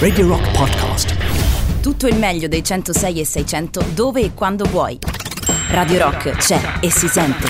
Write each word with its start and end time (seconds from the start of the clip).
Radio 0.00 0.26
Rock 0.26 0.50
Podcast. 0.50 1.14
Tutto 1.80 2.08
il 2.08 2.16
meglio 2.16 2.48
dei 2.48 2.64
106 2.64 3.20
e 3.20 3.24
600 3.24 3.84
dove 3.94 4.22
e 4.22 4.34
quando 4.34 4.64
vuoi. 4.64 4.98
Radio 5.68 5.98
Rock 5.98 6.30
c'è 6.32 6.60
e 6.80 6.90
si 6.90 7.06
sente. 7.06 7.46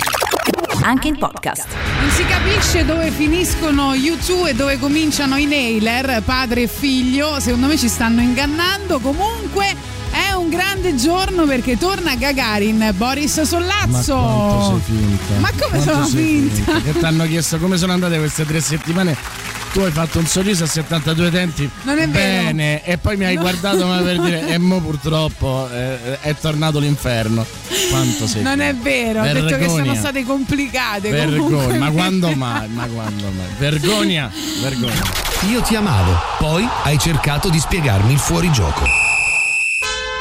Anche 0.82 1.08
in 1.08 1.16
podcast. 1.16 1.68
Non 1.98 2.10
si 2.10 2.26
capisce 2.26 2.84
dove 2.84 3.10
finiscono 3.10 3.94
U2 3.94 4.48
e 4.48 4.54
dove 4.54 4.78
cominciano 4.78 5.36
i 5.36 5.46
Nailer, 5.46 6.20
padre 6.22 6.64
e 6.64 6.66
figlio. 6.66 7.40
Secondo 7.40 7.66
me 7.66 7.78
ci 7.78 7.88
stanno 7.88 8.20
ingannando. 8.20 8.98
Comunque 8.98 9.74
è 10.10 10.32
un 10.32 10.50
grande 10.50 10.94
giorno 10.96 11.46
perché 11.46 11.78
torna 11.78 12.14
Gagarin, 12.14 12.92
Boris 12.94 13.40
Sollazzo. 13.40 14.16
Ma 14.16 14.28
quanto 14.28 14.82
sei 14.84 14.96
finta? 14.96 15.38
Ma 15.38 15.48
come 15.48 15.82
Quanto 15.82 15.92
sono 15.92 16.04
sei 16.04 16.50
finta? 16.50 16.80
Che 16.82 16.92
ti 16.92 17.04
hanno 17.06 17.24
chiesto 17.24 17.56
come 17.56 17.78
sono 17.78 17.92
andate 17.92 18.18
queste 18.18 18.44
tre 18.44 18.60
settimane. 18.60 19.48
Tu 19.72 19.78
hai 19.80 19.92
fatto 19.92 20.18
un 20.18 20.26
sorriso 20.26 20.64
a 20.64 20.66
72 20.66 21.30
denti. 21.30 21.70
Non 21.82 21.96
è 21.98 22.08
vero. 22.08 22.42
Bene, 22.44 22.84
e 22.84 22.98
poi 22.98 23.16
mi 23.16 23.24
hai 23.24 23.34
No. 23.36 23.42
guardato 23.42 23.86
ma 23.86 23.98
per 23.98 24.20
dire, 24.20 24.48
e 24.48 24.58
mo 24.58 24.80
purtroppo 24.80 25.68
eh, 25.72 26.18
è 26.20 26.34
tornato 26.34 26.80
l'inferno. 26.80 27.46
Quanto 27.88 28.26
sei 28.26 28.42
Non 28.42 28.60
è 28.60 28.74
vero, 28.74 29.20
ho 29.20 29.24
detto 29.32 29.56
che 29.56 29.64
sono 29.66 29.76
Vergogna. 29.76 29.94
state 29.98 30.24
complicate. 30.24 31.10
Vergogna, 31.10 31.78
ma 31.78 31.90
quando 31.90 32.30
mai? 32.32 32.68
Ma 32.68 32.86
quando 32.86 33.30
mai? 33.30 33.46
Vergogna, 33.58 34.30
vergogna. 34.60 35.02
Io 35.48 35.60
ti 35.62 35.76
amavo, 35.76 36.20
poi 36.38 36.68
hai 36.82 36.98
cercato 36.98 37.48
di 37.48 37.58
spiegarmi 37.60 38.12
il 38.12 38.18
fuorigioco. 38.18 38.82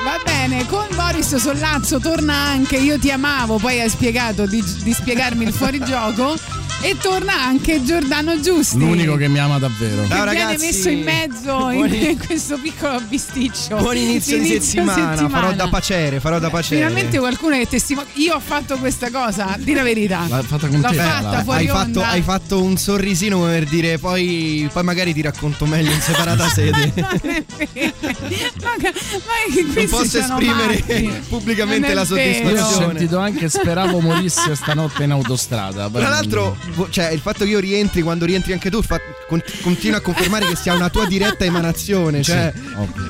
Va 0.04 0.20
bene, 0.24 0.66
con 0.68 0.86
Boris 0.96 1.36
Sollazzo 1.36 2.00
torna 2.00 2.34
anche 2.36 2.78
Io 2.78 2.98
ti 3.00 3.12
amavo, 3.12 3.58
poi 3.58 3.82
hai 3.82 3.90
spiegato 3.90 4.46
di, 4.46 4.64
di 4.84 4.94
spiegarmi 4.94 5.44
il 5.44 5.54
fuorigioco. 5.54 6.36
E 6.82 6.96
torna 6.98 7.34
anche 7.34 7.84
Giordano 7.84 8.40
Giusti. 8.40 8.78
L'unico 8.80 9.16
che 9.18 9.28
mi 9.28 9.38
ama 9.38 9.60
davvero. 9.60 10.04
che 10.04 10.08
Ciao, 10.08 10.24
viene 10.24 10.44
ragazzi. 10.46 10.66
messo 10.66 10.90
in 10.90 11.04
mezzo 11.04 11.70
in, 11.72 12.18
questo 12.26 12.58
piccolo 12.58 13.02
bisticcio. 13.02 13.76
Buon 13.76 13.98
inizio 13.98 14.40
di 14.40 14.48
settimana, 14.62 15.28
farò 15.28 15.52
da 15.52 15.68
pacere, 15.68 16.22
farò 16.22 16.40
da 16.40 16.50
pacere. 16.50 16.78
Finalmente 16.78 17.20
qualcuno 17.20 17.58
che 17.58 17.68
testimonia. 17.68 18.10
Io 18.16 18.34
ho 18.36 18.40
fatto 18.40 18.78
questa 18.78 19.12
cosa, 19.12 19.58
di 19.60 19.74
la 19.74 19.84
verità. 19.84 20.26
L'ha 20.30 20.42
fatta 20.42 20.68
con 20.68 20.80
L'ho 20.80 20.88
te. 20.90 20.96
fatta 20.96 21.44
hai 21.54 21.68
fatto, 21.68 22.02
hai 22.02 22.22
fatto 22.22 22.62
un 22.64 22.78
sorrisino 22.78 23.40
come 23.40 23.52
per 23.60 23.66
dire 23.66 23.98
poi, 23.98 24.70
poi 24.72 24.84
magari 24.84 25.14
ti 25.14 25.22
racconto 25.22 25.66
meglio 25.66 25.92
in 25.92 26.00
separata 26.02 26.48
sede. 26.50 26.94
Non 26.96 27.10
è 27.10 27.44
vero. 27.62 28.04
Ma, 28.64 28.74
che- 28.80 28.94
ma 28.94 29.54
che 29.54 29.64
Non 29.82 29.88
posso 29.90 30.18
esprimere 30.18 30.84
matti. 30.88 31.10
pubblicamente 31.28 31.94
la 31.94 32.04
Io 32.04 32.14
ho 32.14 32.16
vero. 32.16 32.34
soddisfazione. 32.46 32.86
sentito 32.98 33.18
anche 33.20 33.50
speravo 33.50 34.00
morisse 34.00 34.56
stanotte 34.56 35.04
in 35.04 35.12
autostrada. 35.12 35.90
Tra 35.90 36.08
l'altro, 36.08 36.56
cioè, 36.90 37.10
il 37.10 37.20
fatto 37.20 37.44
che 37.44 37.50
io 37.52 37.60
rientri 37.60 38.02
quando 38.02 38.26
rientri 38.26 38.54
anche 38.54 38.70
tu 38.70 38.82
fa- 38.82 39.00
con- 39.28 39.42
continua 39.62 39.98
a 39.98 40.02
confermare 40.02 40.46
che 40.48 40.56
sia 40.56 40.74
una 40.74 40.90
tua 40.90 41.06
diretta 41.06 41.44
emanazione. 41.46 42.22
Cioè, 42.24 42.52
Sì, 42.56 42.62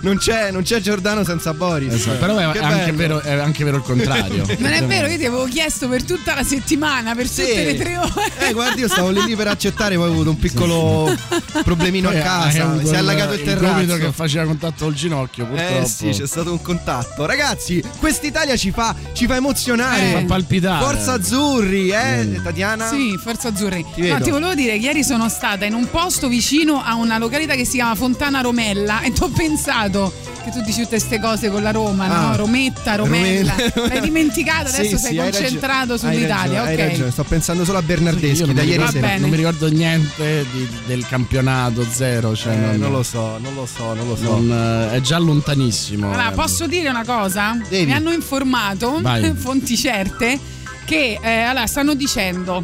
non 0.02 0.18
c'è, 0.18 0.52
non 0.52 0.64
c'è 0.64 0.80
Giordano 0.80 1.24
senza 1.24 1.54
Boris. 1.54 1.94
Esatto, 1.94 2.18
Però 2.20 2.38
è, 2.38 2.52
Che 2.52 2.60
è 2.60 2.64
anche 2.64 2.92
vero, 2.92 3.22
è 3.22 3.32
anche 3.34 3.64
vero 3.64 3.78
il 3.78 3.84
contrario. 3.84 4.46
Non 4.60 4.72
è 4.72 4.84
vero, 4.86 5.08
io 5.08 5.18
ti 5.18 5.26
avevo 5.26 5.46
chiesto 5.46 5.88
per 5.88 6.04
tutta 6.04 6.34
la 6.36 6.44
settimana, 6.44 7.16
per 7.16 7.28
Sì. 7.28 7.42
tutte 7.42 7.64
le 7.64 7.76
tre 7.78 7.98
ore. 7.98 8.12
Eh, 8.40 8.54
guardi, 8.54 8.82
io 8.82 8.88
stavo 8.88 9.10
lì 9.10 9.24
lì 9.26 9.36
per 9.36 9.48
accettare, 9.48 9.96
poi 9.96 10.08
ho 10.08 10.12
avuto 10.12 10.30
un 10.32 10.38
piccolo 10.40 11.16
problemino 11.64 12.08
a 12.10 12.12
Poi 12.12 12.20
hai 12.20 12.26
casa. 12.26 12.64
avuto 12.64 12.88
Si 12.88 12.94
è 12.94 12.98
allagato 12.98 13.34
il 13.34 13.40
il 13.40 13.46
gomito 13.58 13.86
terrazzo. 13.94 13.98
che 14.06 14.12
faceva 14.12 14.46
contatto 14.46 14.84
col 14.86 14.94
ginocchio, 14.94 15.46
purtroppo. 15.46 15.80
Eh 15.84 15.86
sì, 15.88 16.10
c'è 16.10 16.28
stato 16.28 16.52
un 16.52 16.62
contatto. 16.62 17.26
Ragazzi, 17.26 17.84
quest'Italia 18.00 18.56
ci 18.58 18.72
fa, 18.72 18.96
ci 19.14 19.26
fa 19.26 19.36
emozionare. 19.36 20.10
Eh. 20.10 20.14
Fa 20.14 20.24
palpitare. 20.26 20.84
Forza 20.84 21.14
Azzurri, 21.14 21.90
eh, 21.90 22.24
Mm. 22.24 22.44
Tatiana? 22.44 22.90
Sì, 22.90 23.18
Forza 23.22 23.49
Azzurri. 23.50 23.86
Ti 23.94 24.08
no, 24.08 24.22
ti 24.22 24.30
volevo 24.30 24.54
dire 24.56 24.78
che 24.78 24.86
ieri 24.86 25.04
sono 25.04 25.28
stata 25.30 25.66
in 25.66 25.74
un 25.74 25.90
posto 25.90 26.28
vicino 26.28 26.82
a 26.84 26.96
una 26.96 27.18
località 27.18 27.56
che 27.56 27.66
si 27.66 27.74
chiama 27.74 27.96
Fontana 27.96 28.42
Romella 28.42 29.02
e 29.02 29.12
ti 29.12 29.22
ho 29.24 29.30
pensato 29.30 30.14
che 30.44 30.52
tu 30.52 30.62
dici 30.62 30.78
tutte 30.84 30.96
queste 30.98 31.20
cose 31.20 31.50
con 31.50 31.62
la 31.62 31.72
Roma, 31.72 32.06
Ah. 32.06 32.30
no? 32.30 32.36
Rometta, 32.38 32.96
Romella. 32.96 33.54
Romella. 33.58 33.88
L'hai 33.94 34.02
dimenticato, 34.02 34.70
Sì, 34.70 34.76
adesso 34.76 34.98
sì, 34.98 35.04
sei 35.04 35.20
hai 35.20 35.32
concentrato 35.32 35.92
ragione, 35.94 36.10
hai 36.12 36.16
sull'Italia, 36.18 36.60
ragione, 36.60 36.74
ok. 36.74 36.80
Hai 36.80 36.88
ragione, 36.90 37.12
sto 37.12 37.24
pensando 37.24 37.66
solo 37.66 37.78
a 37.78 37.82
Bernardeschi 37.82 38.46
non 38.46 38.56
da 38.56 38.62
ieri 38.62 38.86
sera. 38.88 39.00
bene. 39.08 39.20
non 39.20 39.30
mi 39.30 39.36
ricordo 39.36 39.68
niente 39.70 40.46
di- 40.52 40.68
del 40.86 41.06
campionato, 41.08 41.86
zero. 41.92 42.36
Cioè 42.36 42.54
Eh, 42.54 42.58
non, 42.58 42.78
non 42.78 42.92
lo 42.92 43.04
so, 43.04 43.38
non 43.40 43.54
lo 43.54 43.66
so, 43.66 43.94
non 43.94 44.08
lo 44.08 44.16
so. 44.16 44.40
non, 44.40 44.52
eh, 44.92 44.96
è 44.96 45.02
già 45.02 45.18
lontanissimo. 45.18 46.08
Allora, 46.08 46.32
eh. 46.32 46.36
posso 46.36 46.68
dire 46.68 46.88
una 46.90 47.04
cosa? 47.06 47.58
Devi. 47.68 47.86
Mi 47.86 47.94
hanno 47.94 48.12
informato, 48.12 49.00
Vai. 49.02 49.34
fonti 49.36 49.76
certe, 49.76 50.40
che 50.86 51.20
eh, 51.22 51.42
allora, 51.42 51.68
stanno 51.68 51.94
dicendo 51.96 52.64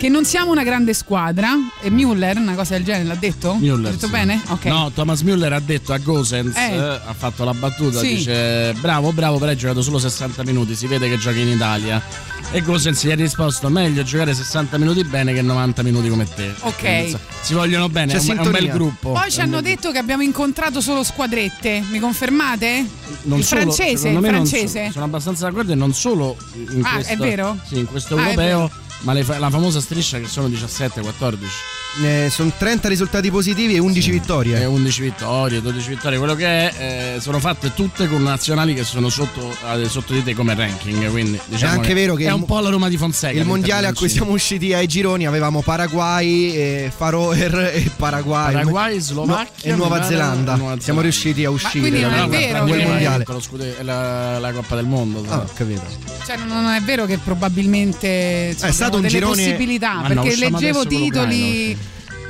che 0.00 0.08
non 0.08 0.24
siamo 0.24 0.50
una 0.50 0.62
grande 0.64 0.94
squadra. 0.94 1.50
E 1.82 1.90
Müller, 1.90 2.38
una 2.38 2.54
cosa 2.54 2.72
del 2.74 2.84
genere, 2.84 3.04
l'ha 3.04 3.16
detto? 3.16 3.56
Müller, 3.60 3.82
L'ha 3.82 3.90
detto 3.90 4.06
sì. 4.06 4.12
bene? 4.12 4.40
Ok. 4.48 4.64
No, 4.64 4.90
Thomas 4.94 5.20
Müller 5.20 5.52
ha 5.52 5.60
detto 5.60 5.92
a 5.92 5.98
Gosens, 5.98 6.56
Eh. 6.56 6.72
eh, 6.74 6.78
ha 7.04 7.14
fatto 7.14 7.44
la 7.44 7.52
battuta, 7.52 7.98
Sì. 7.98 8.14
dice 8.14 8.72
bravo, 8.80 9.12
bravo, 9.12 9.36
però 9.36 9.50
hai 9.50 9.58
giocato 9.58 9.82
solo 9.82 9.98
60 9.98 10.42
minuti, 10.44 10.74
si 10.74 10.86
vede 10.86 11.06
che 11.06 11.18
giochi 11.18 11.40
in 11.40 11.48
Italia. 11.48 12.02
E 12.50 12.62
Gosens 12.62 13.04
gli 13.04 13.10
ha 13.10 13.14
risposto 13.14 13.68
meglio 13.68 14.02
giocare 14.02 14.32
60 14.32 14.78
minuti 14.78 15.04
bene 15.04 15.34
che 15.34 15.42
90 15.42 15.82
minuti 15.82 16.08
come 16.08 16.26
te. 16.34 16.50
Ok. 16.60 16.76
Quindi, 16.78 17.16
si 17.42 17.52
vogliono 17.52 17.90
bene, 17.90 18.14
C'è 18.14 18.20
è 18.26 18.30
un, 18.30 18.38
è 18.38 18.40
un 18.46 18.50
bel 18.52 18.68
gruppo. 18.70 19.12
Poi 19.12 19.30
ci 19.30 19.40
hanno 19.42 19.60
detto 19.60 19.92
che 19.92 19.98
abbiamo 19.98 20.22
incontrato 20.22 20.80
solo 20.80 21.02
squadrette. 21.04 21.82
Mi 21.90 21.98
confermate? 21.98 22.86
non 23.24 23.38
il 23.40 23.44
solo- 23.44 23.60
francese, 23.70 24.08
il 24.08 24.18
francese. 24.18 24.86
so- 24.86 24.92
sono 24.92 25.04
abbastanza 25.04 25.46
d'accordo 25.46 25.72
e 25.72 25.74
non 25.74 25.92
solo 25.92 26.36
in 26.54 26.82
Ah, 26.84 26.94
questo, 26.94 27.12
è 27.12 27.16
vero? 27.18 27.58
Sì, 27.68 27.78
in 27.80 27.84
questo 27.86 28.16
Ah, 28.16 28.22
europeo, 28.30 28.70
ma 29.00 29.12
le 29.12 29.24
la 29.38 29.50
famosa 29.50 29.80
striscia 29.80 30.18
che 30.18 30.28
sono 30.28 30.48
17-14. 30.48 31.79
Eh, 32.02 32.28
sono 32.30 32.52
30 32.56 32.88
risultati 32.88 33.32
positivi 33.32 33.74
e 33.74 33.80
11 33.80 34.08
E 34.08 34.12
vittorie. 34.12 34.64
11 34.64 35.02
vittorie, 35.02 35.60
12 35.60 35.88
vittorie, 35.88 36.18
quello 36.18 36.36
che 36.36 36.46
è, 36.46 37.14
eh, 37.16 37.20
sono 37.20 37.40
fatte 37.40 37.74
tutte 37.74 38.06
con 38.06 38.22
nazionali 38.22 38.74
che 38.74 38.84
sono 38.84 39.08
sotto, 39.08 39.54
eh, 39.74 39.88
sotto 39.88 40.12
di 40.12 40.22
te 40.22 40.32
come 40.34 40.54
ranking. 40.54 41.10
Quindi 41.10 41.38
diciamo 41.46 41.72
È 41.72 41.76
anche 41.76 41.92
vero 41.92 42.14
che 42.14 42.24
è 42.24 42.28
il 42.28 42.34
un 42.34 42.44
po' 42.44 42.60
la 42.60 42.70
Roma 42.70 42.88
di 42.88 42.96
Fonseca. 42.96 43.36
Il 43.38 43.44
mondiale 43.44 43.88
a 43.88 43.92
cui 43.92 44.08
siamo 44.08 44.30
usciti 44.30 44.72
ai 44.72 44.86
gironi 44.86 45.26
avevamo 45.26 45.62
Paraguay, 45.62 46.52
e 46.54 46.92
Faroer 46.96 47.54
e 47.74 47.90
Paraguay. 47.96 48.52
Paraguay, 48.52 49.00
Slovacchia 49.00 49.72
e 49.72 49.74
Nuova 49.76 50.02
Zelanda. 50.04 50.54
Nuova 50.54 50.56
Zelanda. 50.56 50.82
Siamo 50.82 51.00
riusciti 51.00 51.44
a 51.44 51.50
uscire 51.50 51.80
quindi 51.88 52.00
non 52.02 52.10
da- 52.12 52.16
è 52.16 52.20
No, 52.20 52.28
vero 52.28 52.48
tra 52.50 52.64
che- 52.64 52.70
quel 52.70 52.86
mondiale. 52.86 53.24
scude- 53.40 53.78
è 53.78 53.82
la, 53.82 54.38
la 54.38 54.52
Coppa 54.52 54.76
del 54.76 54.86
Mondo. 54.86 55.24
Ah, 55.28 55.44
capito. 55.52 55.82
Cioè, 56.24 56.36
non- 56.46 56.66
è 56.72 56.80
vero 56.82 57.04
che 57.04 57.18
probabilmente 57.18 58.50
insomma, 58.52 58.70
È 58.70 58.72
stato 58.72 58.96
un 58.96 59.02
delle 59.02 59.12
girone- 59.12 59.42
possibilità. 59.42 59.94
Ma 59.94 60.08
no, 60.08 60.22
perché 60.22 60.28
usciamo 60.28 60.58
leggevo 60.58 60.86
titoli. 60.86 61.78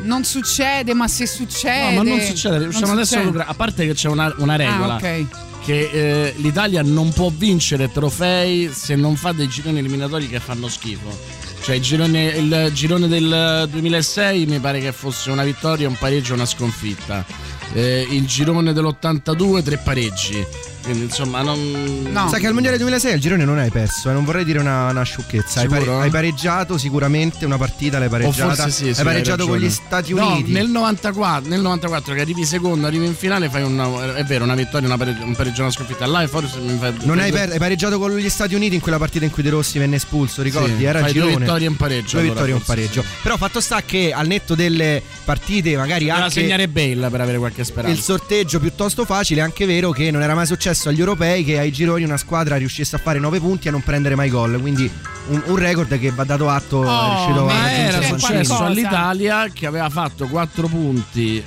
Non 0.03 0.25
succede, 0.25 0.95
ma 0.95 1.09
se 1.09 1.27
succede. 1.27 1.95
No, 1.95 2.03
ma 2.03 2.11
non 2.11 2.21
succede, 2.21 2.59
Non 2.59 2.69
usciamo 2.69 2.93
adesso 2.93 3.21
succede. 3.21 3.45
A 3.47 3.55
parte 3.55 3.87
che 3.87 3.95
c'è 3.95 4.09
una, 4.09 4.33
una 4.39 4.57
regola. 4.57 4.95
Ah, 4.95 4.97
ok. 4.97 5.27
Che 5.65 5.91
eh, 5.93 6.35
l'Italia 6.37 6.83
non 6.83 7.13
può 7.13 7.31
vincere 7.35 7.93
trofei 7.93 8.71
se 8.73 8.97
non 8.97 9.17
fa 9.17 9.33
dei 9.33 9.47
gironi 9.49 9.79
eliminatori 9.79 10.29
che 10.29 10.41
fanno 10.41 10.69
schifo. 10.69 11.17
Cioè 11.63 11.75
il 11.77 11.83
girone, 11.83 12.25
il 12.25 12.71
girone 12.73 13.07
del 13.07 13.69
2006 13.71 14.47
mi 14.47 14.59
pare 14.59 14.81
che 14.81 14.93
fosse 14.93 15.31
una 15.31 15.45
vittoria, 15.45 15.89
un 15.89 15.97
pareggio 15.99 16.33
e 16.33 16.37
una 16.37 16.47
sconfitta. 16.47 17.25
Eh, 17.73 18.07
il 18.11 18.27
girone 18.27 18.73
dell'82 18.73 19.63
tre 19.63 19.77
pareggi. 19.79 20.45
Quindi 20.83 21.03
insomma 21.05 21.43
non... 21.43 22.09
No. 22.11 22.29
Sai 22.31 22.41
che 22.41 22.47
al 22.47 22.55
mondiale 22.55 22.79
2006 22.79 23.15
il 23.15 23.21
girone 23.21 23.45
non 23.45 23.59
hai 23.59 23.69
perso, 23.71 24.09
eh, 24.09 24.13
non 24.15 24.25
vorrei 24.25 24.45
dire 24.47 24.59
una, 24.61 24.89
una 24.89 25.03
sciocchezza. 25.03 25.61
Hai, 25.61 25.69
pare- 25.69 25.85
hai 25.93 26.11
pareggiato 26.11 26.79
sicuramente 26.79 27.45
una 27.45 27.59
partita, 27.59 27.99
l'hai 27.99 28.09
O 28.09 28.11
pareggiata. 28.11 28.69
sì, 28.71 28.93
sì, 28.95 28.99
hai 28.99 29.05
pareggiato 29.05 29.45
con 29.45 29.53
ragione. 29.55 29.71
gli 29.71 29.75
Stati 29.75 30.15
No, 30.15 30.33
Uniti. 30.33 30.53
nel 30.53 30.69
94, 30.69 31.49
nel 31.51 31.61
94 31.61 32.15
che 32.15 32.21
arrivi 32.23 32.45
secondo, 32.47 32.87
arrivi 32.87 33.05
in 33.05 33.15
finale, 33.15 33.51
fai 33.51 33.63
una, 33.63 34.17
è 34.17 34.25
vero, 34.25 34.45
una 34.45 34.55
vittoria, 34.55 34.87
una 34.89 34.97
pareggio, 34.97 35.23
un 35.25 35.37
pareggio 35.37 35.61
una 35.63 35.71
sconfitta. 35.71 36.07
Là 36.07 36.27
forse 36.27 36.59
mi 36.61 36.77
fai 36.79 36.95
Non 37.03 37.19
hai, 37.19 37.31
per- 37.31 37.51
hai 37.51 37.59
pareggiato 37.59 37.99
con 37.99 38.17
gli 38.17 38.29
Stati 38.31 38.55
Uniti 38.55 38.75
in 38.75 38.81
quella 38.81 38.99
partita 38.99 39.27
in 39.27 39.31
cui 39.31 39.43
De 39.43 39.51
Rossi 39.51 39.79
venne 39.79 39.97
espulso, 39.97 40.41
ricordi? 40.41 40.77
Sì, 40.79 40.85
Era 40.85 41.01
fai 41.01 41.13
due 41.13 41.23
girone. 41.25 41.45
vittorie 41.45 41.67
e 41.67 41.69
un 41.69 41.77
pareggio, 41.77 42.11
Due 42.13 42.21
allora, 42.21 42.33
vittorie 42.33 42.53
e 42.55 42.57
un 42.57 42.63
pareggio. 42.65 43.05
Però 43.23 43.37
fatto 43.37 43.61
sta 43.61 43.83
che 43.83 44.13
al 44.15 44.27
netto 44.27 44.55
delle 44.55 45.03
partite, 45.27 45.77
magari 45.77 46.07
Doveva 46.07 46.25
anche 46.25 46.41
segnare 46.41 46.69
Bale 46.69 47.11
per 47.11 47.21
avere 47.21 47.37
qualche 47.37 47.60
speranza. 47.65 47.97
il 47.97 48.03
sorteggio 48.03 48.59
piuttosto 48.61 49.05
facile, 49.05 49.41
è 49.41 49.45
anche 49.45 49.67
vero 49.67 49.91
che 49.91 50.11
non 50.11 50.23
era 50.23 50.35
mai 50.35 50.47
successo 50.47 50.89
agli 50.89 50.99
europei 51.01 51.45
che 51.45 51.59
ai 51.59 51.71
gironi 51.73 52.05
una 52.05 52.17
squadra 52.17 52.57
riuscisse 52.57 52.97
a 52.97 52.99
fare 52.99 53.19
9 53.19 53.39
punti 53.41 53.67
e 53.67 53.69
a 53.71 53.73
non 53.73 53.83
prendere 53.83 54.15
mai 54.15 54.29
gol. 54.31 54.59
Quindi 54.61 54.91
un, 55.29 55.43
un 55.47 55.57
record 55.57 55.99
che 55.99 56.11
va 56.11 56.25
dato 56.25 56.49
atto 56.49 56.79
Oh, 56.79 56.83
è 56.83 57.15
riuscito 57.15 57.45
ma 57.45 57.63
a 57.63 57.71
era 57.71 58.03
successo 58.03 58.27
qualcosa. 58.57 58.65
all'Italia 58.65 59.49
che 59.53 59.67
aveva 59.67 59.89
fatto 59.91 60.27
4 60.27 60.67
punti, 60.69 61.43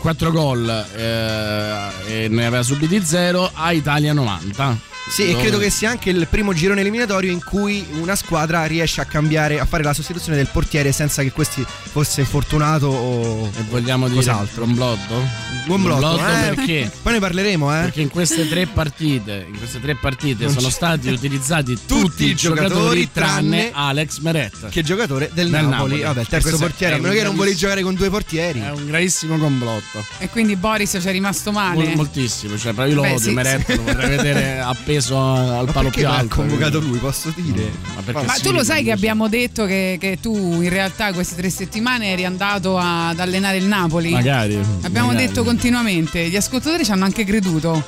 4 0.00 0.30
gol 0.32 0.86
eh, 0.96 2.24
e 2.24 2.28
ne 2.28 2.46
aveva 2.46 2.62
subiti 2.62 3.00
0 3.04 3.50
a 3.54 3.72
Italia 3.72 4.12
90. 4.12 4.96
Sì, 5.08 5.22
e 5.22 5.30
Dove- 5.32 5.42
credo 5.42 5.58
che 5.58 5.70
sia 5.70 5.90
anche 5.90 6.10
il 6.10 6.26
primo 6.28 6.52
girone 6.52 6.80
eliminatorio 6.82 7.30
in 7.32 7.42
cui 7.42 7.84
una 8.00 8.14
squadra 8.14 8.64
riesce 8.66 9.00
a 9.00 9.04
cambiare, 9.04 9.58
a 9.58 9.64
fare 9.64 9.82
la 9.82 9.94
sostituzione 9.94 10.36
del 10.36 10.48
portiere 10.52 10.92
senza 10.92 11.22
che 11.22 11.32
questi 11.32 11.64
fosse 11.66 12.20
infortunato 12.20 12.86
o 12.86 13.46
E 13.56 13.62
vogliamo 13.70 14.04
dire 14.06 14.16
cos'altro. 14.20 14.64
un 14.64 14.74
blotto? 14.74 15.46
Buon 15.66 15.82
blotto, 15.82 16.18
eh. 16.18 16.54
perché? 16.54 16.90
Poi 17.02 17.12
ne 17.14 17.18
parleremo, 17.20 17.76
eh. 17.76 17.80
Perché 17.82 18.00
in 18.02 18.08
queste 18.08 18.48
tre 18.48 18.66
partite, 18.66 19.46
in 19.50 19.56
queste 19.58 19.80
tre 19.80 19.94
partite 19.96 20.44
Non 20.44 20.52
sono 20.52 20.70
stati 20.70 21.08
utilizzati 21.08 21.76
tutti, 21.86 22.26
i 22.26 22.34
giocatori 22.34 23.10
tranne 23.12 23.70
Alex 23.72 24.18
Meret. 24.20 24.68
Che 24.68 24.82
giocatore 24.82 25.30
del, 25.32 25.48
Del 25.50 25.62
Napoli. 25.64 25.70
Napoli. 25.70 26.00
Vabbè, 26.02 26.20
il 26.20 26.26
terzo 26.28 26.48
Questo 26.48 26.66
portiere, 26.66 26.94
a 26.94 26.96
meno 26.98 27.10
un 27.12 27.16
che 27.18 27.22
non 27.24 27.34
volevi 27.34 27.56
giocare 27.56 27.82
con 27.82 27.94
due 27.94 28.08
portieri. 28.10 28.60
È 28.60 28.70
un 28.70 28.86
gravissimo 28.86 29.36
complotto. 29.38 30.04
E 30.18 30.28
quindi 30.28 30.56
Boris 30.56 30.96
ci 31.00 31.08
è 31.08 31.12
rimasto 31.12 31.50
male. 31.52 31.84
Mol- 31.84 31.96
moltissimo, 31.96 32.56
cioè 32.56 32.72
proprio 32.72 32.94
io 32.94 33.00
lo 33.02 33.02
Beh, 33.02 33.14
odio, 33.14 33.28
sì, 33.28 33.32
Meret 33.32 33.64
sì. 33.70 33.76
lo 33.76 33.82
vorrei 33.82 34.08
vedere 34.08 34.60
appeso 34.98 35.18
al 35.20 35.64
Ma 35.66 35.72
palo 35.72 35.90
più 35.90 36.06
alto. 36.06 36.36
convocato 36.36 36.78
quindi- 36.78 36.88
lui, 36.88 36.98
posso 36.98 37.32
dire? 37.36 37.70
Ma, 37.94 38.02
perché 38.02 38.26
Ma 38.26 38.34
sì, 38.34 38.42
tu 38.42 38.52
lo 38.52 38.64
sai 38.64 38.82
che 38.82 38.90
abbiamo 38.92 39.28
detto 39.28 39.64
che, 39.64 39.96
che 40.00 40.18
tu 40.20 40.34
in 40.60 40.68
realtà 40.68 41.12
queste 41.12 41.36
tre 41.36 41.50
settimane 41.50 42.10
eri 42.12 42.24
andato 42.24 42.76
ad 42.78 43.18
allenare 43.18 43.56
il 43.58 43.64
Napoli? 43.64 44.10
Magari. 44.10 44.58
Abbiamo 44.82 45.08
magari. 45.08 45.26
detto 45.26 45.44
continuamente, 45.44 46.28
gli 46.28 46.36
ascoltatori 46.36 46.84
ci 46.84 46.90
hanno 46.90 47.04
anche 47.04 47.24
creduto. 47.24 47.82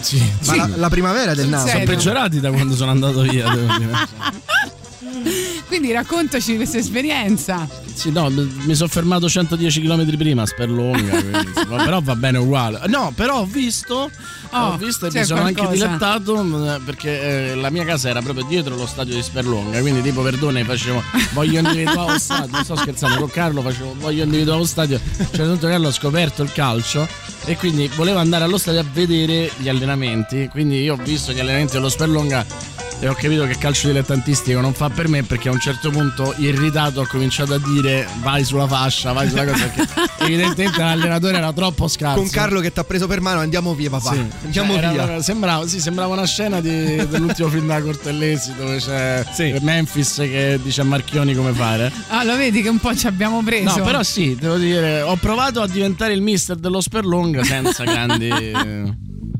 Sì, 0.00 0.18
Ma 0.46 0.52
sì. 0.52 0.58
la, 0.58 0.70
la 0.74 0.88
primavera 0.88 1.34
del 1.34 1.48
Napoli. 1.48 1.70
Sono 1.70 1.84
peggiorati 1.84 2.40
da 2.40 2.50
quando 2.50 2.74
sono 2.74 2.90
andato 2.90 3.20
via. 3.22 3.50
Quindi 5.68 5.92
raccontaci 5.92 6.56
questa 6.56 6.78
esperienza. 6.78 7.66
Sì, 7.94 8.10
no, 8.10 8.28
mi 8.30 8.74
sono 8.74 8.88
fermato 8.88 9.28
110 9.28 9.80
km 9.82 10.16
prima 10.16 10.42
a 10.42 10.46
Sperlonga, 10.46 11.10
quindi, 11.20 11.52
però 11.66 12.00
va 12.00 12.16
bene 12.16 12.38
uguale. 12.38 12.80
No, 12.88 13.12
però 13.14 13.40
ho 13.40 13.46
visto, 13.46 14.10
Oh, 14.54 14.72
ho 14.72 14.76
visto 14.76 15.06
e 15.06 15.10
mi 15.12 15.24
sono 15.24 15.40
anche 15.42 15.54
qualcosa. 15.62 15.86
dilettato 15.86 16.42
mh, 16.42 16.82
perché 16.84 17.52
eh, 17.52 17.54
la 17.54 17.70
mia 17.70 17.84
casa 17.84 18.10
era 18.10 18.20
proprio 18.20 18.44
dietro 18.44 18.76
lo 18.76 18.86
stadio 18.86 19.14
di 19.14 19.22
Sperlonga, 19.22 19.80
quindi 19.80 20.02
tipo 20.02 20.20
per 20.22 20.36
Done 20.36 20.62
facevo 20.64 21.02
voglio 21.32 21.60
individuare 21.60 22.12
lo 22.12 22.18
stadio, 22.18 22.50
non 22.52 22.64
sto 22.64 22.76
scherzando, 22.76 23.18
con 23.18 23.30
Carlo 23.30 23.62
facevo 23.62 23.94
voglio 23.98 24.24
individuare 24.24 24.60
lo 24.60 24.66
stadio, 24.66 25.00
cioè 25.16 25.46
tanto 25.46 25.68
Carlo 25.68 25.88
ha 25.88 25.92
scoperto 25.92 26.42
il 26.42 26.52
calcio 26.52 27.08
e 27.44 27.56
quindi 27.56 27.88
volevo 27.96 28.18
andare 28.18 28.44
allo 28.44 28.58
stadio 28.58 28.80
a 28.80 28.84
vedere 28.92 29.50
gli 29.56 29.68
allenamenti, 29.68 30.48
quindi 30.50 30.82
io 30.82 30.94
ho 30.94 31.02
visto 31.02 31.32
gli 31.32 31.40
allenamenti 31.40 31.72
dello 31.72 31.88
Sperlonga 31.88 32.44
e 33.02 33.08
ho 33.08 33.14
capito 33.14 33.44
che 33.46 33.58
calcio 33.58 33.88
dilettantistico 33.88 34.60
non 34.60 34.72
fa 34.74 34.88
per 34.88 35.08
me 35.08 35.24
perché 35.24 35.48
a 35.48 35.52
un 35.52 35.58
certo 35.58 35.90
punto 35.90 36.32
irritato 36.36 37.00
ho 37.00 37.06
cominciato 37.06 37.52
a 37.54 37.58
dire 37.58 38.06
vai 38.20 38.44
sulla 38.44 38.68
fascia, 38.68 39.12
vai 39.12 39.28
sulla 39.28 39.44
cosa 39.44 39.66
perché 39.66 39.92
evidentemente 40.24 40.78
l'allenatore 40.80 41.36
era 41.36 41.52
troppo 41.52 41.88
scarso. 41.88 42.20
Con 42.20 42.30
Carlo 42.30 42.60
che 42.60 42.72
ti 42.72 42.78
ha 42.78 42.84
preso 42.84 43.08
per 43.08 43.20
mano, 43.20 43.40
andiamo 43.40 43.74
via, 43.74 43.90
papà. 43.90 44.12
Sì. 44.12 44.24
Andiamo 44.44 44.74
Cioè, 44.74 44.78
era 44.84 45.04
via. 45.06 45.22
sembrava, 45.22 45.66
sì, 45.66 45.80
sembrava 45.80 46.12
una 46.14 46.26
scena 46.26 46.60
di- 46.60 47.04
dell'ultimo 47.08 47.48
film 47.48 47.66
da 47.66 47.82
Cortellesi 47.82 48.54
dove 48.56 48.76
c'è 48.78 49.24
Sì. 49.32 49.52
Memphis 49.60 50.14
che 50.18 50.60
dice 50.62 50.80
a 50.82 50.84
Marchioni 50.84 51.34
come 51.34 51.52
fare. 51.52 51.90
Ah, 52.08 52.22
lo 52.22 52.36
vedi 52.36 52.62
che 52.62 52.68
un 52.68 52.78
po' 52.78 52.94
ci 52.94 53.08
abbiamo 53.08 53.42
preso. 53.42 53.78
No, 53.78 53.84
però 53.84 54.02
sì, 54.04 54.36
devo 54.38 54.56
dire, 54.58 55.00
ho 55.02 55.16
provato 55.16 55.60
a 55.60 55.66
diventare 55.66 56.12
il 56.12 56.22
mister 56.22 56.54
dello 56.56 56.80
Sperlonga 56.80 57.42
senza 57.42 57.82
grandi, 57.82 58.28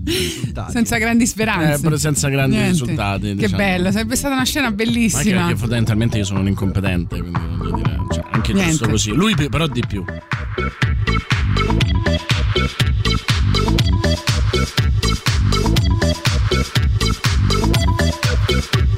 eh, 0.05 0.71
Senza 0.71 0.99
grandi 0.99 1.27
speranze. 1.27 1.81
però 1.83 1.97
senza 1.97 2.29
grandi 2.29 2.57
Niente. 2.57 2.73
risultati. 2.81 3.27
Che 3.29 3.35
diciamo. 3.35 3.57
bello, 3.57 3.91
sarebbe 3.91 4.17
stata 4.17 4.35
una 4.35 4.45
scena 4.45 4.67
Ma 4.67 4.71
anche 4.73 4.85
bellissima. 4.85 5.41
perché 5.43 5.57
fondamentalmente 5.57 6.19
io 6.19 6.25
sono 6.25 6.41
un 6.41 6.49
incompetente, 6.49 7.19
quindi 7.21 7.41
voglio 7.57 7.75
dire, 7.77 7.97
cioè, 8.13 8.25
anche 8.31 8.53
Niente. 8.53 8.71
giusto 8.71 8.89
così. 8.89 9.11
Lui 9.13 9.35
però 9.49 9.67
di 9.67 9.83
più. 9.87 10.05
Around 18.05 18.92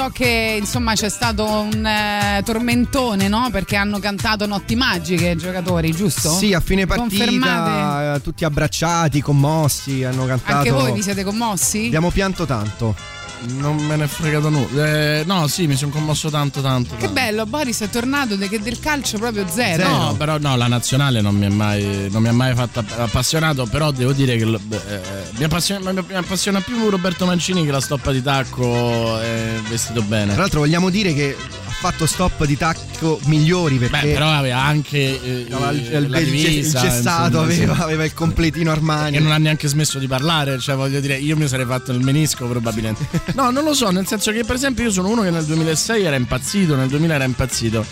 so 0.00 0.08
che 0.08 0.56
insomma 0.58 0.94
c'è 0.94 1.10
stato 1.10 1.46
un 1.46 1.84
eh, 1.84 2.40
tormentone, 2.42 3.28
no? 3.28 3.50
Perché 3.52 3.76
hanno 3.76 3.98
cantato 3.98 4.46
Notti 4.46 4.74
Magiche 4.74 5.30
i 5.30 5.36
giocatori, 5.36 5.92
giusto? 5.92 6.30
Sì, 6.30 6.54
a 6.54 6.60
fine 6.60 6.86
partita 6.86 7.26
Confermate? 7.26 8.22
tutti 8.22 8.46
abbracciati, 8.46 9.20
commossi, 9.20 10.02
hanno 10.02 10.24
cantato. 10.24 10.56
Anche 10.56 10.70
voi 10.70 10.92
vi 10.92 11.02
siete 11.02 11.22
commossi? 11.22 11.86
Abbiamo 11.86 12.10
pianto 12.10 12.46
tanto. 12.46 12.94
Non 13.42 13.76
me 13.76 13.96
ne 13.96 14.04
è 14.04 14.06
fregato 14.06 14.48
nulla. 14.50 14.86
Eh, 14.86 15.22
no, 15.24 15.46
sì, 15.46 15.66
mi 15.66 15.76
sono 15.76 15.90
commosso 15.90 16.28
tanto, 16.30 16.60
tanto. 16.60 16.94
Che 16.94 17.00
tanto. 17.06 17.14
bello, 17.14 17.46
Boris 17.46 17.80
è 17.80 17.88
tornato 17.88 18.36
de- 18.36 18.48
che 18.48 18.60
del 18.60 18.78
calcio 18.80 19.18
proprio 19.18 19.46
zero. 19.48 19.88
No, 19.88 20.14
però 20.16 20.38
no, 20.38 20.56
la 20.56 20.66
nazionale 20.66 21.20
non 21.20 21.34
mi, 21.34 21.46
è 21.46 21.48
mai, 21.48 22.08
non 22.10 22.22
mi 22.22 22.28
ha 22.28 22.32
mai 22.32 22.54
fatto 22.54 22.80
app- 22.80 22.98
appassionato, 22.98 23.66
però 23.66 23.90
devo 23.90 24.12
dire 24.12 24.36
che 24.36 24.44
eh, 24.44 25.00
mi, 25.36 25.44
appassiona, 25.44 25.92
mi 25.92 26.04
appassiona 26.14 26.60
più 26.60 26.88
Roberto 26.90 27.24
Mancini 27.26 27.64
che 27.64 27.70
la 27.70 27.80
stoppa 27.80 28.12
di 28.12 28.22
tacco 28.22 29.20
eh, 29.20 29.60
vestito 29.68 30.02
bene. 30.02 30.32
Tra 30.32 30.42
l'altro 30.42 30.60
vogliamo 30.60 30.90
dire 30.90 31.14
che 31.14 31.36
ha 31.66 31.69
fatto 31.80 32.04
stop 32.06 32.44
di 32.44 32.56
tacco 32.58 33.18
migliori 33.24 33.76
perché 33.78 34.06
Beh, 34.08 34.12
però 34.12 34.30
aveva 34.30 34.62
anche 34.62 34.98
eh, 34.98 35.46
aveva 35.50 35.70
il, 35.70 35.78
eh, 35.78 35.96
il- 35.98 36.10
la 36.10 36.18
il- 36.18 36.26
il 36.28 36.32
divisa, 36.32 36.80
gessato, 36.82 37.26
insomma, 37.44 37.50
sì. 37.52 37.62
aveva, 37.62 37.84
aveva 37.84 38.04
il 38.04 38.12
completino 38.14 38.70
Armani. 38.70 39.16
E 39.16 39.20
non 39.20 39.32
ha 39.32 39.38
neanche 39.38 39.66
smesso 39.66 39.98
di 39.98 40.06
parlare, 40.06 40.58
cioè 40.58 40.76
voglio 40.76 41.00
dire, 41.00 41.16
io 41.16 41.36
mi 41.36 41.48
sarei 41.48 41.64
fatto 41.66 41.90
il 41.92 42.00
menisco 42.00 42.46
probabilmente. 42.46 43.06
No, 43.34 43.50
non 43.50 43.64
lo 43.64 43.72
so, 43.74 43.90
nel 43.90 44.06
senso 44.06 44.30
che 44.32 44.44
per 44.44 44.56
esempio 44.56 44.84
io 44.84 44.90
sono 44.90 45.08
uno 45.08 45.22
che 45.22 45.30
nel 45.30 45.44
2006 45.44 46.04
era 46.04 46.16
impazzito, 46.16 46.76
nel 46.76 46.88
2000 46.88 47.14
era 47.14 47.24
impazzito. 47.24 47.84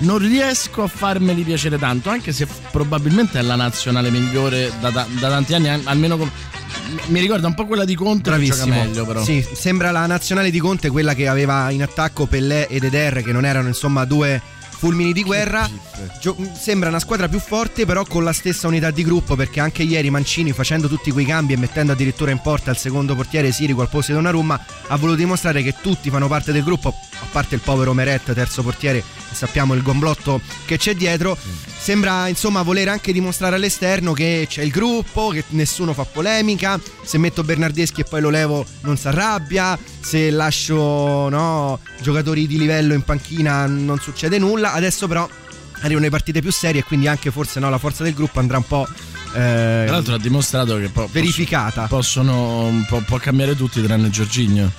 Non 0.00 0.18
riesco 0.18 0.82
a 0.82 0.86
farmeli 0.88 1.42
piacere 1.42 1.78
tanto, 1.78 2.08
anche 2.10 2.32
se 2.32 2.46
probabilmente 2.70 3.38
è 3.38 3.42
la 3.42 3.54
nazionale 3.56 4.10
migliore 4.10 4.70
da, 4.80 4.90
da- 4.90 5.06
da 5.18 5.28
tanti 5.28 5.54
anni, 5.54 5.68
al- 5.68 5.82
almeno 5.84 6.16
com- 6.16 6.30
mi 7.06 7.20
ricorda 7.20 7.46
un 7.46 7.54
po' 7.54 7.66
quella 7.66 7.84
di 7.84 7.94
Conte 7.94 8.30
Bravissimo. 8.30 8.74
meglio 8.74 9.04
però. 9.04 9.22
Sì, 9.22 9.46
sembra 9.52 9.90
la 9.90 10.06
nazionale 10.06 10.50
di 10.50 10.58
Conte 10.58 10.90
quella 10.90 11.14
che 11.14 11.28
aveva 11.28 11.70
in 11.70 11.82
attacco 11.82 12.26
Pellè 12.26 12.66
ed 12.70 12.84
Eder, 12.84 13.22
che 13.22 13.32
non 13.32 13.44
erano 13.44 13.68
insomma 13.68 14.04
due 14.04 14.40
fulmini 14.80 15.12
di 15.12 15.22
guerra. 15.22 15.68
Gio- 16.20 16.36
sembra 16.58 16.88
una 16.88 16.98
squadra 16.98 17.28
più 17.28 17.38
forte, 17.38 17.84
però 17.84 18.04
con 18.06 18.24
la 18.24 18.32
stessa 18.32 18.66
unità 18.66 18.90
di 18.90 19.04
gruppo, 19.04 19.36
perché 19.36 19.60
anche 19.60 19.82
ieri 19.82 20.08
Mancini, 20.08 20.52
facendo 20.52 20.88
tutti 20.88 21.10
quei 21.10 21.26
cambi 21.26 21.52
e 21.52 21.58
mettendo 21.58 21.92
addirittura 21.92 22.30
in 22.30 22.38
porta 22.38 22.70
il 22.70 22.78
secondo 22.78 23.14
portiere 23.14 23.52
Sirico 23.52 23.82
al 23.82 23.90
posto 23.90 24.12
di 24.12 24.16
Donnarumma, 24.16 24.64
ha 24.86 24.96
voluto 24.96 25.18
dimostrare 25.18 25.62
che 25.62 25.74
tutti 25.82 26.08
fanno 26.08 26.28
parte 26.28 26.50
del 26.50 26.62
gruppo, 26.62 26.88
a 26.88 27.26
parte 27.30 27.56
il 27.56 27.60
povero 27.60 27.92
Meret, 27.92 28.32
terzo 28.32 28.62
portiere, 28.62 29.04
sappiamo 29.30 29.74
il 29.74 29.82
gomblotto 29.82 30.40
che 30.64 30.78
c'è 30.78 30.94
dietro. 30.94 31.36
Sembra 31.80 32.28
insomma 32.28 32.60
voler 32.60 32.88
anche 32.88 33.10
dimostrare 33.10 33.56
all'esterno 33.56 34.12
che 34.12 34.46
c'è 34.48 34.62
il 34.62 34.70
gruppo, 34.70 35.28
che 35.30 35.44
nessuno 35.48 35.94
fa 35.94 36.04
polemica. 36.04 36.78
Se 37.02 37.16
metto 37.16 37.42
Bernardeschi 37.42 38.02
e 38.02 38.04
poi 38.04 38.20
lo 38.20 38.28
levo 38.28 38.66
non 38.82 38.98
si 38.98 39.08
arrabbia. 39.08 39.78
Se 40.00 40.30
lascio 40.30 41.28
no, 41.30 41.80
giocatori 42.02 42.46
di 42.46 42.58
livello 42.58 42.92
in 42.92 43.02
panchina 43.02 43.66
non 43.66 43.98
succede 43.98 44.38
nulla. 44.38 44.74
Adesso 44.74 45.08
però 45.08 45.26
arrivano 45.80 46.04
le 46.04 46.10
partite 46.10 46.42
più 46.42 46.52
serie 46.52 46.82
e 46.82 46.84
quindi 46.84 47.08
anche 47.08 47.30
forse 47.30 47.58
no, 47.60 47.70
la 47.70 47.78
forza 47.78 48.02
del 48.02 48.12
gruppo 48.12 48.38
andrà 48.40 48.58
un 48.58 48.66
po' 48.66 48.86
eh, 49.32 49.84
Tra 49.86 49.90
l'altro 49.92 50.14
ha 50.14 50.18
dimostrato 50.18 50.76
che 50.76 50.88
po- 50.90 51.08
verificata. 51.10 51.86
possono 51.86 52.84
po', 52.88 53.02
può 53.06 53.16
cambiare 53.18 53.56
tutti 53.56 53.82
tranne 53.82 54.10
Giorginio. 54.10 54.70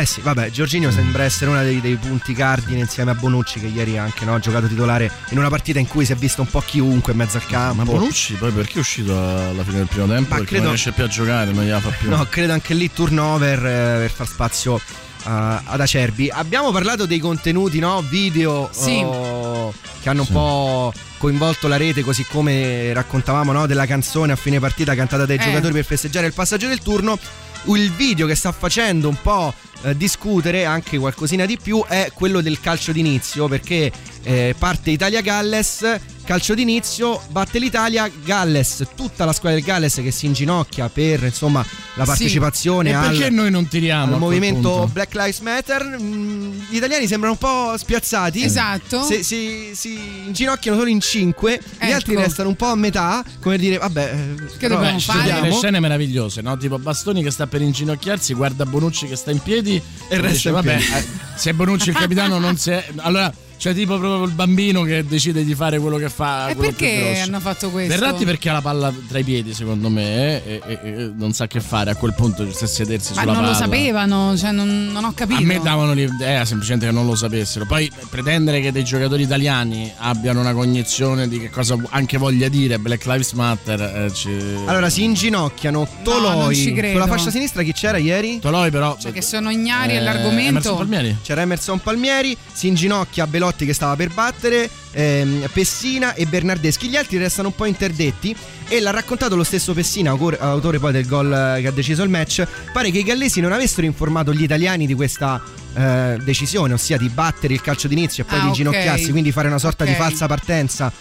Eh 0.00 0.06
sì, 0.06 0.22
vabbè, 0.22 0.50
Giorginio 0.50 0.90
sembra 0.90 1.24
essere 1.24 1.50
uno 1.50 1.62
dei, 1.62 1.78
dei 1.82 1.96
punti 1.96 2.32
cardine 2.32 2.78
insieme 2.78 3.10
a 3.10 3.14
Bonucci 3.14 3.60
che 3.60 3.66
ieri 3.66 3.98
anche 3.98 4.24
no, 4.24 4.34
ha 4.34 4.38
giocato 4.38 4.66
titolare 4.66 5.10
in 5.28 5.36
una 5.38 5.50
partita 5.50 5.78
in 5.78 5.86
cui 5.86 6.06
si 6.06 6.12
è 6.12 6.14
visto 6.14 6.40
un 6.40 6.48
po' 6.48 6.62
chiunque 6.64 7.12
in 7.12 7.18
mezzo 7.18 7.36
al 7.36 7.44
campo. 7.44 7.84
Ma 7.84 7.84
Bonucci 7.84 8.32
poi 8.34 8.50
perché 8.50 8.76
è 8.76 8.78
uscito 8.78 9.12
alla 9.14 9.62
fine 9.62 9.76
del 9.76 9.88
primo 9.88 10.06
tempo? 10.06 10.30
Ma 10.30 10.36
perché 10.36 10.44
credo- 10.46 10.62
non 10.62 10.72
riesce 10.72 10.92
più 10.92 11.04
a 11.04 11.06
giocare, 11.06 11.52
non 11.52 11.64
gliela 11.64 11.80
fa 11.80 11.90
più. 11.90 12.08
No, 12.08 12.24
credo 12.30 12.54
anche 12.54 12.72
lì 12.72 12.90
turnover 12.90 13.58
eh, 13.58 13.98
per 14.00 14.10
far 14.10 14.26
spazio 14.26 14.74
uh, 14.76 14.80
ad 15.24 15.80
Acerbi. 15.80 16.30
Abbiamo 16.30 16.70
parlato 16.72 17.04
dei 17.04 17.18
contenuti, 17.18 17.78
no? 17.78 18.00
Video 18.00 18.70
Sì. 18.72 19.02
oh, 19.04 19.74
che 20.00 20.08
hanno 20.08 20.24
Sì. 20.24 20.30
un 20.32 20.34
po' 20.34 20.92
coinvolto 21.18 21.68
la 21.68 21.76
rete, 21.76 22.02
così 22.02 22.24
come 22.24 22.90
raccontavamo 22.94 23.52
no? 23.52 23.66
della 23.66 23.84
canzone 23.84 24.32
a 24.32 24.36
fine 24.36 24.60
partita 24.60 24.94
cantata 24.94 25.26
dai 25.26 25.36
Eh. 25.36 25.44
giocatori 25.44 25.74
per 25.74 25.84
festeggiare 25.84 26.26
il 26.26 26.32
passaggio 26.32 26.68
del 26.68 26.80
turno. 26.80 27.18
Il 27.64 27.92
video 27.92 28.26
che 28.26 28.34
sta 28.34 28.52
facendo 28.52 29.06
un 29.06 29.16
po' 29.20 29.52
eh, 29.82 29.96
discutere 29.96 30.64
anche 30.64 30.98
qualcosina 30.98 31.46
di 31.46 31.56
più 31.56 31.84
è 31.86 32.10
quello 32.12 32.40
del 32.40 32.60
calcio 32.60 32.92
d'inizio 32.92 33.48
perché 33.48 33.90
eh, 34.22 34.54
parte 34.58 34.90
Italia-Galles 34.90 36.00
calcio 36.30 36.54
d'inizio 36.54 37.20
batte 37.30 37.58
l'Italia 37.58 38.08
Galles 38.24 38.86
tutta 38.94 39.24
la 39.24 39.32
squadra 39.32 39.58
del 39.58 39.66
Galles 39.66 39.94
che 39.96 40.12
si 40.12 40.26
inginocchia 40.26 40.88
per 40.88 41.24
insomma 41.24 41.58
la 41.94 42.04
Sì. 42.04 42.08
partecipazione 42.10 42.90
E 42.90 42.92
al, 42.92 43.08
perché 43.10 43.30
noi 43.30 43.50
non 43.50 43.66
tiriamo? 43.66 44.12
a 44.12 44.14
al 44.14 44.20
movimento? 44.20 44.88
Black 44.92 45.12
Lives 45.14 45.40
Matter 45.40 45.96
mm, 46.00 46.52
gli 46.68 46.76
italiani 46.76 47.08
sembrano 47.08 47.32
un 47.32 47.38
po' 47.38 47.76
spiazzati 47.76 48.44
Esatto. 48.44 49.02
Se- 49.02 49.24
si, 49.24 49.70
si 49.74 49.98
inginocchiano 50.26 50.78
solo 50.78 50.88
in 50.88 51.00
cinque 51.00 51.58
gli 51.60 51.84
Ecco. 51.86 51.94
altri 51.94 52.14
restano 52.14 52.48
un 52.48 52.54
po' 52.54 52.66
a 52.66 52.76
metà 52.76 53.24
come 53.40 53.58
dire 53.58 53.78
vabbè 53.78 54.12
eh, 54.14 54.34
Che 54.44 54.56
però, 54.58 54.76
dobbiamo 54.76 54.98
eh, 54.98 55.00
Ci 55.00 55.06
fare? 55.06 55.28
sono 55.30 55.40
delle 55.40 55.52
scene 55.54 55.80
meravigliose, 55.80 56.40
no? 56.42 56.56
Tipo 56.56 56.78
Bastoni 56.78 57.24
che 57.24 57.32
sta 57.32 57.48
per 57.48 57.60
inginocchiarsi, 57.60 58.34
guarda 58.34 58.64
Bonucci 58.66 59.08
che 59.08 59.16
sta 59.16 59.32
in 59.32 59.40
piedi 59.40 59.82
e 60.08 60.14
resta 60.16 60.28
dice, 60.30 60.48
in 60.50 60.54
vabbè, 60.54 60.76
piedi." 60.76 60.92
eh, 60.94 61.04
se 61.34 61.54
Bonucci 61.54 61.88
il 61.88 61.96
capitano 61.96 62.38
non 62.38 62.56
si 62.56 62.70
è... 62.70 62.86
Allora, 62.98 63.32
c'è 63.60 63.74
tipo 63.74 63.98
proprio 63.98 64.24
il 64.24 64.32
bambino 64.32 64.82
che 64.84 65.04
decide 65.04 65.44
di 65.44 65.54
fare 65.54 65.78
quello 65.78 65.98
che 65.98 66.08
fa. 66.08 66.48
E 66.48 66.54
perché 66.56 67.20
hanno 67.22 67.40
fatto 67.40 67.68
questo? 67.68 67.92
Verratti 67.92 68.24
perché 68.24 68.48
ha 68.48 68.54
la 68.54 68.62
palla 68.62 68.90
tra 69.06 69.18
i 69.18 69.22
piedi, 69.22 69.52
secondo 69.52 69.90
me, 69.90 70.42
e, 70.46 70.62
e- 70.66 70.78
e 70.82 71.10
non 71.14 71.34
sa 71.34 71.46
che 71.46 71.60
fare 71.60 71.90
a 71.90 71.94
quel 71.94 72.14
punto 72.14 72.50
se 72.52 72.66
sedersi 72.66 73.12
Ma 73.12 73.20
sulla 73.20 73.32
non 73.34 73.42
palla. 73.42 73.52
lo 73.52 73.58
sapevano, 73.62 74.36
cioè 74.38 74.50
non, 74.52 74.88
non 74.90 75.04
ho 75.04 75.12
capito. 75.12 75.40
A 75.40 75.44
me 75.44 75.60
davano 75.62 75.92
l'idea 75.92 76.46
semplicemente 76.46 76.86
che 76.86 76.92
non 76.92 77.04
lo 77.04 77.14
sapessero. 77.14 77.66
Poi 77.66 77.90
pretendere 78.08 78.62
che 78.62 78.72
dei 78.72 78.82
giocatori 78.82 79.24
italiani 79.24 79.92
abbiano 79.98 80.40
una 80.40 80.54
cognizione 80.54 81.28
di 81.28 81.38
che 81.38 81.50
cosa 81.50 81.76
anche 81.90 82.16
voglia 82.16 82.48
dire 82.48 82.78
Black 82.78 83.04
Lives 83.04 83.32
Matter. 83.32 83.80
eh, 84.06 84.12
ci- 84.14 84.30
allora 84.64 84.88
si 84.88 85.04
inginocchiano 85.04 85.78
non 85.80 85.86
ci 85.86 86.02
Toloi 86.02 86.72
credo. 86.72 86.98
sulla 87.00 87.06
fascia 87.12 87.30
sinistra 87.30 87.62
chi 87.62 87.72
c'era 87.72 87.98
ieri? 87.98 88.38
Toloi 88.38 88.70
però... 88.70 88.96
Cioè 88.98 89.12
che 89.12 89.20
sono 89.22 89.50
ignari 89.50 89.92
eh, 89.92 89.96
all'argomento. 89.98 90.48
Emerson 90.48 90.76
Palmieri? 90.76 91.16
C'era 91.22 91.42
Emerson 91.42 91.80
Palmieri, 91.80 92.36
si 92.52 92.68
inginocchia 92.68 93.26
Belotti 93.50 93.66
che 93.66 93.74
stava 93.74 93.96
per 93.96 94.10
battere, 94.12 94.70
ehm, 94.92 95.48
Pessina 95.52 96.14
e 96.14 96.26
Bernardeschi. 96.26 96.88
Gli 96.88 96.96
altri 96.96 97.18
restano 97.18 97.48
un 97.48 97.54
po' 97.54 97.64
interdetti 97.64 98.34
e 98.68 98.80
l'ha 98.80 98.90
raccontato 98.90 99.34
lo 99.34 99.42
stesso 99.44 99.74
Pessina, 99.74 100.10
autor- 100.10 100.38
autore 100.40 100.78
poi 100.78 100.92
del 100.92 101.06
gol 101.06 101.32
eh, 101.32 101.60
che 101.60 101.66
ha 101.68 101.72
deciso 101.72 102.02
il 102.02 102.08
match. 102.10 102.46
Pare 102.72 102.90
che 102.90 102.98
i 102.98 103.02
gallesi 103.02 103.40
non 103.40 103.52
avessero 103.52 103.86
informato 103.86 104.32
gli 104.32 104.42
italiani 104.42 104.86
di 104.86 104.94
questa 104.94 105.42
eh, 105.74 106.16
decisione, 106.22 106.74
ossia 106.74 106.96
di 106.96 107.08
battere 107.08 107.54
il 107.54 107.60
calcio 107.60 107.88
d'inizio 107.88 108.22
e 108.22 108.26
poi 108.26 108.36
Ah, 108.38 108.40
di 108.42 108.46
ok. 108.48 108.56
inginocchiarsi, 108.58 109.10
quindi 109.10 109.32
fare 109.32 109.48
una 109.48 109.58
sorta 109.58 109.84
di 109.84 109.90
Ok. 109.90 109.96
falsa 109.96 110.26
partenza 110.28 110.92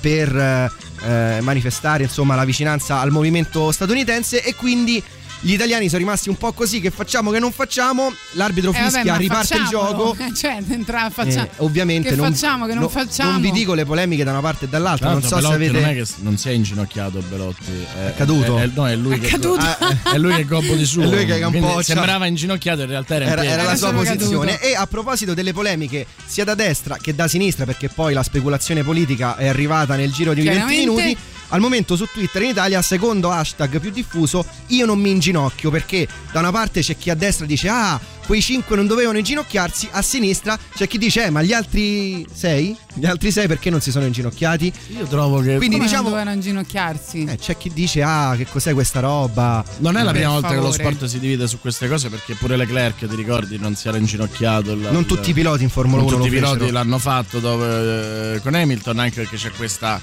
per 0.00 0.34
eh, 0.36 0.70
eh, 1.06 1.40
manifestare 1.40 2.02
insomma 2.04 2.34
la 2.34 2.44
vicinanza 2.44 3.00
al 3.00 3.10
movimento 3.10 3.70
statunitense 3.70 4.42
e 4.42 4.54
quindi 4.54 5.02
gli 5.44 5.52
italiani 5.52 5.86
sono 5.88 5.98
rimasti 5.98 6.30
un 6.30 6.36
po' 6.36 6.52
così 6.52 6.80
che 6.80 6.90
facciamo 6.90 7.30
che 7.30 7.38
non 7.38 7.52
facciamo 7.52 8.12
l'arbitro 8.32 8.70
Eh, 8.70 8.72
vabbè, 8.72 8.84
fischia 8.90 9.12
ma 9.12 9.18
riparte 9.18 9.56
il 9.56 9.66
gioco 9.68 10.16
Cioè, 10.34 10.58
entra, 10.68 11.10
faccia- 11.10 11.44
eh, 11.44 11.50
ovviamente 11.58 12.08
che 12.08 12.16
non, 12.16 12.32
facciamo, 12.32 12.64
che 12.66 12.72
non 12.72 12.82
no- 12.84 12.88
facciamo? 12.88 13.32
non 13.32 13.40
vi 13.42 13.50
dico 13.50 13.74
le 13.74 13.84
polemiche 13.84 14.24
da 14.24 14.30
una 14.30 14.40
parte 14.40 14.64
e 14.64 14.68
dall'altra. 14.68 15.10
Tra 15.10 15.18
Non 15.18 15.22
so 15.28 15.34
l'altro 15.38 15.50
se 15.52 15.58
Belotti 15.58 15.76
avete. 15.76 15.92
non 15.92 16.00
è 16.00 16.02
che 16.04 16.22
non 16.22 16.36
si 16.38 16.48
è 16.48 16.52
inginocchiato 16.52 17.22
Belotti. 17.28 17.64
È, 18.06 18.14
caduto? 18.16 18.58
È, 18.58 18.62
è- 18.62 18.70
no, 18.74 18.88
è 18.88 18.96
lui 18.96 19.16
È 19.16 19.20
che 19.20 19.28
caduto. 19.28 19.60
Ah, 19.64 20.12
È 20.14 20.18
lui 20.18 20.34
che 20.34 20.44
gobbo 20.46 20.74
di 20.74 20.84
suo. 20.86 21.02
È 21.02 21.06
lui 21.06 21.26
che 21.26 21.38
campoccia. 21.38 21.82
Sembrava 21.82 22.26
inginocchiato, 22.26 22.80
in 22.82 22.88
realtà 22.88 23.14
era 23.16 23.24
in 23.24 23.30
Era, 23.32 23.44
era 23.44 23.62
la 23.64 23.76
sua 23.76 23.92
posizione. 23.92 24.52
caduto. 24.52 24.66
E 24.66 24.74
a 24.74 24.86
proposito 24.86 25.34
delle 25.34 25.52
polemiche, 25.52 26.06
sia 26.24 26.44
da 26.44 26.54
destra 26.54 26.96
che 27.00 27.14
da 27.14 27.28
sinistra, 27.28 27.64
perché 27.66 27.88
poi 27.90 28.14
la 28.14 28.22
speculazione 28.22 28.82
politica 28.82 29.36
è 29.36 29.46
arrivata 29.48 29.94
nel 29.96 30.10
giro 30.10 30.32
di 30.32 30.40
20 30.42 30.54
Chiaramente. 30.56 30.84
minuti. 31.02 31.16
Al 31.54 31.60
momento 31.60 31.94
su 31.94 32.06
Twitter 32.12 32.42
in 32.42 32.48
Italia, 32.50 32.82
secondo 32.82 33.30
hashtag 33.30 33.78
più 33.78 33.90
diffuso, 33.92 34.44
io 34.68 34.86
non 34.86 34.98
mi 34.98 35.10
inginocchio 35.10 35.70
perché 35.70 36.08
da 36.32 36.40
una 36.40 36.50
parte 36.50 36.80
c'è 36.80 36.96
chi 36.96 37.10
a 37.10 37.14
destra 37.14 37.46
dice 37.46 37.68
ah, 37.68 38.00
quei 38.26 38.42
5 38.42 38.74
non 38.74 38.88
dovevano 38.88 39.18
inginocchiarsi, 39.18 39.88
a 39.92 40.02
sinistra 40.02 40.58
c'è 40.74 40.88
chi 40.88 40.98
dice 40.98 41.26
eh, 41.26 41.30
ma 41.30 41.42
gli 41.42 41.52
altri 41.52 42.26
6? 42.28 42.76
Gli 42.94 43.06
altri 43.06 43.30
6 43.30 43.46
perché 43.46 43.70
non 43.70 43.80
si 43.80 43.92
sono 43.92 44.04
inginocchiati? 44.04 44.72
Io 44.98 45.04
trovo 45.06 45.38
che 45.42 45.58
Quindi 45.58 45.76
Come 45.76 45.86
diciamo 45.88 46.08
non 46.08 46.10
dovevano 46.10 46.34
inginocchiarsi? 46.34 47.22
Eh, 47.24 47.36
c'è 47.36 47.56
chi 47.56 47.70
dice 47.72 48.02
ah 48.02 48.34
che 48.36 48.46
cos'è 48.46 48.72
questa 48.72 48.98
roba 48.98 49.64
non 49.78 49.96
è 49.96 50.02
la 50.02 50.10
Per 50.10 50.20
prima 50.20 50.32
volta 50.32 50.48
che 50.48 50.56
lo 50.56 50.72
sport 50.72 51.04
si 51.04 51.20
divide 51.20 51.46
su 51.46 51.60
queste 51.60 51.86
cose 51.86 52.08
perché 52.08 52.34
pure 52.34 52.56
Leclerc, 52.56 53.06
ti 53.08 53.14
ricordi, 53.14 53.58
non 53.58 53.76
si 53.76 53.86
era 53.86 53.96
inginocchiato. 53.96 54.72
il- 54.72 54.88
non 54.90 55.06
tutti 55.06 55.30
i 55.30 55.32
piloti 55.32 55.62
in 55.62 55.68
Formula 55.70 56.02
non 56.02 56.12
1 56.12 56.16
tutti 56.16 56.28
i 56.28 56.30
lo 56.32 56.36
piloti 56.40 56.58
fecero. 56.58 56.72
l'hanno 56.72 56.98
fatto 56.98 57.38
dove, 57.38 58.34
eh, 58.34 58.40
con 58.40 58.54
Hamilton 58.54 58.98
anche 58.98 59.20
perché 59.20 59.36
c'è 59.36 59.52
questa 59.52 60.00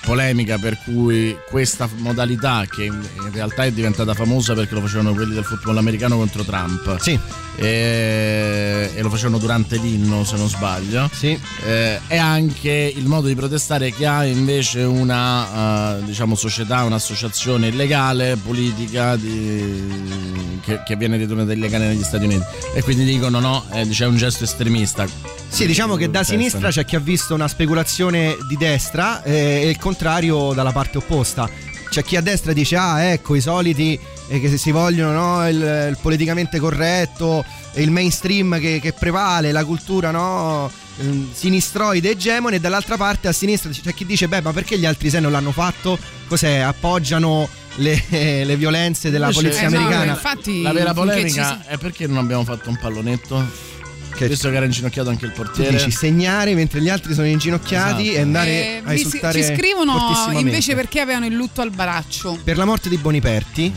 polemica 0.00 0.58
per 0.58 0.78
cui 0.84 1.36
questa 1.48 1.88
modalità 1.96 2.64
che 2.68 2.84
in 2.84 3.30
realtà 3.32 3.64
è 3.64 3.72
diventata 3.72 4.14
famosa 4.14 4.54
perché 4.54 4.74
lo 4.74 4.80
facevano 4.80 5.12
quelli 5.14 5.34
del 5.34 5.44
football 5.44 5.76
americano 5.76 6.16
contro 6.16 6.42
Trump 6.42 6.98
Sì, 7.00 7.18
e, 7.56 8.90
e 8.94 9.02
lo 9.02 9.10
facevano 9.10 9.38
durante 9.38 9.76
l'inno 9.76 10.24
se 10.24 10.36
non 10.36 10.48
sbaglio 10.48 11.08
sì. 11.12 11.38
eh, 11.64 12.00
è 12.06 12.16
anche 12.16 12.92
il 12.94 13.06
modo 13.06 13.26
di 13.26 13.34
protestare 13.34 13.92
che 13.92 14.06
ha 14.06 14.24
invece 14.24 14.82
una 14.82 15.98
eh, 15.98 16.04
diciamo 16.04 16.34
società, 16.34 16.84
un'associazione 16.84 17.68
illegale, 17.68 18.36
politica 18.36 19.16
di- 19.16 20.60
che, 20.62 20.82
che 20.84 20.96
viene 20.96 21.16
ritenuta 21.16 21.52
illegale 21.52 21.88
negli 21.88 22.02
Stati 22.02 22.24
Uniti 22.24 22.44
e 22.74 22.82
quindi 22.82 23.04
dicono 23.04 23.40
no, 23.40 23.64
eh, 23.72 23.86
c'è 23.88 24.06
un 24.06 24.16
gesto 24.16 24.44
estremista. 24.44 25.41
Sì, 25.52 25.66
diciamo 25.66 25.96
che 25.96 26.10
da 26.10 26.24
sinistra 26.24 26.70
c'è 26.70 26.84
chi 26.86 26.96
ha 26.96 27.00
visto 27.00 27.34
una 27.34 27.46
speculazione 27.46 28.36
di 28.48 28.56
destra 28.56 29.22
eh, 29.22 29.60
e 29.64 29.68
il 29.68 29.78
contrario 29.78 30.52
dalla 30.54 30.72
parte 30.72 30.96
opposta. 30.98 31.48
C'è 31.90 32.02
chi 32.02 32.16
a 32.16 32.22
destra 32.22 32.54
dice, 32.54 32.76
ah 32.76 33.02
ecco, 33.02 33.34
i 33.34 33.40
soliti 33.42 33.98
eh, 34.28 34.40
che 34.40 34.56
si 34.56 34.70
vogliono, 34.70 35.12
no? 35.12 35.48
il, 35.48 35.56
il 35.90 35.98
politicamente 36.00 36.58
corretto, 36.58 37.44
il 37.74 37.90
mainstream 37.90 38.58
che, 38.58 38.80
che 38.80 38.94
prevale, 38.94 39.52
la 39.52 39.62
cultura 39.66 40.10
no? 40.10 40.70
ehm, 40.98 41.28
sinistroide 41.34 42.10
egemone, 42.12 42.56
e 42.56 42.60
dall'altra 42.60 42.96
parte 42.96 43.28
a 43.28 43.32
sinistra 43.32 43.70
c'è 43.70 43.92
chi 43.92 44.06
dice, 44.06 44.26
beh 44.28 44.40
ma 44.40 44.52
perché 44.54 44.78
gli 44.78 44.86
altri 44.86 45.10
sei 45.10 45.20
non 45.20 45.32
l'hanno 45.32 45.52
fatto? 45.52 45.98
Cos'è? 46.28 46.56
Appoggiano 46.60 47.46
le, 47.74 48.02
le 48.42 48.56
violenze 48.56 49.10
della 49.10 49.26
Invece- 49.26 49.42
polizia 49.48 49.66
Eh, 49.66 49.70
no, 49.70 49.76
americana? 49.80 50.12
infatti, 50.12 50.62
La 50.62 50.72
vera 50.72 50.94
polemica 50.94 51.60
ci- 51.62 51.68
è 51.68 51.76
perché 51.76 52.06
non 52.06 52.16
abbiamo 52.16 52.44
fatto 52.44 52.70
un 52.70 52.78
pallonetto? 52.78 53.70
Che- 54.14 54.28
Visto 54.28 54.50
che 54.50 54.56
era 54.56 54.64
inginocchiato 54.66 55.08
anche 55.10 55.24
il 55.26 55.32
portiere. 55.32 55.76
dici 55.76 55.90
segnare 55.90 56.54
mentre 56.54 56.80
gli 56.80 56.88
altri 56.88 57.14
sono 57.14 57.26
inginocchiati 57.26 58.02
Esatto. 58.02 58.16
e 58.18 58.20
andare 58.20 58.50
Eh, 58.50 58.82
a 58.84 58.92
insultare 58.94 59.42
ci 59.42 59.54
scrivono 59.54 60.30
invece 60.38 60.74
perché 60.74 61.00
avevano 61.00 61.26
il 61.26 61.34
lutto 61.34 61.60
al 61.60 61.70
braccio. 61.70 62.38
per 62.44 62.56
la 62.56 62.64
morte 62.64 62.88
di 62.88 62.96
Boniperti, 62.98 63.72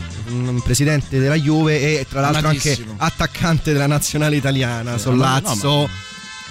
presidente 0.62 1.18
della 1.18 1.34
Juve 1.36 1.80
e 2.00 2.06
tra 2.08 2.20
l'altro 2.20 2.48
anche 2.48 2.76
attaccante 2.98 3.72
della 3.72 3.86
nazionale 3.86 4.36
italiana, 4.36 4.94
Sì, 4.96 5.00
Sollazzo. 5.02 5.68
no, 5.68 5.80
ma- 5.82 5.88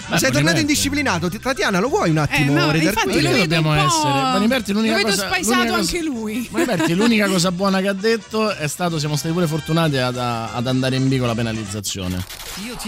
Ma 0.07 0.17
sei 0.17 0.31
tornato 0.31 0.59
indisciplinato, 0.59 1.29
Ti- 1.29 1.39
Tatiana, 1.39 1.79
lo 1.79 1.89
vuoi 1.89 2.09
un 2.11 2.17
Eh, 2.17 2.21
attimo 2.21 2.53
no, 2.53 2.73
infatti 2.75 3.21
lo 3.21 3.31
dobbiamo 3.37 3.73
essere? 3.73 4.13
Boniperti 4.33 4.71
l'unica 4.73 4.97
lo 4.97 5.03
vedo 5.07 5.23
cosa- 5.27 5.75
anche 5.75 6.01
lui. 6.03 6.47
Boniperti 6.51 6.93
l'unica 6.93 7.27
cosa 7.27 7.51
buona 7.51 7.79
che 7.81 7.87
ha 7.87 7.93
detto 7.93 8.53
è 8.55 8.67
stato 8.67 8.99
siamo 8.99 9.15
stati 9.15 9.33
pure 9.33 9.47
fortunati 9.47 9.97
ad, 9.97 10.17
ad 10.17 10.67
andare 10.67 10.95
in 10.95 11.07
B 11.07 11.17
con 11.17 11.27
la 11.27 11.35
penalizzazione. 11.35 12.23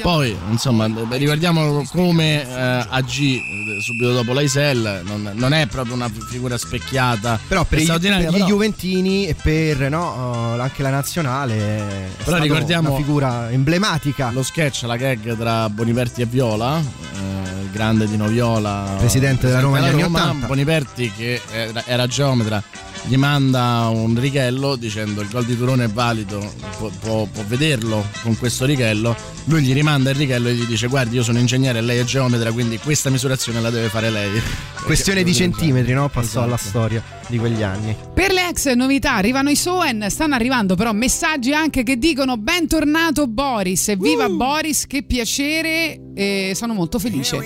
Poi, 0.02 0.36
insomma, 0.50 0.90
ricordiamo 1.12 1.84
come 1.92 2.44
eh, 2.48 2.86
agì 2.90 3.38
eh, 3.38 3.82
subito 3.82 4.14
dopo 4.14 4.32
l'Aisel, 4.34 5.02
non, 5.04 5.32
non 5.34 5.54
è 5.54 5.66
proprio 5.68 5.96
una 5.96 6.10
figura 6.30 6.58
specchiata. 6.58 7.40
Però 7.48 7.66
per, 7.66 7.80
è 7.80 7.82
i- 7.82 7.84
straordinaria, 7.86 8.26
per 8.26 8.34
gli 8.36 8.38
però- 8.44 8.48
Juventini 8.50 9.28
e 9.28 9.34
per 9.36 9.90
no, 9.90 10.56
eh, 10.58 10.62
anche 10.62 10.82
la 10.84 10.90
nazionale 10.90 11.56
è 11.56 11.84
Però 12.18 12.22
stata 12.30 12.44
ricordiamo- 12.44 12.90
una 12.90 12.98
figura 12.98 13.52
emblematica. 13.52 14.30
lo 14.32 14.44
sketch, 14.44 14.84
la 14.84 14.96
gag 14.98 15.36
tra 15.38 15.70
Boniperti 15.70 16.22
e 16.22 16.26
Viola, 16.26 16.82
eh, 17.14 17.62
il 17.62 17.70
grande 17.72 18.08
Dino 18.08 18.28
Viola, 18.28 18.96
Presidente 18.98 19.48
della 19.48 19.60
Roma 19.60 19.80
anni 19.80 20.04
80. 20.04 20.48
Boniperti 20.48 21.12
che 21.12 21.42
era, 21.52 21.84
era 21.86 22.08
geometra, 22.08 22.62
gli 23.08 23.16
manda 23.16 23.88
un 23.92 24.20
righello 24.20 24.76
dicendo 24.76 25.22
il 25.22 25.30
gol 25.30 25.46
di 25.46 25.58
Turone 25.58 25.86
è 25.86 25.88
valido, 25.88 26.40
può, 26.78 26.90
può- 27.00 27.26
può 27.32 27.44
vederlo 27.48 28.06
con 28.22 28.38
questo 28.38 28.66
righello, 28.66 29.16
lui 29.46 29.62
gli 29.64 29.74
rimanda 29.74 30.10
il 30.10 30.16
righello 30.18 30.50
e 30.50 30.54
gli 30.54 30.66
dice 30.66 30.88
guardi 30.88 31.16
io 31.16 31.24
sono 31.24 31.40
ingegnere 31.40 31.80
e 31.80 31.82
lei 31.82 32.00
è 32.00 32.04
geometra 32.04 32.52
quindi 32.52 32.78
questa 32.80 33.10
misurazione 33.10 33.62
la 33.62 33.70
deve 33.70 33.88
fare 33.88 34.10
lei. 34.10 34.42
Questione 34.88 35.24
di 35.24 35.34
centimetri, 35.34 35.92
no? 35.94 36.08
Passò 36.08 36.22
Esatto. 36.28 36.46
alla 36.46 36.58
storia 36.58 37.04
di 37.28 37.38
quegli 37.38 37.62
anni. 37.62 37.94
Per 38.14 38.32
le 38.32 38.48
ex 38.50 38.72
novità 38.74 39.16
arrivano 39.16 39.50
i 39.50 39.56
Soen, 39.56 40.06
stanno 40.10 40.36
arrivando 40.36 40.76
però 40.76 40.94
messaggi 40.94 41.54
anche 41.54 41.84
che 41.84 41.98
dicono 41.98 42.38
bentornato 42.38 43.28
Boris, 43.28 43.90
evviva 43.90 44.30
Boris, 44.30 44.86
che 44.88 45.04
piacere 45.04 46.00
e 46.14 46.54
sono 46.56 46.74
molto 46.74 47.00
felice. 47.00 47.38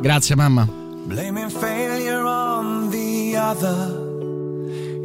Grazie 0.00 0.36
mamma. 0.36 0.66
blaming 1.06 1.50
failure 1.50 2.22
on 2.22 2.88
the 2.90 3.36
other. 3.38 4.03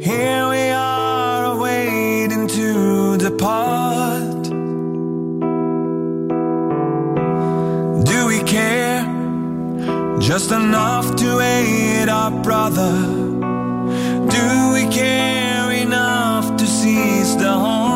Here 0.00 0.48
we 0.48 0.70
are 0.70 1.60
waiting 1.60 2.48
to 2.48 3.18
depart. 3.18 4.44
Do 8.06 8.26
we 8.26 8.42
care 8.44 9.04
just 10.18 10.52
enough 10.52 11.16
to 11.16 11.40
aid 11.40 12.08
our 12.08 12.30
brother? 12.30 12.92
Do 14.36 14.72
we 14.72 14.90
care 14.90 15.70
enough 15.70 16.56
to 16.56 16.66
seize 16.66 17.36
the 17.36 17.52
harm? 17.52 17.89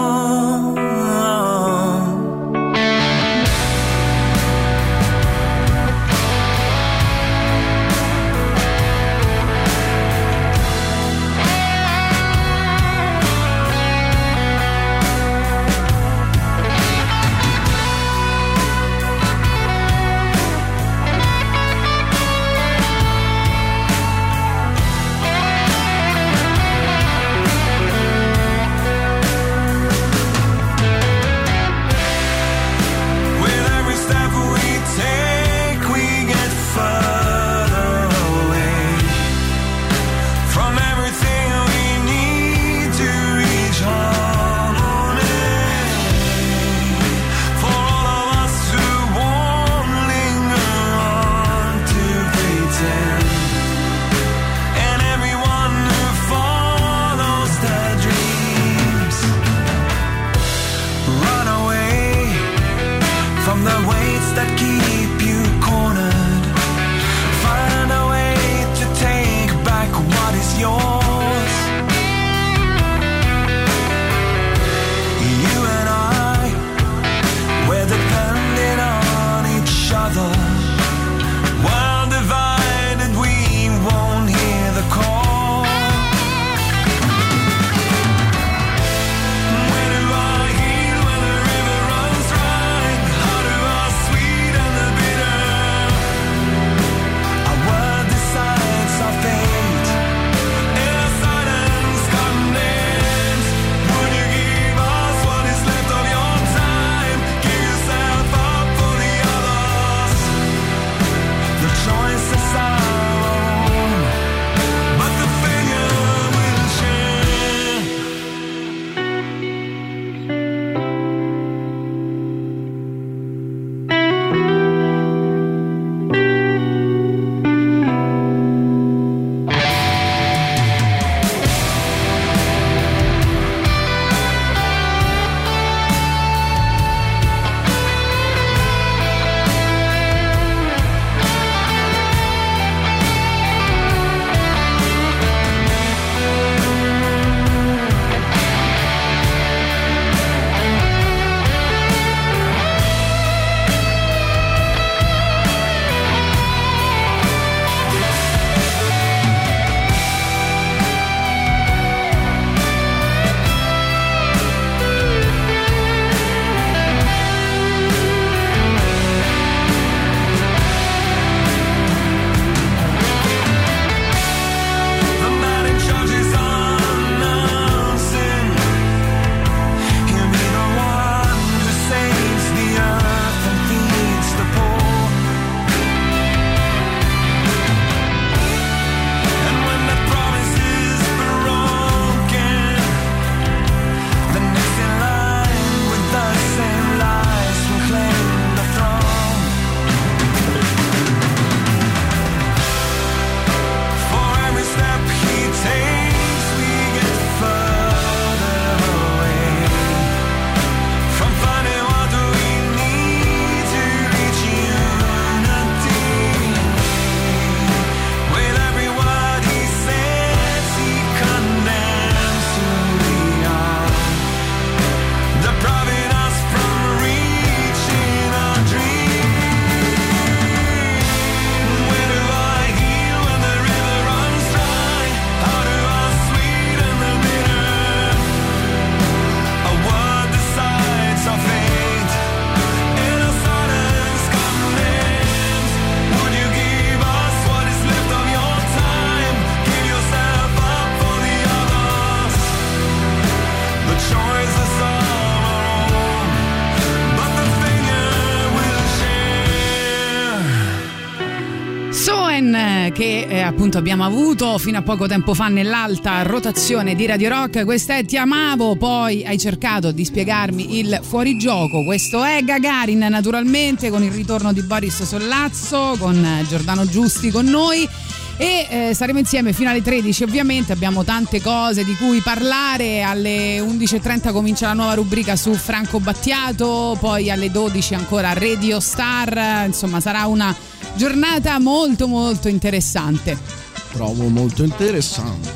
Appunto 263.75 263.79
abbiamo 263.79 264.05
avuto 264.05 264.59
fino 264.59 264.79
a 264.79 264.83
poco 264.83 265.07
tempo 265.07 265.35
fa 265.35 265.49
nell'alta 265.49 266.23
rotazione 266.23 266.95
di 266.95 267.07
Radio 267.07 267.29
Rock. 267.29 267.65
Questa 267.65 267.97
è 267.97 268.05
Ti 268.05 268.17
amavo, 268.17 268.77
poi 268.77 269.25
hai 269.25 269.39
cercato 269.39 269.91
di 269.91 270.05
spiegarmi 270.05 270.79
il 270.79 271.01
fuorigioco. 271.03 271.83
Questo 271.85 272.23
è 272.23 272.43
Gagarin 272.43 273.07
naturalmente 273.09 273.91
con 273.91 274.03
il 274.03 274.13
ritorno 274.13 274.53
di 274.53 274.63
Boris 274.63 275.03
Sollazzo, 275.03 275.97
con 275.99 276.45
Giordano 276.49 276.87
Giusti 276.87 277.31
con 277.31 277.47
noi. 277.47 277.89
E 278.37 278.67
eh, 278.69 278.95
saremo 278.95 279.21
insieme 279.21 279.53
fino 279.53 279.71
alle 279.71 279.83
13 279.83 280.25
ovviamente. 280.25 280.73
Abbiamo 280.73 281.05
tante 281.05 281.41
cose 281.41 281.85
di 281.85 281.95
cui 281.97 282.21
parlare. 282.21 283.03
Alle 283.03 283.61
11.30 283.61 284.33
comincia 284.33 284.67
la 284.69 284.75
nuova 284.75 284.95
rubrica 284.95 285.37
su 285.37 285.53
Franco 285.55 286.01
Battiato. 286.01 286.97
Poi 287.01 287.31
alle 287.31 287.51
12 287.51 287.95
ancora 287.95 288.33
Radio 288.35 288.79
Star. 288.79 289.67
Insomma 289.67 290.01
sarà 290.01 290.27
una 290.27 290.55
giornata 290.95 291.59
molto 291.59 292.07
molto 292.07 292.49
interessante 292.49 293.64
Trovo 293.95 294.29
molto 294.29 294.65
interessante. 294.65 295.49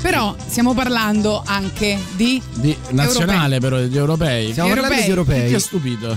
però 0.00 0.34
stiamo 0.46 0.72
parlando 0.72 1.42
anche 1.44 1.98
di 2.14 2.40
Di 2.54 2.76
nazionale 2.90 3.58
però, 3.58 3.76
degli 3.76 3.96
europei. 3.96 4.52
Stiamo 4.52 4.68
Gli 4.70 4.74
parlando 4.74 5.02
di 5.02 5.08
europei. 5.08 5.54
ha 5.54 5.58
stupito? 5.58 6.16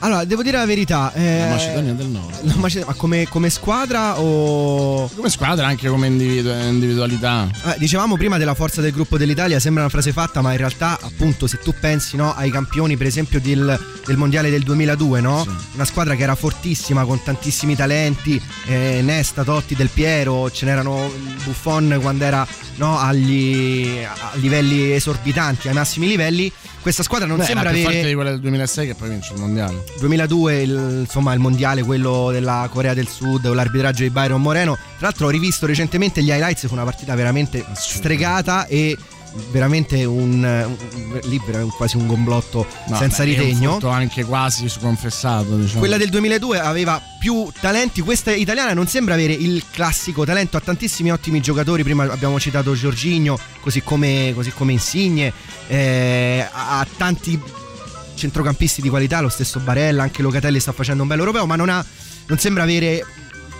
Allora, 0.00 0.24
devo 0.24 0.42
dire 0.42 0.58
la 0.58 0.66
verità. 0.66 1.12
eh, 1.14 1.38
La 1.40 1.46
Macedonia 1.48 1.92
del 1.94 2.06
Nord. 2.08 2.38
la 2.42 2.54
Macedonia- 2.56 2.92
ma 2.92 2.94
come, 2.98 3.26
come 3.28 3.48
squadra 3.50 4.20
o. 4.20 5.08
Come 5.14 5.30
squadra 5.30 5.66
anche 5.66 5.88
come 5.88 6.08
individu- 6.08 6.54
individualità. 6.68 7.48
Eh, 7.66 7.76
dicevamo 7.78 8.16
prima 8.16 8.36
della 8.36 8.54
forza 8.54 8.80
del 8.82 8.92
gruppo 8.92 9.16
dell'Italia, 9.16 9.58
sembra 9.60 9.82
una 9.82 9.90
frase 9.90 10.12
fatta, 10.12 10.42
ma 10.42 10.50
in 10.52 10.58
realtà, 10.58 10.98
appunto, 11.00 11.46
se 11.46 11.58
tu 11.58 11.72
pensi 11.78 12.16
no, 12.16 12.34
ai 12.34 12.50
campioni, 12.50 12.96
per 12.98 13.06
esempio, 13.06 13.40
del, 13.40 13.78
del 14.04 14.16
mondiale 14.18 14.50
del 14.50 14.62
2002, 14.62 15.20
no? 15.20 15.42
Sì. 15.42 15.50
una 15.74 15.84
squadra 15.86 16.14
che 16.14 16.22
era 16.22 16.34
fortissima, 16.34 17.04
con 17.04 17.22
tantissimi 17.22 17.74
talenti, 17.74 18.40
eh, 18.66 19.00
Nesta, 19.02 19.42
Totti, 19.42 19.74
Del 19.74 19.88
Piero, 19.88 20.50
ce 20.50 20.66
n'erano 20.66 21.10
Buffon 21.44 21.98
quando 22.02 22.24
era 22.24 22.46
no, 22.76 22.98
agli, 22.98 24.02
a 24.04 24.30
livelli 24.34 24.92
esorbitanti, 24.92 25.68
ai 25.68 25.74
massimi 25.74 26.08
livelli. 26.08 26.52
Questa 26.84 27.02
squadra 27.02 27.26
non 27.26 27.38
Beh, 27.38 27.44
sembra 27.44 27.70
avere. 27.70 27.82
forte 27.82 28.06
di 28.08 28.12
quella 28.12 28.28
del 28.28 28.40
2006 28.40 28.86
che 28.88 28.94
poi 28.94 29.08
vince 29.08 29.32
il 29.32 29.40
mondiale. 29.40 29.84
2002 30.00 30.60
il, 30.60 30.96
insomma 31.00 31.32
il 31.32 31.40
mondiale 31.40 31.82
quello 31.82 32.28
della 32.30 32.68
Corea 32.70 32.92
del 32.92 33.08
Sud 33.08 33.46
con 33.46 33.56
l'arbitraggio 33.56 34.02
di 34.02 34.10
Byron 34.10 34.42
Moreno 34.42 34.74
tra 34.74 35.06
l'altro 35.06 35.28
ho 35.28 35.30
rivisto 35.30 35.64
recentemente 35.64 36.22
gli 36.22 36.28
highlights 36.28 36.66
fu 36.66 36.74
una 36.74 36.84
partita 36.84 37.14
veramente 37.14 37.64
stregata 37.72 38.66
e 38.66 38.98
veramente 39.50 40.04
un, 40.04 40.76
lì 41.24 41.40
quasi 41.76 41.96
un 41.96 42.06
gomblotto 42.06 42.66
No, 42.88 42.96
senza 42.96 43.24
beh, 43.24 43.30
ritegno. 43.30 43.78
anche 43.88 44.24
quasi 44.24 44.68
sconfessato, 44.68 45.56
diciamo. 45.56 45.78
quella 45.80 45.96
del 45.96 46.08
2002 46.10 46.60
aveva 46.60 47.00
più 47.18 47.50
talenti, 47.60 48.00
questa 48.00 48.32
italiana 48.32 48.72
non 48.74 48.86
sembra 48.86 49.14
avere 49.14 49.32
il 49.32 49.64
classico 49.70 50.24
talento, 50.24 50.56
ha 50.56 50.60
tantissimi 50.60 51.10
ottimi 51.10 51.40
giocatori, 51.40 51.82
prima 51.82 52.04
abbiamo 52.04 52.38
citato 52.38 52.74
Giorginio, 52.74 53.38
così 53.60 53.82
come, 53.82 54.32
così 54.34 54.52
come 54.52 54.72
Insigne, 54.72 55.32
eh, 55.66 56.46
ha 56.50 56.86
tanti 56.96 57.40
centrocampisti 58.14 58.80
di 58.80 58.88
qualità, 58.88 59.20
lo 59.20 59.28
stesso 59.28 59.58
Barella, 59.60 60.02
anche 60.04 60.22
Locatelli 60.22 60.60
sta 60.60 60.72
facendo 60.72 61.02
un 61.02 61.08
bel 61.08 61.18
europeo, 61.18 61.46
ma 61.46 61.56
non, 61.56 61.68
ha, 61.68 61.84
non 62.26 62.38
sembra 62.38 62.62
avere 62.62 63.04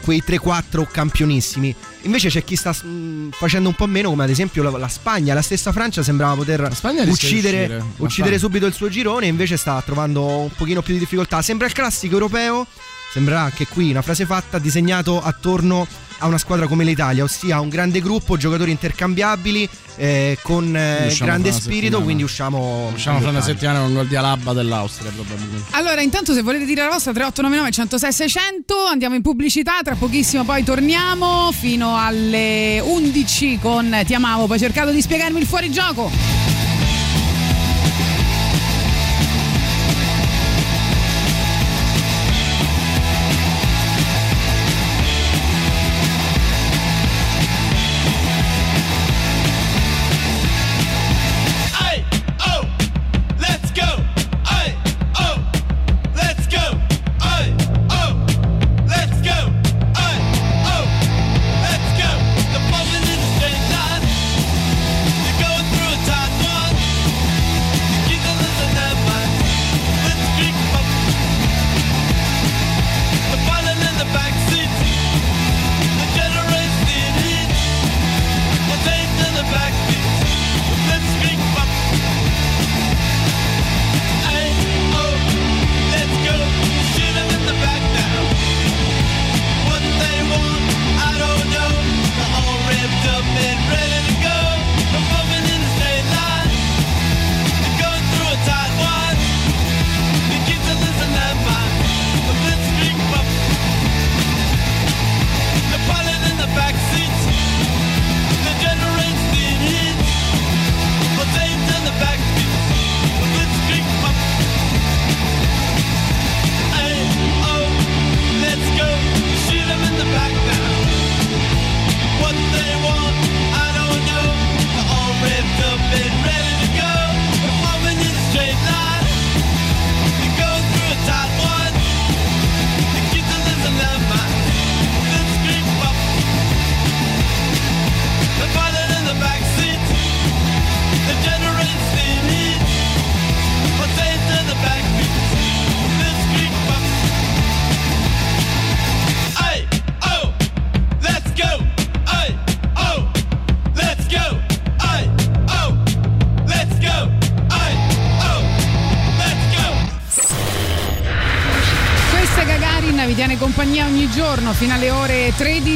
quei 0.04 0.22
3-4 0.24 0.86
campionissimi. 0.90 1.74
Invece 2.02 2.28
c'è 2.28 2.44
chi 2.44 2.56
sta 2.56 2.76
mm, 2.84 3.30
facendo 3.30 3.70
un 3.70 3.74
po' 3.74 3.86
meno, 3.86 4.10
come 4.10 4.24
ad 4.24 4.30
esempio 4.30 4.62
la, 4.62 4.70
la 4.76 4.88
Spagna, 4.88 5.32
la 5.32 5.40
stessa 5.40 5.72
Francia 5.72 6.02
sembrava 6.02 6.34
poter 6.34 6.68
uccidere, 7.08 7.82
uccidere 7.96 8.38
subito 8.38 8.66
il 8.66 8.74
suo 8.74 8.90
girone, 8.90 9.26
invece 9.26 9.56
sta 9.56 9.80
trovando 9.80 10.26
un 10.26 10.50
pochino 10.54 10.82
più 10.82 10.92
di 10.92 11.00
difficoltà. 11.00 11.40
Sembra 11.40 11.66
il 11.66 11.72
classico 11.72 12.12
europeo, 12.12 12.66
sembrerà 13.14 13.42
anche 13.42 13.68
qui 13.68 13.90
una 13.90 14.02
frase 14.02 14.26
fatta, 14.26 14.58
disegnato 14.58 15.22
attorno 15.22 15.86
a 16.18 16.26
una 16.26 16.36
squadra 16.36 16.66
come 16.66 16.82
l'Italia, 16.82 17.22
ossia 17.22 17.60
un 17.60 17.68
grande 17.68 18.00
gruppo, 18.00 18.36
giocatori 18.36 18.72
intercambiabili, 18.72 19.68
eh, 19.96 20.36
con 20.42 20.76
eh, 20.76 21.14
grande 21.20 21.52
spirito, 21.52 22.02
quindi 22.02 22.24
usciamo... 22.24 22.90
Usciamo 22.92 23.20
fra 23.20 23.28
una 23.30 23.40
settimana 23.40 23.78
con 23.78 23.94
gol 23.94 24.08
di 24.08 24.16
Alabba 24.16 24.52
dell'Austria 24.52 25.12
probabilmente. 25.12 25.76
Allora, 25.76 26.00
intanto 26.00 26.32
se 26.32 26.42
volete 26.42 26.64
dire 26.64 26.82
la 26.82 26.88
vostra 26.88 27.12
3899 27.12 27.70
106 27.70 28.12
600, 28.12 28.74
andiamo 28.90 29.14
in 29.14 29.22
pubblicità, 29.22 29.74
tra 29.84 29.94
pochissimo 29.94 30.42
poi 30.42 30.64
torniamo 30.64 31.52
fino 31.52 31.96
alle 31.96 32.80
11 32.82 33.58
con 33.62 34.02
Ti 34.04 34.14
amavo, 34.14 34.46
poi 34.46 34.58
cercato 34.58 34.90
di 34.90 35.00
spiegarmi 35.00 35.38
il 35.38 35.46
fuorigioco. 35.46 36.73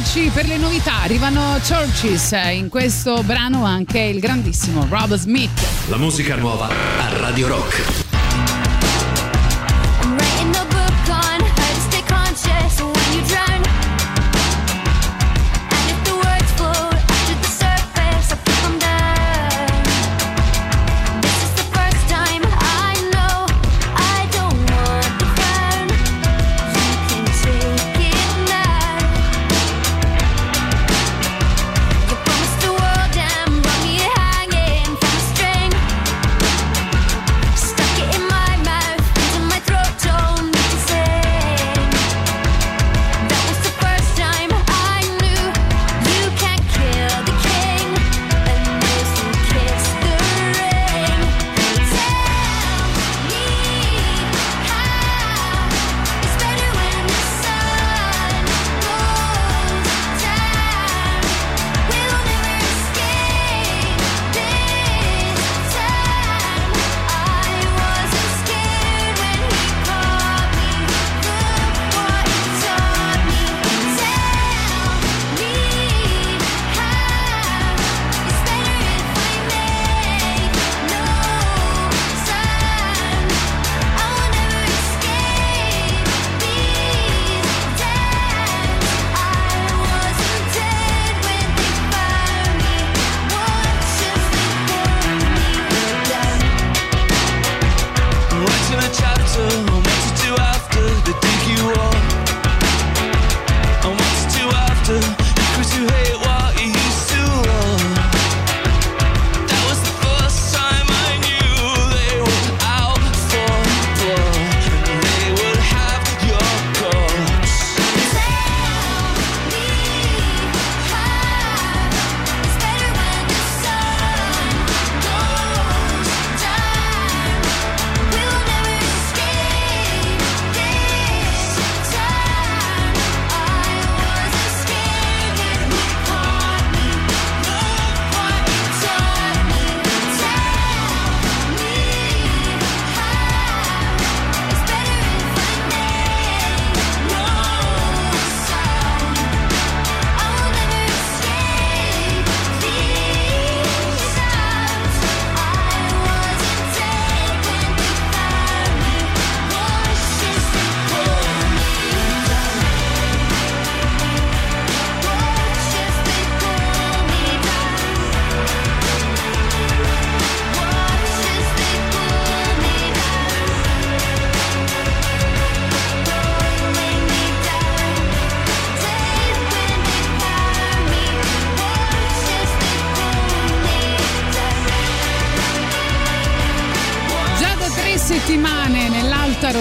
13 0.09 0.31
per 0.31 0.47
le 0.47 0.57
novità. 0.57 1.03
Arrivano 1.03 1.59
Churches, 1.67 2.33
in 2.51 2.71
questo 2.71 3.23
brano 3.23 3.65
anche 3.65 3.99
il 3.99 4.21
grandissimo 4.21 4.87
Rob 4.89 5.15
Smith. 5.17 5.51
La 5.89 5.99
musica 5.99 6.35
nuova 6.35 6.69
a 6.69 7.19
Radio 7.19 7.49
Rock. 7.49 8.08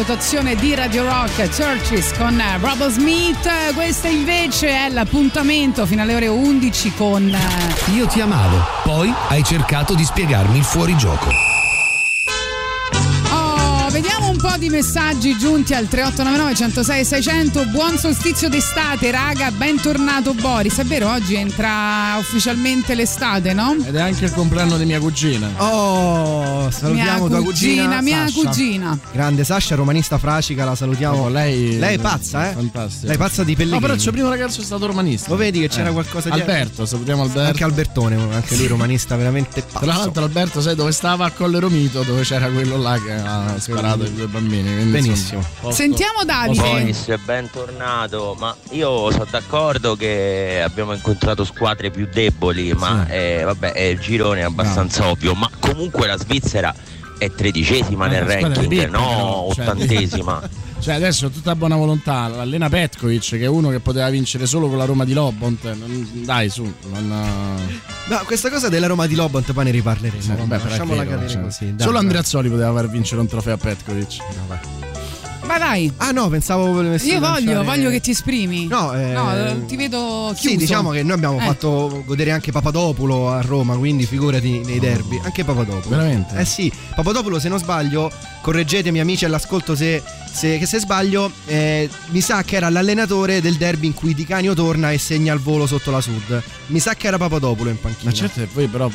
Rotazione 0.08 0.56
di 0.56 0.74
Radio 0.74 1.04
Rock 1.04 1.54
Churches 1.54 2.14
con 2.18 2.40
eh, 2.40 2.58
Robert 2.60 2.92
Smith, 2.92 3.50
questo 3.74 4.08
invece 4.08 4.70
è 4.70 4.90
l'appuntamento 4.90 5.86
fino 5.86 6.02
alle 6.02 6.16
ore 6.16 6.28
11 6.28 6.94
con... 6.94 7.28
eh, 7.28 7.92
Io 7.92 8.08
ti 8.08 8.22
amavo, 8.22 8.66
poi 8.84 9.14
hai 9.28 9.44
cercato 9.44 9.96
di 9.96 10.06
spiegarmi 10.06 10.60
il 10.60 10.64
fuorigioco. 10.64 11.30
Oh, 13.32 13.90
vediamo 13.90 14.30
un 14.30 14.38
po' 14.38 14.56
di 14.58 14.70
messaggi 14.70 15.38
giunti 15.38 15.74
al 15.74 15.90
3899 15.90 16.56
106 16.56 17.04
600. 17.06 17.66
Buon 17.66 17.98
solstizio 17.98 18.48
d'estate, 18.48 19.12
raga. 19.12 19.52
Bentornato 19.52 20.34
Boris. 20.34 20.78
È 20.78 20.86
vero, 20.86 21.12
oggi 21.12 21.36
entra 21.36 22.07
ufficialmente 22.18 22.96
l'estate, 22.96 23.54
no? 23.54 23.76
Ed 23.86 23.96
è 23.96 24.02
anche 24.02 24.26
il 24.26 24.32
compleanno 24.34 24.78
di 24.78 24.86
mia 24.86 25.00
cugina. 25.00 25.50
Oh, 25.58 26.70
salutiamo 26.72 27.28
mia 27.28 27.38
tua 27.38 27.44
cugina. 27.46 28.02
mia 28.02 28.28
Sasha. 28.28 28.48
cugina. 28.50 29.00
Grande 29.12 29.44
Sasha, 29.44 29.76
romanista 29.76 30.18
fracica, 30.18 30.66
la 30.66 30.76
salutiamo. 30.76 31.24
Oh, 31.24 31.30
lei, 31.30 31.78
Lei 31.78 31.96
è 31.96 32.00
pazza, 32.00 32.50
eh? 32.50 32.54
Fantastica. 32.54 33.08
Lei 33.08 33.16
è 33.16 33.18
pazza 33.18 33.44
di 33.44 33.52
No, 33.52 33.58
Pellegrini. 33.58 33.82
però 33.82 33.94
il 33.94 34.00
suo 34.00 34.12
primo 34.12 34.30
ragazzo 34.30 34.62
è 34.62 34.64
stato 34.64 34.86
romanista. 34.86 35.30
Lo 35.30 35.36
vedi 35.36 35.60
che 35.60 35.68
c'era 35.70 35.90
Eh. 35.90 35.94
qualcosa 35.94 36.30
di 36.30 36.40
Alberto, 36.40 36.86
salutiamo 36.86 37.22
Alberto. 37.24 37.48
Anche 37.50 37.64
Albertone, 37.64 38.16
anche 38.34 38.56
lui 38.56 38.68
romanista 38.68 39.16
veramente 39.16 39.62
pazzo. 39.62 39.86
Tra 39.86 39.96
l'altro 39.96 40.24
Alberto 40.24 40.62
sai 40.62 40.76
dove 40.76 40.92
stava 40.92 41.26
a 41.26 41.32
Colle 41.32 41.60
Romito 41.60 42.04
dove 42.04 42.22
c'era 42.24 42.48
quello 42.50 42.78
là 42.78 43.00
che 43.00 43.12
ha 43.14 43.56
sparato 43.60 44.04
i 44.06 44.14
due 44.14 44.28
bambini 44.28 44.84
Benissimo. 44.86 45.44
posto- 45.62 45.76
Sentiamo 45.76 46.24
Davide. 46.26 46.62
Bonis, 46.62 47.06
bentornato. 47.24 48.36
Ma 48.40 48.56
io 48.72 49.12
sono 49.12 49.26
d'accordo 49.30 49.96
che 49.96 50.62
abbiamo 50.64 50.94
incontrato 50.94 51.44
squadre 51.44 51.90
più 51.92 52.07
deboli, 52.12 52.74
ma 52.74 53.06
Sì. 53.08 53.14
eh, 53.14 53.42
vabbè, 53.44 53.74
eh, 53.76 53.90
il 53.90 54.00
girone 54.00 54.42
è 54.42 54.44
abbastanza 54.44 55.08
ovvio. 55.08 55.34
Ma 55.34 55.50
comunque 55.60 56.08
la 56.08 56.18
Svizzera 56.18 56.74
è 57.18 57.32
tredicesima 57.32 58.06
Eh, 58.06 58.10
nel 58.10 58.24
ranking, 58.24 58.68
Pippi, 58.68 58.90
no 58.90 59.50
cioè, 59.54 59.64
ottantesima. 59.68 60.50
Cioè 60.80 60.94
adesso 60.94 61.30
tutta 61.32 61.56
buona 61.56 61.76
volontà, 61.76 62.26
allena 62.40 62.70
Petkovic 62.70 63.30
che 63.30 63.40
è 63.40 63.48
uno 63.48 63.70
che 63.72 63.80
poteva 63.80 64.08
vincere 64.12 64.46
solo 64.46 64.68
con 64.68 64.78
la 64.78 64.86
Roma 64.86 65.06
di 65.06 65.14
Lobont, 65.14 65.68
dai 66.24 66.50
su, 66.52 66.72
non... 66.92 67.58
No, 68.06 68.22
questa 68.26 68.52
cosa 68.52 68.70
della 68.70 68.86
Roma 68.86 69.08
di 69.08 69.16
Lobont 69.16 69.52
poi 69.54 69.64
ne 69.66 69.72
riparleremo. 69.72 70.22
Sì, 70.22 70.34
vabbè, 70.36 70.60
lasciamola 70.64 71.04
cadere 71.04 71.28
cioè, 71.30 71.42
così. 71.42 71.74
dai, 71.76 71.84
Solo. 71.88 71.98
Andreazzoli 71.98 72.48
poteva 72.50 72.72
far 72.74 72.90
vincere 72.90 73.22
un 73.22 73.28
trofeo 73.28 73.56
a 73.56 73.58
Petkovic. 73.58 74.18
Vai, 74.48 74.60
vai. 75.48 75.92
Ah 75.98 76.12
no, 76.12 76.28
pensavo 76.30 76.68
Io 76.68 76.74
voglio, 76.74 76.90
lanciare- 77.22 77.64
voglio 77.64 77.90
che 77.90 78.00
ti 78.02 78.12
esprimi. 78.12 78.68
No, 78.68 78.94
eh, 78.94 79.14
No, 79.14 79.66
ti 79.66 79.76
vedo 79.76 80.32
chiuso. 80.36 80.50
Sì, 80.50 80.58
diciamo 80.58 80.92
che 80.92 81.02
noi 81.04 81.14
abbiamo 81.14 81.40
Eh. 81.40 81.46
fatto 81.46 82.04
godere 82.06 82.32
anche 82.32 82.52
Papadopoulo 82.52 83.30
a 83.32 83.42
Roma, 83.42 83.76
quindi 83.78 84.06
figurati 84.06 84.60
nei 84.66 84.80
derby. 84.80 85.20
Anche 85.24 85.44
Papadopoulo. 85.44 85.96
Veramente? 85.96 86.38
Eh 86.38 86.46
sì, 86.46 86.72
Papadopoulo 86.96 87.40
se 87.40 87.50
non 87.50 87.58
sbaglio, 87.60 88.12
correggetemi 88.42 89.00
amici 89.00 89.26
all'ascolto 89.26 89.76
se, 89.76 90.04
se, 90.32 90.58
che 90.58 90.66
se 90.66 90.80
sbaglio, 90.80 91.32
eh, 91.46 91.90
mi 92.10 92.22
sa 92.22 92.44
che 92.44 92.56
era 92.58 92.70
l'allenatore 92.70 93.42
del 93.42 93.56
derby 93.56 93.88
in 93.88 93.94
cui 93.94 94.14
Di 94.14 94.26
Canio 94.26 94.54
torna 94.54 94.92
e 94.92 94.98
segna 94.98 95.34
il 95.34 95.40
volo 95.40 95.66
sotto 95.68 95.90
la 95.92 96.02
Sud. 96.02 96.44
Mi 96.68 96.80
sa 96.80 96.94
che 96.96 97.08
era 97.08 97.18
Papadopoulo 97.18 97.70
in 97.70 97.80
panchina. 97.80 98.12
Ma 98.12 98.16
certo 98.16 98.42
che 98.42 98.48
poi 98.48 98.68
però 98.68 98.90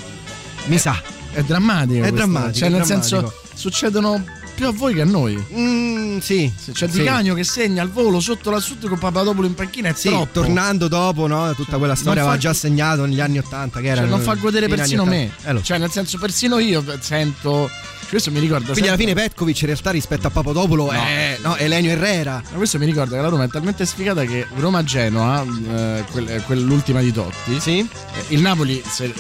Mi 0.67 0.79
sa. 0.79 1.01
è 1.33 1.43
drammatico. 1.43 1.95
È 1.95 1.99
questo. 2.09 2.15
drammatico, 2.17 2.53
Cioè 2.59 2.69
è 2.69 2.71
nel 2.71 2.83
drammatico. 2.83 3.17
senso 3.19 3.41
succedono 3.55 4.25
più 4.55 4.67
a 4.67 4.73
voi 4.73 4.95
che 4.95 5.01
a 5.01 5.05
noi. 5.05 5.43
Mm, 5.55 6.19
sì. 6.19 6.53
C'è 6.73 6.89
sì. 6.89 6.99
Di 6.99 7.05
Canio 7.05 7.35
che 7.35 7.45
segna 7.45 7.83
il 7.83 7.91
volo 7.91 8.21
sotto 8.21 8.51
la 8.51 8.61
Sud 8.61 8.87
con 8.89 8.99
Papadopoulo 8.99 9.47
in 9.47 9.55
panchina 9.55 9.89
è 9.89 9.95
Sì, 9.95 10.09
troppo. 10.09 10.41
tornando 10.41 10.89
dopo, 10.89 11.27
no? 11.27 11.55
Tutta 11.55 11.79
quella 11.79 11.95
storia 11.95 12.23
non 12.23 12.31
fa- 12.31 12.37
aveva 12.37 12.39
già 12.39 12.53
segnato 12.55 13.05
negli 13.07 13.21
anni 13.21 13.39
80 13.39 13.81
che 13.81 13.87
era 13.89 14.01
Cioè, 14.03 14.09
non 14.11 14.21
fa 14.21 14.35
godere 14.35 14.69
persino 14.69 15.05
me. 15.05 15.25
80. 15.37 15.49
Eh, 15.49 15.53
lo. 15.53 15.63
Cioè, 15.63 15.79
nel 15.79 15.91
senso, 15.91 16.19
persino 16.19 16.59
io 16.59 16.85
sento. 17.01 17.71
Questo 18.13 18.31
mi 18.31 18.41
ricorda. 18.41 18.73
Quindi 18.73 18.89
alla 18.91 18.97
sempre- 18.99 19.15
fine 19.15 19.27
Petkovic 19.29 19.61
in 19.63 19.67
realtà 19.69 19.91
rispetto 19.91 20.27
a 20.27 20.31
Papadopoulo 20.31 20.85
No. 20.85 21.01
è 21.01 21.39
no, 21.43 21.57
Elenio 21.57 21.93
Herrera. 21.93 22.43
Ma 22.51 22.57
questo 22.59 22.79
mi 22.79 22.85
ricorda 22.85 23.17
che 23.17 23.23
la 23.23 23.29
Roma 23.29 23.45
è 23.45 23.49
talmente 23.49 23.87
sfigata 23.87 24.25
che 24.27 24.47
Roma-Genoa, 24.55 25.43
eh, 25.45 26.05
quel- 26.11 26.29
eh, 26.29 26.41
quell'ultima 26.43 27.01
di 27.01 27.11
Totti, 27.11 27.59
Sì? 27.59 27.79
eh, 27.79 28.25
il 28.35 28.43
Napoli, 28.43 28.83
se 28.87 29.15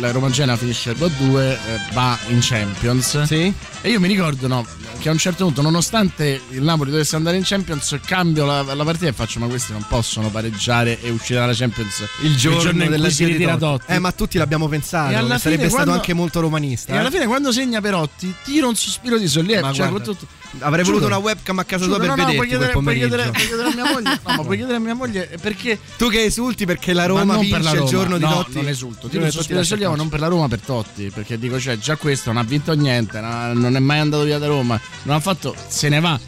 la 0.00 0.10
Roma-Genoa 0.10 0.56
finisce 0.56 0.94
2-2, 0.94 1.52
eh, 1.52 1.58
va 1.92 2.16
in 2.28 2.38
Champions. 2.40 3.24
Sì? 3.24 3.52
E 3.82 3.90
io 3.90 4.00
mi 4.00 4.08
ricordo 4.08 4.46
no, 4.46 4.66
che 5.00 5.10
a 5.10 5.12
un 5.12 5.18
certo 5.18 5.44
punto, 5.44 5.60
nonostante 5.60 6.40
il 6.48 6.62
Napoli 6.62 6.90
dovesse 6.90 7.16
andare 7.16 7.36
in 7.36 7.42
Champions, 7.44 7.98
cambio 8.06 8.46
la, 8.46 8.62
la 8.62 8.84
partita 8.84 9.08
e 9.08 9.12
faccio: 9.12 9.38
Ma 9.38 9.48
questi 9.48 9.72
non 9.72 9.84
possono 9.86 10.30
pareggiare 10.30 10.98
e 11.02 11.10
uscire 11.10 11.40
dalla 11.40 11.52
Champions 11.54 12.04
Il 12.22 12.36
giorno, 12.36 12.70
in 12.70 12.78
cui 12.78 12.88
della 12.88 13.10
si 13.10 13.24
ritira 13.26 13.58
Totti. 13.58 13.92
Eh, 13.92 13.98
ma 13.98 14.12
tutti 14.12 14.38
l'abbiamo 14.38 14.66
pensato. 14.66 15.12
E 15.12 15.14
alla 15.16 15.36
sarebbe 15.36 15.56
fine 15.58 15.68
stato 15.68 15.74
quando- 15.84 15.92
anche 15.92 16.14
molto 16.14 16.40
romanista. 16.40 16.94
E 16.94 16.96
alla 16.96 17.10
fine, 17.10 17.26
quando 17.26 17.52
segna 17.52 17.80
Perotti, 17.82 18.29
tira 18.44 18.66
un 18.66 18.76
sospiro 18.76 19.18
di 19.18 19.26
sollievo. 19.28 19.72
Cioè, 19.72 19.88
guarda, 19.88 20.04
con 20.04 20.16
tutto- 20.16 20.38
Avrei 20.58 20.82
Giuro. 20.84 20.98
voluto 20.98 21.14
una 21.16 21.24
webcam 21.24 21.58
a 21.60 21.64
casa 21.64 21.84
tua 21.84 21.94
Giuro, 22.00 22.06
per 22.08 22.08
no, 22.08 22.16
no, 22.16 22.34
puoi 22.34 22.48
vederti 22.48 22.48
chiedere, 22.48 22.72
puoi 22.72 22.96
chiedere- 22.96 23.30
puoi 23.30 23.46
chiedere 23.46 23.68
a 23.68 23.74
mia 23.74 23.84
moglie. 23.92 24.20
No, 24.26 24.34
ma 24.36 24.42
puoi 24.42 24.56
chiedere 24.56 24.76
a 24.76 24.80
mia 24.80 24.94
moglie 24.94 25.38
perché 25.40 25.78
Tu 25.96 26.08
che 26.08 26.24
esulti 26.24 26.66
perché 26.66 26.92
la 26.92 27.02
Ma 27.02 27.06
Roma 27.06 27.38
vince 27.38 27.58
la 27.62 27.70
Roma. 27.70 27.82
il 27.84 27.88
giorno 27.88 28.18
di 28.18 28.24
no, 28.24 28.32
Totti. 28.32 28.54
non 28.56 28.68
esulto. 28.68 29.08
Tiro 29.08 29.22
Totti 29.24 29.36
sospiro 29.36 29.60
di 29.60 29.66
sollievo 29.66 29.94
non 29.94 30.08
per 30.08 30.18
la 30.20 30.26
Roma, 30.26 30.48
per 30.48 30.60
Totti. 30.60 31.10
Perché 31.14 31.38
dico, 31.38 31.60
cioè, 31.60 31.78
già 31.78 31.94
questo 31.96 32.32
non 32.32 32.42
ha 32.42 32.44
vinto 32.44 32.72
niente, 32.74 33.20
no- 33.20 33.52
non 33.52 33.76
è 33.76 33.78
mai 33.78 34.00
andato 34.00 34.24
via 34.24 34.38
da 34.38 34.48
Roma. 34.48 34.80
Non 35.04 35.14
ha 35.16 35.20
fatto, 35.20 35.54
se 35.68 35.88
ne 35.88 36.00
va. 36.00 36.18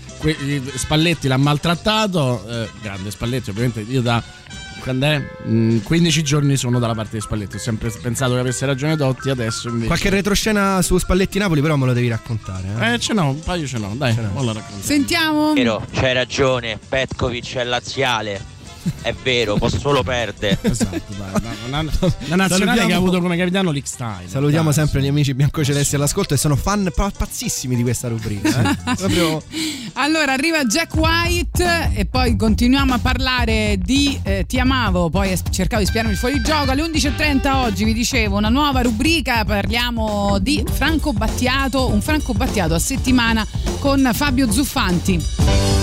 Spalletti 0.77 1.27
l'ha 1.27 1.37
maltrattato. 1.37 2.45
eh, 2.49 2.69
grande 2.81 3.11
Spalletti, 3.11 3.51
ovviamente. 3.51 3.81
Io 3.89 4.03
da. 4.03 4.23
Quando 4.83 5.07
è? 5.07 5.23
Mm, 5.47 5.79
15 5.79 6.23
giorni 6.25 6.57
sono 6.57 6.81
dalla 6.81 6.95
parte 6.95 7.17
di 7.17 7.23
Spalletti. 7.23 7.55
Ho 7.55 7.61
sempre 7.61 7.89
pensato 7.91 8.35
che 8.35 8.41
avesse 8.41 8.67
ragione 8.67 8.97
Totti, 8.97 9.31
adesso 9.31 9.69
invece. 9.69 9.87
Qualche 9.87 10.11
retroscena 10.11 10.83
su 10.83 10.99
Spalletti 10.99 11.39
Napoli, 11.39 11.61
però 11.61 11.77
me 11.77 11.87
lo 11.87 11.93
devi 11.93 12.09
raccontare. 12.09 12.67
Eh? 12.81 12.95
Eh, 12.95 12.99
ce 12.99 13.13
n'ho, 13.13 13.29
un 13.29 13.41
paio 13.41 13.65
ce 13.65 13.79
n'ho, 13.79 13.95
dai, 13.95 14.17
la 14.17 14.23
racconto. 14.53 14.85
Sentiamo. 14.85 15.53
Vero, 15.53 15.87
c'hai 15.93 16.13
ragione, 16.13 16.81
Petkovic 16.89 17.55
è 17.55 17.65
laziale. 17.65 18.61
È 19.03 19.13
vero, 19.23 19.57
può 19.57 19.69
solo 19.69 20.03
perdere. 20.03 20.59
Esatto, 20.73 21.01
dai. 21.17 21.31
Una, 21.67 21.81
una- 21.81 21.91
una 21.91 22.37
nazionale 22.37 22.49
Salutiamo- 22.49 22.87
che 22.87 22.93
ha 22.93 22.97
avuto 22.97 23.21
come 23.21 23.37
capitano 23.37 23.71
l'X-Time. 23.71 24.25
Salutiamo 24.27 24.65
Dai, 24.71 24.75
sempre 24.75 25.03
gli 25.03 25.07
amici 25.07 25.35
biancocelesti 25.35 25.95
all'ascolto 25.97 26.35
e 26.35 26.37
sono 26.37 26.57
fan 26.57 26.91
pa- 26.95 27.13
pazzissimi 27.17 27.77
di 27.77 27.83
questa 27.83 28.09
rubrica. 28.09 28.71
eh. 28.71 28.95
Proprio 28.97 29.43
Allora 29.95 30.33
arriva 30.33 30.65
Jack 30.65 30.95
White 30.95 31.91
e 31.95 32.07
poi 32.07 32.37
continuiamo 32.37 32.95
a 32.95 32.99
parlare 32.99 33.79
di 33.83 34.19
eh, 34.23 34.45
Ti 34.47 34.59
amavo, 34.59 35.11
poi 35.11 35.39
cercavo 35.51 35.83
di 35.83 35.89
spiarmi 35.89 36.13
il 36.13 36.17
fuorigioco. 36.17 36.71
Alle 36.71 36.83
11.30 36.83 37.53
oggi 37.55 37.85
vi 37.85 37.93
dicevo 37.93 38.37
una 38.39 38.49
nuova 38.49 38.81
rubrica, 38.83 39.45
parliamo 39.45 40.39
di 40.41 40.65
Franco 40.71 41.13
Battiato, 41.13 41.89
un 41.89 42.01
Franco 42.01 42.33
Battiato 42.33 42.75
a 42.75 42.79
settimana 42.79 43.47
con 43.81 44.09
Fabio 44.15 44.51
Zuffanti. 44.51 45.82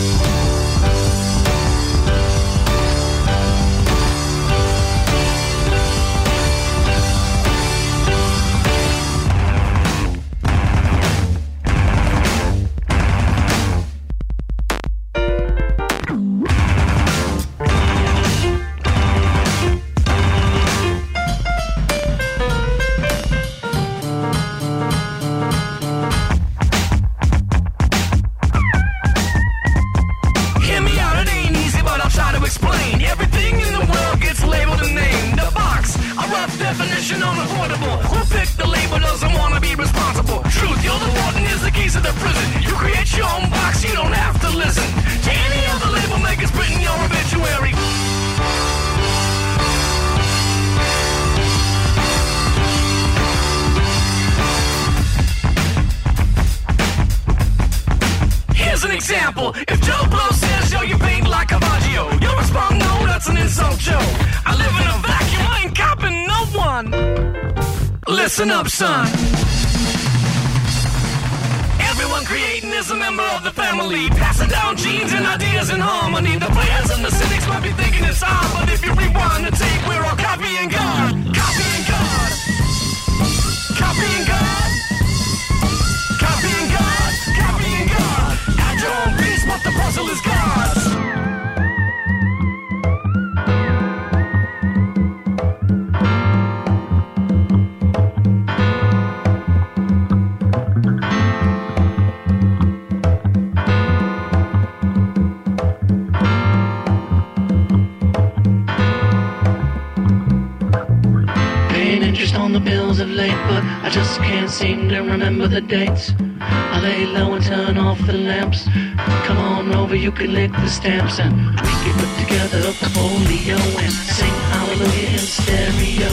Come 119.25 119.37
on 119.37 119.73
over, 119.73 119.95
you 119.95 120.11
can 120.11 120.33
lick 120.33 120.51
the 120.51 120.67
stamps, 120.67 121.19
and 121.19 121.33
we 121.35 121.73
can 121.83 121.93
put 121.99 122.11
together 122.23 122.59
a 122.69 122.73
folio 122.93 123.57
and 123.83 123.93
sing 123.93 124.37
hallelujah 124.53 125.09
in 125.17 125.19
stereo. 125.19 126.09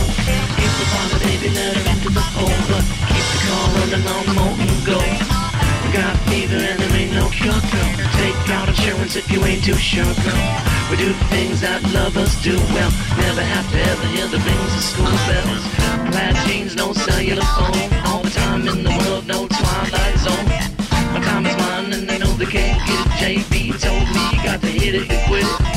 Keep 0.57 0.73
the 0.81 0.87
father 0.93 1.19
baby 1.25 1.49
letter 1.55 1.85
into 1.91 2.11
the 2.11 2.25
folder. 2.35 2.83
Keep 3.13 3.27
the 3.33 3.41
car 3.47 3.65
running 3.77 4.07
on 4.15 4.25
molten 4.37 4.77
gold. 4.85 5.21
We 5.87 5.89
got 5.93 6.17
fever 6.29 6.57
and 6.57 6.79
there 6.81 6.97
ain't 7.01 7.13
no 7.13 7.29
cure, 7.31 7.53
girl. 7.53 7.91
Take 8.19 8.49
out 8.51 8.69
insurance 8.69 9.17
if 9.17 9.31
you 9.31 9.45
ain't 9.45 9.65
too 9.65 9.79
sure, 9.79 10.05
girl. 10.05 10.77
We 10.91 10.97
do 10.97 11.13
things 11.31 11.61
that 11.61 11.83
lovers 11.93 12.35
do 12.43 12.57
well. 12.75 12.93
Never 13.19 13.43
have 13.43 13.67
to 13.73 13.79
ever 13.91 14.07
hear 14.15 14.27
the 14.29 14.39
rings 14.39 14.73
of 14.75 14.83
school 14.83 15.19
bells. 15.27 15.65
Plaid 16.11 16.37
jeans, 16.47 16.77
no 16.77 16.93
cellular 16.93 17.43
phone. 17.43 17.91
All 18.07 18.23
the 18.23 18.31
time 18.31 18.67
in 18.69 18.83
the 18.83 18.91
world, 18.91 19.16
JB 23.17 23.81
told 23.81 24.07
me 24.15 24.23
you 24.37 24.45
got 24.45 24.61
to 24.61 24.67
hit 24.67 24.95
it 24.95 25.11
and 25.11 25.27
quit 25.27 25.45
it. 25.45 25.77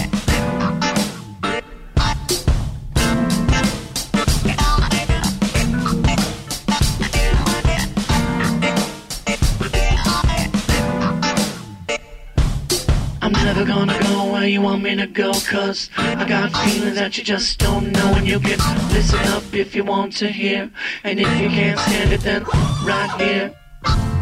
I'm 13.21 13.31
never 13.31 13.65
gonna 13.65 13.97
go 13.99 14.31
where 14.31 14.47
you 14.47 14.61
want 14.61 14.83
me 14.83 14.95
to 14.95 15.07
go 15.07 15.31
Cause 15.47 15.89
I 15.95 16.27
got 16.27 16.51
feelings 16.51 16.95
that 16.95 17.17
you 17.17 17.23
just 17.23 17.57
don't 17.59 17.91
know 17.91 18.13
And 18.15 18.27
you 18.27 18.39
can 18.39 18.59
listen 18.93 19.19
up 19.27 19.43
if 19.53 19.75
you 19.75 19.83
want 19.83 20.15
to 20.17 20.27
hear 20.27 20.69
And 21.03 21.19
if 21.19 21.41
you 21.41 21.49
can't 21.49 21.79
stand 21.79 22.11
it 22.11 22.21
then 22.21 22.43
right 22.83 23.09
here 23.17 24.18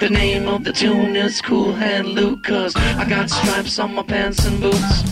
The 0.00 0.08
name 0.08 0.48
of 0.48 0.64
the 0.64 0.72
tune 0.72 1.14
is 1.14 1.42
Cool 1.42 1.74
Hand 1.74 2.08
Luke 2.08 2.44
Cause 2.44 2.74
I 2.74 3.06
got 3.06 3.28
stripes 3.28 3.78
on 3.78 3.94
my 3.94 4.02
pants 4.02 4.46
and 4.46 4.58
boots. 4.58 5.02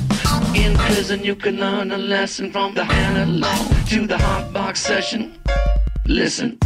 In 0.57 0.75
prison 0.79 1.23
you 1.23 1.37
can 1.37 1.59
learn 1.59 1.93
a 1.93 1.99
lesson 1.99 2.51
From 2.51 2.73
the 2.75 2.85
analog 2.85 3.87
to 3.89 4.07
the 4.07 4.17
hot 4.17 4.51
box 4.51 4.81
session. 4.81 5.39
Listen 6.07 6.59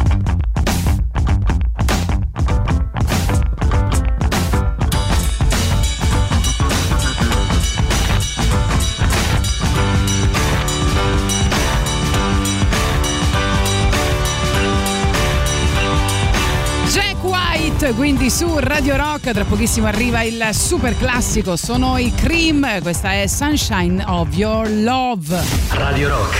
Quindi 17.94 18.30
su 18.30 18.58
Radio 18.58 18.96
Rock, 18.96 19.32
tra 19.32 19.44
pochissimo 19.44 19.86
arriva 19.86 20.22
il 20.22 20.48
super 20.52 20.96
classico, 20.96 21.56
sono 21.56 21.98
i 21.98 22.12
Cream, 22.14 22.80
questa 22.82 23.12
è 23.12 23.26
Sunshine 23.26 24.02
of 24.06 24.28
Your 24.34 24.68
Love. 24.68 25.40
Radio 25.70 26.08
Rock. 26.08 26.36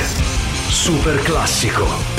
Super 0.68 1.22
classico. 1.22 2.11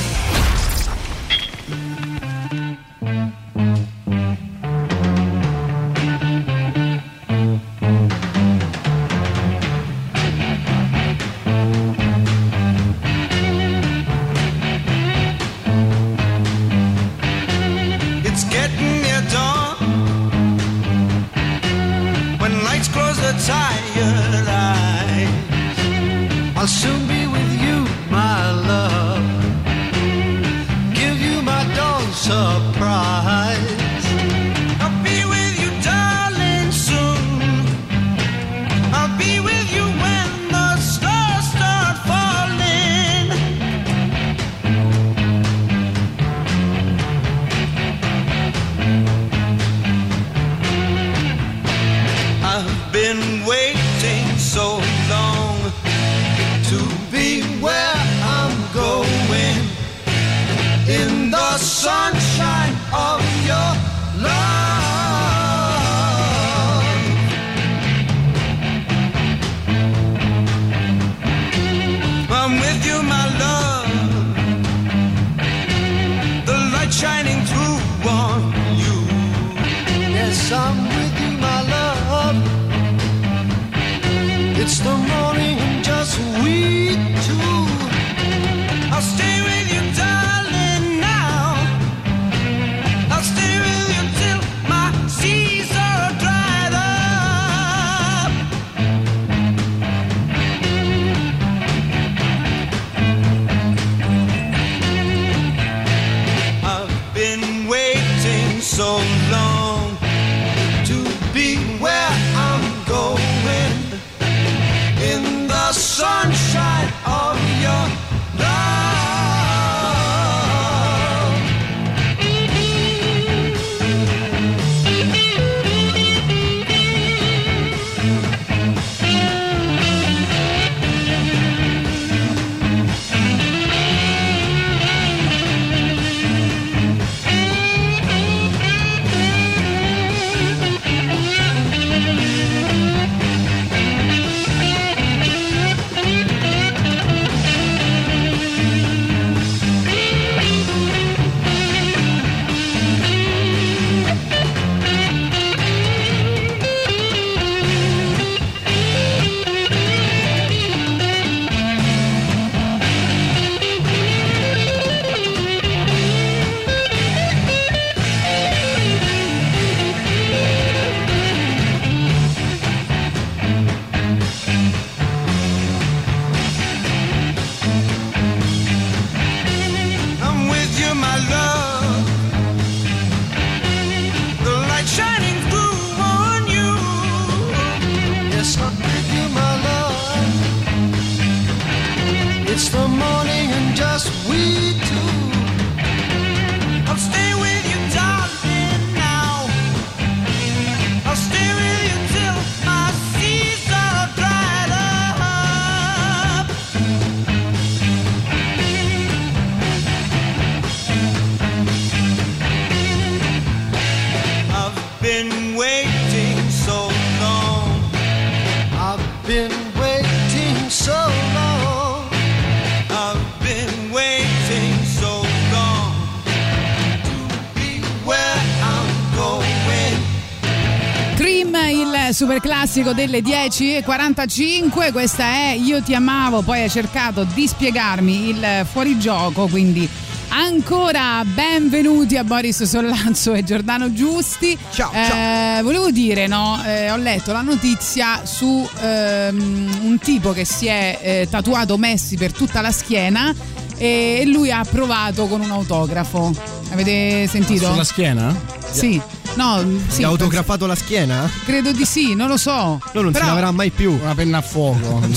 Classico 232.74 232.93
delle 232.93 233.19
10.45, 233.19 234.91
questa 234.91 235.26
è 235.26 235.55
Io 235.55 235.84
ti 235.84 235.93
amavo, 235.93 236.41
poi 236.41 236.63
hai 236.63 236.69
cercato 236.71 237.24
di 237.24 237.45
spiegarmi 237.45 238.30
il 238.30 238.65
fuorigioco, 238.67 239.45
quindi 239.45 239.88
ancora 240.30 241.24
benvenuti 241.24 242.17
a 242.17 242.24
Boris 242.24 242.63
Sollazzo 242.63 243.34
e 243.34 243.43
Giordano 243.43 243.93
Giusti. 243.93 244.57
Ciao, 244.71 244.91
Eh, 244.91 245.61
volevo 245.61 245.91
dire, 245.91 246.26
no, 246.26 246.59
eh, 246.65 246.89
ho 246.89 246.95
letto 246.95 247.32
la 247.32 247.41
notizia 247.41 248.26
su 248.26 248.67
ehm, 248.82 249.82
un 249.84 249.99
tipo 249.99 250.32
che 250.32 250.43
si 250.43 250.65
è 250.65 250.97
eh, 250.99 251.28
tatuato 251.30 251.78
Messi 251.78 252.17
per 252.17 252.32
tutta 252.32 252.61
la 252.61 252.71
schiena 252.71 253.32
e 253.78 254.24
lui 254.26 254.49
ha 254.49 254.65
provato 254.67 255.28
con 255.28 255.41
un 255.41 255.51
autografo. 255.51 256.34
Avete 256.71 257.28
sentito? 257.28 257.69
Sulla 257.69 257.84
schiena? 257.84 258.36
Sì. 258.71 258.99
No, 259.36 259.63
sì, 259.88 259.97
Ti 259.97 260.03
ha 260.03 260.07
autografato 260.07 260.65
la 260.67 260.75
schiena? 260.75 261.29
Credo 261.43 261.71
di 261.71 261.86
sì, 261.86 262.13
non 262.13 262.27
lo 262.27 262.38
so. 262.38 262.51
No, 262.93 263.01
non 263.01 263.11
Però- 263.11 263.23
si 263.25 263.29
laverà 263.29 263.51
mai 263.51 263.71
più. 263.71 263.91
Una 263.99 264.13
penna 264.13 264.38
a 264.38 264.41
fuoco. 264.41 265.01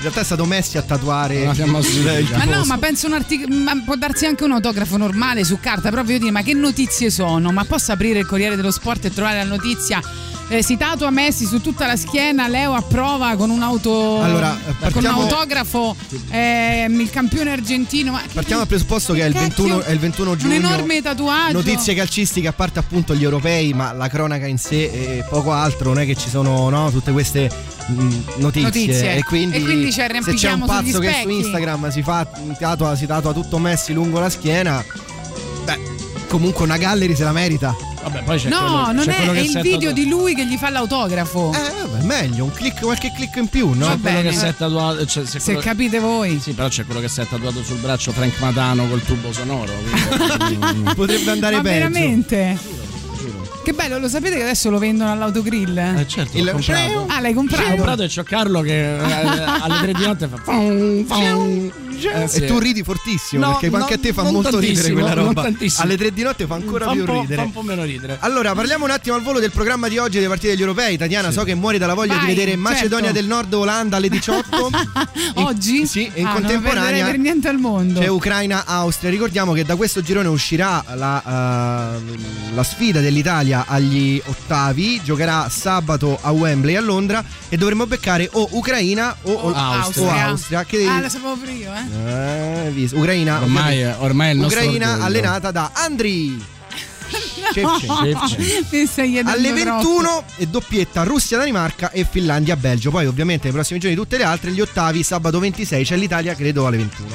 In 0.00 0.06
realtà 0.06 0.20
è 0.22 0.24
stato 0.24 0.46
Messi 0.46 0.78
a 0.78 0.82
tatuare 0.82 1.42
Una 1.42 1.52
fiamma 1.52 1.78
il- 1.78 1.84
sulla- 1.84 2.16
il 2.18 2.26
Ma 2.34 2.44
no, 2.44 2.64
ma 2.64 2.78
penso 2.78 3.06
un 3.06 3.12
articolo. 3.12 3.54
Ma 3.54 3.72
può 3.84 3.96
darsi 3.96 4.24
anche 4.24 4.44
un 4.44 4.52
autografo 4.52 4.96
normale 4.96 5.44
su 5.44 5.58
carta, 5.60 5.90
però 5.90 6.02
voglio 6.02 6.18
dire, 6.18 6.30
ma 6.30 6.42
che 6.42 6.54
notizie 6.54 7.10
sono? 7.10 7.52
Ma 7.52 7.64
posso 7.64 7.92
aprire 7.92 8.20
il 8.20 8.26
Corriere 8.26 8.56
dello 8.56 8.70
Sport 8.70 9.04
e 9.04 9.10
trovare 9.12 9.36
la 9.36 9.44
notizia? 9.44 10.00
Eh, 10.52 10.64
si 10.64 10.76
tatua 10.76 11.10
Messi 11.10 11.46
su 11.46 11.60
tutta 11.60 11.86
la 11.86 11.94
schiena, 11.94 12.48
Leo 12.48 12.74
approva 12.74 13.36
con 13.36 13.50
un 13.50 13.62
auto. 13.62 14.20
Allora, 14.20 14.52
eh, 14.58 14.64
con 14.64 14.72
un 14.72 14.90
partiamo- 14.90 15.20
autografo 15.22 15.96
ehm, 16.28 17.00
il 17.00 17.08
campione 17.08 17.52
argentino. 17.52 18.10
Ma 18.10 18.20
Partiamo 18.32 18.58
dal 18.58 18.66
presupposto 18.66 19.12
che 19.12 19.22
è 19.22 19.26
il, 19.26 19.32
Cacchio, 19.32 19.64
21, 19.64 19.82
è 19.82 19.92
il 19.92 19.98
21 20.00 20.34
giugno. 20.36 20.56
Un 20.56 20.64
enorme 20.64 21.02
tatuaggio. 21.02 21.52
Notizie 21.52 21.94
calcistiche 21.94 22.48
a 22.48 22.52
parte 22.52 22.80
appunto 22.80 23.14
gli 23.14 23.22
europei, 23.22 23.72
ma 23.74 23.92
la 23.92 24.08
cronaca 24.08 24.46
in 24.46 24.58
sé 24.58 24.90
e 24.90 25.24
poco 25.28 25.52
altro, 25.52 25.90
non 25.92 26.00
è 26.02 26.06
che 26.06 26.16
ci 26.16 26.28
sono 26.28 26.68
no, 26.68 26.90
tutte 26.90 27.12
queste 27.12 27.48
mh, 27.86 27.92
notizie. 28.38 28.62
Notizie. 28.62 29.14
E 29.18 29.22
quindi, 29.22 29.56
E 29.56 29.62
quindi 29.62 29.92
ci 29.92 30.02
se 30.20 30.34
c'è 30.34 30.50
un 30.50 30.64
pazzo 30.66 30.98
che 30.98 31.20
su. 31.22 31.28
Instagram 31.28 31.90
si, 31.92 32.02
fa, 32.02 32.26
tatua, 32.58 32.96
si 32.96 33.06
tatua 33.06 33.32
tutto 33.32 33.58
Messi 33.58 33.92
lungo 33.92 34.18
la 34.18 34.28
schiena, 34.28 34.84
beh, 35.64 35.78
comunque 36.28 36.64
una 36.64 36.76
gallery 36.76 37.14
se 37.14 37.22
la 37.22 37.32
merita. 37.32 37.72
Vabbè, 38.02 38.22
poi 38.22 38.38
c'è 38.38 38.48
No, 38.48 38.58
quello, 38.58 38.92
non 38.92 39.04
c'è 39.04 39.16
è, 39.16 39.30
è 39.30 39.38
il 39.40 39.46
video 39.60 39.90
tatuato- 39.90 39.92
di 39.92 40.08
lui 40.08 40.34
che 40.34 40.46
gli 40.46 40.56
fa 40.56 40.70
l'autografo. 40.70 41.52
Eh, 41.52 41.86
vabbè, 41.86 42.04
meglio, 42.04 42.44
un 42.44 42.52
click, 42.52 42.80
qualche 42.80 43.12
click 43.14 43.36
in 43.36 43.48
più, 43.48 43.68
no? 43.74 43.86
Va 43.86 43.92
C'è 43.94 44.00
quello 44.00 44.16
bene. 44.16 44.30
che 44.30 44.36
si 44.36 44.44
è 44.46 44.54
tatuato. 44.56 45.04
Cioè, 45.06 45.24
se 45.26 45.38
Se 45.38 45.44
quello- 45.52 45.60
capite 45.60 45.98
voi. 45.98 46.40
Sì, 46.40 46.52
però 46.52 46.68
c'è 46.68 46.84
quello 46.86 47.00
che 47.00 47.08
si 47.08 47.20
è 47.20 47.26
tatuato 47.26 47.62
sul 47.62 47.76
braccio 47.78 48.12
Frank 48.12 48.38
Matano 48.40 48.88
col 48.88 49.02
tubo 49.02 49.32
sonoro. 49.32 49.72
quindi- 50.38 50.92
Potrebbe 50.96 51.30
andare 51.30 51.56
Ma 51.56 51.62
peggio. 51.62 51.74
veramente? 51.74 52.58
Che 53.62 53.72
bello, 53.74 53.98
lo 53.98 54.08
sapete 54.08 54.36
che 54.36 54.42
adesso 54.42 54.70
lo 54.70 54.78
vendono 54.78 55.12
all'autogrill? 55.12 55.76
Eh, 55.76 56.08
certo, 56.08 56.42
l'ho 56.42 56.52
comprato. 56.52 57.04
Ah, 57.08 57.20
l'hai 57.20 57.34
comprato? 57.34 57.68
comprato 57.68 58.02
e 58.04 58.08
c'ho 58.08 58.22
Carlo 58.22 58.62
che 58.62 58.96
eh, 58.96 59.02
alle 59.02 59.78
tre 59.82 59.92
di 59.92 60.02
notte 60.06 60.26
fa. 60.28 60.40
Fum. 62.08 62.22
Eh, 62.22 62.28
sì. 62.28 62.36
E 62.42 62.46
tu 62.46 62.58
ridi 62.58 62.82
fortissimo 62.82 63.44
No, 63.44 63.50
perché 63.58 63.66
anche 63.66 63.78
no, 63.78 63.94
a 63.94 63.98
te 63.98 64.12
fa 64.12 64.22
non 64.22 64.32
molto 64.32 64.58
ridere 64.58 64.92
quella 64.92 65.14
non 65.14 65.26
roba. 65.26 65.48
Alle 65.78 65.96
tre 65.96 66.12
di 66.12 66.22
notte 66.22 66.46
fa 66.46 66.54
ancora 66.54 66.86
Fa 66.86 66.92
più 66.92 67.04
ridere. 67.04 67.34
Fa 67.36 67.42
un 67.42 67.52
po' 67.52 67.62
meno 67.62 67.84
ridere. 67.84 68.16
Allora, 68.20 68.54
parliamo 68.54 68.84
un 68.84 68.90
attimo 68.90 69.16
al 69.16 69.22
volo 69.22 69.40
del 69.40 69.50
programma 69.50 69.88
di 69.88 69.98
oggi 69.98 70.16
delle 70.16 70.28
partite 70.28 70.52
degli 70.52 70.60
europei. 70.60 70.96
Tatiana, 70.96 71.30
so 71.30 71.42
che 71.44 71.54
muori 71.54 71.78
dalla 71.78 71.94
voglia 71.94 72.14
Vai, 72.16 72.26
di 72.26 72.34
vedere 72.34 72.56
Macedonia 72.56 73.06
certo. 73.06 73.20
del 73.20 73.26
Nord 73.28 73.52
Olanda 73.54 73.96
alle 73.96 74.08
18. 74.08 74.70
In- 75.36 75.44
Oggi? 75.44 75.86
Sì, 75.86 76.10
in 76.14 76.26
Ah, 76.26 76.32
non 76.32 76.40
contemporanea 76.42 77.06
per 77.06 77.18
niente 77.18 77.48
al 77.48 77.58
mondo. 77.58 78.00
c'è 78.00 78.06
Ucraina-Austria. 78.08 79.10
Ricordiamo 79.10 79.52
che 79.52 79.64
da 79.64 79.76
questo 79.76 80.00
girone 80.02 80.28
uscirà 80.28 80.82
la, 80.94 81.96
eh, 81.96 82.54
la 82.54 82.62
sfida 82.62 83.00
dell'Italia 83.00 83.64
agli 83.66 84.20
ottavi. 84.24 85.00
Giocherà 85.02 85.48
sabato 85.48 86.18
a 86.20 86.30
Wembley 86.30 86.76
a 86.76 86.80
Londra 86.80 87.22
e 87.48 87.56
dovremo 87.56 87.86
beccare 87.86 88.28
o 88.32 88.48
Ucraina 88.52 89.16
o, 89.22 89.32
o- 89.32 89.52
Austria. 89.52 90.26
Austria. 90.26 90.64
Che 90.64 90.86
Ah, 90.86 91.00
lo 91.00 91.08
sapevo 91.08 91.36
io, 91.50 91.72
eh. 91.74 91.89
Eh. 91.92 92.88
Ucraina, 92.92 93.42
Ormai, 93.42 93.82
ormai 93.84 94.28
è 94.28 94.32
il 94.32 94.38
nostro 94.38 94.60
Ucraina 94.60 94.86
orgoglio. 94.90 95.04
allenata 95.06 95.50
da 95.50 95.70
Andri. 95.74 96.58
Chiedendo 97.52 99.30
Alle 99.30 99.52
troppo. 99.52 99.88
21 99.88 100.24
e 100.36 100.46
doppietta 100.46 101.02
Russia-Danimarca 101.02 101.90
e 101.90 102.06
Finlandia-Belgio. 102.08 102.90
Poi 102.90 103.06
ovviamente 103.06 103.44
nei 103.44 103.52
prossimi 103.52 103.78
giorni 103.80 103.96
tutte 103.96 104.16
le 104.16 104.24
altre, 104.24 104.52
gli 104.52 104.60
ottavi 104.60 105.02
sabato 105.02 105.38
26 105.40 105.84
c'è 105.84 105.96
l'Italia 105.96 106.34
credo 106.34 106.66
alle 106.66 106.76
21. 106.76 107.08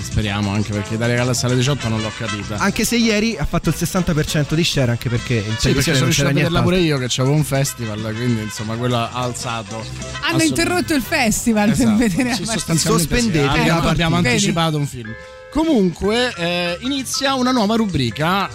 Speriamo 0.00 0.50
anche 0.52 0.72
perché 0.72 0.94
Italia 0.94 1.16
Galles 1.16 1.44
alle 1.44 1.54
18 1.56 1.88
non 1.88 2.00
l'ho 2.00 2.10
capita. 2.16 2.56
Anche 2.56 2.84
se 2.84 2.96
ieri 2.96 3.36
ha 3.36 3.44
fatto 3.44 3.68
il 3.68 3.74
60% 3.78 4.54
di 4.54 4.64
share 4.64 4.90
anche 4.90 5.08
perché 5.10 5.34
in 5.34 5.54
Sì, 5.58 5.68
perché 5.72 5.82
sono 5.82 5.96
non 5.96 6.04
riuscito 6.04 6.26
c'era 6.26 6.28
a 6.30 6.32
vederla 6.32 6.62
pure 6.62 6.78
io 6.78 6.98
che 6.98 7.06
c'avevo 7.08 7.34
un 7.34 7.44
festival, 7.44 8.00
quindi 8.14 8.42
insomma 8.42 8.74
quello 8.76 8.96
ha 8.96 9.10
alzato. 9.12 9.84
Hanno 10.22 10.42
interrotto 10.42 10.94
il 10.94 11.02
festival 11.02 11.70
Esatto. 11.70 11.96
per 11.96 12.08
vedere 12.08 12.34
Sì, 12.34 12.44
la 12.46 12.52
sostanzialmente 12.52 13.08
Sospendete 13.08 13.52
sì. 13.52 13.58
abbiamo, 13.60 13.88
abbiamo 13.88 14.16
Vedi? 14.16 14.28
anticipato 14.28 14.76
un 14.78 14.86
film. 14.86 15.10
Comunque 15.52 16.32
eh, 16.34 16.78
inizia 16.80 17.34
una 17.34 17.52
nuova 17.52 17.76
rubrica. 17.76 18.48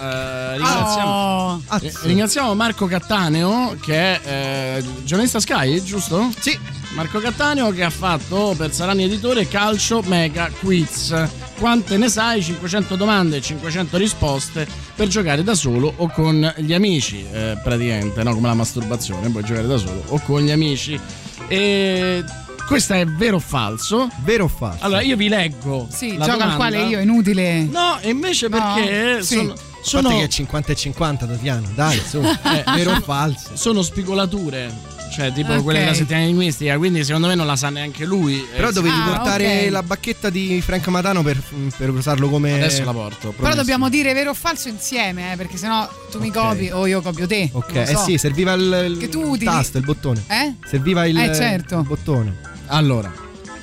eh, 0.54 0.58
ringraziamo, 0.58 1.12
Oh. 1.12 1.62
eh, 1.80 1.92
ringraziamo 2.04 2.56
Marco 2.56 2.88
Cattaneo 2.88 3.78
che 3.80 4.20
è 4.20 4.78
eh, 4.80 4.84
giornalista 5.04 5.40
Sky, 5.40 5.82
giusto? 5.84 6.32
Sì. 6.40 6.58
Marco 6.96 7.20
Cattaneo 7.20 7.70
che 7.72 7.84
ha 7.84 7.92
fatto 7.92 8.56
per 8.58 8.74
Sarani 8.74 9.04
Editore 9.04 9.48
Calcio 9.48 10.02
Mega 10.08 10.50
Quiz. 10.60 11.14
Quante 11.60 11.98
ne 11.98 12.10
sai? 12.10 12.42
500 12.42 12.96
domande 12.96 13.38
e 13.38 13.42
500 13.42 13.98
risposte 13.98 14.68
per 14.96 15.08
giocare 15.08 15.44
da 15.44 15.54
solo 15.54 15.94
o 15.98 16.10
con 16.10 16.52
gli 16.58 16.74
amici, 16.74 17.24
eh, 17.32 17.60
praticamente, 17.62 18.24
no? 18.24 18.34
come 18.34 18.48
la 18.48 18.54
masturbazione, 18.56 19.30
puoi 19.30 19.44
giocare 19.44 19.68
da 19.68 19.78
solo 19.78 20.02
o 20.08 20.20
con 20.26 20.42
gli 20.42 20.50
amici. 20.52 21.00
E 21.48 22.24
questo 22.68 22.94
è 22.94 23.06
vero 23.06 23.38
o 23.38 23.40
falso? 23.40 24.10
Vero 24.24 24.44
o 24.44 24.48
falso? 24.48 24.84
Allora 24.84 25.02
io 25.02 25.16
vi 25.16 25.28
leggo. 25.30 25.88
Sì, 25.90 26.18
la 26.18 26.26
gioca 26.26 26.44
al 26.52 26.56
quale 26.56 26.84
io, 26.84 27.00
inutile. 27.00 27.62
No, 27.64 27.98
e 28.00 28.10
invece 28.10 28.48
No, 28.50 28.58
perché 28.76 29.24
sì. 29.24 29.36
sono, 29.36 29.54
sono, 29.82 30.02
parte 30.10 30.20
che 30.20 30.26
è 30.26 30.30
50 30.30 30.72
e 30.72 30.76
50 30.76 31.26
Tatiana, 31.26 31.68
dai, 31.74 32.00
su. 32.06 32.18
Eh, 32.20 32.64
vero 32.76 32.92
o 32.92 33.02
falso? 33.02 33.50
sono 33.56 33.82
spigolature. 33.82 34.96
Cioè, 35.10 35.32
tipo 35.32 35.54
Ok. 35.54 35.64
quelle 35.64 35.80
della 35.80 35.94
settimana 35.94 36.26
linguistica, 36.26 36.78
quindi 36.78 37.04
secondo 37.06 37.28
me 37.28 37.34
non 37.36 37.48
la 37.48 37.56
sa 37.56 37.70
neanche 37.70 38.04
lui. 38.06 38.46
Però 38.54 38.68
Eh, 38.68 38.74
dovevi 38.74 38.94
Ah, 39.00 39.06
portare 39.16 39.64
ok. 39.66 39.72
la 39.72 39.82
bacchetta 39.82 40.30
di 40.30 40.62
Frank 40.62 40.86
Matano 40.90 41.24
per, 41.24 41.42
per 41.78 41.90
usarlo 41.92 42.28
come. 42.28 42.52
Adesso 42.54 42.84
la 42.84 42.92
porto. 42.92 43.18
Però 43.30 43.32
promesso. 43.34 43.56
dobbiamo 43.56 43.88
dire 43.90 44.12
vero 44.14 44.32
o 44.32 44.34
falso 44.34 44.68
insieme, 44.68 45.32
eh, 45.32 45.36
perché 45.38 45.56
sennò 45.56 45.88
tu 46.12 46.20
mi 46.20 46.28
Ok. 46.28 46.34
copi 46.34 46.70
o 46.72 46.86
io 46.86 47.02
copio 47.02 47.26
te. 47.26 47.50
Ok, 47.54 47.74
eh 47.76 47.86
so. 47.86 48.00
sì, 48.00 48.18
serviva 48.18 48.52
il, 48.54 48.88
il 48.92 48.98
Che 48.98 49.08
tu 49.08 49.22
utili- 49.22 49.46
tasto, 49.46 49.78
il 49.78 49.86
bottone. 49.86 50.24
Eh? 50.28 50.54
Serviva 50.68 51.06
il, 51.06 51.18
Eh, 51.18 51.34
certo. 51.34 51.78
il 51.80 51.86
bottone. 51.88 52.36
Allora, 52.68 53.12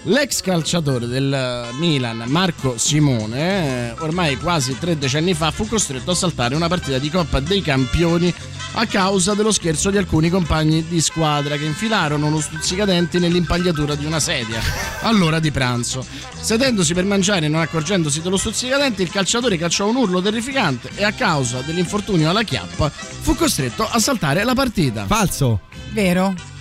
l'ex 0.05 0.41
calciatore 0.41 1.07
del 1.07 1.69
Milan, 1.79 2.25
Marco 2.27 2.79
Simone, 2.79 3.95
ormai 3.99 4.37
quasi 4.39 4.79
tre 4.79 4.99
decenni 4.99 5.35
fa, 5.35 5.51
fu 5.51 5.67
costretto 5.67 6.13
a 6.13 6.15
saltare 6.15 6.55
una 6.55 6.69
partita 6.69 6.99
di 6.99 7.11
Coppa 7.11 7.41
dei 7.41 7.63
Campioni 7.63 8.33
a 8.77 8.87
causa 8.87 9.35
dello 9.35 9.53
scherzo 9.53 9.91
di 9.91 9.99
alcuni 9.99 10.31
compagni 10.31 10.87
di 10.89 11.01
squadra 11.01 11.57
che 11.57 11.65
infilarono 11.65 12.27
uno 12.27 12.41
stuzzicadenti 12.41 13.19
nell'impagliatura 13.19 13.95
di 13.95 14.05
una 14.05 14.19
sedia 14.19 14.61
all'ora 15.03 15.39
di 15.39 15.53
pranzo. 15.53 16.05
Sedendosi 16.41 16.93
per 16.93 17.05
mangiare 17.05 17.47
e 17.47 17.49
non 17.49 17.61
accorgendosi 17.61 18.21
dello 18.21 18.37
stuzzicadenti, 18.37 19.03
il 19.03 19.11
calciatore 19.11 19.57
cacciò 19.59 19.87
un 19.89 19.97
urlo 19.97 20.21
terrificante 20.21 20.91
e 20.97 21.05
a 21.05 21.13
causa 21.13 21.61
dell'infortunio 21.61 22.31
alla 22.31 22.43
chiappa 22.43 22.91
fu 22.91 23.37
costretto 23.37 23.89
a 23.89 23.99
saltare 23.99 24.43
la 24.45 24.55
partita. 24.55 25.07
Falso. 25.07 25.61
Vero? 25.93 26.54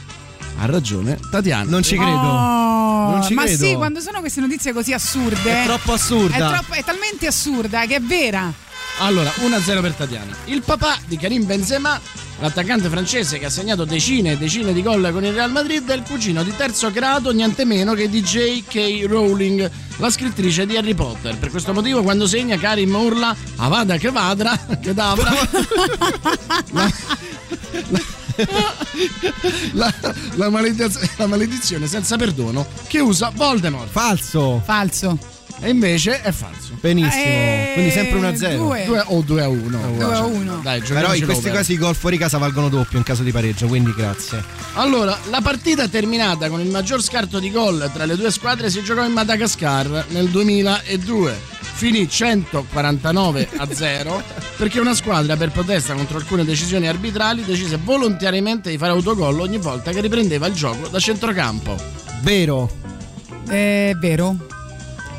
Ha 0.57 0.65
ragione 0.65 1.19
Tatiana. 1.29 1.69
Non 1.69 1.83
ci 1.83 1.95
credo. 1.95 2.11
Oh, 2.11 3.09
Non 3.11 3.23
ci 3.23 3.33
ma 3.33 3.43
credo. 3.43 3.65
sì, 3.65 3.73
quando 3.75 3.99
sono 3.99 4.19
queste 4.19 4.39
notizie 4.41 4.71
così 4.73 4.93
assurde. 4.93 5.63
È 5.63 5.65
troppo 5.65 5.93
assurda. 5.93 6.35
È, 6.35 6.53
troppo- 6.53 6.73
è 6.73 6.83
talmente 6.83 7.27
assurda 7.27 7.85
che 7.85 7.95
è 7.95 8.01
vera. 8.01 8.51
Allora, 8.99 9.31
1-0 9.39 9.81
per 9.81 9.93
Tatiana. 9.93 10.35
Il 10.45 10.61
papà 10.61 10.99
di 11.07 11.17
Karim 11.17 11.45
Benzema, 11.47 11.99
l'attaccante 12.39 12.89
francese 12.89 13.39
che 13.39 13.45
ha 13.45 13.49
segnato 13.49 13.85
decine 13.85 14.33
e 14.33 14.37
decine 14.37 14.71
di 14.71 14.83
gol 14.83 15.09
con 15.11 15.25
il 15.25 15.33
Real 15.33 15.51
Madrid, 15.51 15.89
è 15.89 15.95
il 15.95 16.03
cugino 16.03 16.43
di 16.43 16.55
terzo 16.55 16.91
grado, 16.91 17.31
niente 17.31 17.65
meno 17.65 17.93
che 17.95 18.07
di 18.07 18.21
J.K. 18.21 19.05
Rowling, 19.07 19.69
la 19.97 20.11
scrittrice 20.11 20.67
di 20.67 20.77
Harry 20.77 20.93
Potter. 20.93 21.35
Per 21.39 21.49
questo 21.49 21.73
motivo, 21.73 22.03
quando 22.03 22.27
segna, 22.27 22.55
Karim 22.57 22.93
urla 22.93 23.35
Avada 23.55 23.97
che 23.97 24.11
vadra, 24.11 24.55
che 24.79 24.93
davra. 24.93 25.31
la, 26.71 26.91
la- 29.73 29.93
la 30.35 30.49
malediz- 30.49 30.99
la 31.17 31.27
maledizione 31.27 31.87
senza 31.87 32.15
perdono 32.17 32.65
che 32.87 32.99
usa 32.99 33.31
Voldemort. 33.33 33.89
Falso. 33.89 34.61
Falso. 34.65 35.17
E 35.63 35.69
invece 35.69 36.21
è 36.21 36.31
falso. 36.33 36.77
Benissimo. 36.81 37.23
Eh, 37.23 37.71
Quindi 37.73 37.91
sempre 37.91 38.19
1-0. 38.19 38.57
due. 38.57 38.83
Due 38.83 39.03
o 39.07 39.21
2 39.21 39.41
a 39.41 39.47
1. 39.47 39.91
2 39.95 40.13
a 40.13 40.25
1. 40.25 40.59
Dai, 40.61 40.81
Però 40.81 41.15
in 41.15 41.23
questi 41.23 41.49
casi 41.49 41.73
i 41.73 41.77
gol 41.77 41.95
fuori 41.95 42.17
casa 42.17 42.37
valgono 42.37 42.67
doppio 42.67 42.97
in 42.97 43.05
caso 43.05 43.23
di 43.23 43.31
pareggio, 43.31 43.67
quindi 43.67 43.93
grazie. 43.95 44.43
Allora, 44.73 45.17
la 45.29 45.39
partita 45.39 45.87
terminata 45.87 46.49
con 46.49 46.59
il 46.59 46.67
maggior 46.67 47.01
scarto 47.01 47.39
di 47.39 47.49
gol 47.49 47.89
tra 47.93 48.03
le 48.03 48.17
due 48.17 48.29
squadre 48.29 48.69
si 48.69 48.83
giocò 48.83 49.05
in 49.05 49.13
Madagascar 49.13 50.07
nel 50.09 50.27
2002. 50.27 51.39
Finì 51.75 52.09
149 52.09 53.49
a 53.55 53.67
0 53.71 54.23
perché 54.57 54.81
una 54.81 54.93
squadra 54.93 55.37
per 55.37 55.51
protesta 55.51 55.93
contro 55.93 56.17
alcune 56.17 56.43
decisioni 56.43 56.87
arbitrali 56.89 57.45
decise 57.45 57.79
volontariamente 57.81 58.69
di 58.69 58.77
fare 58.77 58.91
autogol 58.91 59.39
ogni 59.39 59.57
volta 59.59 59.91
che 59.91 60.01
riprendeva 60.01 60.45
il 60.47 60.53
gioco 60.53 60.89
da 60.89 60.99
centrocampo. 60.99 61.77
Vero. 62.21 62.69
È 63.47 63.93
vero. 63.97 64.52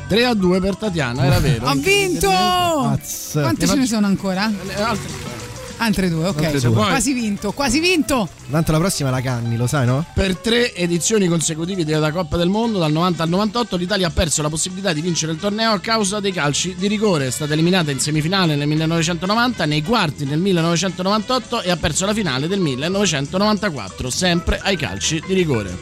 3 0.07 0.25
a 0.25 0.33
2 0.33 0.59
per 0.59 0.75
Tatiana, 0.75 1.25
era 1.25 1.39
vero. 1.39 1.67
Ho 1.67 1.73
vinto! 1.75 2.29
Quante 2.29 3.67
ce 3.67 3.75
ne 3.75 3.85
sono 3.85 4.05
ancora? 4.05 4.49
Eh, 4.49 4.81
altri 4.81 5.07
due. 5.07 5.35
Altre 5.77 6.09
due, 6.09 6.27
ok. 6.27 6.43
Altre 6.43 6.59
due. 6.59 6.75
Quasi 6.75 7.13
vinto, 7.13 7.51
quasi 7.51 7.79
vinto. 7.79 8.29
Tanto 8.49 8.71
la 8.71 8.77
prossima 8.77 9.09
la 9.09 9.19
canni, 9.21 9.57
lo 9.57 9.67
sai, 9.67 9.85
no? 9.85 10.05
Per 10.13 10.37
tre 10.37 10.73
edizioni 10.73 11.27
consecutive 11.27 11.83
della 11.83 12.11
Coppa 12.11 12.37
del 12.37 12.47
Mondo, 12.47 12.79
dal 12.79 12.91
90 12.91 13.23
al 13.23 13.29
98, 13.29 13.75
l'Italia 13.75 14.07
ha 14.07 14.11
perso 14.11 14.41
la 14.41 14.49
possibilità 14.49 14.93
di 14.93 15.01
vincere 15.01 15.33
il 15.33 15.37
torneo 15.37 15.71
a 15.71 15.79
causa 15.79 16.19
dei 16.19 16.31
calci 16.31 16.75
di 16.77 16.87
rigore. 16.87 17.27
È 17.27 17.31
stata 17.31 17.53
eliminata 17.53 17.91
in 17.91 17.99
semifinale 17.99 18.55
nel 18.55 18.67
1990, 18.67 19.65
nei 19.65 19.83
quarti 19.83 20.23
nel 20.23 20.39
1998 20.39 21.61
e 21.61 21.71
ha 21.71 21.77
perso 21.77 22.05
la 22.05 22.13
finale 22.13 22.47
del 22.47 22.59
1994, 22.59 24.09
sempre 24.09 24.59
ai 24.63 24.77
calci 24.77 25.21
di 25.27 25.33
rigore. 25.33 25.77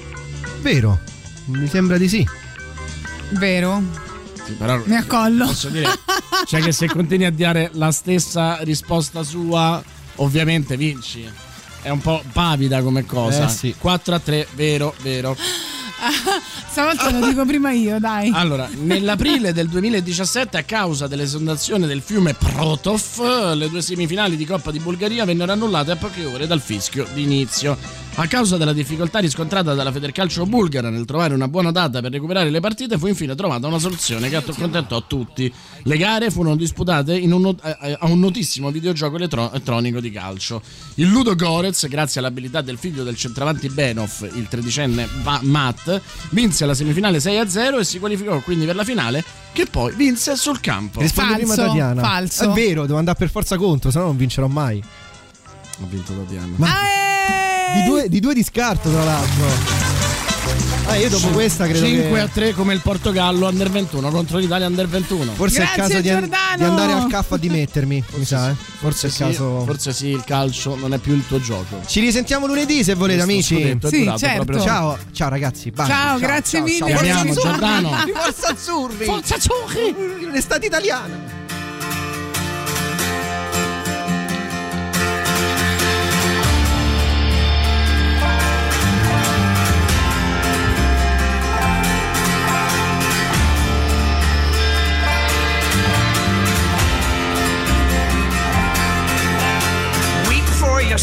Vero. 0.61 0.99
Mi 1.45 1.67
sembra 1.67 1.97
di 1.97 2.07
sì. 2.07 2.28
Vero? 3.30 4.11
Sì, 4.45 4.53
però 4.53 4.81
Mi 4.85 4.95
accollo. 4.95 5.45
posso 5.45 5.69
dire, 5.69 5.89
cioè 6.47 6.61
che 6.61 6.71
se 6.71 6.87
continui 6.87 7.25
a 7.25 7.31
dare 7.31 7.69
la 7.73 7.91
stessa 7.91 8.57
risposta 8.61 9.23
sua, 9.23 9.81
ovviamente 10.15 10.77
vinci. 10.77 11.27
È 11.81 11.89
un 11.89 11.99
po' 11.99 12.23
pavida 12.31 12.81
come 12.81 13.05
cosa. 13.05 13.45
Eh, 13.45 13.49
sì. 13.49 13.75
4 13.77 14.15
a 14.15 14.19
3, 14.19 14.47
vero, 14.53 14.93
vero. 15.01 15.35
Stavolta 16.69 17.11
lo 17.11 17.25
dico 17.27 17.45
prima 17.45 17.71
io, 17.71 17.99
dai. 17.99 18.31
Allora, 18.33 18.67
nell'aprile 18.73 19.53
del 19.53 19.67
2017, 19.69 20.57
a 20.57 20.63
causa 20.63 21.07
dell'esondazione 21.07 21.85
del 21.87 22.01
fiume 22.01 22.33
Protov, 22.33 23.53
le 23.53 23.69
due 23.69 23.81
semifinali 23.81 24.35
di 24.35 24.45
Coppa 24.45 24.71
di 24.71 24.79
Bulgaria 24.79 25.23
vennero 25.25 25.51
annullate 25.51 25.91
a 25.91 25.95
poche 25.95 26.25
ore 26.25 26.47
dal 26.47 26.61
fischio 26.61 27.05
d'inizio. 27.13 27.77
A 28.16 28.28
causa 28.28 28.57
della 28.57 28.74
difficoltà 28.74 29.18
riscontrata 29.18 29.74
dalla 29.74 29.91
Federcalcio 29.91 30.45
bulgara 30.45 30.91
nel 30.91 31.03
trovare 31.03 31.34
una 31.34 31.47
buona 31.47 31.72
data 31.72 31.99
per 31.99 32.11
recuperare 32.11 32.51
le 32.51 32.59
partite, 32.59 32.95
fu 32.99 33.07
infine 33.07 33.34
trovata 33.34 33.66
una 33.66 33.80
soluzione 33.80 34.30
che 34.30 34.36
accontentò 34.36 35.03
tutti. 35.07 35.51
Le 35.82 35.97
gare 35.97 36.30
furono 36.30 36.55
disputate 36.55 37.18
in 37.18 37.32
un 37.34 37.41
not- 37.41 37.66
eh, 37.82 37.97
a 37.99 38.05
un 38.07 38.20
notissimo 38.20 38.70
videogioco 38.70 39.16
elettro- 39.16 39.49
elettronico 39.49 39.99
di 39.99 40.11
calcio. 40.11 40.61
Il 40.95 41.07
Ludo 41.07 41.36
Gorez, 41.36 41.88
grazie 41.88 42.20
all'abilità 42.20 42.61
del 42.61 42.78
figlio 42.78 43.03
del 43.03 43.16
centravanti 43.18 43.68
Benov, 43.70 44.30
il 44.36 44.47
tredicenne 44.47 45.07
Va- 45.24 45.39
Matt, 45.41 45.99
vinse 46.30 46.68
la 46.68 46.76
semifinale 46.76 47.20
6-0 47.20 47.80
e 47.80 47.84
si 47.84 47.97
qualificò 47.97 48.39
quindi 48.41 48.66
per 48.66 48.76
la 48.76 48.84
finale 48.84 49.24
che 49.53 49.66
poi 49.66 49.91
vinse 49.95 50.36
sul 50.36 50.59
campo. 50.59 51.01
Rispondi 51.01 51.45
Falso, 51.45 51.53
prima 51.53 51.68
Tatiana. 51.68 52.01
falso. 52.03 52.43
È 52.51 52.53
vero, 52.53 52.86
devo 52.86 52.99
andare 52.99 53.18
per 53.18 53.32
forza 53.32 53.57
contro, 53.57 53.89
se 53.89 53.97
no 53.97 54.05
non 54.05 54.18
vincerò 54.18 54.45
mai. 54.45 54.82
Ho 55.82 55.88
vinto 55.89 56.14
Tatiana. 56.14 56.53
Ma 56.57 56.68
Eh! 56.68 57.53
Di 57.74 57.84
due, 57.86 58.09
di 58.09 58.19
due 58.19 58.34
di 58.34 58.43
scarto, 58.43 58.89
tra 58.89 59.03
l'altro. 59.03 59.91
Ah, 60.86 60.97
io 60.97 61.07
dopo 61.07 61.30
questa 61.30 61.65
credo 61.65 61.86
5 61.86 62.09
che... 62.11 62.19
a 62.19 62.28
3 62.28 62.53
come 62.53 62.74
il 62.74 62.82
Portogallo 62.82 63.47
under 63.47 63.69
21 63.71 64.09
contro 64.09 64.38
l'Italia 64.38 64.67
under 64.67 64.88
21. 64.88 65.32
Forse 65.32 65.59
è 65.59 65.61
il 65.61 65.69
Grazie, 65.74 65.82
caso 65.82 66.01
di, 66.01 66.09
an- 66.09 66.30
di 66.57 66.63
andare 66.63 66.91
al 66.91 67.07
caffo 67.07 67.36
a 67.36 67.38
dimettermi, 67.38 68.03
mi 68.15 68.26
sa, 68.26 68.49
eh. 68.49 68.55
Forse 68.80 69.07
è 69.07 69.09
il 69.09 69.15
sì, 69.15 69.24
caso... 69.24 69.63
forse 69.65 69.93
sì, 69.93 70.07
il 70.07 70.24
calcio 70.26 70.76
non 70.76 70.93
è 70.93 70.97
più 70.97 71.13
il 71.13 71.26
tuo 71.26 71.39
gioco. 71.39 71.80
Ci 71.86 72.01
risentiamo 72.01 72.47
lunedì 72.47 72.84
se 72.84 72.95
volete, 72.95 73.24
Questo 73.24 73.53
amici. 73.55 73.80
Sì, 73.88 74.13
certo. 74.17 74.43
proprio- 74.43 74.61
Ciao, 74.65 74.97
ciao 75.13 75.30
ragazzi. 75.30 75.71
baci. 75.71 75.89
Ciao, 75.89 76.19
grazie 76.19 76.59
mille. 76.61 76.78
ciao. 76.78 76.88
Ti 76.88 76.93
amiamo, 76.93 77.34
Forza 77.34 77.49
Giordano. 77.49 77.89
Forza 78.13 78.47
Azzurri. 78.49 79.05
Forza 79.05 79.36
Azzurri! 79.36 79.95
L'estate 80.32 80.65
italiana. 80.65 81.42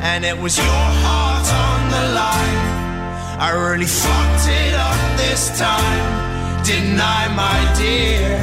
And 0.00 0.24
it 0.24 0.38
was 0.38 0.56
your 0.56 0.66
heart 0.66 1.48
on 1.66 1.90
the 1.90 2.14
line. 2.14 2.78
I 3.40 3.50
really 3.50 3.86
fucked 3.86 4.48
it 4.48 4.74
up 4.74 5.16
this 5.16 5.58
time. 5.58 6.64
Didn't 6.64 7.00
I, 7.00 7.28
my 7.34 7.58
dear? 7.78 8.38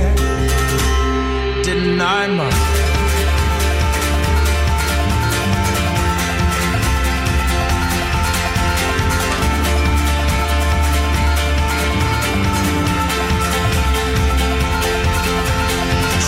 Didn't 1.63 2.01
I, 2.01 2.27
my 2.27 2.49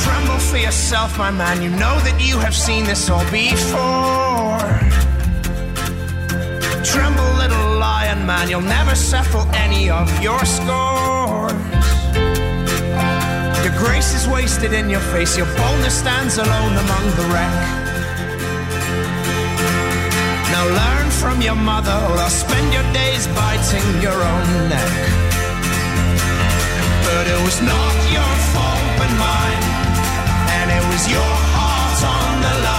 Tremble 0.03 0.39
for 0.39 0.57
yourself, 0.57 1.17
my 1.17 1.31
man. 1.31 1.61
You 1.61 1.69
know 1.69 1.99
that 2.05 2.17
you 2.19 2.37
have 2.39 2.55
seen 2.55 2.85
this 2.85 3.09
all 3.09 3.23
before. 3.31 4.36
Tremble, 6.91 7.31
little 7.43 7.79
lion 7.79 8.25
man. 8.25 8.49
You'll 8.49 8.61
never 8.61 8.95
settle 8.95 9.45
any 9.65 9.89
of 9.89 10.07
your 10.23 10.39
scores. 10.45 11.51
Your 13.63 13.75
grace 13.83 14.13
is 14.15 14.25
wasted 14.27 14.71
in 14.71 14.89
your 14.89 15.01
face. 15.11 15.37
Your 15.37 15.47
boldness 15.57 15.99
stands 15.99 16.37
alone 16.37 16.73
among 16.85 17.05
the 17.19 17.25
wreck. 17.33 17.55
Now 20.53 20.63
learn 20.81 21.09
from 21.11 21.41
your 21.41 21.55
mother, 21.55 21.91
or 21.91 22.15
I'll 22.23 22.29
spend 22.29 22.71
your 22.71 22.87
days 22.93 23.27
biting 23.35 23.87
your 24.01 24.19
own 24.31 24.47
neck. 24.71 24.93
But 27.03 27.27
it 27.27 27.39
was 27.43 27.59
not 27.61 27.95
your 28.15 28.33
fault 28.53 28.87
but 28.99 29.11
mine, 29.25 29.63
and 30.57 30.67
it 30.77 30.83
was 30.91 31.03
your 31.11 31.33
heart 31.53 31.99
on 32.15 32.41
the 32.41 32.53
line. 32.63 32.76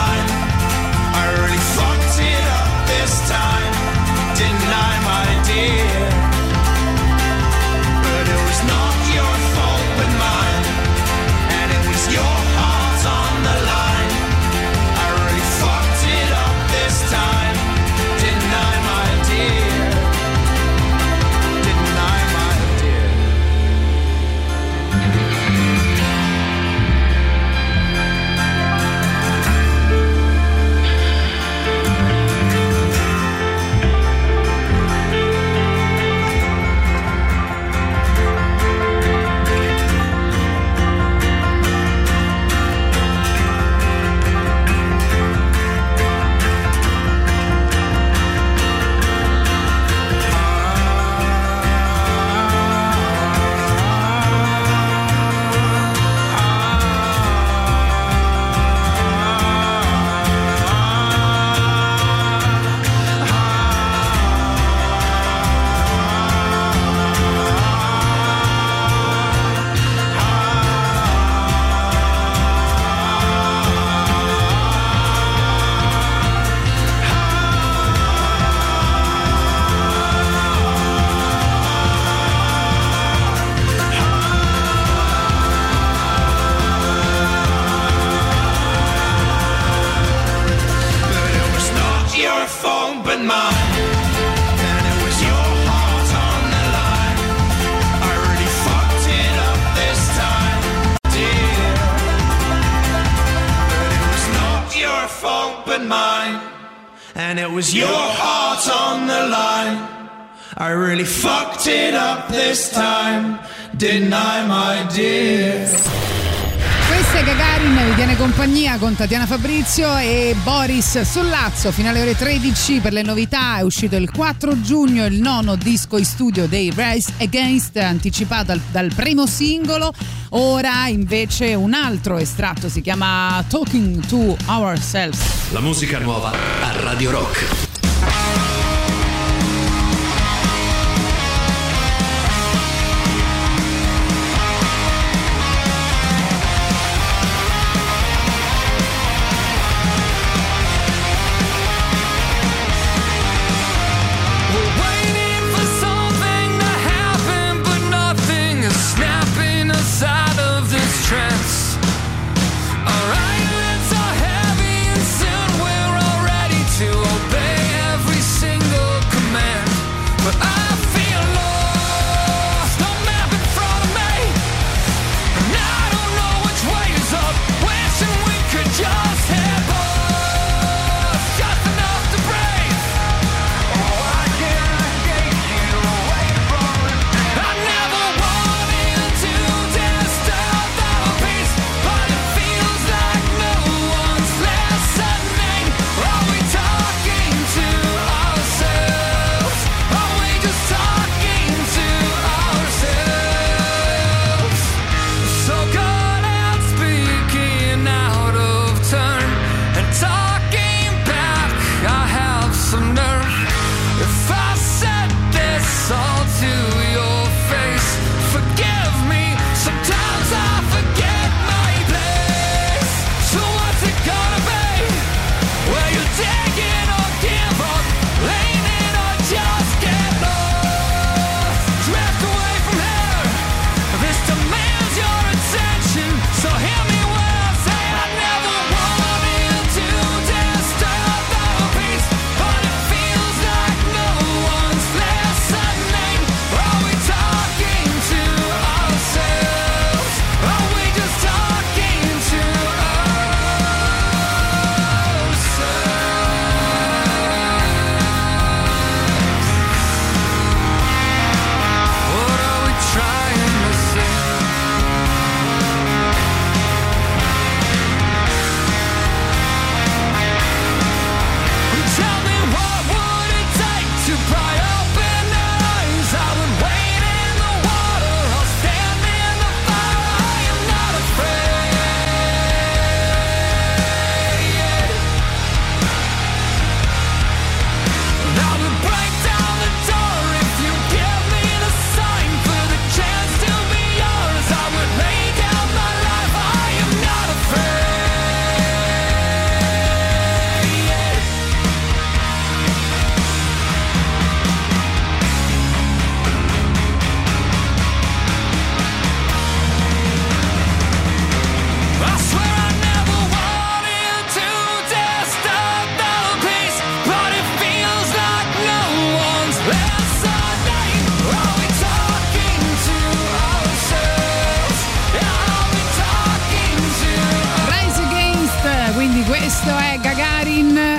Fabrizio 119.69 119.99
e 119.99 120.35
Boris 120.45 121.03
Sollazzo. 121.03 121.71
Fino 121.73 121.91
alle 121.91 122.01
ore 122.01 122.17
13 122.17 122.81
per 122.81 122.95
le 122.95 123.03
novità 123.03 123.59
è 123.59 123.61
uscito 123.61 123.97
il 123.97 124.11
4 124.11 124.63
giugno 124.63 125.05
il 125.05 125.21
nono 125.21 125.57
disco 125.57 125.99
in 125.99 126.07
studio 126.07 126.49
dei 126.49 126.73
Rise 126.75 127.13
Against, 127.19 127.77
anticipato 127.77 128.45
dal, 128.45 128.61
dal 128.71 128.91
primo 128.95 129.27
singolo. 129.27 129.93
Ora 130.31 130.89
invece 130.89 131.55
un 131.55 131.75
altro 131.75 132.17
estratto 132.17 132.71
si 132.71 132.81
chiama 132.81 133.45
Talking 133.47 134.07
to 134.07 134.39
Ourselves. 134.47 135.51
La 135.51 135.61
musica 135.61 135.99
nuova 135.99 136.31
a 136.31 136.81
Radio 136.81 137.11
Rock. 137.11 137.68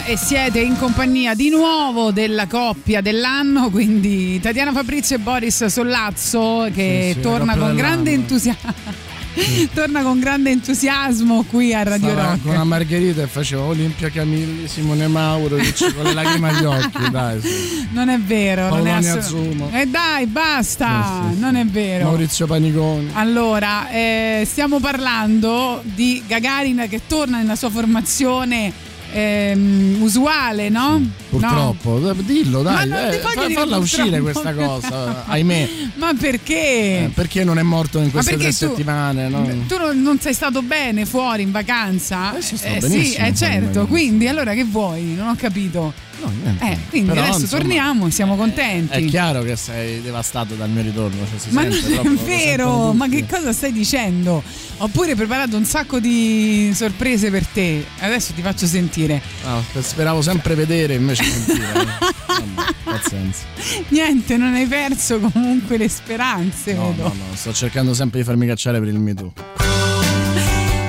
E 0.09 0.17
siete 0.17 0.59
in 0.59 0.75
compagnia 0.75 1.35
di 1.35 1.49
nuovo 1.51 2.11
della 2.11 2.47
coppia 2.47 2.99
dell'anno, 2.99 3.69
quindi 3.69 4.39
Tatiana 4.39 4.71
Fabrizio 4.71 5.17
e 5.17 5.19
Boris 5.19 5.65
Sollazzo 5.65 6.67
che 6.73 7.09
Sì, 7.09 7.13
sì, 7.13 7.19
torna 7.19 7.55
con 7.55 7.75
grande 7.75 8.11
entusiasmo. 8.11 9.07
Torna 9.73 10.01
con 10.01 10.19
grande 10.19 10.49
entusiasmo 10.49 11.43
qui 11.43 11.73
a 11.73 11.83
Radio 11.83 12.09
Stava 12.09 12.29
Rock. 12.31 12.41
con 12.41 12.51
una 12.55 12.63
margherita 12.63 13.21
e 13.21 13.27
faceva 13.27 13.61
Olimpia 13.61 14.09
Camilli, 14.09 14.67
Simone 14.67 15.07
Mauro, 15.07 15.55
con 15.57 16.03
le 16.03 16.13
lacrime 16.13 16.49
agli 16.49 16.65
occhi, 16.65 17.09
dai. 17.11 17.39
sì. 17.39 17.87
Non 17.91 18.09
è 18.09 18.17
vero, 18.19 18.69
non 18.69 18.87
è 18.87 18.91
assolut-. 18.91 19.73
E 19.73 19.85
dai, 19.85 20.25
basta, 20.25 21.21
Sì, 21.21 21.27
sì, 21.29 21.33
sì. 21.35 21.39
non 21.39 21.55
è 21.55 21.65
vero. 21.65 22.05
Maurizio 22.05 22.47
Paniconi. 22.47 23.09
Allora, 23.13 23.89
eh, 23.91 24.43
stiamo 24.49 24.79
parlando 24.79 25.81
di 25.83 26.21
Gagarin 26.27 26.87
che 26.89 27.01
torna 27.07 27.37
nella 27.37 27.55
sua 27.55 27.69
formazione 27.69 28.73
ehm, 29.11 30.01
usuale, 30.01 30.69
no? 30.69 31.01
Purtroppo, 31.29 31.99
dillo 32.13 32.61
Ma 32.61 32.85
dai, 32.85 32.89
non 32.89 32.97
eh, 33.11 33.17
fa- 33.19 33.49
falla 33.49 33.77
uscire 33.77 34.19
questa 34.21 34.53
cosa, 34.53 35.25
ahimè. 35.27 35.69
No. 35.95 36.05
Ma 36.05 36.13
perché? 36.19 37.05
Eh, 37.05 37.11
perché 37.13 37.43
non 37.43 37.57
è 37.59 37.63
morto 37.63 37.99
in 37.99 38.11
queste 38.11 38.37
tre 38.37 38.49
tu- 38.49 38.55
settimane? 38.55 39.29
no? 39.29 39.45
Tu 39.67 39.77
non, 39.77 40.01
non 40.01 40.19
sei 40.19 40.33
stato 40.33 40.61
bene 40.61 41.05
fuori 41.05 41.43
in 41.43 41.51
vacanza? 41.51 42.33
sto 42.39 42.55
sì, 42.55 43.13
eh, 43.15 43.17
fuori 43.21 43.27
in 43.27 43.35
certo. 43.35 43.85
Quindi 43.87 44.27
allora 44.27 44.53
che 44.53 44.63
vuoi? 44.63 45.13
Non 45.15 45.29
ho 45.29 45.35
capito. 45.35 45.93
No, 46.21 46.31
niente. 46.41 46.65
Eh, 46.65 46.77
quindi 46.89 47.09
Però, 47.09 47.21
adesso 47.21 47.41
insomma, 47.41 47.61
torniamo 47.61 48.09
siamo 48.09 48.35
contenti. 48.35 48.93
È 48.93 49.05
chiaro 49.05 49.41
che 49.43 49.55
sei 49.55 50.01
devastato 50.01 50.55
dal 50.55 50.69
mio 50.69 50.81
ritorno, 50.81 51.25
cioè 51.25 51.51
Ma 51.51 51.61
sente 51.69 52.01
non 52.03 52.15
è 52.17 52.19
vero, 52.25 52.93
ma 52.93 53.07
che 53.07 53.25
cosa 53.25 53.53
stai 53.53 53.71
dicendo? 53.71 54.43
Ho 54.77 54.87
pure 54.89 55.15
preparato 55.15 55.55
un 55.57 55.65
sacco 55.65 55.99
di 55.99 56.71
sorprese 56.73 57.29
per 57.31 57.45
te. 57.45 57.85
Adesso 57.99 58.33
ti 58.33 58.41
faccio 58.41 58.65
sentire. 58.65 59.21
Ah, 59.45 59.61
speravo 59.79 60.21
sempre 60.21 60.55
vedere 60.55 60.95
invece 60.95 61.23
sentire. 61.23 61.71
eh. 61.81 62.67
Pazienza. 62.83 63.43
Niente, 63.89 64.37
non 64.37 64.53
hai 64.53 64.65
perso 64.65 65.19
comunque 65.19 65.77
le 65.77 65.89
speranze. 65.89 66.73
No, 66.73 66.89
vedo. 66.91 67.03
no, 67.03 67.09
no, 67.09 67.35
sto 67.35 67.53
cercando 67.53 67.93
sempre 67.93 68.19
di 68.19 68.25
farmi 68.25 68.47
cacciare 68.47 68.79
per 68.79 68.87
il 68.87 68.99
Me 68.99 69.13
Too. 69.13 69.31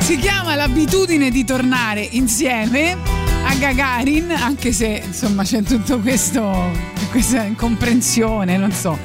Si 0.01 0.17
chiama 0.17 0.55
l'abitudine 0.57 1.31
di 1.31 1.45
tornare 1.45 2.01
insieme 2.13 2.97
a 3.45 3.55
Gagarin, 3.55 4.31
anche 4.31 4.73
se 4.73 5.03
insomma 5.05 5.43
c'è 5.43 5.63
tutto 5.63 5.99
questo 6.01 6.99
questa 7.11 7.43
incomprensione, 7.43 8.57
non 8.57 8.73
so. 8.73 8.97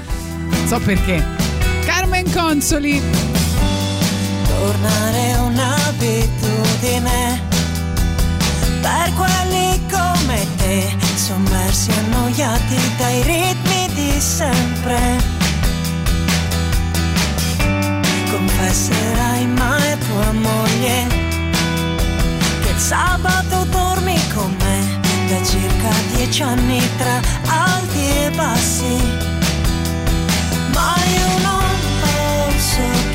Non 0.50 0.68
so 0.68 0.80
perché. 0.80 1.24
Carmen 1.86 2.32
Consoli. 2.32 3.02
Tornare 4.48 5.18
è 5.18 5.40
un'abitudine 5.40 7.42
per 8.82 9.14
quelli 9.16 9.82
come 9.90 10.46
te, 10.58 10.96
sommersi 11.16 11.90
e 11.90 11.98
annoiati 11.98 12.78
dai 12.98 13.22
ritmi 13.24 13.90
di 13.94 14.20
sempre. 14.20 15.34
Confesserai 18.30 19.48
mai 19.48 19.98
tua 19.98 20.32
moglie 20.32 21.08
che 22.64 22.70
il 22.70 22.80
sabato 22.80 23.64
da 23.66 23.95
circa 25.46 25.90
dieci 26.16 26.42
anni 26.42 26.82
tra 26.98 27.22
alti 27.48 28.00
e 28.00 28.32
bassi. 28.36 28.98
Ma 30.74 30.96
io 31.18 31.28
non 31.44 31.64
posso 32.02 32.82
chiedere, 32.82 33.15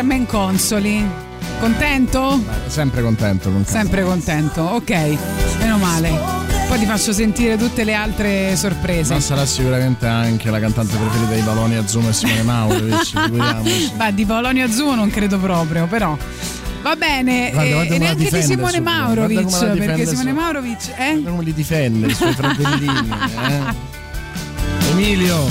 Carmen 0.00 0.24
Consoli. 0.24 1.06
Contento? 1.60 2.42
Sempre 2.68 3.02
contento 3.02 3.50
con 3.50 3.66
Sempre 3.66 4.02
contento, 4.02 4.62
ok, 4.62 5.18
meno 5.58 5.76
male. 5.76 6.18
Poi 6.68 6.78
ti 6.78 6.86
faccio 6.86 7.12
sentire 7.12 7.58
tutte 7.58 7.84
le 7.84 7.92
altre 7.92 8.56
sorprese. 8.56 9.12
Ma 9.12 9.20
sarà 9.20 9.44
sicuramente 9.44 10.06
anche 10.06 10.48
la 10.48 10.58
cantante 10.58 10.96
preferita 10.96 11.34
di 11.34 11.42
Baloni 11.42 11.74
Azzumo 11.76 12.08
e 12.08 12.12
Simone 12.14 12.42
Mauro. 12.44 12.80
Beh, 13.96 14.14
di 14.14 14.24
Polonia 14.24 14.64
Azzurro 14.64 14.94
non 14.94 15.10
credo 15.10 15.38
proprio, 15.38 15.86
però. 15.86 16.16
Va 16.80 16.96
bene, 16.96 17.50
Guarda, 17.52 17.68
eh, 17.68 17.72
guarda 17.72 17.82
e 17.82 17.98
come 17.98 17.98
la 17.98 18.04
neanche 18.14 18.30
di 18.30 18.42
Simone 18.42 18.72
subito, 18.72 18.90
Maurovic, 18.90 19.66
perché 19.76 20.06
Simone 20.06 20.06
subito. 20.06 20.32
Maurovic 20.32 20.88
eh? 20.96 21.10
Guarda 21.10 21.30
come 21.30 21.44
li 21.44 21.52
difende 21.52 22.06
i 22.06 22.14
suoi 22.14 22.32
fratellini. 22.32 22.86
eh. 23.50 24.92
Emilio. 24.92 25.46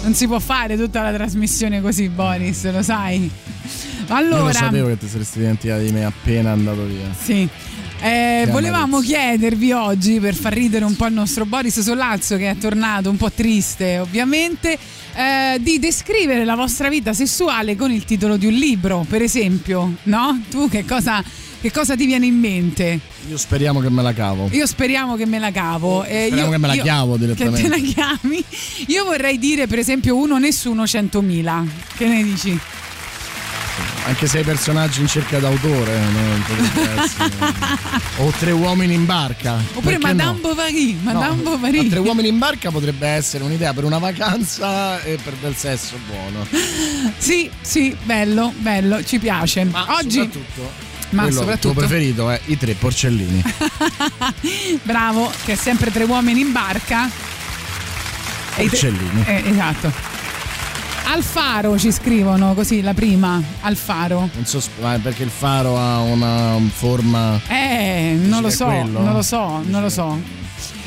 non 0.00 0.14
si 0.14 0.26
può 0.26 0.38
fare 0.38 0.78
tutta 0.78 1.02
la 1.02 1.12
trasmissione 1.12 1.82
così, 1.82 2.08
Boris, 2.08 2.70
lo 2.72 2.82
sai. 2.82 3.30
Io 4.08 4.14
lo 4.14 4.14
Allora, 4.36 4.52
sapevo 4.52 4.88
che 4.88 4.98
ti 4.98 5.08
saresti 5.08 5.38
dimenticato 5.40 5.82
di 5.82 5.90
me 5.92 6.04
appena 6.04 6.52
andato 6.52 6.84
via. 6.84 7.06
sì. 7.20 7.48
Eh, 7.98 8.46
volevamo 8.50 9.00
chiedervi 9.00 9.72
oggi 9.72 10.20
per 10.20 10.34
far 10.34 10.52
ridere 10.52 10.84
un 10.84 10.94
po' 10.96 11.06
il 11.06 11.14
nostro 11.14 11.46
Boris 11.46 11.80
Sollazzo 11.80 12.36
che 12.36 12.50
è 12.50 12.56
tornato 12.58 13.08
un 13.08 13.16
po' 13.16 13.30
triste 13.32 13.98
ovviamente 13.98 14.76
eh, 15.14 15.56
di 15.62 15.78
descrivere 15.78 16.44
la 16.44 16.56
vostra 16.56 16.90
vita 16.90 17.14
sessuale 17.14 17.74
con 17.74 17.90
il 17.90 18.04
titolo 18.04 18.36
di 18.36 18.44
un 18.44 18.52
libro 18.52 19.06
per 19.08 19.22
esempio 19.22 19.94
no? 20.02 20.42
tu 20.50 20.68
che 20.68 20.84
cosa 20.84 21.24
che 21.58 21.72
cosa 21.72 21.96
ti 21.96 22.04
viene 22.04 22.26
in 22.26 22.38
mente? 22.38 23.00
Io 23.30 23.38
speriamo 23.38 23.80
che 23.80 23.88
me 23.88 24.02
la 24.02 24.12
cavo. 24.12 24.50
Io 24.52 24.66
speriamo 24.66 25.16
che 25.16 25.24
me 25.24 25.38
la 25.38 25.50
cavo. 25.50 26.04
Eh, 26.04 26.26
Speriamo 26.26 26.44
io- 26.44 26.50
che 26.50 26.58
me 26.58 26.66
la 26.66 26.74
io- 26.74 26.82
chiavo 26.82 27.16
direttamente. 27.16 27.62
Che 27.62 27.68
te 27.68 27.76
la 27.76 27.82
chiami. 28.18 28.44
Io 28.88 29.04
vorrei 29.04 29.38
dire, 29.38 29.66
per 29.66 29.78
esempio, 29.78 30.16
uno 30.16 30.36
nessuno 30.38 30.84
100.000. 30.84 31.66
Che 31.96 32.06
ne 32.06 32.22
dici? 32.22 32.56
Anche 34.06 34.28
se 34.28 34.38
i 34.38 34.42
personaggi 34.44 35.00
in 35.00 35.08
cerca 35.08 35.38
d'autore. 35.40 35.98
no? 35.98 36.44
Potrebbe 36.46 37.02
essere. 37.02 37.32
o 38.18 38.30
tre 38.38 38.52
uomini 38.52 38.94
in 38.94 39.04
barca. 39.04 39.56
Oppure 39.74 39.98
Madame 39.98 40.38
no? 40.40 40.48
Bovary. 40.48 40.96
Madame 41.02 41.42
No, 41.42 41.50
Bovary. 41.50 41.82
ma 41.82 41.90
tre 41.90 41.98
uomini 41.98 42.28
in 42.28 42.38
barca 42.38 42.70
potrebbe 42.70 43.08
essere 43.08 43.42
un'idea 43.42 43.74
per 43.74 43.82
una 43.82 43.98
vacanza 43.98 45.02
e 45.02 45.18
per 45.22 45.32
del 45.34 45.56
sesso 45.56 45.98
buono. 46.06 46.46
Sì, 47.18 47.50
sì, 47.60 47.96
bello, 48.04 48.52
bello, 48.58 49.02
ci 49.04 49.18
piace. 49.18 49.66
Oggi. 49.88 50.20
soprattutto 50.20 50.70
Ma 51.10 51.22
Quello, 51.22 51.38
soprattutto. 51.38 51.68
Il 51.68 51.74
tuo 51.74 51.86
preferito 51.86 52.30
è 52.30 52.40
i 52.46 52.56
tre 52.56 52.74
porcellini. 52.74 53.42
Bravo, 54.82 55.32
che 55.44 55.54
è 55.54 55.56
sempre 55.56 55.90
tre 55.90 56.04
uomini 56.04 56.40
in 56.40 56.52
barca. 56.52 57.10
Porcellini. 58.54 59.24
Eh, 59.26 59.42
esatto. 59.46 60.15
Alfaro 61.08 61.78
ci 61.78 61.92
scrivono 61.92 62.52
così 62.54 62.80
la 62.80 62.92
prima. 62.92 63.40
Alfaro. 63.60 64.28
Non 64.34 64.44
so 64.44 64.60
ma 64.80 64.98
perché 64.98 65.22
il 65.22 65.30
faro 65.30 65.78
ha 65.78 66.00
una 66.00 66.58
forma. 66.72 67.40
Eh, 67.48 68.16
non 68.20 68.42
lo 68.42 68.50
so, 68.50 68.66
non 68.66 69.12
lo 69.12 69.22
so, 69.22 69.62
non 69.64 69.82
lo 69.82 69.88
so. 69.88 70.20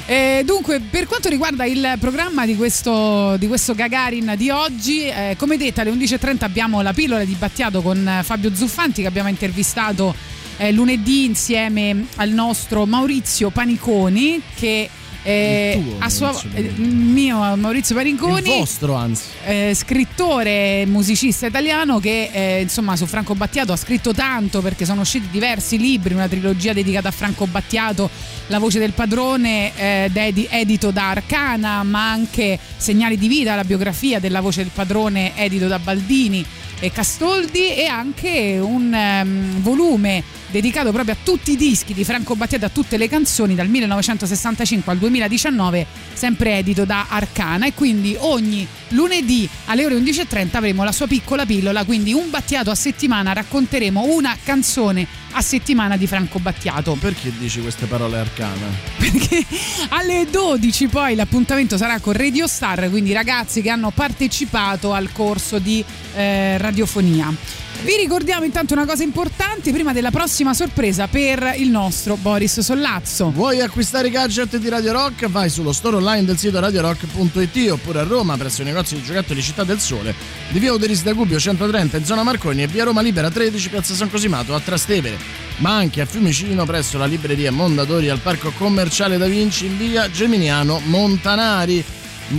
Eh, 0.05 0.41
dunque, 0.43 0.81
per 0.81 1.07
quanto 1.07 1.29
riguarda 1.29 1.65
il 1.65 1.95
programma 1.99 2.45
di 2.45 2.55
questo, 2.55 3.37
di 3.37 3.47
questo 3.47 3.75
Gagarin 3.75 4.33
di 4.35 4.49
oggi, 4.49 5.07
eh, 5.07 5.35
come 5.37 5.55
detto 5.55 5.81
alle 5.81 5.91
11.30 5.91 6.43
abbiamo 6.43 6.81
la 6.81 6.93
pillola 6.93 7.23
di 7.23 7.35
Battiato 7.35 7.81
con 7.81 8.05
eh, 8.05 8.23
Fabio 8.23 8.53
Zuffanti 8.53 9.01
che 9.01 9.07
abbiamo 9.07 9.29
intervistato 9.29 10.13
eh, 10.57 10.71
lunedì 10.71 11.25
insieme 11.25 12.07
al 12.15 12.29
nostro 12.31 12.85
Maurizio 12.85 13.51
Paniconi 13.51 14.41
che 14.55 14.89
eh, 15.23 15.75
Il 15.77 15.83
tuo 15.83 15.95
a 15.99 16.09
sua 16.09 16.41
eh, 16.53 16.61
mio 16.77 17.37
Maurizio 17.55 17.95
Paniconi 17.95 18.49
Il 18.49 18.57
vostro, 18.59 18.95
anzi. 18.95 19.23
eh, 19.45 19.73
scrittore 19.75 20.85
musicista 20.85 21.45
italiano 21.47 21.99
che 21.99 22.29
eh, 22.31 22.61
insomma 22.61 22.95
su 22.95 23.05
Franco 23.05 23.35
Battiato 23.35 23.71
ha 23.73 23.75
scritto 23.77 24.13
tanto 24.13 24.61
perché 24.61 24.85
sono 24.85 25.01
usciti 25.01 25.27
diversi 25.29 25.77
libri, 25.77 26.13
una 26.13 26.27
trilogia 26.27 26.73
dedicata 26.73 27.09
a 27.09 27.11
Franco 27.11 27.45
Battiato, 27.47 28.09
La 28.47 28.59
voce 28.59 28.79
del 28.79 28.93
padrone 28.93 29.71
eh, 29.75 30.09
dedi- 30.11 30.47
edito 30.49 30.91
da 30.91 31.09
Arcana, 31.11 31.83
ma 31.83 32.09
anche 32.11 32.57
Segnali 32.77 33.17
di 33.17 33.27
vita, 33.27 33.55
la 33.55 33.63
biografia 33.63 34.19
della 34.19 34.41
voce 34.41 34.61
del 34.63 34.71
padrone 34.73 35.35
edito 35.35 35.67
da 35.67 35.77
Baldini 35.79 36.43
e 36.79 36.91
Castoldi 36.91 37.75
e 37.75 37.85
anche 37.87 38.57
un 38.59 38.93
ehm, 38.93 39.61
volume 39.61 40.23
dedicato 40.49 40.91
proprio 40.91 41.13
a 41.13 41.17
tutti 41.23 41.51
i 41.51 41.55
dischi 41.55 41.93
di 41.93 42.03
Franco 42.03 42.35
Battiato, 42.35 42.65
a 42.65 42.69
tutte 42.69 42.97
le 42.97 43.07
canzoni 43.07 43.55
dal 43.55 43.67
1965 43.67 44.91
al 44.91 44.97
2019, 44.97 45.85
sempre 46.13 46.57
edito 46.57 46.85
da 46.85 47.07
Arcana 47.09 47.65
e 47.65 47.73
quindi 47.73 48.15
ogni 48.19 48.67
lunedì 48.89 49.47
alle 49.65 49.85
ore 49.85 49.95
11.30 49.95 50.57
avremo 50.57 50.83
la 50.83 50.91
sua 50.91 51.07
piccola 51.07 51.45
pillola, 51.45 51.83
quindi 51.83 52.13
un 52.13 52.29
Battiato 52.29 52.71
a 52.71 52.75
settimana 52.75 53.33
racconteremo 53.33 54.05
una 54.05 54.35
canzone 54.43 55.07
a 55.31 55.41
settimana 55.41 55.97
di 55.97 56.07
Franco 56.07 56.39
Battiato. 56.39 56.97
Perché 56.99 57.31
dici 57.37 57.61
queste 57.61 57.85
parole 57.85 58.17
arcana? 58.17 58.67
Perché 58.97 59.45
alle 59.89 60.27
12 60.29 60.87
poi 60.87 61.15
l'appuntamento 61.15 61.77
sarà 61.77 61.99
con 61.99 62.13
Radio 62.13 62.47
Star, 62.47 62.89
quindi 62.89 63.13
ragazzi 63.13 63.61
che 63.61 63.69
hanno 63.69 63.91
partecipato 63.91 64.93
al 64.93 65.11
corso 65.11 65.59
di 65.59 65.83
eh, 66.15 66.57
radiofonia. 66.57 67.33
Vi 67.81 67.95
ricordiamo 67.95 68.43
intanto 68.43 68.73
una 68.73 68.85
cosa 68.85 69.03
importante 69.03 69.71
prima 69.71 69.93
della 69.93 70.11
prossima 70.11 70.53
sorpresa 70.53 71.07
per 71.07 71.53
il 71.55 71.69
nostro 71.69 72.17
Boris 72.17 72.59
Sollazzo. 72.59 73.31
Vuoi 73.31 73.61
acquistare 73.61 74.09
i 74.09 74.11
gadget 74.11 74.57
di 74.57 74.67
Radio 74.67 74.91
Rock? 74.91 75.29
Vai 75.29 75.49
sullo 75.49 75.71
store 75.71 75.95
online 75.95 76.25
del 76.25 76.37
sito 76.37 76.59
radiorock.it 76.59 77.71
oppure 77.71 77.99
a 77.99 78.03
Roma 78.03 78.35
presso 78.35 78.63
i 78.63 78.65
negozi 78.65 78.95
di 78.95 79.03
giocattoli 79.03 79.41
Città 79.41 79.63
del 79.63 79.79
Sole 79.79 80.13
di 80.49 80.59
via 80.59 80.73
Uderis 80.73 81.03
da 81.03 81.13
Gubbio 81.13 81.39
130 81.39 81.95
in 81.95 82.05
zona 82.05 82.21
Marconi 82.21 82.63
e 82.63 82.67
via 82.67 82.83
Roma 82.83 82.99
Libera 83.01 83.31
13 83.31 83.69
piazza 83.69 83.93
San 83.93 84.09
Cosimato 84.09 84.53
a 84.53 84.59
Trastevere, 84.59 85.17
ma 85.57 85.77
anche 85.77 86.01
a 86.01 86.05
Fiumicino 86.05 86.65
presso 86.65 86.97
la 86.97 87.05
libreria 87.05 87.51
Mondadori 87.51 88.09
al 88.09 88.19
parco 88.19 88.51
commerciale 88.57 89.17
Da 89.17 89.25
Vinci 89.25 89.67
in 89.67 89.77
via 89.77 90.11
Geminiano 90.11 90.81
Montanari. 90.83 91.83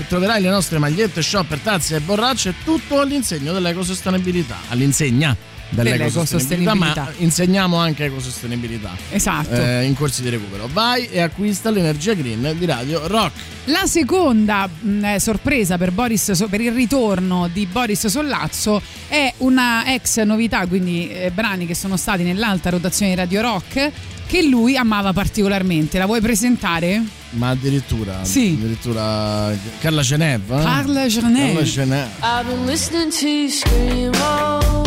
Troverai 0.08 0.40
le 0.40 0.50
nostre 0.50 0.78
magliette, 0.78 1.20
shopper, 1.22 1.58
tazze 1.58 1.96
e 1.96 2.00
borracce, 2.00 2.54
tutto 2.64 3.00
all'insegno 3.00 3.52
dell'ecosostenibilità. 3.52 4.56
All'insegna 4.68 5.36
dell'ecosostenibilità, 5.70 6.74
ma 6.74 7.12
insegniamo 7.18 7.76
anche 7.76 8.04
ecosostenibilità 8.06 8.90
Esatto. 9.10 9.54
eh, 9.54 9.84
in 9.84 9.94
corsi 9.94 10.22
di 10.22 10.28
recupero. 10.28 10.68
Vai 10.72 11.08
e 11.08 11.20
acquista 11.20 11.70
l'energia 11.70 12.14
green 12.14 12.56
di 12.58 12.66
Radio 12.66 13.06
Rock. 13.06 13.32
La 13.66 13.86
seconda 13.86 14.68
mh, 14.68 15.04
eh, 15.04 15.20
sorpresa 15.20 15.78
per, 15.78 15.92
Boris, 15.92 16.44
per 16.48 16.60
il 16.60 16.72
ritorno 16.72 17.48
di 17.52 17.66
Boris 17.66 18.06
Sollazzo 18.06 18.82
è 19.08 19.32
una 19.38 19.92
ex 19.92 20.20
novità, 20.22 20.66
quindi 20.66 21.08
eh, 21.08 21.30
brani 21.30 21.66
che 21.66 21.74
sono 21.74 21.96
stati 21.96 22.22
nell'alta 22.22 22.70
rotazione 22.70 23.12
di 23.12 23.16
Radio 23.16 23.40
Rock 23.40 23.90
che 24.30 24.42
lui 24.44 24.76
amava 24.76 25.12
particolarmente. 25.12 25.98
La 25.98 26.06
vuoi 26.06 26.20
presentare? 26.20 27.02
Ma 27.30 27.48
addirittura, 27.48 28.22
Sì. 28.24 28.56
addirittura 28.56 29.52
Carla 29.80 30.02
Ceneve. 30.04 30.60
eh? 30.60 30.62
Carla 30.62 31.08
Ceneve. 31.08 31.52
Carla 31.52 31.64
Ceneve. 31.66 32.10
I've 32.22 32.44
been 32.46 32.64
listening 32.66 33.10
to 33.12 33.26
you 33.26 33.48
scream, 33.50 34.12
oh. 34.22 34.84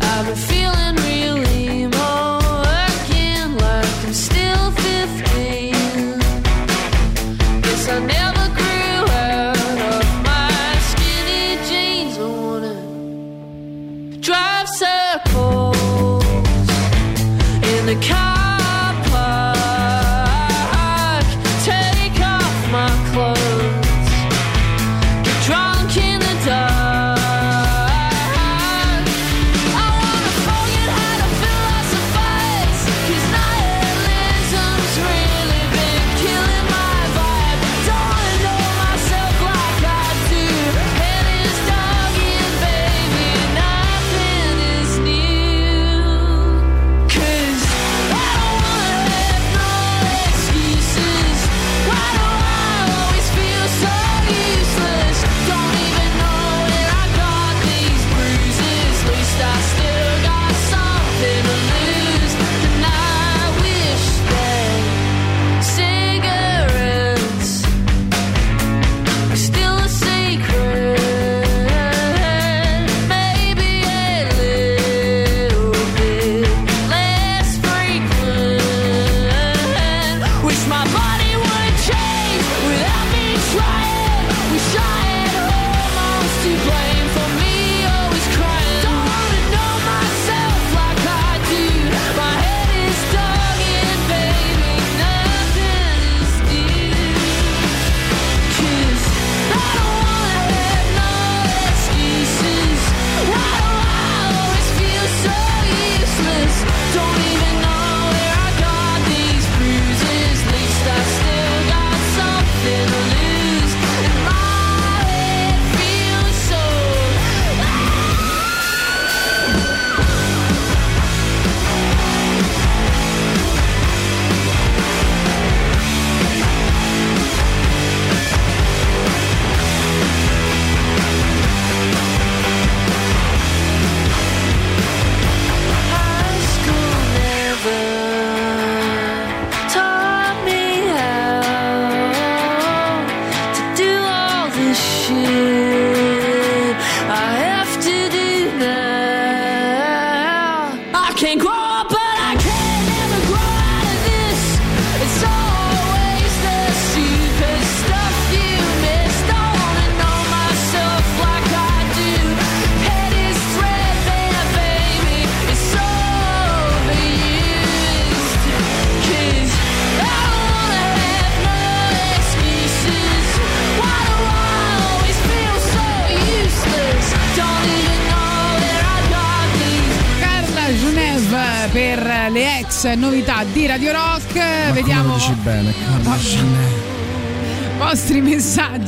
I've 0.00 0.24
been 0.26 0.36
feeling 0.36 0.96
real 1.06 1.38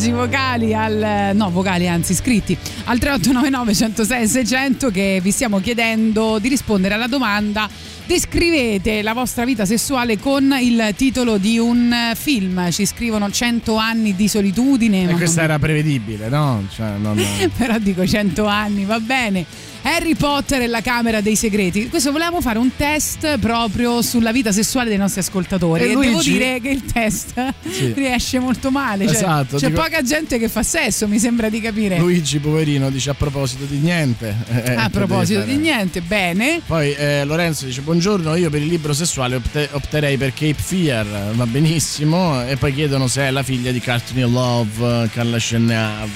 messaggi 0.00 0.12
vocali 0.12 0.74
al 0.74 1.32
no, 1.34 1.50
vocali 1.50 1.86
anzi 1.86 2.14
scritti 2.14 2.56
al 2.84 2.98
3899 2.98 3.74
106 3.74 4.28
600 4.28 4.90
che 4.90 5.20
vi 5.22 5.30
stiamo 5.30 5.60
chiedendo 5.60 6.38
di 6.38 6.48
rispondere 6.48 6.94
alla 6.94 7.06
domanda 7.06 7.68
Descrivete 8.10 9.02
la 9.02 9.12
vostra 9.12 9.44
vita 9.44 9.64
sessuale 9.64 10.18
con 10.18 10.52
il 10.60 10.94
titolo 10.96 11.38
di 11.38 11.60
un 11.60 11.94
film. 12.16 12.68
Ci 12.72 12.84
scrivono 12.84 13.30
100 13.30 13.76
anni 13.76 14.16
di 14.16 14.26
solitudine. 14.26 15.08
E 15.08 15.14
questa 15.14 15.42
non- 15.42 15.50
era 15.50 15.58
prevedibile, 15.60 16.28
no? 16.28 16.66
Cioè, 16.74 16.96
non... 16.98 17.22
Però 17.56 17.78
dico 17.78 18.04
100 18.04 18.44
anni, 18.46 18.84
va 18.84 18.98
bene. 18.98 19.46
Harry 19.82 20.14
Potter 20.14 20.60
e 20.62 20.66
la 20.66 20.80
Camera 20.82 21.20
dei 21.20 21.36
Segreti. 21.36 21.88
Questo 21.88 22.12
volevamo 22.12 22.40
fare 22.40 22.58
un 22.58 22.70
test 22.76 23.38
proprio 23.38 24.02
sulla 24.02 24.30
vita 24.32 24.52
sessuale 24.52 24.88
dei 24.88 24.98
nostri 24.98 25.20
ascoltatori. 25.20 25.82
E 25.84 25.90
E, 25.92 25.96
devo 25.96 26.20
dire 26.22 26.60
che 26.60 26.68
il 26.68 26.84
test 26.84 27.32
Sì. 27.70 27.92
riesce 27.96 28.38
molto 28.38 28.70
male. 28.70 29.06
Cioè, 29.06 29.14
Esatto, 29.16 29.56
c'è 29.56 29.68
dico- 29.68 29.80
poca 29.82 30.02
gente 30.02 30.38
che 30.38 30.48
fa 30.48 30.62
sesso, 30.62 31.08
mi 31.08 31.18
sembra 31.18 31.48
di 31.48 31.60
capire. 31.60 31.98
Luigi, 31.98 32.38
poverino, 32.38 32.90
dice 32.90 33.10
a 33.10 33.14
proposito 33.14 33.64
di 33.64 33.78
niente. 33.78 34.34
Eh, 34.48 34.74
a 34.74 34.84
che 34.84 34.90
proposito 34.90 35.40
di 35.42 35.56
niente, 35.56 36.00
bene. 36.02 36.60
Poi 36.66 36.92
eh, 36.92 37.24
Lorenzo 37.24 37.64
dice 37.64 37.80
buongiorno, 37.80 38.34
io 38.36 38.50
per 38.50 38.60
il 38.60 38.68
libro 38.68 38.92
sessuale 38.92 39.36
opte- 39.36 39.68
opterei 39.72 40.16
per 40.18 40.32
Cape 40.34 40.54
Fear, 40.56 41.32
va 41.34 41.46
benissimo, 41.46 42.44
e 42.46 42.56
poi 42.56 42.74
chiedono 42.74 43.06
se 43.08 43.22
è 43.22 43.30
la 43.30 43.42
figlia 43.42 43.70
di 43.72 43.80
Courtney 43.80 44.30
Love, 44.30 45.08
Kalashenav. 45.12 46.08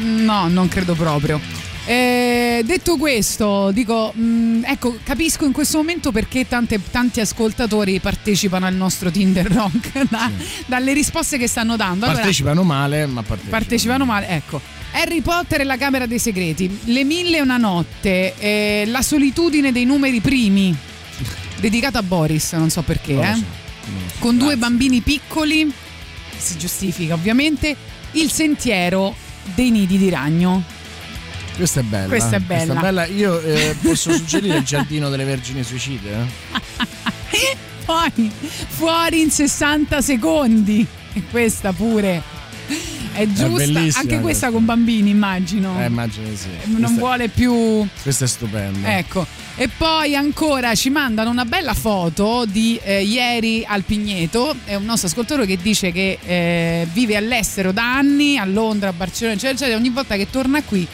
No, 0.00 0.48
non 0.48 0.68
credo 0.68 0.94
proprio. 0.94 1.40
Eh, 1.86 2.62
detto 2.64 2.96
questo, 2.96 3.70
dico, 3.70 4.10
mh, 4.14 4.62
ecco, 4.64 4.96
capisco 5.02 5.44
in 5.44 5.52
questo 5.52 5.76
momento 5.76 6.12
perché 6.12 6.48
tante- 6.48 6.80
tanti 6.90 7.20
ascoltatori 7.20 8.00
partecipano 8.00 8.64
al 8.64 8.74
nostro 8.74 9.10
Tinder 9.10 9.46
Rock 9.52 10.04
da- 10.08 10.30
dalle 10.66 10.94
risposte 10.94 11.36
che 11.36 11.46
stanno 11.46 11.76
dando. 11.76 12.06
Allora, 12.06 12.20
Partecipano 12.20 12.62
male, 12.62 13.04
ma 13.06 13.20
partecipano. 13.22 13.50
partecipano 13.50 14.04
male, 14.06 14.28
ecco. 14.28 14.60
Harry 14.92 15.20
Potter 15.20 15.60
e 15.60 15.64
la 15.64 15.76
Camera 15.76 16.06
dei 16.06 16.18
Segreti, 16.18 16.78
Le 16.84 17.04
Mille 17.04 17.38
e 17.38 17.40
una 17.42 17.56
Notte, 17.58 18.34
eh, 18.38 18.84
La 18.86 19.02
solitudine 19.02 19.70
dei 19.72 19.84
numeri 19.84 20.20
primi, 20.20 20.74
dedicata 21.60 21.98
a 21.98 22.02
Boris, 22.02 22.52
non 22.52 22.70
so 22.70 22.80
perché, 22.82 23.12
eh. 23.20 23.42
con 24.20 24.38
due 24.38 24.56
bambini 24.56 25.00
piccoli, 25.00 25.70
si 26.36 26.56
giustifica 26.56 27.12
ovviamente, 27.14 27.76
Il 28.12 28.30
sentiero 28.30 29.14
dei 29.54 29.70
nidi 29.70 29.98
di 29.98 30.08
ragno. 30.08 30.62
Questa 31.56 31.80
è 31.80 31.82
bella. 31.82 32.08
Questa 32.08 32.36
è 32.36 32.40
bella. 32.40 33.06
Io 33.06 33.40
eh, 33.40 33.76
posso 33.82 34.12
suggerire 34.12 34.58
il 34.58 34.64
giardino 34.64 35.08
delle 35.08 35.24
vergini 35.24 35.62
suicide? 35.62 36.10
eh? 36.10 37.56
Poi 37.84 38.30
fuori 38.68 39.20
in 39.20 39.30
60 39.30 40.00
secondi. 40.00 40.86
E 41.12 41.22
questa 41.30 41.72
pure 41.72 42.22
è 43.12 43.24
giusta. 43.26 43.46
bellissima 43.48 43.82
Anche 44.00 44.20
questa 44.20 44.20
questa. 44.20 44.50
con 44.50 44.64
bambini, 44.64 45.10
immagino. 45.10 45.80
Eh, 45.80 45.86
immagino 45.86 46.26
sì. 46.34 46.48
non 46.64 46.80
Questa- 46.80 46.98
vuole 46.98 47.28
più. 47.28 47.86
Questa 48.02 48.24
è 48.24 48.28
stupenda. 48.28 48.96
Ecco, 48.98 49.24
e 49.56 49.68
poi 49.68 50.16
ancora 50.16 50.74
ci 50.74 50.90
mandano 50.90 51.30
una 51.30 51.44
bella 51.44 51.74
foto 51.74 52.44
di 52.48 52.80
eh, 52.82 53.02
ieri 53.04 53.64
al 53.64 53.82
Pigneto. 53.82 54.56
È 54.64 54.74
un 54.74 54.84
nostro 54.86 55.06
ascoltatore 55.08 55.46
che 55.46 55.58
dice 55.62 55.92
che 55.92 56.18
eh, 56.24 56.88
vive 56.92 57.14
all'estero 57.16 57.70
da 57.70 57.96
anni, 57.96 58.36
a 58.38 58.44
Londra, 58.44 58.88
a 58.88 58.92
Barcellona, 58.92 59.34
eccetera, 59.34 59.54
eccetera. 59.56 59.78
Ogni 59.78 59.90
volta 59.90 60.16
che 60.16 60.28
torna 60.30 60.60
qui 60.62 60.84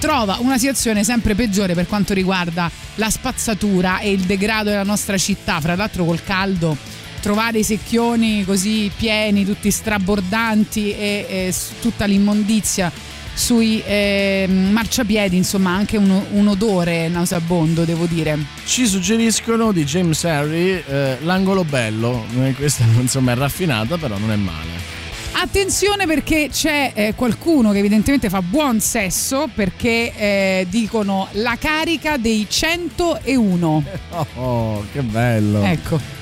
trova 0.00 0.38
una 0.40 0.56
situazione 0.56 1.04
sempre 1.04 1.34
peggiore 1.34 1.74
per 1.74 1.86
quanto 1.86 2.14
riguarda 2.14 2.70
la 2.94 3.10
spazzatura 3.10 4.00
e 4.00 4.10
il 4.10 4.22
degrado 4.22 4.70
della 4.70 4.82
nostra 4.82 5.16
città. 5.18 5.60
Fra 5.60 5.76
l'altro, 5.76 6.04
col 6.04 6.24
caldo. 6.24 6.76
Trovare 7.20 7.58
i 7.58 7.62
secchioni 7.62 8.44
così 8.46 8.90
pieni, 8.96 9.44
tutti 9.44 9.70
strabordanti 9.70 10.92
e, 10.92 11.26
e 11.28 11.54
tutta 11.82 12.06
l'immondizia 12.06 12.90
sui 13.34 13.82
eh, 13.84 14.48
marciapiedi, 14.48 15.36
insomma, 15.36 15.74
anche 15.74 15.98
un, 15.98 16.10
un 16.30 16.48
odore 16.48 17.08
nauseabondo, 17.08 17.84
devo 17.84 18.06
dire. 18.06 18.38
Ci 18.64 18.86
suggeriscono 18.86 19.70
di 19.70 19.84
James 19.84 20.24
Harry 20.24 20.82
eh, 20.86 21.18
l'angolo 21.20 21.62
bello. 21.62 22.24
Eh, 22.42 22.54
Questa 22.54 22.84
insomma 22.98 23.32
è 23.32 23.34
raffinata, 23.34 23.98
però 23.98 24.16
non 24.16 24.32
è 24.32 24.36
male. 24.36 24.99
Attenzione 25.32 26.06
perché 26.06 26.48
c'è 26.52 26.92
eh, 26.94 27.14
qualcuno 27.14 27.72
che 27.72 27.78
evidentemente 27.78 28.28
fa 28.28 28.42
buon 28.42 28.80
sesso 28.80 29.48
perché 29.54 30.12
eh, 30.14 30.66
dicono 30.68 31.28
la 31.32 31.56
carica 31.58 32.16
dei 32.16 32.46
101. 32.48 33.84
Oh, 34.10 34.26
oh, 34.36 34.84
che 34.92 35.02
bello. 35.02 35.62
Ecco. 35.62 36.19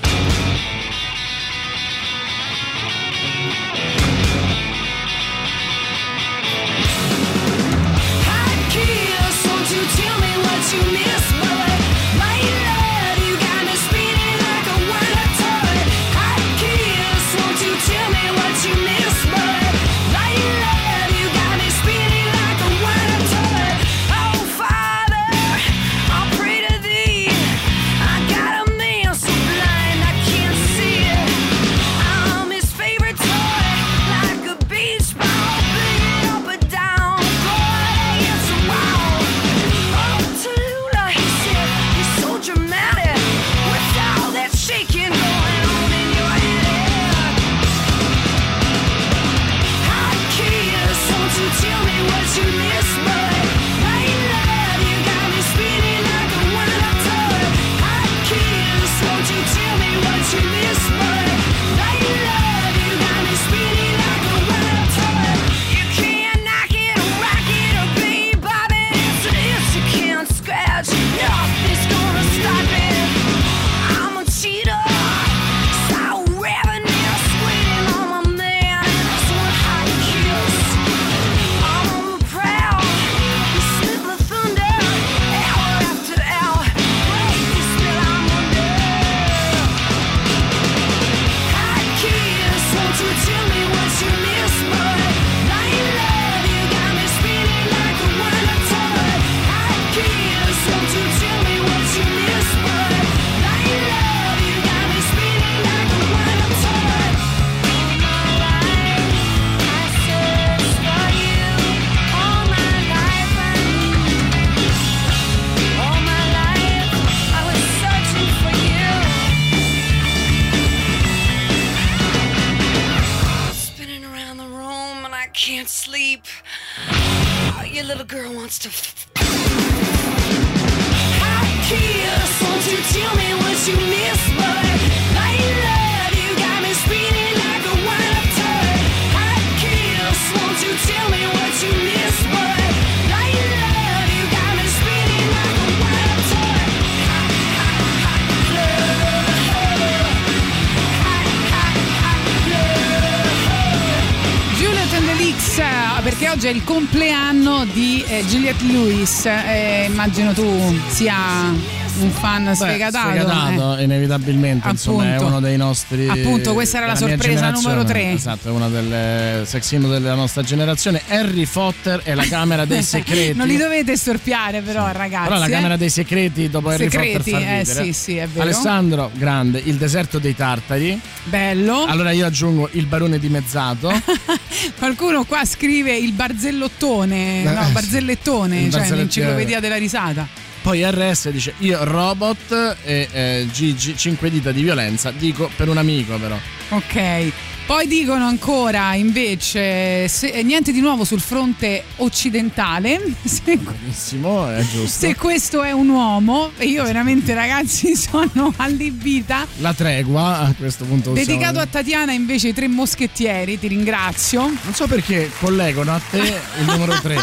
St. 158.58 159.26
Eh, 159.46 159.86
immagino 159.86 160.34
tu 160.34 160.44
sia 160.90 161.54
un 162.02 162.10
fan 162.10 162.54
sfegatato. 162.54 163.08
Sfegatato, 163.10 163.76
eh. 163.76 163.82
inevitabilmente, 163.84 164.68
insomma, 164.68 165.04
è 165.04 165.08
Appunto. 165.12 165.26
uno 165.26 165.40
dei 165.40 165.56
nostri. 165.56 166.08
Appunto, 166.08 166.52
questa 166.54 166.78
era 166.78 166.86
la 166.86 166.96
sorpresa 166.96 167.50
numero 167.50 167.84
tre. 167.84 168.12
Esatto, 168.12 168.48
è 168.48 168.50
una 168.50 168.68
delle 168.68 169.42
sex 169.46 169.62
symbol 169.64 169.90
della 169.92 170.14
nostra 170.14 170.42
generazione. 170.42 171.02
Harry 171.08 171.46
Potter 171.46 172.00
e 172.04 172.14
la 172.14 172.24
Camera 172.26 172.64
dei 172.64 172.82
Segreti. 172.84 173.36
non 173.36 173.46
li 173.46 173.56
dovete 173.56 173.96
storpiare, 173.96 174.60
però, 174.60 174.90
ragazzi. 174.92 175.28
Però 175.28 175.38
la 175.38 175.46
eh. 175.46 175.50
Camera 175.50 175.76
dei 175.76 175.90
Segreti 175.90 176.48
dopo 176.48 176.68
Harry 176.68 176.88
Segreti, 176.90 177.30
Potter 177.30 177.32
fa 177.32 177.38
eh, 177.54 177.58
ridere. 177.58 177.84
sì, 177.84 177.92
sì, 177.92 178.16
è 178.16 178.26
vero. 178.26 178.42
Alessandro, 178.42 179.10
grande, 179.14 179.60
il 179.64 179.76
deserto 179.76 180.18
dei 180.18 180.34
tartari. 180.34 180.98
Bello. 181.24 181.84
Allora 181.84 182.10
io 182.12 182.26
aggiungo 182.26 182.68
il 182.72 182.86
barone 182.86 183.18
dimezzato. 183.18 183.90
Qualcuno 184.78 185.24
qua 185.24 185.44
scrive 185.44 185.96
il 185.96 186.12
barzellottone, 186.12 187.42
Eh, 187.42 187.52
no, 187.52 187.64
sì. 187.64 187.72
barzellettone, 187.72 188.60
Il 188.60 188.72
cioè 188.72 188.88
l'enciclopedia 188.90 189.60
della 189.60 189.76
risata. 189.76 190.26
Poi 190.68 190.84
RS 190.84 191.30
dice 191.30 191.54
io 191.60 191.82
robot 191.82 192.76
e 192.84 193.08
eh, 193.10 193.48
Gigi 193.50 193.96
5 193.96 194.28
dita 194.28 194.52
di 194.52 194.60
violenza. 194.60 195.10
Dico 195.10 195.50
per 195.56 195.70
un 195.70 195.78
amico 195.78 196.18
però. 196.18 196.36
Ok. 196.68 197.32
Poi 197.64 197.86
dicono 197.86 198.26
ancora 198.26 198.92
invece 198.94 200.08
se- 200.08 200.26
eh, 200.26 200.42
niente 200.42 200.70
di 200.70 200.80
nuovo 200.80 201.04
sul 201.04 201.20
fronte 201.20 201.84
occidentale. 201.96 203.00
Se, 203.24 203.56
Benissimo, 203.56 204.46
è 204.50 204.62
giusto. 204.62 205.06
se 205.06 205.14
questo 205.14 205.62
è 205.62 205.72
un 205.72 205.88
uomo, 205.88 206.50
e 206.58 206.66
io 206.66 206.84
veramente 206.84 207.32
ragazzi 207.32 207.96
sono 207.96 208.52
allibita. 208.56 209.46
La 209.60 209.72
tregua 209.72 210.40
a 210.40 210.54
questo 210.54 210.84
punto. 210.84 211.12
Dedicato 211.12 211.52
dire. 211.52 211.62
a 211.62 211.66
Tatiana 211.66 212.12
invece 212.12 212.48
i 212.48 212.52
tre 212.52 212.68
moschettieri, 212.68 213.58
ti 213.58 213.68
ringrazio. 213.68 214.42
Non 214.42 214.74
so 214.74 214.86
perché 214.86 215.30
collegano 215.40 215.94
a 215.94 216.00
te 216.10 216.18
il 216.58 216.64
numero 216.66 217.00
3. 217.00 217.16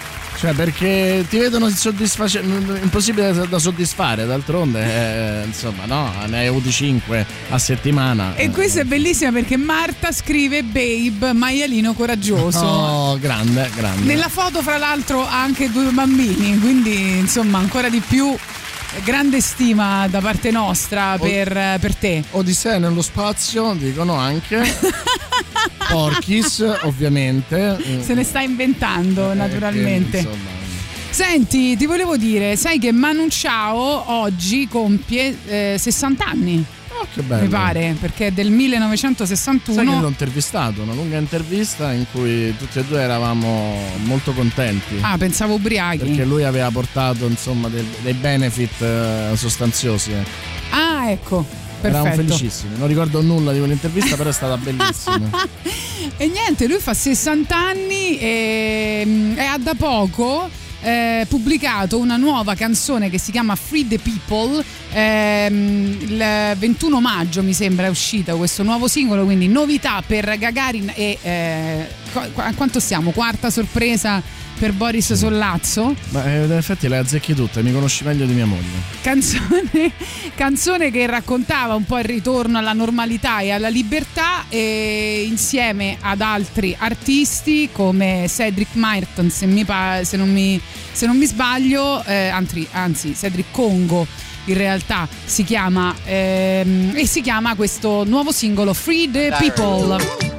Cioè, 0.44 0.52
perché 0.52 1.24
ti 1.30 1.38
vedono 1.38 1.68
insoddisface- 1.68 2.40
impossibile 2.42 3.32
da- 3.48 3.58
soddisfare, 3.58 4.26
d'altronde, 4.26 5.40
eh, 5.40 5.46
insomma, 5.46 5.86
no, 5.86 6.12
ne 6.26 6.40
hai 6.40 6.46
avuti 6.48 6.70
5 6.70 7.24
a 7.48 7.56
settimana. 7.58 8.34
E 8.36 8.50
questa 8.50 8.80
è 8.82 8.84
bellissima 8.84 9.32
perché 9.32 9.56
Marta 9.56 10.12
scrive 10.12 10.62
Babe, 10.62 11.32
maialino 11.32 11.94
coraggioso. 11.94 12.60
Oh, 12.94 13.18
grande, 13.18 13.70
grande. 13.74 14.04
Nella 14.04 14.28
foto, 14.28 14.60
fra 14.60 14.76
l'altro, 14.76 15.26
ha 15.26 15.40
anche 15.40 15.70
due 15.70 15.90
bambini, 15.92 16.58
quindi 16.58 17.16
insomma, 17.20 17.56
ancora 17.56 17.88
di 17.88 18.02
più 18.06 18.36
grande 19.02 19.40
stima 19.40 20.06
da 20.08 20.20
parte 20.20 20.50
nostra 20.50 21.16
per, 21.18 21.56
eh, 21.56 21.78
per 21.80 21.94
te. 21.94 22.22
Odissea 22.30 22.78
nello 22.78 23.02
spazio, 23.02 23.74
dicono 23.74 24.14
anche. 24.14 24.62
Porchis, 25.88 26.60
ovviamente. 26.82 27.76
Se 28.02 28.14
ne 28.14 28.24
sta 28.24 28.40
inventando, 28.40 29.32
Eh, 29.32 29.34
naturalmente. 29.34 30.10
che, 30.10 30.28
insomma, 30.28 30.52
Senti, 31.10 31.76
ti 31.76 31.86
volevo 31.86 32.16
dire, 32.16 32.56
sai 32.56 32.78
che 32.80 32.90
Manu 32.90 33.26
Chao 33.28 34.10
oggi 34.12 34.66
compie 34.66 35.36
eh, 35.46 35.76
60 35.78 36.24
anni. 36.26 36.64
Oh, 37.00 37.06
che 37.12 37.22
bello. 37.22 37.42
Mi 37.42 37.48
pare, 37.48 37.96
perché 38.00 38.28
è 38.28 38.30
del 38.30 38.50
1961. 38.50 39.76
Sai 39.76 39.86
che 39.94 40.00
l'ho 40.00 40.08
intervistato, 40.08 40.82
una 40.82 40.94
lunga 40.94 41.16
intervista 41.18 41.92
in 41.92 42.06
cui 42.12 42.54
tutti 42.56 42.78
e 42.78 42.84
due 42.84 43.00
eravamo 43.00 43.76
molto 44.04 44.32
contenti. 44.32 44.98
Ah, 45.00 45.16
pensavo 45.18 45.54
ubriachi. 45.54 45.98
Perché 45.98 46.24
lui 46.24 46.44
aveva 46.44 46.70
portato 46.70 47.26
insomma 47.26 47.68
del- 47.68 47.86
dei 48.02 48.14
benefit 48.14 48.80
eh, 48.80 49.30
sostanziosi. 49.34 50.12
Ah, 50.70 51.10
ecco. 51.10 51.44
Eravamo 51.80 52.04
Perfetto. 52.04 52.26
felicissimi. 52.34 52.78
Non 52.78 52.88
ricordo 52.88 53.20
nulla 53.20 53.52
di 53.52 53.58
quell'intervista, 53.58 54.16
però 54.16 54.30
è 54.30 54.32
stata 54.32 54.56
bellissima. 54.56 55.28
E 56.18 56.26
niente, 56.28 56.66
lui 56.68 56.78
fa 56.80 56.92
60 56.92 57.56
anni 57.56 58.18
e, 58.18 59.02
mm, 59.06 59.38
e 59.38 59.44
ha 59.44 59.56
da 59.58 59.74
poco 59.74 60.48
eh, 60.84 61.26
pubblicato 61.28 61.98
una 61.98 62.16
nuova 62.16 62.54
canzone 62.54 63.08
che 63.08 63.18
si 63.18 63.32
chiama 63.32 63.56
Free 63.56 63.88
the 63.88 63.98
People. 63.98 64.62
Ehm, 64.92 65.96
il 66.00 66.56
21 66.58 67.00
maggio 67.00 67.42
mi 67.42 67.54
sembra 67.54 67.86
è 67.86 67.88
uscita 67.88 68.34
questo 68.34 68.62
nuovo 68.62 68.86
singolo, 68.86 69.24
quindi 69.24 69.48
novità 69.48 70.02
per 70.06 70.36
Gagarin 70.38 70.92
e 70.94 71.18
eh, 71.22 71.86
a 72.36 72.54
quanto 72.54 72.80
siamo? 72.80 73.10
Quarta 73.12 73.50
sorpresa 73.50 74.22
per 74.58 74.72
Boris 74.72 75.12
Sollazzo. 75.12 75.94
Ma 76.10 76.24
eh, 76.24 76.44
in 76.44 76.52
effetti 76.52 76.88
le 76.88 76.98
azzecchi 76.98 77.34
tutte, 77.34 77.62
mi 77.62 77.72
conosci 77.72 78.04
meglio 78.04 78.26
di 78.26 78.32
mia 78.32 78.46
moglie. 78.46 78.82
Canzone, 79.02 79.92
canzone 80.34 80.90
che 80.90 81.06
raccontava 81.06 81.74
un 81.74 81.84
po' 81.84 81.98
il 81.98 82.04
ritorno 82.04 82.58
alla 82.58 82.72
normalità 82.72 83.40
e 83.40 83.50
alla 83.50 83.68
libertà 83.68 84.44
e 84.48 85.24
insieme 85.28 85.96
ad 86.00 86.20
altri 86.20 86.74
artisti 86.78 87.68
come 87.72 88.26
Cedric 88.28 88.74
Martin 88.74 89.30
se, 89.30 89.46
mi 89.46 89.64
pa- 89.64 90.00
se, 90.04 90.16
non, 90.16 90.32
mi, 90.32 90.60
se 90.92 91.06
non 91.06 91.16
mi 91.16 91.26
sbaglio 91.26 92.02
eh, 92.04 92.28
anzi, 92.28 92.66
anzi 92.72 93.14
Cedric 93.14 93.46
Congo 93.50 94.06
in 94.46 94.54
realtà 94.54 95.08
si 95.24 95.42
chiama 95.44 95.94
ehm, 96.04 96.92
e 96.94 97.06
si 97.06 97.20
chiama 97.20 97.54
questo 97.54 98.04
nuovo 98.04 98.32
singolo 98.32 98.74
Free 98.74 99.10
the 99.10 99.34
People 99.38 100.33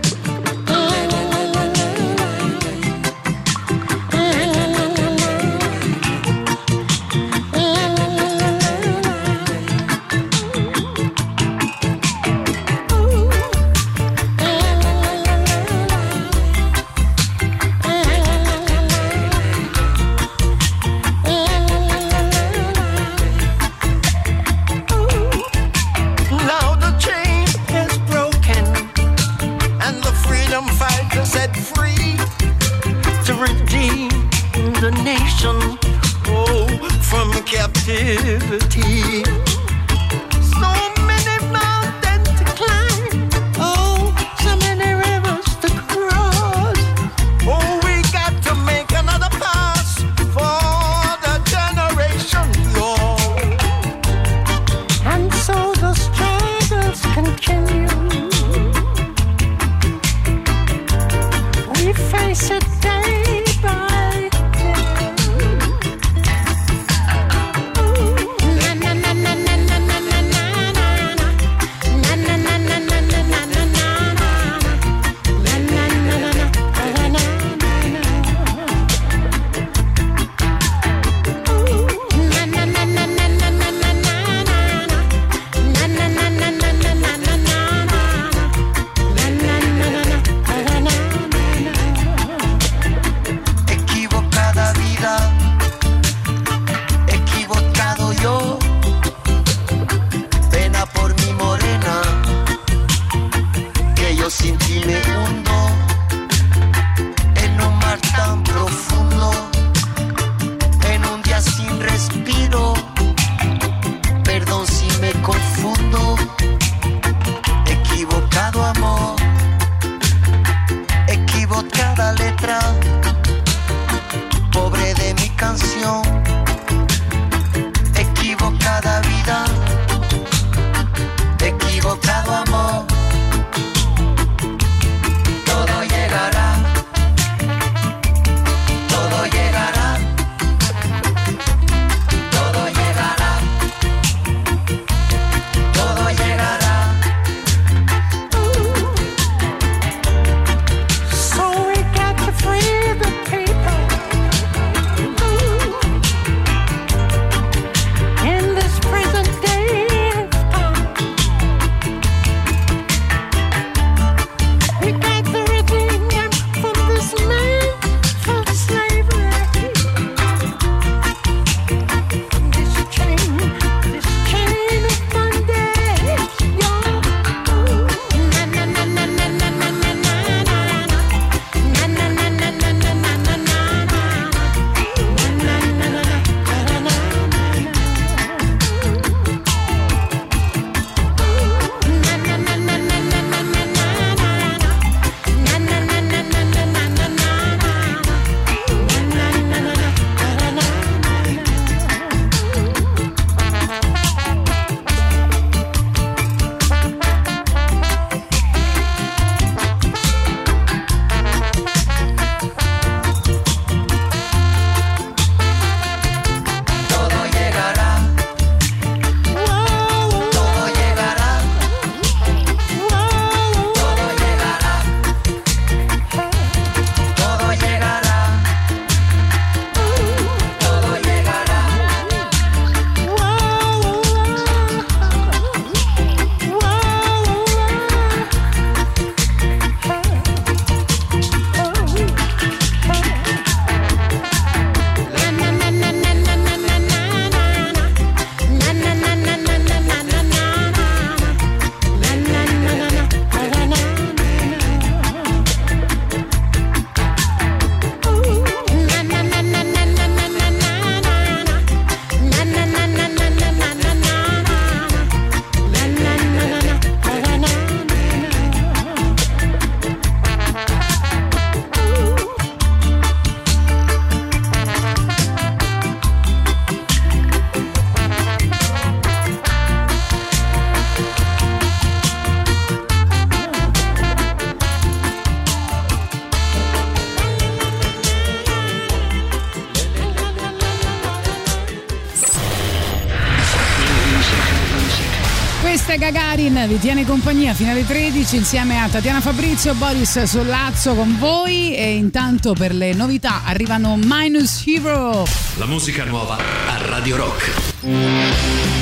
vi 296.68 296.80
tiene 296.80 297.06
compagnia 297.06 297.54
fino 297.54 297.72
alle 297.72 297.86
13 297.86 298.38
insieme 298.38 298.80
a 298.80 298.88
Tatiana 298.88 299.22
Fabrizio 299.22 299.74
Boris 299.76 300.24
Sollazzo 300.24 300.96
con 300.96 301.18
voi 301.20 301.76
e 301.76 301.96
intanto 301.96 302.54
per 302.54 302.74
le 302.74 302.94
novità 302.94 303.44
arrivano 303.46 303.98
Minus 304.02 304.64
Hero. 304.66 305.26
La 305.58 305.66
musica 305.66 306.04
nuova 306.06 306.38
a 306.38 306.78
Radio 306.88 307.18
Rock. 307.18 308.75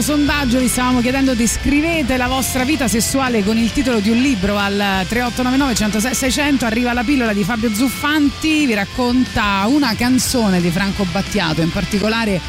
Nostro 0.00 0.16
sondaggio 0.16 0.58
vi 0.58 0.68
stavamo 0.68 1.02
chiedendo 1.02 1.34
descrivete 1.34 2.16
la 2.16 2.26
vostra 2.26 2.64
vita 2.64 2.88
sessuale 2.88 3.44
con 3.44 3.58
il 3.58 3.70
titolo 3.70 4.00
di 4.00 4.08
un 4.08 4.16
libro 4.16 4.56
al 4.56 5.04
3899 5.06 5.74
106 5.74 6.14
600 6.14 6.64
arriva 6.64 6.94
la 6.94 7.04
pillola 7.04 7.34
di 7.34 7.44
Fabio 7.44 7.72
Zuffanti 7.74 8.64
vi 8.64 8.72
racconta 8.72 9.64
una 9.66 9.94
canzone 9.94 10.62
di 10.62 10.70
Franco 10.70 11.04
Battiato 11.04 11.60
in 11.60 11.70
particolare 11.70 12.40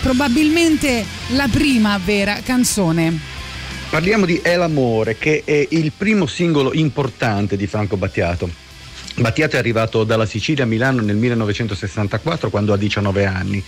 probabilmente 0.00 1.04
la 1.30 1.48
prima 1.50 1.98
vera 2.02 2.40
canzone 2.44 3.18
Parliamo 3.90 4.24
di 4.24 4.36
È 4.36 4.54
l'amore, 4.54 5.18
che 5.18 5.42
è 5.44 5.66
il 5.70 5.90
primo 5.90 6.26
singolo 6.26 6.72
importante 6.72 7.56
di 7.56 7.66
Franco 7.66 7.96
Battiato. 7.96 8.48
Battiato 9.16 9.56
è 9.56 9.58
arrivato 9.58 10.04
dalla 10.04 10.26
Sicilia 10.26 10.62
a 10.62 10.66
Milano 10.68 11.02
nel 11.02 11.16
1964 11.16 12.50
quando 12.50 12.72
ha 12.72 12.76
19 12.76 13.26
anni. 13.26 13.64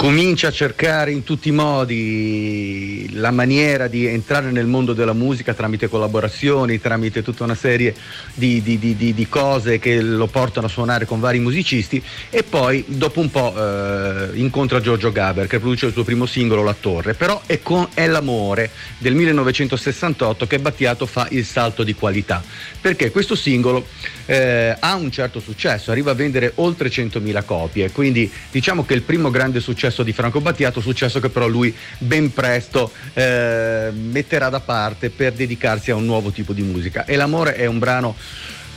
Comincia 0.00 0.48
a 0.48 0.50
cercare 0.50 1.12
in 1.12 1.24
tutti 1.24 1.48
i 1.48 1.52
modi 1.52 3.06
la 3.12 3.30
maniera 3.30 3.86
di 3.86 4.06
entrare 4.06 4.50
nel 4.50 4.64
mondo 4.64 4.94
della 4.94 5.12
musica 5.12 5.52
tramite 5.52 5.88
collaborazioni, 5.90 6.80
tramite 6.80 7.22
tutta 7.22 7.44
una 7.44 7.54
serie 7.54 7.94
di, 8.32 8.62
di- 8.62 8.78
di- 8.78 8.96
di- 8.96 9.28
cose 9.28 9.78
che 9.78 10.00
lo 10.00 10.26
portano 10.26 10.68
a 10.68 10.70
suonare 10.70 11.04
con 11.04 11.20
vari 11.20 11.38
musicisti. 11.38 12.02
E 12.30 12.42
poi 12.44 12.82
dopo 12.86 13.20
un 13.20 13.30
po' 13.30 13.54
eh, 13.54 14.30
incontra 14.38 14.80
Giorgio 14.80 15.12
Gaber 15.12 15.46
che 15.46 15.58
produce 15.58 15.84
il 15.84 15.92
suo 15.92 16.02
primo 16.02 16.24
singolo 16.24 16.62
La 16.62 16.74
Torre, 16.80 17.12
però 17.12 17.42
è 17.44 17.60
con 17.60 17.86
È 17.92 18.06
l'amore 18.06 18.70
del 18.96 19.14
1968 19.14 20.46
che 20.46 20.60
Battiato 20.60 21.04
fa 21.04 21.26
il 21.28 21.44
salto 21.44 21.82
di 21.82 21.92
qualità, 21.92 22.42
perché 22.80 23.10
questo 23.10 23.34
singolo 23.34 23.86
eh, 24.24 24.74
ha 24.78 24.94
un 24.94 25.10
certo 25.10 25.40
successo, 25.40 25.90
arriva 25.90 26.12
a 26.12 26.14
vendere 26.14 26.52
oltre 26.54 26.88
100.000 26.88 27.44
copie, 27.44 27.90
quindi 27.90 28.32
diciamo 28.50 28.86
che 28.86 28.94
il 28.94 29.02
primo 29.02 29.30
grande 29.30 29.60
successo 29.60 29.88
di 30.02 30.12
Franco 30.12 30.40
Battiato, 30.40 30.80
successo 30.80 31.20
che 31.20 31.28
però 31.28 31.46
lui 31.46 31.74
ben 31.98 32.32
presto 32.32 32.90
eh, 33.12 33.90
metterà 33.92 34.48
da 34.48 34.60
parte 34.60 35.10
per 35.10 35.32
dedicarsi 35.32 35.90
a 35.90 35.96
un 35.96 36.04
nuovo 36.04 36.30
tipo 36.30 36.52
di 36.52 36.62
musica. 36.62 37.04
E 37.04 37.16
l'amore 37.16 37.54
è 37.54 37.66
un 37.66 37.78
brano 37.78 38.16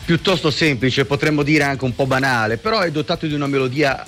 piuttosto 0.06 0.52
semplice, 0.52 1.06
potremmo 1.06 1.44
dire 1.44 1.64
anche 1.64 1.86
un 1.86 1.96
po' 1.96 2.06
banale, 2.06 2.58
però 2.58 2.80
è 2.80 2.92
dotato 2.92 3.26
di 3.26 3.34
una 3.34 3.48
melodia 3.48 4.06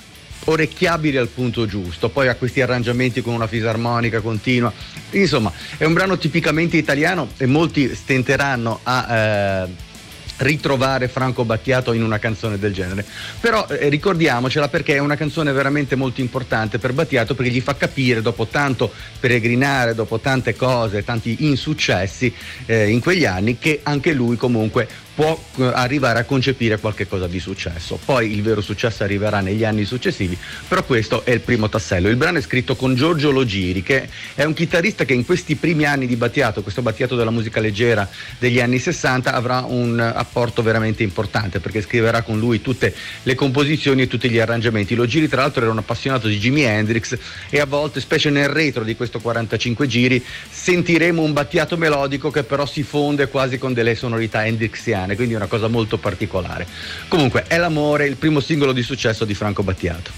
orecchiabile 0.47 1.17
al 1.19 1.29
punto 1.29 1.65
giusto, 1.65 2.09
poi 2.09 2.27
ha 2.27 2.35
questi 2.35 2.61
arrangiamenti 2.61 3.21
con 3.21 3.33
una 3.33 3.47
fisarmonica 3.47 4.19
continua, 4.19 4.71
insomma 5.11 5.51
è 5.77 5.85
un 5.85 5.93
brano 5.93 6.17
tipicamente 6.17 6.77
italiano 6.77 7.29
e 7.37 7.45
molti 7.45 7.95
stenteranno 7.95 8.79
a... 8.83 9.15
eh, 9.15 9.93
ritrovare 10.37 11.07
Franco 11.07 11.45
Battiato 11.45 11.93
in 11.93 12.03
una 12.03 12.19
canzone 12.19 12.59
del 12.59 12.73
genere. 12.73 13.05
Però 13.39 13.67
eh, 13.67 13.89
ricordiamocela 13.89 14.67
perché 14.67 14.95
è 14.95 14.99
una 14.99 15.15
canzone 15.15 15.51
veramente 15.51 15.95
molto 15.95 16.21
importante 16.21 16.79
per 16.79 16.93
Battiato 16.93 17.35
perché 17.35 17.51
gli 17.51 17.61
fa 17.61 17.75
capire 17.75 18.21
dopo 18.21 18.47
tanto 18.47 18.91
peregrinare, 19.19 19.95
dopo 19.95 20.19
tante 20.19 20.55
cose, 20.55 21.03
tanti 21.03 21.37
insuccessi 21.45 22.33
eh, 22.65 22.89
in 22.89 22.99
quegli 22.99 23.25
anni 23.25 23.57
che 23.57 23.79
anche 23.83 24.13
lui 24.13 24.35
comunque 24.35 24.87
può 25.15 25.41
eh, 25.55 25.63
arrivare 25.63 26.19
a 26.19 26.25
concepire 26.25 26.77
qualche 26.77 27.07
cosa 27.07 27.27
di 27.27 27.39
successo. 27.39 27.97
Poi 28.03 28.31
il 28.31 28.43
vero 28.43 28.61
successo 28.61 29.03
arriverà 29.03 29.39
negli 29.39 29.63
anni 29.63 29.85
successivi, 29.85 30.37
però 30.67 30.83
questo 30.83 31.23
è 31.25 31.31
il 31.31 31.39
primo 31.39 31.69
tassello. 31.69 32.09
Il 32.09 32.17
brano 32.17 32.37
è 32.37 32.41
scritto 32.41 32.75
con 32.75 32.93
Giorgio 32.95 33.31
Logiri, 33.31 33.81
che 33.81 34.09
è 34.35 34.43
un 34.43 34.53
chitarrista 34.53 35.05
che 35.05 35.13
in 35.13 35.25
questi 35.25 35.55
primi 35.55 35.85
anni 35.85 36.05
di 36.05 36.17
Battiato, 36.17 36.61
questo 36.61 36.81
Battiato 36.81 37.15
della 37.15 37.31
musica 37.31 37.61
leggera 37.61 38.07
degli 38.37 38.59
anni 38.59 38.77
60, 38.77 39.33
avrà 39.33 39.63
un 39.65 39.99
apporto 39.99 40.61
veramente 40.61 41.01
importante 41.01 41.61
perché 41.61 41.81
scriverà 41.81 42.21
con 42.21 42.37
lui 42.37 42.61
tutte 42.61 42.93
le 43.23 43.35
composizioni 43.35 44.01
e 44.03 44.07
tutti 44.07 44.29
gli 44.29 44.39
arrangiamenti. 44.39 44.95
Logiri 44.95 45.29
tra 45.29 45.41
l'altro 45.41 45.61
era 45.61 45.71
un 45.71 45.77
appassionato 45.77 46.27
di 46.27 46.37
Jimi 46.37 46.63
Hendrix 46.63 47.17
e 47.49 47.61
a 47.61 47.65
volte, 47.65 48.01
specie 48.01 48.29
nel 48.29 48.49
retro 48.49 48.83
di 48.83 48.97
questo 48.97 49.21
45 49.21 49.87
giri, 49.87 50.23
sentiremo 50.49 51.21
un 51.21 51.31
Battiato 51.31 51.77
melodico 51.77 52.31
che 52.31 52.43
però 52.43 52.65
si 52.65 52.83
fonde 52.83 53.29
quasi 53.29 53.57
con 53.57 53.71
delle 53.71 53.95
sonorità 53.95 54.45
hendrixiane 54.45 55.04
italiane, 55.05 55.15
quindi 55.15 55.33
è 55.35 55.37
una 55.37 55.47
cosa 55.47 55.67
molto 55.67 55.97
particolare. 55.97 56.67
Comunque, 57.07 57.43
è 57.47 57.57
l'amore, 57.57 58.07
il 58.07 58.17
primo 58.17 58.39
singolo 58.39 58.73
di 58.73 58.81
successo 58.81 59.23
di 59.25 59.33
Franco 59.33 59.63
Battiato. 59.63 60.11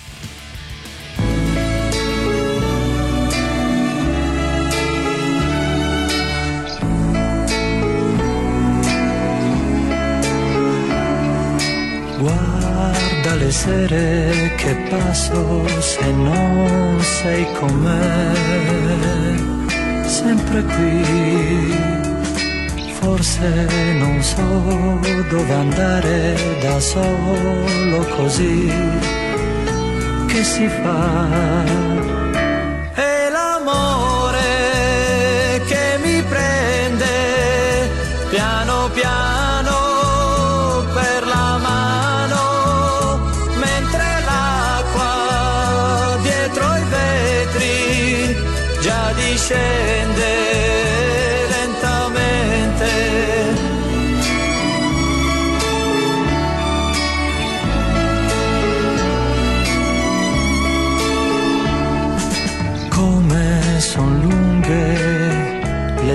Guarda 12.18 13.36
le 13.36 13.52
sere 13.52 14.56
che 14.58 14.76
passo 14.90 15.68
se 15.80 16.12
non 16.12 17.00
sei 17.00 17.46
con 17.54 17.74
me, 17.76 18.34
sempre 20.08 20.64
qui 20.64 21.87
Forse 23.08 23.94
non 24.00 24.22
so 24.22 25.00
dove 25.30 25.54
andare 25.54 26.36
da 26.60 26.78
solo 26.78 28.06
così 28.18 28.70
che 30.28 30.44
si 30.44 30.68
fa. 30.68 32.17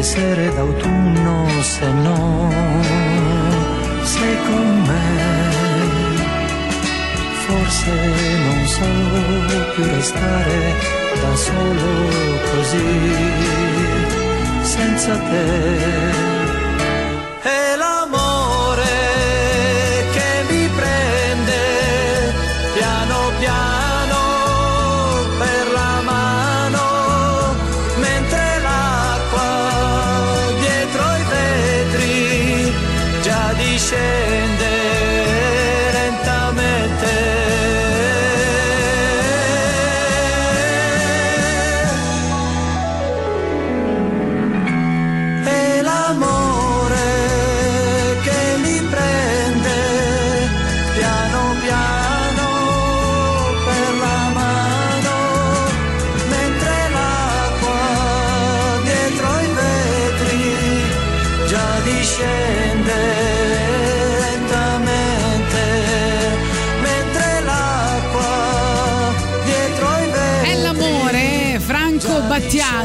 Sere 0.02 0.52
d'autunno 0.54 1.46
se 1.62 1.86
non 1.92 2.50
sei 4.02 4.36
con 4.46 4.82
me. 4.88 5.30
Forse 7.46 7.90
non 8.46 8.66
so 8.66 8.84
più 9.74 9.84
restare 9.84 10.74
da 11.20 11.36
solo 11.36 11.90
così, 12.50 13.00
senza 14.62 15.16
te. 15.16 16.41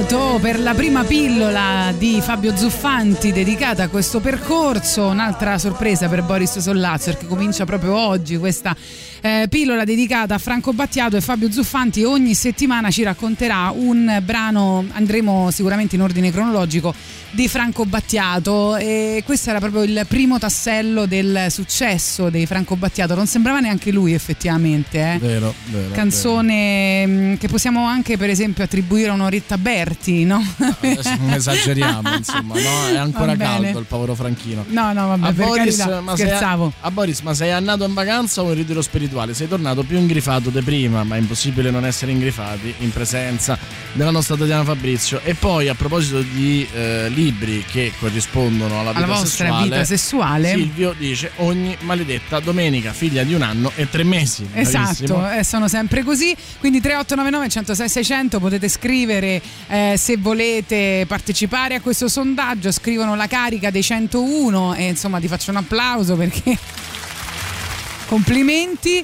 Battiato 0.08 0.40
per 0.40 0.62
la 0.62 0.74
prima 0.74 1.04
pillola 1.04 1.94
di 1.98 2.22
Fabio 2.22 2.56
Zuffanti 2.56 3.34
dedicata 3.34 3.84
a 3.84 3.88
questo 3.90 4.22
percorso, 4.22 5.08
un'altra 5.08 5.58
sorpresa 5.58 6.08
per 6.08 6.24
Boris 6.24 6.60
Sollazzo 6.60 7.12
perché 7.12 7.28
comincia 7.28 7.66
proprio 7.66 7.98
oggi 7.98 8.38
questa 8.38 8.74
eh, 9.20 9.48
pillola 9.50 9.84
dedicata 9.84 10.36
a 10.36 10.38
Franco 10.38 10.72
Battiato 10.72 11.18
e 11.18 11.22
Fabio 11.22 11.52
Zuffanti. 11.52 12.06
Ogni 12.06 12.36
settimana 12.36 12.90
ci 12.90 13.04
racconterà 13.04 13.74
un 13.76 14.22
brano, 14.24 14.86
andremo 14.94 15.52
sicuramente 15.52 15.96
in 15.96 16.02
ordine 16.02 16.32
cronologico, 16.32 16.94
di 17.32 17.48
Franco 17.48 17.86
Battiato 17.86 18.76
e 18.78 19.22
questo 19.26 19.50
era 19.50 19.60
proprio 19.60 19.84
il 19.84 20.06
primo 20.08 20.40
tassello 20.40 21.06
del 21.06 21.48
successo 21.50 22.30
di 22.30 22.46
Franco 22.46 22.76
Battiato, 22.76 23.16
non 23.16 23.28
sembrava 23.28 23.60
neanche 23.60 23.92
lui 23.92 24.14
effettivamente. 24.14 25.14
Eh? 25.14 25.18
Vero, 25.20 25.54
vero. 25.66 25.94
canzone 25.94 27.06
mh, 27.06 27.38
che 27.38 27.48
possiamo 27.48 27.86
anche 27.86 28.18
per 28.18 28.30
esempio 28.30 28.64
attribuire 28.64 29.10
a 29.10 29.14
un'Oretta 29.14 29.58
Berti, 29.58 30.24
no? 30.26 30.44
Adesso 30.58 31.16
non 31.20 31.34
esageriamo, 31.34 32.16
insomma, 32.16 32.56
no? 32.56 32.88
È 32.88 32.98
ancora 32.98 33.36
caldo 33.36 33.80
il 33.80 33.86
povero 33.86 34.16
Franchino. 34.16 34.66
No, 34.70 34.94
no, 34.94 35.08
vabbè, 35.08 35.28
a 35.28 35.34
per 35.34 35.46
Boris, 35.46 35.78
carità, 35.78 36.02
ma 36.02 36.16
sei, 36.16 36.28
scherzavo. 36.28 36.74
a 36.80 36.92
Boris, 36.92 37.20
ma 37.22 37.34
sei 37.34 37.52
andato 37.52 37.86
in 37.86 37.94
vacanza 37.94 38.42
o 38.42 38.50
in 38.50 38.56
ritiro 38.56 38.82
spirituale? 38.82 39.34
Sei 39.34 39.48
tornato 39.48 39.84
più 39.84 39.98
ingrifato 39.98 40.50
di 40.50 40.62
prima, 40.62 41.04
ma 41.04 41.16
è 41.16 41.20
impossibile 41.20 41.72
non 41.72 41.86
essere 41.86 42.12
ingrifati 42.12 42.74
in 42.80 42.92
presenza 42.92 43.58
della 43.94 44.12
nostra 44.12 44.36
Tatiana 44.36 44.64
Fabrizio. 44.64 45.22
E 45.24 45.34
poi, 45.34 45.68
a 45.68 45.76
proposito 45.76 46.22
di 46.22 46.68
eh, 46.74 47.10
libri 47.18 47.66
che 47.68 47.92
corrispondono 48.00 48.80
alla 48.80 48.92
vita 48.92 49.04
Alla 49.04 49.16
vostra 49.16 49.46
sessuale, 49.46 49.64
vita 49.64 49.84
sessuale. 49.84 50.50
Silvio 50.50 50.94
dice 50.96 51.32
ogni 51.38 51.76
maledetta 51.82 52.40
domenica, 52.40 52.94
figlia 52.94 53.24
di 53.24 53.34
un 53.34 53.42
anno 53.42 53.72
e 53.76 53.90
tre 53.90 54.04
mesi. 54.04 54.48
Esatto, 54.54 55.28
eh, 55.32 55.44
sono 55.44 55.68
sempre 55.68 56.04
così. 56.04 56.36
Quindi 56.60 56.80
3899 56.80 57.50
106 57.50 57.90
600 57.90 58.40
potete 58.40 58.70
scrivere 58.70 59.42
eh, 59.68 59.96
se 59.98 60.18
volete 60.18 61.06
partecipare 61.08 61.76
a 61.76 61.82
questo 61.82 62.08
sondaggio. 62.08 62.72
Scrivono 62.72 63.16
la 63.16 63.28
carica 63.28 63.72
dei 63.72 63.84
101 63.84 64.76
e 64.76 64.88
insomma 64.90 65.20
ti 65.20 65.28
faccio 65.28 65.50
un 65.50 65.58
applauso 65.58 66.16
perché 66.16 66.56
complimenti. 68.06 69.04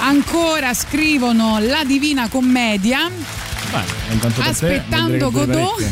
Ancora 0.00 0.74
scrivono 0.74 1.58
la 1.60 1.84
Divina 1.84 2.28
Commedia. 2.28 3.10
Beh, 3.74 4.40
Aspettando 4.40 5.30
Godot. 5.32 5.82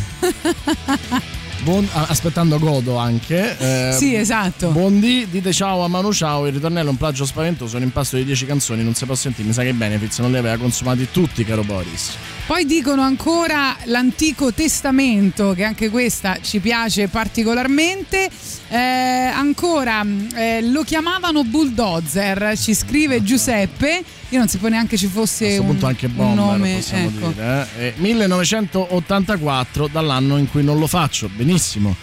ah, 1.93 2.07
aspettando 2.09 2.59
Godo 2.61 2.97
anche. 2.97 3.57
eh, 3.59 3.93
Sì, 3.93 4.15
esatto. 4.15 4.69
Buondì, 4.69 5.27
dite 5.29 5.53
ciao 5.53 5.83
a 5.83 5.89
Manu 5.89 6.13
Ciao. 6.13 6.47
Il 6.47 6.53
ritornello 6.53 6.89
è 6.89 6.91
un 6.91 6.97
plagio 6.97 7.25
spaventoso. 7.25 7.77
Un 7.77 7.83
impasto 7.83 8.15
di 8.17 8.25
10 8.25 8.47
canzoni. 8.47 8.85
Non 8.85 8.95
si 8.95 9.05
può 9.05 9.17
sentire. 9.17 9.49
Mi 9.49 9.53
sa 9.53 9.63
che 9.63 9.69
i 9.71 9.73
benefits 9.73 10.21
non 10.21 10.31
li 10.31 10.37
aveva 10.39 10.57
consumati 10.59 11.09
tutti, 11.11 11.45
caro 11.45 11.65
Boris. 11.65 12.13
Poi 12.47 12.65
dicono 12.67 13.03
ancora 13.03 13.77
l'Antico 13.87 14.53
Testamento, 14.53 15.53
che 15.55 15.65
anche 15.65 15.91
questa 15.91 16.39
ci 16.41 16.61
piace 16.61 17.09
particolarmente. 17.09 18.31
Eh, 18.69 18.77
ancora 18.77 20.05
eh, 20.37 20.63
lo 20.63 20.83
chiamavano 20.85 21.43
bulldozer, 21.43 22.57
ci 22.57 22.75
scrive 22.75 23.25
Giuseppe. 23.25 24.05
Io 24.33 24.39
non 24.39 24.49
sapevo 24.49 24.69
neanche 24.71 24.97
ci 24.97 25.07
A 25.07 25.11
fosse 25.11 25.45
questo 25.45 25.61
un, 25.63 25.69
punto 25.69 25.87
anche 25.87 26.07
un 26.07 26.15
bomber, 26.17 26.45
nome. 26.45 26.75
possiamo 26.77 27.09
ecco. 27.09 27.29
dire. 27.33 27.69
Eh, 27.79 27.95
1984, 27.97 29.89
dall'anno 29.89 30.39
in 30.39 30.51
cui 30.51 30.63
non 30.65 30.79
lo 30.79 30.87
faccio. 30.87 31.29
Benissimo. 31.35 31.95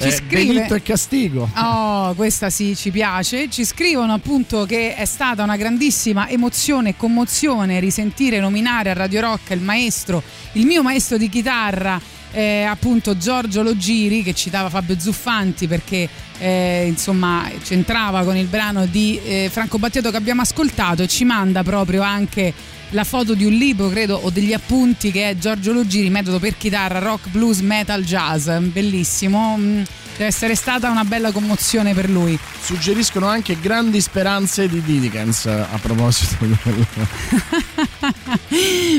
Ci 0.00 0.08
Eh, 0.08 0.10
scrive- 0.12 0.52
delitto 0.54 0.74
e 0.74 0.82
castigo. 0.82 1.48
Oh, 1.56 2.14
questa 2.14 2.50
sì, 2.50 2.74
ci 2.74 2.90
piace. 2.90 3.48
Ci 3.48 3.64
scrivono 3.64 4.12
appunto 4.14 4.64
che 4.64 4.94
è 4.94 5.04
stata 5.04 5.42
una 5.44 5.56
grandissima 5.56 6.28
emozione 6.28 6.90
e 6.90 6.94
commozione 6.96 7.78
risentire 7.80 8.40
nominare 8.40 8.90
a 8.90 8.94
Radio 8.94 9.20
Rock 9.20 9.50
il 9.50 9.60
maestro, 9.60 10.22
il 10.52 10.64
mio 10.66 10.82
maestro 10.82 11.16
di 11.16 11.28
chitarra, 11.28 12.00
eh, 12.34 12.64
appunto 12.64 13.16
Giorgio 13.16 13.62
Logiri, 13.62 14.22
che 14.22 14.34
citava 14.34 14.68
Fabio 14.68 14.98
Zuffanti 14.98 15.68
perché 15.68 16.08
eh, 16.38 16.86
insomma 16.88 17.48
c'entrava 17.62 18.24
con 18.24 18.36
il 18.36 18.46
brano 18.46 18.86
di 18.86 19.20
eh, 19.24 19.48
Franco 19.52 19.78
Battiato 19.78 20.10
che 20.10 20.16
abbiamo 20.16 20.42
ascoltato 20.42 21.02
e 21.02 21.08
ci 21.08 21.24
manda 21.24 21.62
proprio 21.62 22.02
anche 22.02 22.52
la 22.90 23.04
foto 23.04 23.34
di 23.34 23.44
un 23.44 23.52
libro, 23.52 23.88
credo, 23.88 24.16
o 24.16 24.30
degli 24.30 24.52
appunti 24.52 25.10
che 25.10 25.30
è 25.30 25.36
Giorgio 25.36 25.72
Logiri, 25.72 26.10
metodo 26.10 26.38
per 26.38 26.56
chitarra, 26.56 26.98
rock, 26.98 27.28
blues, 27.28 27.60
metal, 27.60 28.04
jazz. 28.04 28.48
Bellissimo. 28.48 29.56
Mm, 29.58 29.82
Deve 30.16 30.26
essere 30.26 30.54
stata 30.54 30.90
una 30.90 31.02
bella 31.02 31.32
commozione 31.32 31.92
per 31.92 32.08
lui. 32.08 32.38
Suggeriscono 32.60 33.26
anche 33.26 33.58
grandi 33.58 34.00
speranze 34.00 34.68
di 34.68 34.80
Didikens 34.80 35.46
a 35.46 35.76
proposito 35.82 36.44
di 36.44 36.56
quello. 36.62 36.86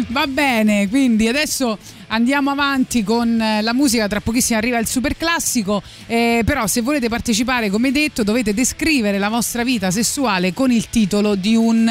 Va 0.10 0.28
bene, 0.28 0.90
quindi 0.90 1.30
adesso 1.30 1.78
andiamo 2.08 2.52
avanti 2.52 3.04
con 3.04 3.40
eh, 3.40 3.62
la 3.62 3.74
musica, 3.74 4.08
tra 4.08 4.22
pochissimo 4.22 4.58
arriva 4.58 4.78
il 4.78 4.88
super 4.88 5.16
classico, 5.18 5.82
eh, 6.08 6.44
però 6.46 6.68
se 6.68 6.82
volete 6.82 7.10
partecipare 7.10 7.70
come 7.70 7.92
detto 7.92 8.24
dovete 8.24 8.54
descrivere 8.54 9.18
la 9.18 9.30
vostra 9.30 9.64
vita 9.64 9.92
sessuale 9.92 10.54
con 10.54 10.72
il 10.72 10.90
titolo 10.90 11.36
di 11.36 11.56
un 11.56 11.88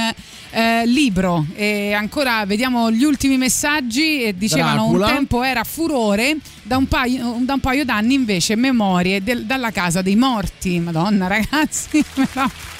eh, 0.50 0.86
libro. 0.86 1.46
E 1.54 1.92
ancora 1.92 2.44
vediamo 2.46 2.90
gli 2.90 3.04
ultimi 3.04 3.36
messaggi, 3.36 4.22
e 4.22 4.34
dicevano 4.36 4.82
Dracula. 4.88 5.06
un 5.06 5.12
tempo 5.12 5.42
era 5.42 5.64
furore, 5.64 6.36
da 6.62 6.76
un 6.76 6.86
paio, 6.86 7.36
da 7.40 7.54
un 7.54 7.60
paio 7.60 7.84
d'anni 7.84 8.14
invece 8.14 8.56
memorie 8.56 9.22
del- 9.22 9.44
dalla 9.44 9.70
casa 9.70 10.00
dei 10.02 10.16
morti. 10.16 10.78
Madonna 10.80 11.26
ragazzi, 11.26 12.02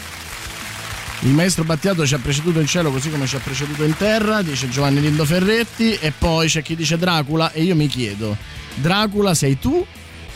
Il 1.25 1.33
maestro 1.33 1.65
Battiato 1.65 2.07
ci 2.07 2.13
ha 2.13 2.19
preceduto 2.19 2.61
in 2.61 2.67
cielo 2.67 2.91
così 2.91 3.11
come 3.11 3.27
ci 3.27 3.35
ha 3.37 3.39
preceduto 3.39 3.83
in 3.83 3.97
terra, 3.97 4.43
dice 4.43 4.69
Giovanni 4.69 5.01
Lindo 5.01 5.25
Ferretti, 5.25 5.95
e 5.95 6.13
poi 6.17 6.49
c'è 6.49 6.61
chi 6.61 6.77
dice 6.77 6.99
Dracula 6.99 7.51
e 7.53 7.63
io 7.63 7.75
mi 7.75 7.87
chiedo, 7.87 8.37
Dracula 8.75 9.35
sei 9.35 9.59
tu 9.59 9.85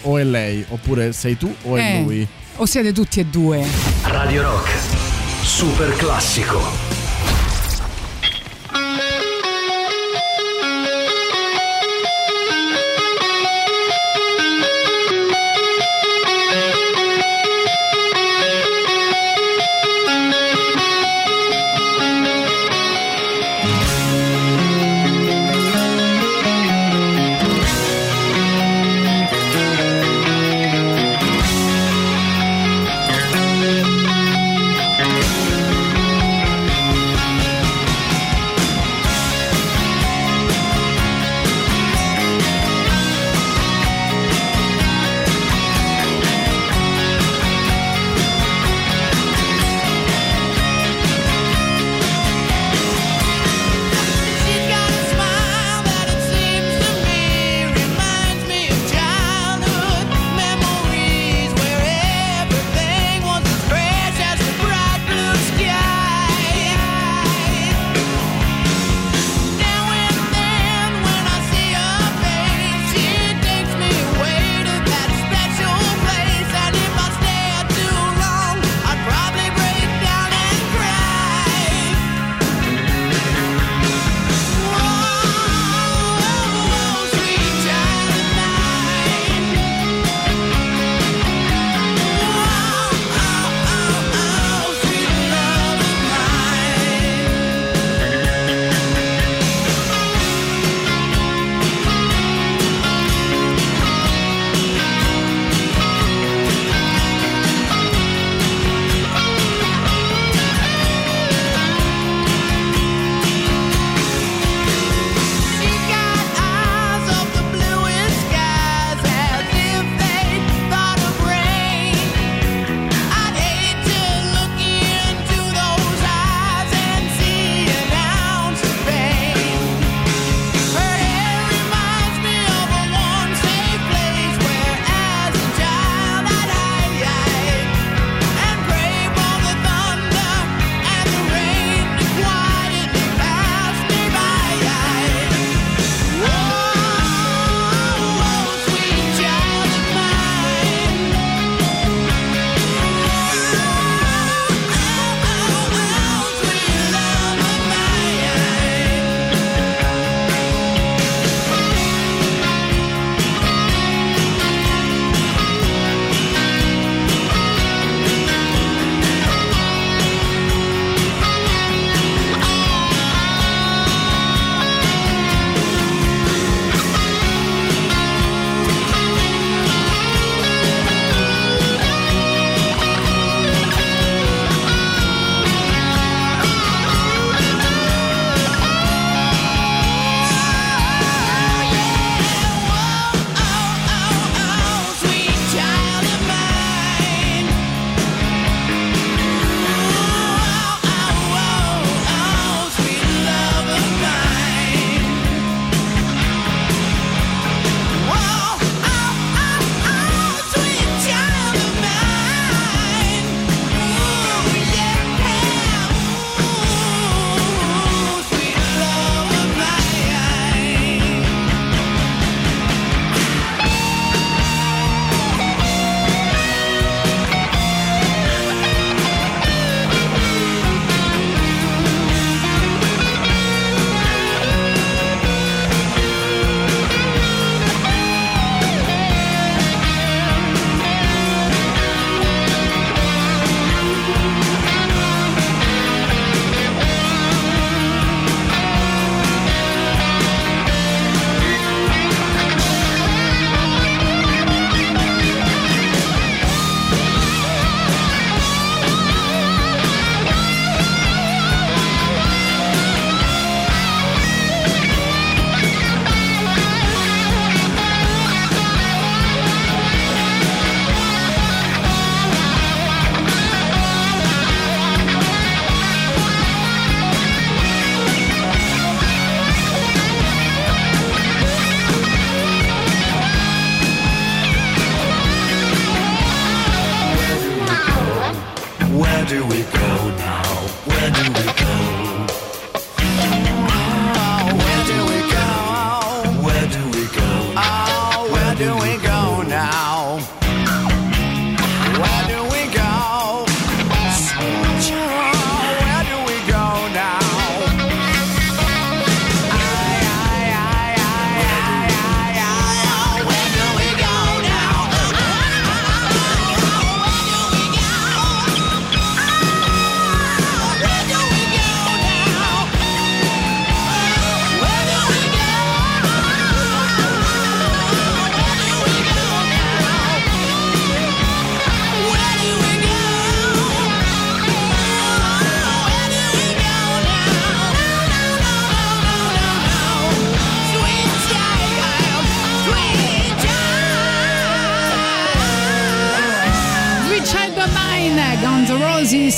o 0.02 0.16
è 0.16 0.24
lei? 0.24 0.64
Oppure 0.66 1.12
sei 1.12 1.36
tu 1.36 1.54
o 1.64 1.76
è 1.76 1.80
eh, 1.82 2.02
lui? 2.02 2.26
O 2.56 2.64
siete 2.64 2.94
tutti 2.94 3.20
e 3.20 3.26
due? 3.26 3.66
Radio 4.04 4.42
Rock, 4.42 4.70
super 5.42 5.94
classico. 5.96 6.87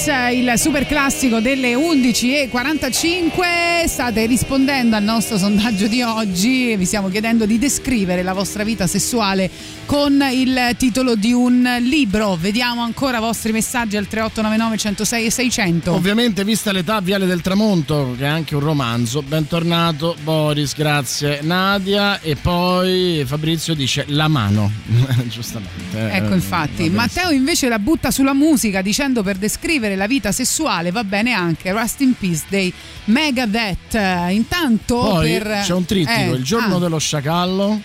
Roses, 0.06 0.34
il 0.34 0.52
super 0.56 0.86
classico 0.86 1.40
delle 1.40 1.74
11.45. 1.74 3.86
State 3.86 4.24
rispondendo 4.26 4.96
al 4.96 5.02
nostro 5.02 5.36
sondaggio 5.36 5.88
di 5.88 6.00
oggi. 6.00 6.74
Vi 6.76 6.84
stiamo 6.86 7.08
chiedendo 7.10 7.44
di 7.44 7.58
descrivere 7.58 8.22
la 8.22 8.32
vostra 8.32 8.64
vita 8.64 8.86
sessuale 8.86 9.50
con 9.84 10.24
il 10.32 10.74
titolo 10.78 11.16
di 11.16 11.32
un 11.32 11.68
libro. 11.80 12.36
Vediamo 12.36 12.80
ancora 12.82 13.18
i 13.18 13.20
vostri 13.20 13.52
messaggi 13.52 13.96
al 13.98 14.06
3899 14.06 14.76
106 14.78 15.26
e 15.26 15.30
600. 15.30 15.92
Ovviamente, 15.92 16.44
vista 16.44 16.72
l'età, 16.72 17.00
Viale 17.00 17.26
del 17.26 17.42
Tramonto, 17.42 18.14
che 18.16 18.24
è 18.24 18.28
anche 18.28 18.54
un 18.54 18.60
romanzo. 18.62 19.20
Bentornato, 19.22 20.16
Boris, 20.22 20.74
grazie. 20.74 21.40
Nadia. 21.42 22.20
E 22.20 22.36
poi 22.36 23.22
Fabrizio 23.26 23.74
dice 23.74 24.04
la 24.08 24.28
mano. 24.28 24.70
Giustamente. 25.28 26.08
Ecco, 26.10 26.32
Eh, 26.32 26.36
infatti. 26.36 26.82
vabbè, 26.88 26.94
Matteo 26.94 27.30
invece 27.30 27.68
la 27.68 27.78
butta 27.78 28.10
sulla 28.10 28.32
musica 28.34 28.80
dicendo 28.82 29.22
per 29.22 29.36
descrivere 29.36 29.88
la 29.96 30.06
vita 30.06 30.32
sessuale 30.32 30.90
va 30.90 31.04
bene 31.04 31.32
anche 31.32 31.70
Rust 31.72 32.00
in 32.00 32.14
Peace 32.14 32.44
dei 32.48 32.72
Megadeth. 33.04 33.94
Intanto 34.30 34.98
Poi 34.98 35.38
per... 35.38 35.62
c'è 35.64 35.74
un 35.74 35.84
trittico, 35.84 36.32
eh, 36.32 36.36
il 36.36 36.44
giorno 36.44 36.76
ah, 36.76 36.80
dello 36.80 36.98
sciacallo, 36.98 37.80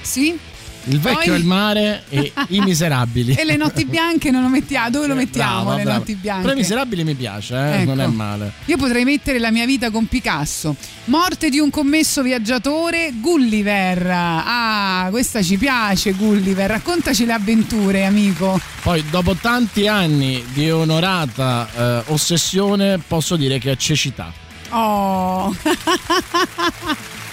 Sì? 0.00 0.38
Il 0.86 1.00
vecchio 1.00 1.32
Poi- 1.32 1.40
il 1.40 1.46
mare 1.46 2.02
e 2.08 2.32
i 2.48 2.60
miserabili. 2.60 3.34
E 3.44 3.44
le 3.44 3.56
notti 3.56 3.84
bianche 3.84 4.30
non 4.30 4.42
lo 4.42 4.48
mettiamo. 4.48 4.90
Dove 4.90 5.06
lo 5.06 5.14
mettiamo 5.14 5.62
Brava, 5.62 5.76
le 5.76 5.82
brava. 5.82 5.98
notti 5.98 6.14
bianche? 6.14 6.42
Però 6.42 6.52
i 6.54 6.56
miserabili 6.56 7.04
mi 7.04 7.14
piace, 7.14 7.54
eh, 7.54 7.80
Ecco. 7.80 7.94
non 7.94 8.00
è 8.00 8.06
male. 8.06 8.52
Io 8.66 8.76
potrei 8.76 9.04
mettere 9.04 9.38
la 9.38 9.50
mia 9.50 9.66
vita 9.66 9.90
con 9.90 10.06
Picasso. 10.06 10.76
Morte 11.06 11.50
di 11.50 11.58
un 11.58 11.70
commesso 11.70 12.22
viaggiatore, 12.22 13.12
Gulliver. 13.20 14.10
Ah, 14.12 15.06
questa 15.10 15.42
ci 15.42 15.56
piace, 15.58 16.12
Gulliver. 16.12 16.70
Raccontaci 16.70 17.24
le 17.26 17.32
avventure, 17.32 18.04
amico. 18.04 18.58
Poi, 18.82 19.04
dopo 19.10 19.34
tanti 19.34 19.86
anni 19.86 20.42
di 20.52 20.70
onorata 20.70 21.68
eh, 21.74 22.02
ossessione, 22.06 22.98
posso 22.98 23.36
dire 23.36 23.58
che 23.58 23.72
è 23.72 23.76
cecità. 23.76 24.32
Oh. 24.70 25.54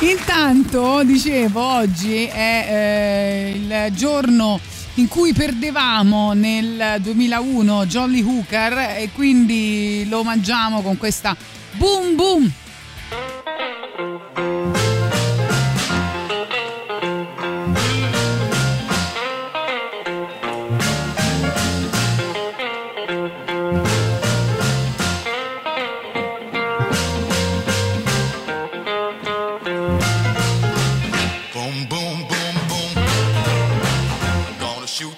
Intanto, 0.00 1.02
dicevo, 1.04 1.60
oggi 1.60 2.24
è 2.24 2.66
eh, 2.68 3.52
il 3.54 3.94
giorno 3.94 4.58
in 4.94 5.06
cui 5.06 5.32
perdevamo 5.32 6.32
nel 6.32 6.96
2001 7.00 7.86
Jolly 7.86 8.22
Hooker 8.22 8.96
e 8.98 9.10
quindi 9.14 10.06
lo 10.08 10.18
omaggiamo 10.18 10.82
con 10.82 10.96
questa 10.96 11.36
boom. 11.76 12.16
Boom, 12.16 12.52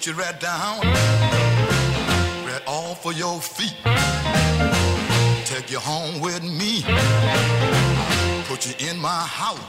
Gonna 0.05 0.17
you 0.17 0.23
right 0.23 0.39
down, 0.39 0.79
right 2.45 2.61
off 2.67 3.05
of 3.05 3.17
your 3.17 3.39
feet. 3.39 3.75
Take 5.45 5.71
you 5.71 5.79
home 5.79 6.19
with 6.19 6.43
me, 6.43 6.83
put 8.47 8.65
you 8.67 8.89
in 8.89 8.99
my 8.99 9.25
house. 9.25 9.59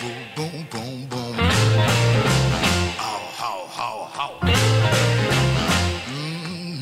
Boom, 0.00 0.22
boom, 0.36 0.66
boom, 0.70 1.06
boom. 1.06 1.36
Ow, 2.98 3.20
how, 3.36 3.66
how, 3.78 4.08
how. 4.14 4.30
Mhm. 6.08 6.80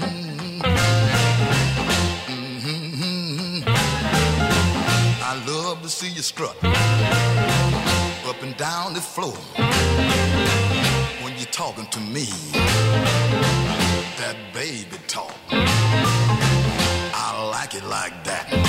Mhm. 2.29 3.65
I 5.23 5.45
love 5.47 5.83
to 5.83 5.89
see 5.89 6.11
you 6.11 6.23
strut 6.23 6.57
up 8.29 8.43
and 8.43 8.57
down 8.57 8.95
the 8.95 9.01
floor 9.01 9.37
talking 11.55 11.87
to 11.87 12.01
me. 12.01 12.25
That 14.19 14.35
baby 14.53 14.97
talk. 15.07 15.37
I 15.53 17.49
like 17.53 17.77
it 17.77 17.85
like 17.85 18.25
that. 18.25 18.64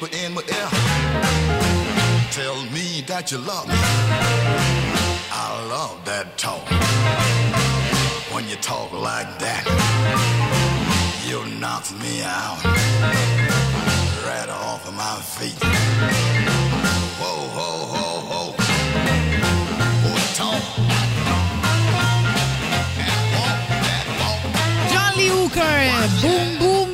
Whisper 0.00 0.16
in 0.16 0.34
my 0.34 0.42
ear? 0.42 0.68
Tell 2.30 2.62
me 2.72 3.02
that 3.06 3.30
you 3.30 3.38
love 3.38 3.66
me. 3.68 3.74
I 5.30 5.66
love 5.68 6.04
that 6.04 6.36
talk. 6.36 6.68
When 8.32 8.48
you 8.48 8.56
talk 8.56 8.92
like 8.92 9.38
that, 9.38 9.64
you 11.26 11.44
knock 11.58 11.90
me 12.00 12.22
out 12.22 12.64
right 14.26 14.48
off 14.48 14.86
of 14.86 14.94
my 14.94 15.20
feet. 15.20 15.58
Whoa, 17.18 17.48
whoa, 17.56 17.86
whoa, 17.92 18.20
whoa. 18.30 18.52
Boy, 20.02 20.22
talk. 20.34 20.62
Jolly 24.92 25.28
Hooker, 25.28 25.76
boom 26.22 26.58
boom 26.58 26.87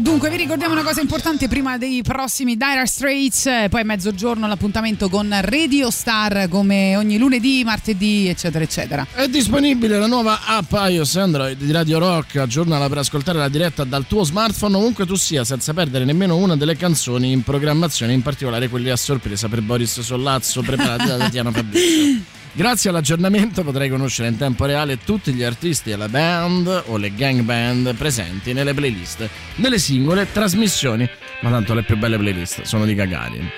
dunque 0.00 0.30
vi 0.30 0.36
ricordiamo 0.36 0.74
una 0.74 0.82
cosa 0.82 1.00
importante 1.00 1.48
prima 1.48 1.78
dei 1.78 2.02
prossimi 2.02 2.56
Dire 2.56 2.86
Straits, 2.86 3.46
eh, 3.46 3.66
poi 3.70 3.80
a 3.80 3.84
mezzogiorno 3.84 4.46
l'appuntamento 4.46 5.08
con 5.08 5.34
Radio 5.40 5.90
Star 5.90 6.48
come 6.48 6.96
ogni 6.96 7.18
lunedì, 7.18 7.62
martedì, 7.64 8.28
eccetera, 8.28 8.64
eccetera. 8.64 9.06
È 9.12 9.28
disponibile 9.28 9.98
la 9.98 10.06
nuova 10.06 10.40
app 10.44 10.72
iOS 10.72 11.16
Android 11.16 11.58
di 11.58 11.72
Radio 11.72 11.98
Rock, 11.98 12.36
aggiornala 12.36 12.88
per 12.88 12.98
ascoltare 12.98 13.38
la 13.38 13.48
diretta 13.48 13.84
dal 13.84 14.06
tuo 14.06 14.24
smartphone 14.24 14.76
ovunque 14.76 15.06
tu 15.06 15.16
sia, 15.16 15.44
senza 15.44 15.72
perdere 15.74 16.04
nemmeno 16.04 16.36
una 16.36 16.56
delle 16.56 16.76
canzoni 16.76 17.32
in 17.32 17.42
programmazione, 17.42 18.12
in 18.12 18.22
particolare 18.22 18.68
quelle 18.68 18.90
a 18.90 18.96
sorpresa 18.96 19.48
per 19.48 19.62
Boris 19.62 20.00
Sollazzo 20.00 20.62
preparate 20.62 21.06
da 21.06 21.16
Tatiana 21.16 21.50
Fabrizio. 21.50 22.36
Grazie 22.58 22.90
all'aggiornamento 22.90 23.62
potrei 23.62 23.88
conoscere 23.88 24.26
in 24.26 24.36
tempo 24.36 24.64
reale 24.64 24.98
tutti 24.98 25.32
gli 25.32 25.44
artisti 25.44 25.92
e 25.92 25.96
la 25.96 26.08
band 26.08 26.86
o 26.86 26.96
le 26.96 27.14
gang 27.14 27.42
band 27.42 27.94
presenti 27.94 28.52
nelle 28.52 28.74
playlist 28.74 29.28
delle 29.54 29.78
singole 29.78 30.26
trasmissioni. 30.32 31.08
Ma 31.42 31.50
tanto 31.50 31.72
le 31.72 31.84
più 31.84 31.96
belle 31.96 32.18
playlist 32.18 32.62
sono 32.62 32.84
di 32.84 32.96
Gagarin. 32.96 33.48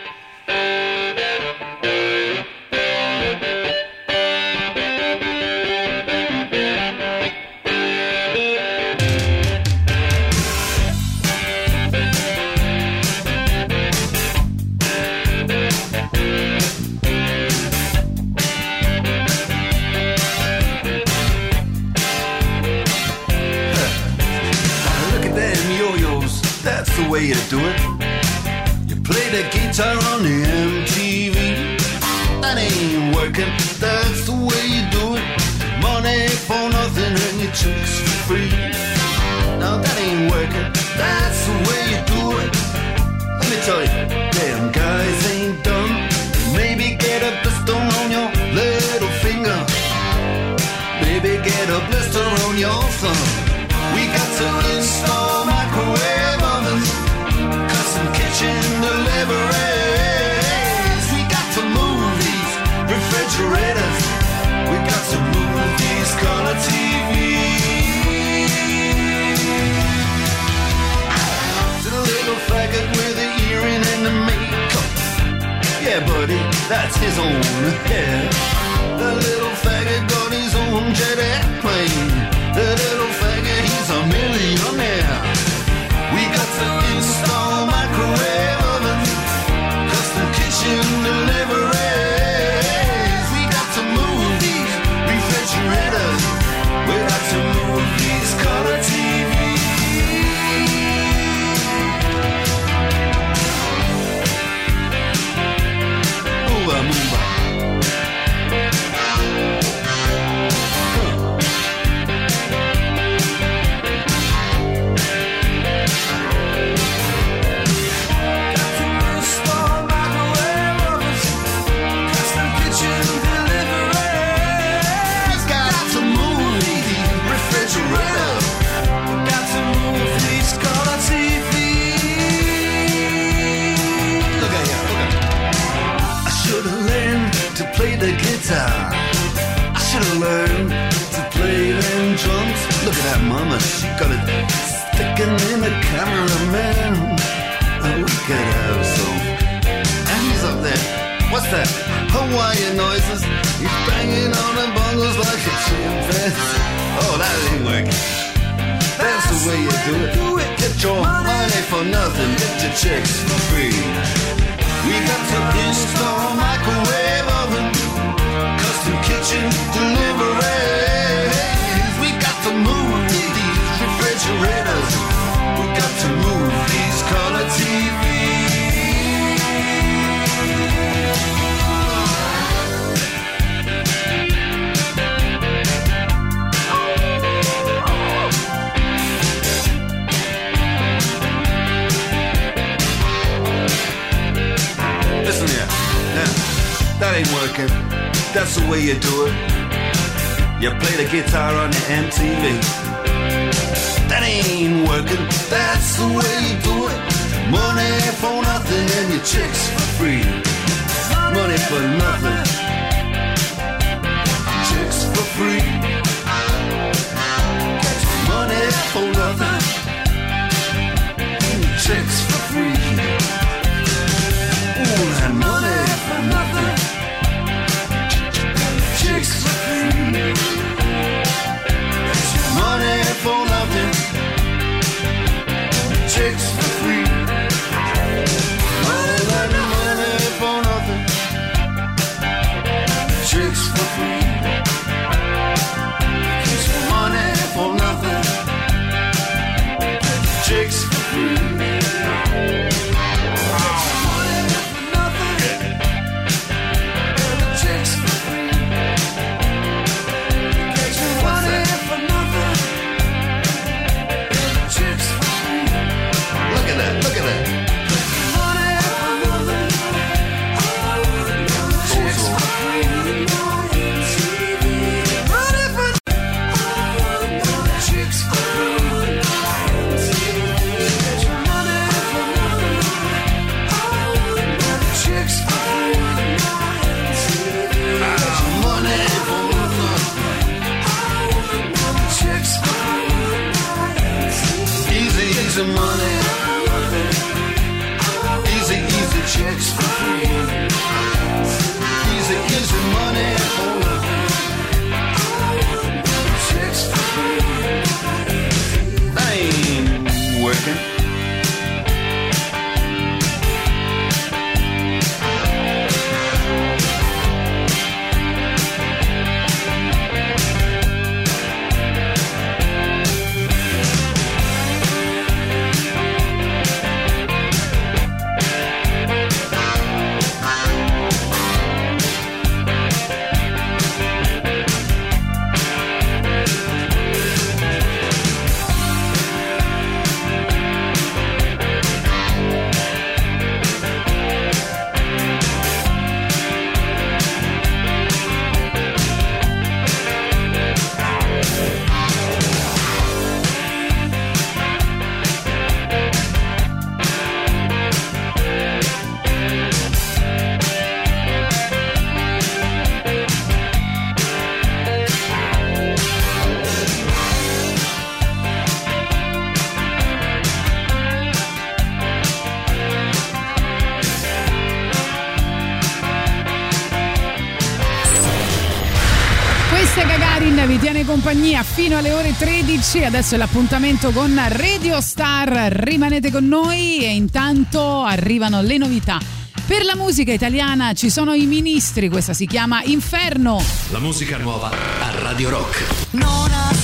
alle 382.01 382.13
ore 382.13 382.35
13. 382.37 383.05
Adesso 383.05 383.35
è 383.35 383.39
l'appuntamento 383.39 384.11
con 384.11 384.35
Radio 384.49 385.01
Star. 385.03 385.71
Rimanete 385.71 386.31
con 386.31 386.49
noi 386.49 387.05
e 387.05 387.15
intanto 387.15 388.03
arrivano 388.03 388.63
le 388.63 388.79
novità. 388.79 389.19
Per 389.67 389.85
la 389.85 389.95
musica 389.97 390.33
italiana 390.33 390.95
ci 390.95 391.11
sono 391.11 391.35
i 391.35 391.45
ministri, 391.45 392.09
questa 392.09 392.33
si 392.33 392.47
chiama 392.47 392.83
Inferno. 392.85 393.63
La 393.91 393.99
musica 394.01 394.39
nuova 394.39 394.71
a 394.71 395.21
Radio 395.21 395.51
Rock. 395.51 396.13
Non 396.13 396.51
ha 396.51 396.80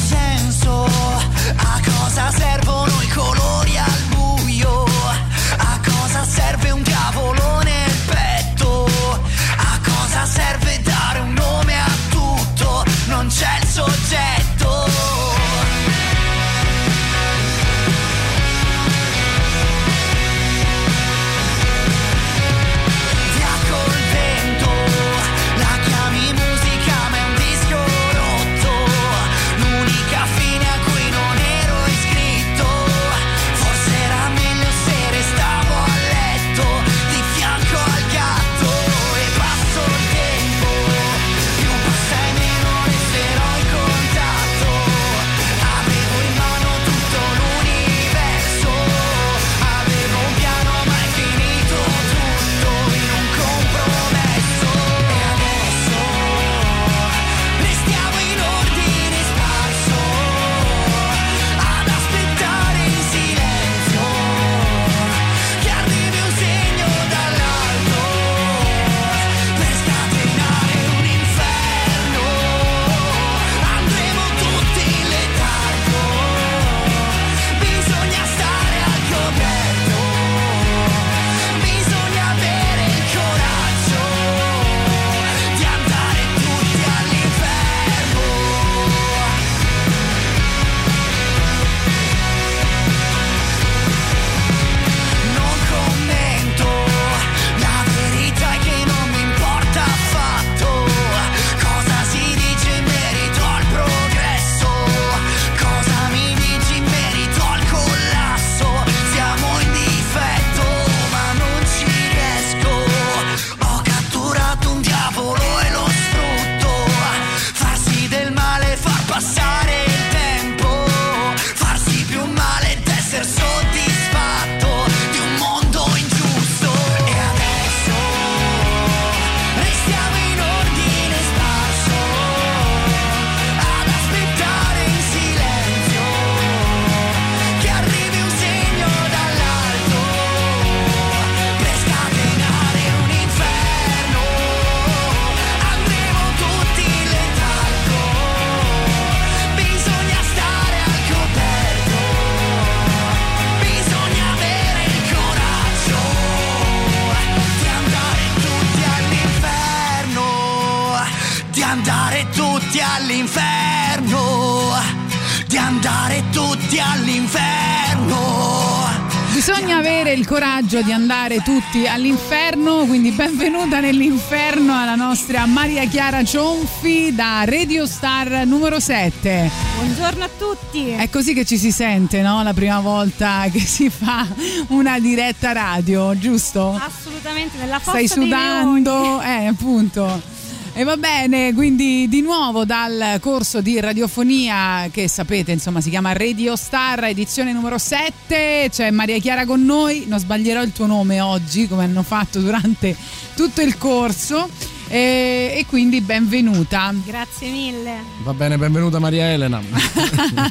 andate 171.36 171.42
tutti 171.42 171.86
all'inferno, 171.86 172.84
quindi 172.86 173.10
benvenuta 173.10 173.80
nell'inferno 173.80 174.78
alla 174.78 174.94
nostra 174.94 175.46
Maria 175.46 175.86
Chiara 175.86 176.22
Cionfi 176.24 177.14
da 177.14 177.44
Radio 177.44 177.86
Star 177.86 178.46
numero 178.46 178.80
7. 178.80 179.50
Buongiorno 179.76 180.24
a 180.24 180.30
tutti. 180.38 180.90
È 180.90 181.08
così 181.10 181.34
che 181.34 181.44
ci 181.44 181.58
si 181.58 181.70
sente, 181.70 182.22
no? 182.22 182.42
La 182.42 182.54
prima 182.54 182.80
volta 182.80 183.46
che 183.50 183.60
si 183.60 183.90
fa 183.90 184.26
una 184.68 184.98
diretta 184.98 185.52
radio, 185.52 186.16
giusto? 186.18 186.78
Assolutamente, 186.80 187.58
nella 187.58 187.78
fossa 187.78 187.98
Stai 187.98 188.08
sudando, 188.08 189.20
eh, 189.20 189.46
appunto. 189.46 190.35
E 190.78 190.84
va 190.84 190.98
bene, 190.98 191.54
quindi 191.54 192.06
di 192.06 192.20
nuovo 192.20 192.66
dal 192.66 193.16
corso 193.20 193.62
di 193.62 193.80
radiofonia 193.80 194.90
che 194.92 195.08
sapete, 195.08 195.50
insomma, 195.50 195.80
si 195.80 195.88
chiama 195.88 196.12
Radio 196.12 196.54
Star, 196.54 197.04
edizione 197.04 197.54
numero 197.54 197.78
7. 197.78 198.68
C'è 198.70 198.90
Maria 198.90 199.18
Chiara 199.18 199.46
con 199.46 199.64
noi, 199.64 200.04
non 200.06 200.18
sbaglierò 200.18 200.60
il 200.60 200.72
tuo 200.72 200.84
nome 200.84 201.22
oggi, 201.22 201.66
come 201.66 201.84
hanno 201.84 202.02
fatto 202.02 202.40
durante 202.40 202.94
tutto 203.34 203.62
il 203.62 203.78
corso. 203.78 204.50
E, 204.88 205.54
e 205.56 205.64
quindi 205.66 206.02
benvenuta. 206.02 206.92
Grazie 207.06 207.48
mille. 207.48 207.94
Va 208.22 208.34
bene, 208.34 208.58
benvenuta 208.58 208.98
Maria 208.98 209.32
Elena. 209.32 209.58
Maria, 209.72 210.50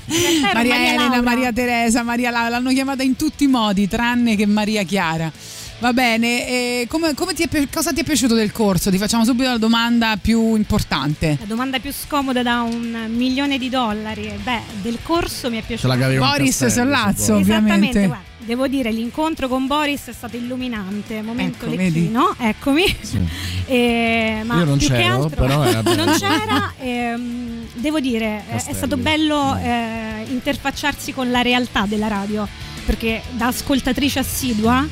Maria 0.55 0.75
Elena, 0.75 1.07
Laura. 1.07 1.21
Maria 1.21 1.53
Teresa, 1.53 2.01
Maria 2.01 2.31
Laura, 2.31 2.49
l'hanno 2.49 2.71
chiamata 2.71 3.03
in 3.03 3.15
tutti 3.15 3.43
i 3.43 3.47
modi, 3.47 3.87
tranne 3.87 4.35
che 4.35 4.47
Maria 4.47 4.81
Chiara. 4.81 5.31
Va 5.85 5.93
bene, 5.93 6.47
e 6.47 6.87
come, 6.89 7.13
come 7.13 7.35
ti 7.35 7.43
è 7.43 7.67
cosa 7.71 7.93
ti 7.93 8.01
è 8.01 8.03
piaciuto 8.03 8.33
del 8.33 8.51
corso? 8.51 8.89
Ti 8.89 8.97
facciamo 8.97 9.23
subito 9.23 9.49
la 9.51 9.59
domanda 9.59 10.17
più 10.19 10.55
importante. 10.55 11.37
La 11.39 11.45
domanda 11.45 11.77
più 11.77 11.93
scomoda 11.93 12.41
da 12.41 12.61
un 12.63 13.05
milione 13.09 13.59
di 13.59 13.69
dollari. 13.69 14.33
Beh, 14.41 14.61
del 14.81 14.97
corso 15.03 15.51
mi 15.51 15.59
è 15.59 15.61
piaciuto. 15.61 15.95
Boris 15.95 16.57
Castelli, 16.57 16.71
Sollazzo, 16.71 17.35
ovviamente. 17.35 17.99
Esattamente, 17.99 18.05
guarda, 18.07 18.23
devo 18.39 18.67
dire, 18.67 18.91
l'incontro 18.91 19.47
con 19.47 19.67
Boris 19.67 20.05
è 20.07 20.11
stato 20.11 20.37
illuminante, 20.37 21.21
momento 21.21 21.65
Ecco, 21.67 21.75
vedi? 21.75 21.99
lecchino, 22.01 22.35
eccomi. 22.39 22.83
Eh, 23.67 24.41
ma 24.43 24.57
Io 24.57 24.63
non 24.65 24.77
più 24.79 24.87
che 24.87 24.93
c'ero, 24.95 25.23
altro- 25.23 25.45
però 25.45 25.63
era 25.65 25.81
bello. 25.83 26.05
non 26.05 26.15
c'era, 26.17 26.73
ehm, 26.79 27.67
devo 27.73 27.99
dire, 27.99 28.25
eh, 28.25 28.39
è 28.47 28.51
Castelli. 28.53 28.75
stato 28.75 28.97
bello 28.97 29.55
eh, 29.57 30.23
interfacciarsi 30.29 31.13
con 31.13 31.29
la 31.29 31.41
realtà 31.41 31.85
della 31.87 32.07
radio, 32.07 32.47
perché 32.85 33.21
da 33.33 33.47
ascoltatrice 33.47 34.17
assidua 34.19 34.87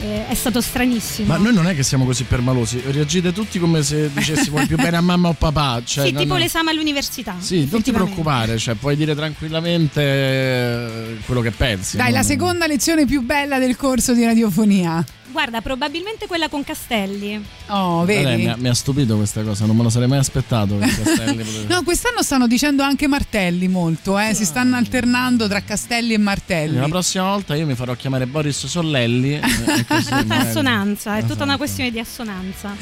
eh, 0.00 0.28
è 0.28 0.34
stato 0.34 0.60
stranissimo. 0.60 1.28
Ma 1.28 1.36
noi 1.36 1.52
non 1.52 1.66
è 1.66 1.74
che 1.74 1.82
siamo 1.82 2.04
così 2.04 2.24
permalosi, 2.24 2.80
reagite 2.86 3.32
tutti 3.32 3.58
come 3.58 3.82
se 3.82 4.10
dicessimo 4.12 4.60
il 4.60 4.66
più 4.66 4.76
bene 4.76 4.96
a 4.96 5.00
mamma 5.00 5.28
o 5.28 5.32
papà. 5.32 5.82
Cioè, 5.84 6.06
sì, 6.06 6.12
non- 6.12 6.22
tipo 6.22 6.36
l'esame 6.36 6.70
all'università. 6.70 7.36
Sì, 7.38 7.68
non 7.70 7.82
ti 7.82 7.92
preoccupare, 7.92 8.58
cioè, 8.58 8.74
puoi 8.74 8.96
dire 8.96 9.14
tranquillamente 9.14 10.00
eh, 10.02 11.16
quello 11.24 11.40
che 11.40 11.50
pensi. 11.50 11.96
Dai, 11.96 12.10
no? 12.10 12.16
la 12.18 12.22
seconda 12.22 12.66
lezione 12.66 13.06
più 13.06 13.22
bella 13.22 13.58
del 13.58 13.76
corso 13.76 14.12
di 14.14 14.24
radiofonia. 14.24 15.04
Guarda, 15.30 15.60
probabilmente 15.60 16.26
quella 16.26 16.48
con 16.48 16.64
Castelli. 16.64 17.40
Oh, 17.66 18.04
vedi? 18.04 18.42
mi, 18.42 18.48
ha, 18.48 18.56
mi 18.56 18.68
ha 18.68 18.74
stupito 18.74 19.16
questa 19.16 19.42
cosa, 19.42 19.66
non 19.66 19.76
me 19.76 19.82
lo 19.82 19.90
sarei 19.90 20.08
mai 20.08 20.18
aspettato. 20.18 20.78
che 20.78 20.86
Castelli 20.86 21.36
potesse- 21.44 21.66
No, 21.68 21.82
quest'anno 21.82 22.22
stanno 22.22 22.46
dicendo 22.46 22.82
anche 22.82 23.06
Martelli 23.06 23.68
molto, 23.68 24.18
eh? 24.18 24.32
si 24.32 24.46
stanno 24.46 24.76
alternando 24.76 25.46
tra 25.46 25.60
Castelli 25.60 26.14
e 26.14 26.18
Martelli. 26.18 26.78
La 26.78 26.88
prossima 26.88 27.24
volta 27.24 27.54
io 27.54 27.66
mi 27.66 27.74
farò 27.74 27.94
chiamare 27.94 28.26
Boris 28.26 28.66
Sollelli. 28.66 29.34
eh, 29.38 29.84
Assonanza, 29.88 31.16
è 31.16 31.20
tutta 31.20 31.32
Esatto. 31.32 31.42
una 31.44 31.56
questione 31.56 31.90
di 31.90 31.98
assonanza. 31.98 32.76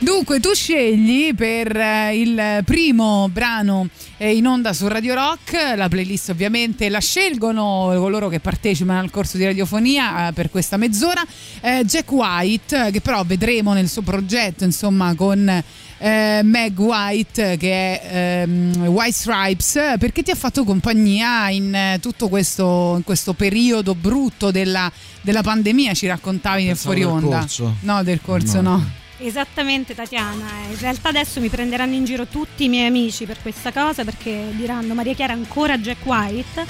Dunque, 0.00 0.38
tu 0.38 0.54
scegli 0.54 1.34
per 1.34 1.76
eh, 1.76 2.16
il 2.18 2.62
primo 2.64 3.28
brano 3.32 3.88
eh, 4.16 4.36
in 4.36 4.46
onda 4.46 4.72
su 4.72 4.86
Radio 4.86 5.14
Rock, 5.14 5.74
la 5.76 5.88
playlist 5.88 6.28
ovviamente 6.30 6.88
la 6.88 7.00
scelgono 7.00 7.92
coloro 7.96 8.28
che 8.28 8.38
partecipano 8.38 9.00
al 9.00 9.10
corso 9.10 9.36
di 9.36 9.44
radiofonia 9.44 10.28
eh, 10.28 10.32
per 10.32 10.50
questa 10.50 10.76
mezz'ora. 10.76 11.24
Jack 11.60 12.10
White, 12.12 12.90
che 12.92 13.00
però 13.00 13.24
vedremo 13.24 13.72
nel 13.72 13.88
suo 13.88 14.02
progetto, 14.02 14.64
insomma, 14.64 15.14
con 15.14 15.62
eh, 15.98 16.40
Meg 16.44 16.78
White, 16.78 17.56
che 17.56 18.00
è 18.00 18.42
ehm, 18.42 18.86
White 18.86 19.12
Stripes, 19.12 19.76
eh, 19.76 19.96
perché 19.98 20.22
ti 20.22 20.30
ha 20.30 20.36
fatto 20.36 20.64
compagnia 20.64 21.50
in 21.50 21.74
eh, 21.74 21.98
tutto 22.00 22.28
questo, 22.28 22.94
in 22.96 23.04
questo 23.04 23.32
periodo 23.34 23.94
brutto 23.94 24.50
della, 24.50 24.90
della 25.20 25.42
pandemia, 25.42 25.94
ci 25.94 26.06
raccontavi 26.06 26.64
nel 26.64 26.76
fuori 26.76 27.00
del 27.00 27.08
onda. 27.08 27.38
corso. 27.40 27.76
No, 27.80 28.02
del 28.02 28.20
corso 28.22 28.60
no. 28.60 28.76
No. 28.76 29.06
Esattamente 29.20 29.96
Tatiana, 29.96 30.46
in 30.70 30.78
realtà 30.78 31.08
adesso 31.08 31.40
mi 31.40 31.48
prenderanno 31.48 31.92
in 31.94 32.04
giro 32.04 32.26
tutti 32.28 32.64
i 32.64 32.68
miei 32.68 32.86
amici 32.86 33.24
per 33.24 33.38
questa 33.42 33.72
cosa 33.72 34.04
perché 34.04 34.52
diranno 34.52 34.94
Maria 34.94 35.12
Chiara 35.12 35.32
ancora 35.32 35.76
Jack 35.76 36.06
White, 36.06 36.64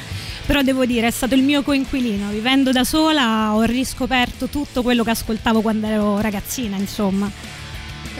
però 0.47 0.63
devo 0.63 0.87
dire 0.87 1.09
è 1.09 1.11
stato 1.11 1.35
il 1.35 1.43
mio 1.43 1.63
coinquilino, 1.63 2.31
vivendo 2.31 2.73
da 2.73 2.85
sola 2.85 3.53
ho 3.53 3.61
riscoperto 3.65 4.47
tutto 4.47 4.81
quello 4.81 5.05
che 5.05 5.11
ascoltavo 5.11 5.61
quando 5.61 5.89
ero 5.89 6.21
ragazzina, 6.23 6.77
insomma. 6.79 7.31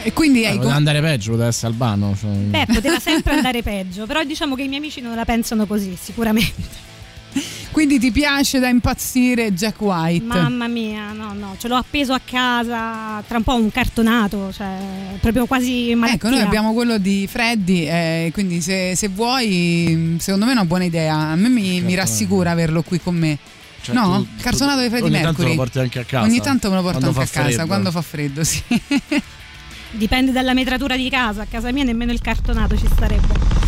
E 0.03 0.13
quindi 0.13 0.43
Eh, 0.43 0.55
poteva 0.55 0.75
andare 0.75 1.01
peggio, 1.01 1.31
poteva 1.31 1.47
essere 1.49 1.67
albano. 1.67 2.15
cioè- 2.19 2.29
Beh, 2.31 2.65
poteva 2.73 2.99
sempre 2.99 3.33
andare 3.35 3.61
peggio, 3.61 4.05
però 4.05 4.23
diciamo 4.23 4.55
che 4.55 4.63
i 4.63 4.67
miei 4.67 4.79
amici 4.79 5.01
non 5.01 5.15
la 5.15 5.25
pensano 5.25 5.65
così, 5.65 5.97
sicuramente. 6.01 6.87
Quindi 7.71 7.99
ti 7.99 8.11
piace 8.11 8.57
da 8.59 8.67
impazzire 8.67 9.53
Jack 9.53 9.79
White? 9.79 10.25
Mamma 10.25 10.67
mia, 10.67 11.11
no, 11.11 11.33
no, 11.33 11.55
ce 11.59 11.67
l'ho 11.67 11.75
appeso 11.75 12.13
a 12.13 12.19
casa, 12.23 13.21
tra 13.27 13.37
un 13.37 13.43
po' 13.43 13.53
un 13.55 13.69
cartonato, 13.71 14.51
cioè 14.51 14.77
proprio 15.21 15.45
quasi 15.45 15.93
malattia. 15.93 16.15
Ecco, 16.29 16.29
noi 16.35 16.41
abbiamo 16.45 16.73
quello 16.73 16.97
di 16.97 17.27
Freddy, 17.29 17.85
eh, 17.87 18.31
quindi 18.33 18.59
se, 18.61 18.95
se 18.95 19.07
vuoi, 19.09 20.15
secondo 20.19 20.45
me 20.45 20.51
è 20.51 20.55
una 20.55 20.65
buona 20.65 20.85
idea. 20.85 21.15
A 21.15 21.35
me 21.35 21.47
mi, 21.49 21.79
mi 21.81 21.93
rassicura 21.93 22.49
averlo 22.51 22.81
qui 22.81 22.99
con 22.99 23.15
me. 23.15 23.37
Cioè, 23.81 23.93
no? 23.95 24.23
tu- 24.35 24.41
Cartonato 24.41 24.81
di 24.81 24.89
Freddy 24.89 25.03
ogni 25.05 25.13
tanto 25.13 25.27
Mercury. 25.27 25.49
lo 25.49 25.55
porti 25.55 25.79
anche 25.79 25.99
a 25.99 26.03
casa? 26.03 26.25
Ogni 26.25 26.41
tanto 26.41 26.69
me 26.69 26.75
lo 26.77 26.81
porto 26.81 26.99
Quando 26.99 27.19
anche 27.19 27.31
a 27.31 27.33
casa 27.33 27.49
freddo? 27.49 27.67
quando 27.67 27.91
fa 27.91 28.01
freddo, 28.01 28.43
sì. 28.43 28.61
Dipende 29.91 30.31
dalla 30.31 30.53
metratura 30.53 30.95
di 30.95 31.09
casa, 31.09 31.41
a 31.41 31.45
casa 31.45 31.71
mia 31.71 31.83
nemmeno 31.83 32.11
il 32.11 32.21
cartonato 32.21 32.77
ci 32.77 32.87
starebbe. 32.87 33.67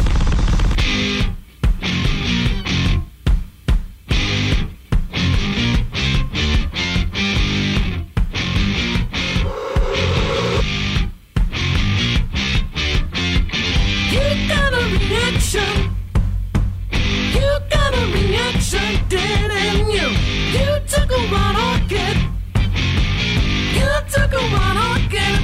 Took 20.92 21.34
a 21.34 21.74
orchid. 21.74 22.22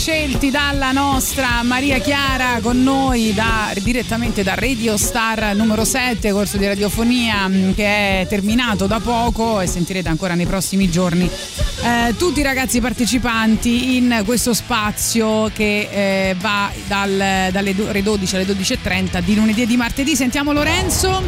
scelti 0.00 0.50
dalla 0.50 0.92
nostra 0.92 1.62
Maria 1.62 1.98
Chiara 1.98 2.60
con 2.62 2.82
noi 2.82 3.34
da- 3.34 3.70
direttamente 3.82 4.42
da 4.42 4.54
Radio 4.54 4.96
Star 4.96 5.54
numero 5.54 5.84
7, 5.84 6.32
corso 6.32 6.56
di 6.56 6.66
radiofonia 6.66 7.46
mh, 7.46 7.74
che 7.74 8.22
è 8.22 8.26
terminato 8.26 8.86
da 8.86 8.98
poco 8.98 9.60
e 9.60 9.66
sentirete 9.66 10.08
ancora 10.08 10.32
nei 10.34 10.46
prossimi 10.46 10.88
giorni 10.88 11.28
eh, 11.28 12.14
tutti 12.16 12.40
i 12.40 12.42
ragazzi 12.42 12.80
partecipanti 12.80 13.98
in 13.98 14.22
questo 14.24 14.54
spazio 14.54 15.50
che 15.52 15.88
eh, 15.92 16.36
va 16.40 16.70
dal- 16.86 17.50
dalle 17.52 17.74
do- 17.74 17.88
ore 17.88 18.02
12 18.02 18.36
alle 18.36 18.46
12.30 18.46 19.20
di 19.20 19.34
lunedì 19.34 19.62
e 19.62 19.66
di 19.66 19.76
martedì. 19.76 20.16
Sentiamo 20.16 20.52
Lorenzo. 20.52 21.22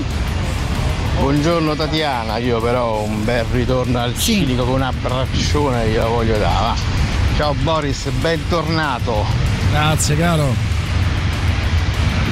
Buongiorno 1.21 1.77
Tatiana, 1.77 2.39
io 2.39 2.59
però 2.59 3.03
un 3.03 3.23
bel 3.23 3.45
ritorno 3.53 3.99
al 4.01 4.19
cinico 4.19 4.65
con 4.65 4.77
un 4.77 4.83
abbraccione 4.83 5.89
glielo 5.91 6.09
voglio 6.09 6.39
dare. 6.39 7.02
Ciao 7.43 7.55
Boris, 7.55 8.09
bentornato. 8.21 9.25
Grazie 9.73 10.17
caro. 10.17 10.55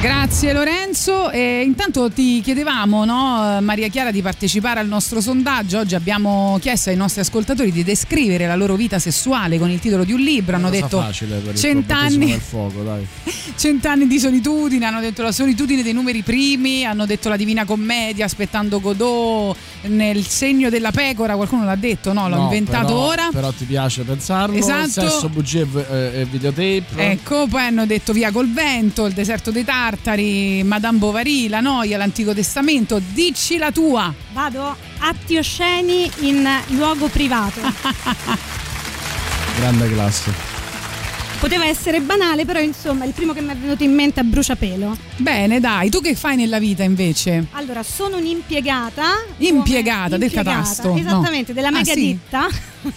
Grazie 0.00 0.52
Lorenzo. 0.52 0.79
E 0.92 1.62
intanto 1.64 2.10
ti 2.10 2.40
chiedevamo, 2.40 3.04
no, 3.04 3.58
Maria 3.60 3.86
Chiara, 3.86 4.10
di 4.10 4.22
partecipare 4.22 4.80
al 4.80 4.88
nostro 4.88 5.20
sondaggio. 5.20 5.78
Oggi 5.78 5.94
abbiamo 5.94 6.58
chiesto 6.60 6.90
ai 6.90 6.96
nostri 6.96 7.20
ascoltatori 7.20 7.70
di 7.70 7.84
descrivere 7.84 8.46
la 8.48 8.56
loro 8.56 8.74
vita 8.74 8.98
sessuale 8.98 9.56
con 9.58 9.70
il 9.70 9.78
titolo 9.78 10.02
di 10.02 10.12
un 10.12 10.18
libro. 10.18 10.56
Hanno 10.56 10.68
detto 10.68 11.00
cent'anni, 11.54 12.32
fuoco, 12.40 12.82
cent'anni 13.56 14.08
di 14.08 14.18
solitudine, 14.18 14.84
hanno 14.84 15.00
detto 15.00 15.22
la 15.22 15.30
solitudine 15.30 15.84
dei 15.84 15.92
numeri 15.92 16.22
primi, 16.22 16.84
hanno 16.84 17.06
detto 17.06 17.28
la 17.28 17.36
Divina 17.36 17.64
Commedia, 17.64 18.24
aspettando 18.24 18.80
Godot, 18.80 19.56
nel 19.82 20.26
segno 20.26 20.70
della 20.70 20.90
pecora. 20.90 21.36
Qualcuno 21.36 21.64
l'ha 21.64 21.76
detto, 21.76 22.12
no? 22.12 22.28
L'ho 22.28 22.34
No, 22.36 22.42
inventato 22.44 22.86
però- 22.86 23.06
ora. 23.06 23.28
Però 23.30 23.52
ti 23.52 23.64
piace 23.64 24.02
pensarlo. 24.02 24.56
Esatto. 24.56 25.08
Sesso, 25.08 25.28
bugie 25.28 25.64
e, 25.72 26.20
e 26.20 26.24
videotape. 26.28 26.84
Ecco, 26.96 27.46
poi 27.46 27.62
hanno 27.62 27.86
detto 27.86 28.12
Via 28.12 28.32
col 28.32 28.50
vento, 28.52 29.06
il 29.06 29.12
deserto 29.12 29.52
dei 29.52 29.62
tartari, 29.64 30.62
Madame 30.80 30.96
Bovary, 30.96 31.46
la 31.48 31.60
noia, 31.60 31.98
l'Antico 31.98 32.32
Testamento. 32.32 33.02
Dici 33.12 33.58
la 33.58 33.70
tua. 33.70 34.14
Vado 34.32 34.74
atti 35.00 35.36
osceni 35.36 36.10
in 36.20 36.48
luogo 36.68 37.08
privato. 37.08 37.60
Grande 39.56 39.92
classe. 39.92 40.59
Poteva 41.40 41.64
essere 41.66 42.00
banale, 42.00 42.44
però 42.44 42.60
insomma, 42.60 43.06
il 43.06 43.12
primo 43.12 43.32
che 43.32 43.40
mi 43.40 43.48
è 43.50 43.56
venuto 43.56 43.82
in 43.82 43.94
mente 43.94 44.20
è 44.20 44.22
bruciapelo. 44.24 44.94
Bene, 45.16 45.58
dai, 45.58 45.88
tu 45.88 46.02
che 46.02 46.14
fai 46.14 46.36
nella 46.36 46.58
vita 46.58 46.82
invece? 46.82 47.46
Allora, 47.52 47.82
sono 47.82 48.18
un'impiegata. 48.18 49.04
Impiegata 49.38 50.18
del 50.18 50.24
impiegata, 50.28 50.50
catasto, 50.58 50.88
no. 50.88 50.98
Esattamente, 50.98 51.54
della 51.54 51.68
Ah, 51.68 51.72
mega 51.72 51.94
sì? 51.94 52.00
ditta, 52.00 52.46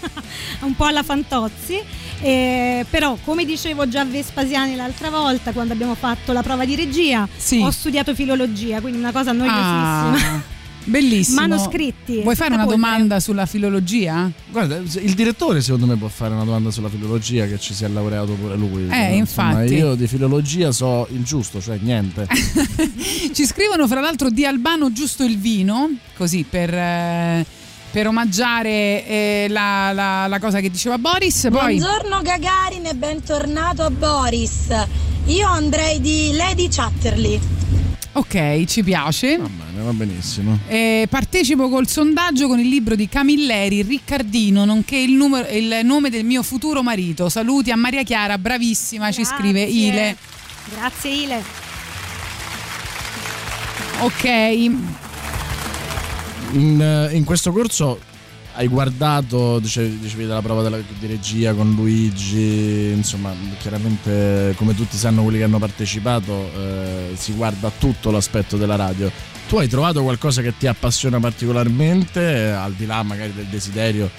un 0.59 0.75
po' 0.75 0.83
alla 0.83 1.03
Fantozzi. 1.03 1.79
Eh, 2.19 2.85
però, 2.89 3.17
come 3.23 3.45
dicevo 3.45 3.87
già 3.87 4.01
a 4.01 4.05
Vespasiani 4.05 4.75
l'altra 4.75 5.09
volta, 5.09 5.53
quando 5.53 5.71
abbiamo 5.71 5.95
fatto 5.95 6.33
la 6.33 6.41
prova 6.43 6.65
di 6.65 6.75
regia, 6.75 7.25
ho 7.61 7.71
studiato 7.71 8.13
filologia, 8.13 8.81
quindi 8.81 8.99
una 8.99 9.13
cosa 9.13 9.31
noiosissima. 9.31 10.15
Ah, 10.35 10.41
bellissimo. 10.85 11.41
Manoscritti. 11.41 12.22
Vuoi 12.22 12.35
fare 12.35 12.53
una 12.53 12.65
domanda 12.65 13.19
sulla 13.19 13.45
filologia? 13.45 14.30
Guarda, 14.49 14.77
il 14.77 15.14
direttore 15.14 15.61
secondo 15.61 15.85
me 15.85 15.95
può 15.95 16.07
fare 16.07 16.34
una 16.34 16.43
domanda 16.43 16.72
sulla 16.72 16.89
filologia 16.89 17.45
che 17.47 17.60
ci 17.60 17.73
si 17.73 17.84
è 17.84 17.88
laureato 17.88 18.34
pure 18.34 18.55
lui. 18.55 18.88
Eh, 18.89 19.15
Insomma, 19.15 19.49
infatti. 19.61 19.73
io 19.76 19.95
di 19.95 20.07
filologia 20.07 20.72
so 20.72 21.07
il 21.11 21.23
giusto, 21.23 21.61
cioè 21.61 21.77
niente. 21.81 22.27
Ci 23.34 23.45
scrivono 23.45 23.88
fra 23.88 23.99
l'altro 24.01 24.30
di 24.30 24.45
Albano 24.45 24.91
giusto 24.91 25.23
il 25.23 25.38
vino, 25.39 25.89
così 26.15 26.45
per, 26.47 26.73
eh, 26.73 27.45
per 27.91 28.07
omaggiare 28.07 29.05
eh, 29.07 29.45
la, 29.49 29.91
la- 29.93 30.27
la 30.27 30.39
cosa 30.39 30.60
che 30.60 30.69
diceva 30.69 30.97
Boris. 30.97 31.47
Poi 31.51 31.77
Buongiorno 31.80 32.22
Gagarin 32.22 32.85
e 32.85 32.93
bentornato 32.95 33.84
a 33.84 33.89
Boris. 33.89 34.68
Io 35.26 35.47
andrei 35.47 36.01
di 36.01 36.31
Lady 36.34 36.68
Chatterley. 36.69 37.39
Ok, 38.14 38.65
ci 38.65 38.84
piace. 38.84 39.39
Va 39.84 39.91
benissimo. 39.91 40.60
Eh, 40.68 41.07
partecipo 41.10 41.68
col 41.69 41.88
sondaggio 41.88 42.47
con 42.47 42.60
il 42.60 42.68
libro 42.69 42.95
di 42.95 43.10
Camilleri, 43.10 43.81
Riccardino, 43.81 44.64
nonché 44.65 44.95
il, 44.97 45.11
numero- 45.11 45.47
il 45.49 45.81
nome 45.84 46.10
del 46.10 46.23
mio 46.23 46.41
futuro 46.41 46.81
marito. 46.81 47.27
Saluti 47.30 47.69
a 47.72 47.76
Maria 47.76 48.03
Chiara, 48.03 48.38
bravissima, 48.38 49.11
ci 49.11 49.26
scrive 49.26 49.61
Ile. 49.64 50.15
Grazie 50.76 51.11
Ile. 51.11 51.43
Ok, 53.99 54.23
In, 56.53 56.81
eh, 56.81 57.15
in 57.15 57.23
questo 57.23 57.51
corso 57.51 57.99
hai 58.55 58.68
guardato, 58.68 59.60
dicevi, 59.60 59.97
dicevi 59.99 60.26
della 60.26 60.41
prova 60.41 60.61
della- 60.61 60.77
di 60.77 61.07
regia 61.07 61.53
con 61.53 61.73
Luigi, 61.73 62.91
insomma, 62.95 63.34
chiaramente 63.60 64.53
come 64.57 64.76
tutti 64.76 64.95
sanno 64.97 65.23
quelli 65.23 65.39
che 65.39 65.43
hanno 65.45 65.57
partecipato, 65.60 66.51
eh, 66.55 67.11
si 67.15 67.31
guarda 67.34 67.72
tutto 67.77 68.11
l'aspetto 68.11 68.55
della 68.57 68.76
radio. 68.76 69.11
Tu 69.47 69.57
hai 69.57 69.67
trovato 69.67 70.01
qualcosa 70.01 70.41
che 70.41 70.57
ti 70.57 70.67
appassiona 70.67 71.19
particolarmente, 71.19 72.51
al 72.51 72.73
di 72.73 72.85
là 72.85 73.03
magari 73.03 73.33
del 73.33 73.45
desiderio 73.45 74.09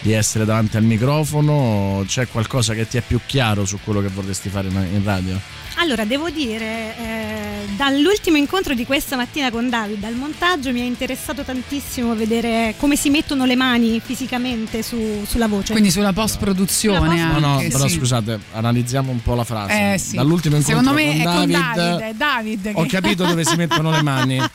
di 0.00 0.12
essere 0.12 0.44
davanti 0.44 0.76
al 0.76 0.82
microfono, 0.82 2.04
c'è 2.06 2.28
qualcosa 2.28 2.74
che 2.74 2.86
ti 2.86 2.98
è 2.98 3.00
più 3.00 3.20
chiaro 3.24 3.64
su 3.64 3.78
quello 3.82 4.00
che 4.00 4.08
vorresti 4.08 4.48
fare 4.48 4.68
in 4.68 5.00
radio? 5.04 5.40
Allora, 5.76 6.04
devo 6.04 6.30
dire, 6.30 6.96
eh, 6.96 7.66
dall'ultimo 7.76 8.36
incontro 8.36 8.74
di 8.74 8.84
questa 8.86 9.16
mattina 9.16 9.50
con 9.50 9.68
David 9.68 10.04
al 10.04 10.14
montaggio 10.14 10.70
mi 10.70 10.80
è 10.80 10.84
interessato 10.84 11.42
tantissimo 11.42 12.14
vedere 12.14 12.74
come 12.78 12.94
si 12.94 13.10
mettono 13.10 13.44
le 13.46 13.56
mani 13.56 14.00
fisicamente 14.00 14.82
su- 14.82 15.24
sulla 15.26 15.48
voce. 15.48 15.72
quindi 15.72 15.90
sulla 15.90 16.12
post 16.12 16.38
produzione. 16.38 17.20
No, 17.20 17.38
no, 17.38 17.54
anche, 17.54 17.68
però 17.68 17.88
sì. 17.88 17.96
scusate, 17.98 18.38
analizziamo 18.52 19.10
un 19.10 19.22
po' 19.22 19.34
la 19.34 19.44
frase. 19.44 19.94
Eh, 19.94 19.98
sì. 19.98 20.16
Dall'ultimo 20.16 20.56
incontro 20.56 20.82
Secondo 20.82 21.02
me 21.02 21.10
con 21.10 21.20
è 21.20 21.24
con 21.24 21.50
David, 21.50 21.74
David, 21.74 22.00
è 22.00 22.12
David 22.14 22.70
ho 22.74 22.82
che- 22.82 22.88
capito 22.88 23.24
dove 23.24 23.44
si 23.44 23.56
mettono 23.56 23.90
le 23.90 24.02
mani. 24.02 24.40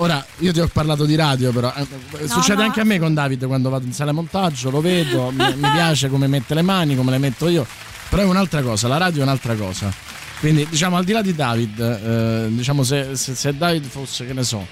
Ora, 0.00 0.24
io 0.38 0.52
ti 0.52 0.60
ho 0.60 0.68
parlato 0.72 1.04
di 1.06 1.16
radio, 1.16 1.50
però 1.50 1.72
eh, 1.74 2.28
succede 2.28 2.60
no. 2.60 2.68
anche 2.68 2.80
a 2.80 2.84
me 2.84 3.00
con 3.00 3.14
David 3.14 3.46
quando 3.46 3.68
vado 3.68 3.84
in 3.84 3.92
sala 3.92 4.12
montaggio, 4.12 4.70
lo 4.70 4.80
vedo, 4.80 5.32
mi, 5.32 5.44
mi 5.56 5.70
piace 5.72 6.08
come 6.08 6.28
mette 6.28 6.54
le 6.54 6.62
mani, 6.62 6.94
come 6.94 7.10
le 7.10 7.18
metto 7.18 7.48
io, 7.48 7.66
però 8.08 8.22
è 8.22 8.24
un'altra 8.24 8.62
cosa, 8.62 8.86
la 8.86 8.96
radio 8.96 9.20
è 9.20 9.22
un'altra 9.24 9.54
cosa. 9.56 9.92
Quindi, 10.40 10.66
diciamo, 10.68 10.96
al 10.96 11.04
di 11.04 11.12
là 11.12 11.20
di 11.22 11.34
David, 11.34 11.80
eh, 11.80 12.46
diciamo, 12.50 12.82
se, 12.84 13.16
se- 13.16 13.34
se 13.34 13.56
David 13.56 13.84
fosse, 13.84 14.24
che 14.26 14.32
ne 14.32 14.44
so, 14.44 14.66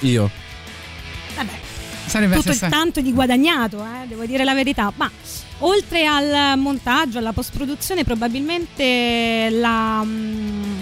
io, 0.00 0.28
Vabbè, 1.36 1.52
Sarebbe 2.06 2.34
tutto 2.36 2.48
il 2.50 2.54
stessa- 2.56 2.74
tanto 2.74 3.00
di 3.00 3.12
guadagnato, 3.12 3.78
eh, 3.84 4.06
devo 4.08 4.24
dire 4.26 4.44
la 4.44 4.54
verità. 4.54 4.92
Ma 4.96 5.10
oltre 5.58 6.06
al 6.06 6.58
montaggio, 6.58 7.18
alla 7.18 7.32
post-produzione, 7.32 8.04
probabilmente 8.04 9.48
la. 9.50 10.02
mm, 10.04 10.78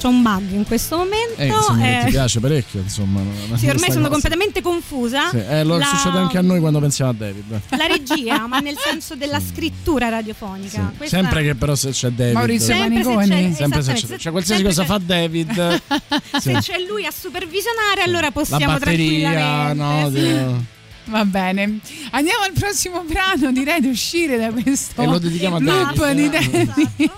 c'è 0.00 0.06
un 0.08 0.22
bug 0.22 0.50
in 0.52 0.64
questo 0.64 0.96
momento. 0.96 1.34
eh, 1.36 1.46
insomma, 1.48 2.00
eh, 2.00 2.04
ti 2.06 2.10
piace 2.12 2.40
parecchio, 2.40 2.80
insomma. 2.80 3.20
sì, 3.56 3.68
ormai 3.68 3.90
sono 3.90 3.98
cosa. 4.00 4.08
completamente 4.10 4.62
confusa. 4.62 5.28
Sì, 5.30 5.36
eh, 5.38 5.62
lo 5.62 5.76
La- 5.78 5.84
succede 5.84 6.18
anche 6.18 6.38
a 6.38 6.40
noi 6.42 6.58
quando 6.60 6.80
pensiamo 6.80 7.10
a 7.10 7.14
David. 7.14 7.60
La 7.70 7.86
regia, 7.86 8.46
ma 8.46 8.60
nel 8.60 8.76
senso 8.78 9.14
della 9.14 9.40
scrittura 9.40 10.08
radiofonica. 10.08 10.92
Questa- 10.96 11.18
Sempre 11.18 11.42
che 11.42 11.54
però 11.54 11.74
se 11.74 11.90
c'è 11.90 12.10
David. 12.10 12.34
Maurizio 12.34 12.66
Sempre 12.74 13.02
se 13.02 13.08
Maniconi. 13.14 13.28
c'è- 13.28 13.54
Sempre 13.56 13.82
se 13.82 13.90
esattamente, 13.92 14.06
c'è, 14.16 14.18
cioè 14.22 14.32
qualsiasi 14.32 14.62
sempre 14.62 14.84
cosa 14.84 14.92
fa 14.98 15.02
David. 15.04 15.80
sì. 16.40 16.40
Se 16.40 16.52
c'è 16.60 16.78
lui 16.88 17.04
a 17.06 17.10
supervisionare, 17.10 18.02
allora 18.02 18.26
La 18.26 18.30
possiamo 18.32 18.66
batteria, 18.66 19.30
tranquillamente. 19.74 20.20
no? 20.22 20.56
sì. 20.58 20.78
Va 21.10 21.24
bene, 21.24 21.80
andiamo 22.12 22.44
al 22.44 22.52
prossimo 22.52 23.02
brano. 23.02 23.50
Direi 23.50 23.80
di 23.80 23.88
uscire 23.88 24.38
da 24.38 24.50
questo 24.52 25.02
E 25.02 25.06
lo 25.06 25.18
dedichiamo 25.18 25.56
a 25.56 25.58
loop 25.60 25.94
David. 25.96 26.14
di 26.14 26.28
Danny 26.28 27.10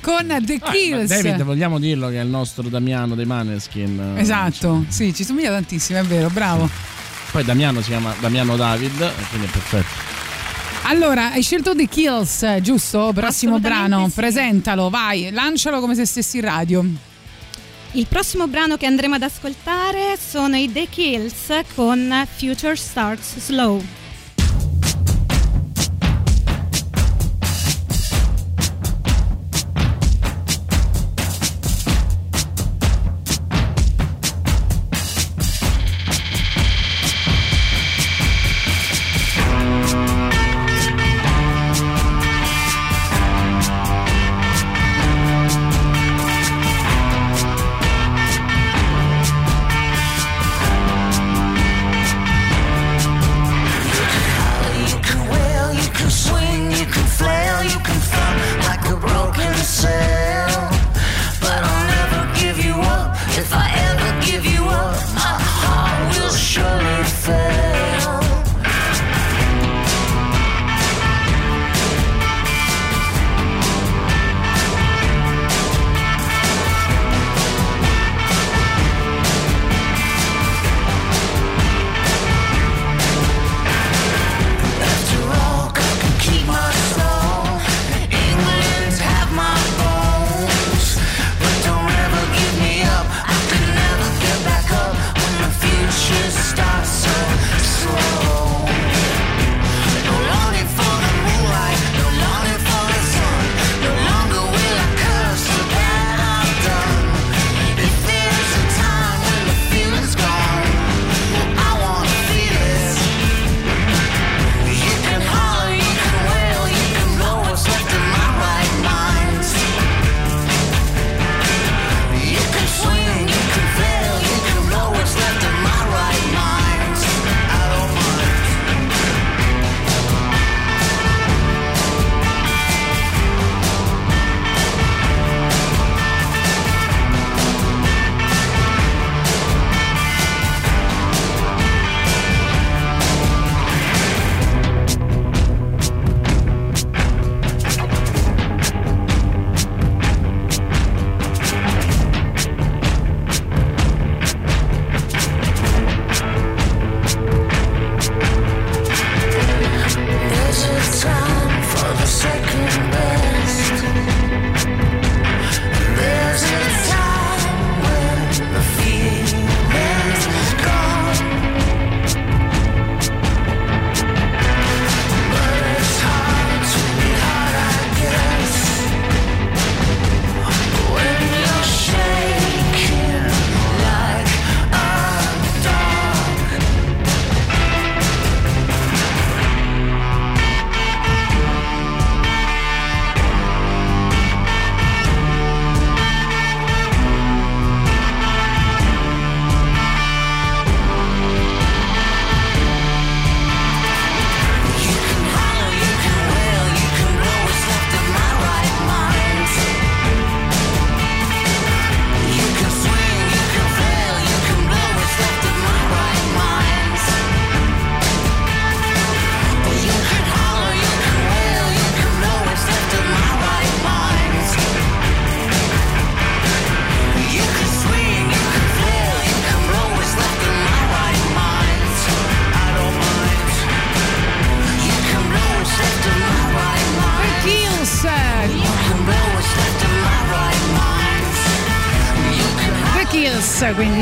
con 0.00 0.26
The 0.44 0.58
Ah, 0.60 0.70
Kills. 0.70 1.08
David, 1.08 1.42
vogliamo 1.42 1.78
dirlo 1.78 2.08
che 2.08 2.18
è 2.18 2.22
il 2.22 2.28
nostro 2.28 2.68
Damiano 2.68 3.14
dei 3.14 3.24
Maneskin. 3.26 4.14
eh, 4.16 4.20
Esatto, 4.20 4.84
sì, 4.88 5.12
ci 5.14 5.24
somiglia 5.24 5.50
tantissimo, 5.50 5.98
è 5.98 6.02
vero, 6.04 6.28
bravo. 6.30 6.68
Poi 7.32 7.44
Damiano 7.44 7.80
si 7.82 7.88
chiama 7.88 8.14
Damiano 8.20 8.56
David, 8.56 8.96
quindi 9.30 9.46
è 9.46 9.50
perfetto. 9.50 10.14
Allora, 10.88 11.32
hai 11.32 11.42
scelto 11.42 11.74
The 11.74 11.88
Kills, 11.88 12.46
giusto? 12.60 13.10
Prossimo 13.12 13.58
brano, 13.58 14.06
sì. 14.08 14.14
presentalo, 14.14 14.88
vai, 14.88 15.30
lancialo 15.32 15.80
come 15.80 15.94
se 15.96 16.04
stessi 16.06 16.36
in 16.36 16.44
radio. 16.44 16.84
Il 17.92 18.06
prossimo 18.08 18.46
brano 18.46 18.76
che 18.76 18.86
andremo 18.86 19.16
ad 19.16 19.22
ascoltare 19.22 20.16
sono 20.16 20.54
i 20.56 20.70
The 20.70 20.86
Kills 20.88 21.50
con 21.74 22.26
Future 22.36 22.76
Starts 22.76 23.38
Slow. 23.38 23.82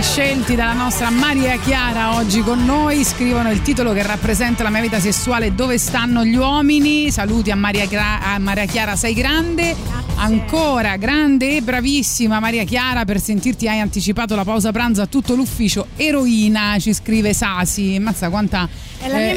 Scelti 0.05 0.55
dalla 0.55 0.75
nostra 0.75 1.09
Maria 1.09 1.59
Chiara 1.59 2.17
oggi 2.17 2.43
con 2.43 2.63
noi, 2.65 3.03
scrivono 3.05 3.51
il 3.51 3.63
titolo 3.63 3.93
che 3.95 4.03
rappresenta 4.03 4.63
la 4.63 4.69
mia 4.69 4.83
vita 4.83 5.01
sessuale, 5.01 5.55
dove 5.55 5.79
stanno 5.79 6.25
gli 6.25 6.37
uomini, 6.37 7.11
saluti 7.11 7.51
a 7.51 7.57
Maria, 7.57 7.89
Cra- 7.89 8.21
a 8.23 8.39
Maria 8.39 8.67
Chiara, 8.67 8.97
sei 8.97 9.15
grande, 9.15 9.75
ancora 10.17 10.97
grande 10.97 11.57
e 11.57 11.63
bravissima 11.63 12.39
Maria 12.39 12.65
Chiara, 12.65 13.05
per 13.07 13.19
sentirti 13.19 13.67
hai 13.67 13.81
anticipato 13.81 14.37
la 14.37 14.45
pausa 14.45 14.71
pranzo 14.73 15.01
a 15.01 15.07
tutto 15.07 15.35
l'ufficio, 15.35 15.87
eroina, 15.97 16.77
ci 16.79 16.93
scrive 16.93 17.33
Sasi, 17.33 17.99
mazza 17.99 18.29
quanta... 18.29 18.69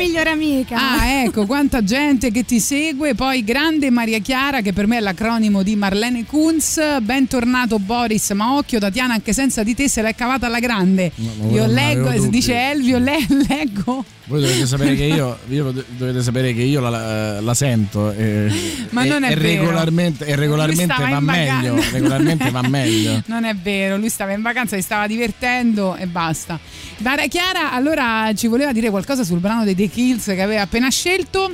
Eh, 0.08 0.10
migliore 0.10 0.30
amica. 0.30 0.78
Ah, 0.78 1.06
ecco, 1.24 1.46
quanta 1.46 1.84
gente 1.84 2.32
che 2.32 2.46
ti 2.46 2.62
segue. 2.62 3.14
Poi 3.14 3.44
grande 3.44 3.90
Maria 3.90 4.20
Chiara, 4.20 4.62
che 4.62 4.72
per 4.72 4.88
me 4.88 4.98
è 4.98 5.00
l'acronimo 5.02 5.64
di 5.64 5.76
Marlene 5.76 6.26
Kunz. 6.26 6.80
Bentornato 7.02 7.78
Boris, 7.78 8.30
ma 8.32 8.56
occhio 8.56 8.80
Tatiana, 8.80 9.16
anche 9.16 9.34
senza 9.34 9.64
di 9.64 9.76
te 9.76 9.90
se 9.90 10.02
l'è 10.02 10.16
cavata 10.16 10.46
alla 10.46 10.60
grande. 10.60 11.12
ma 11.16 11.52
io 11.52 11.66
leggo, 11.68 12.10
dice 12.30 12.56
Elvio, 12.72 12.98
le- 13.00 13.26
leggo. 13.48 14.06
Voi 14.28 14.42
dovete 14.42 14.66
sapere 14.68 14.94
che 14.96 15.04
io, 15.04 15.38
io 15.48 15.72
dovete 15.96 16.22
sapere 16.22 16.54
che 16.54 16.62
io 16.62 16.82
la, 16.82 17.40
la 17.40 17.54
sento 17.54 18.12
e, 18.12 18.52
Ma 18.90 19.04
e- 19.04 19.08
non 19.08 19.24
è 19.24 19.32
e 19.32 19.36
vero. 19.36 19.62
regolarmente, 19.62 20.26
e 20.26 20.36
regolarmente 20.36 20.96
va 21.10 21.20
meglio. 21.22 21.76
Regolarmente 21.92 22.50
va 22.52 22.62
meglio. 22.68 23.24
Non 23.28 23.44
è 23.46 23.56
vero, 23.56 23.98
lui 23.98 24.10
stava 24.10 24.34
in 24.34 24.42
vacanza, 24.42 24.76
si 24.76 24.82
stava 24.82 25.08
divertendo 25.08 25.96
e 25.96 26.08
basta. 26.08 26.60
Maria 27.00 27.28
Chiara, 27.28 27.72
allora 27.72 28.32
ci 28.34 28.48
voleva 28.48 28.72
dire 28.72 28.90
qualcosa 28.90 29.24
sul 29.24 29.40
brano 29.40 29.64
dei 29.64 29.76
The 29.76 29.88
Kills 29.88 30.26
che 30.26 30.42
aveva 30.42 30.62
appena 30.62 30.90
scelto. 30.90 31.52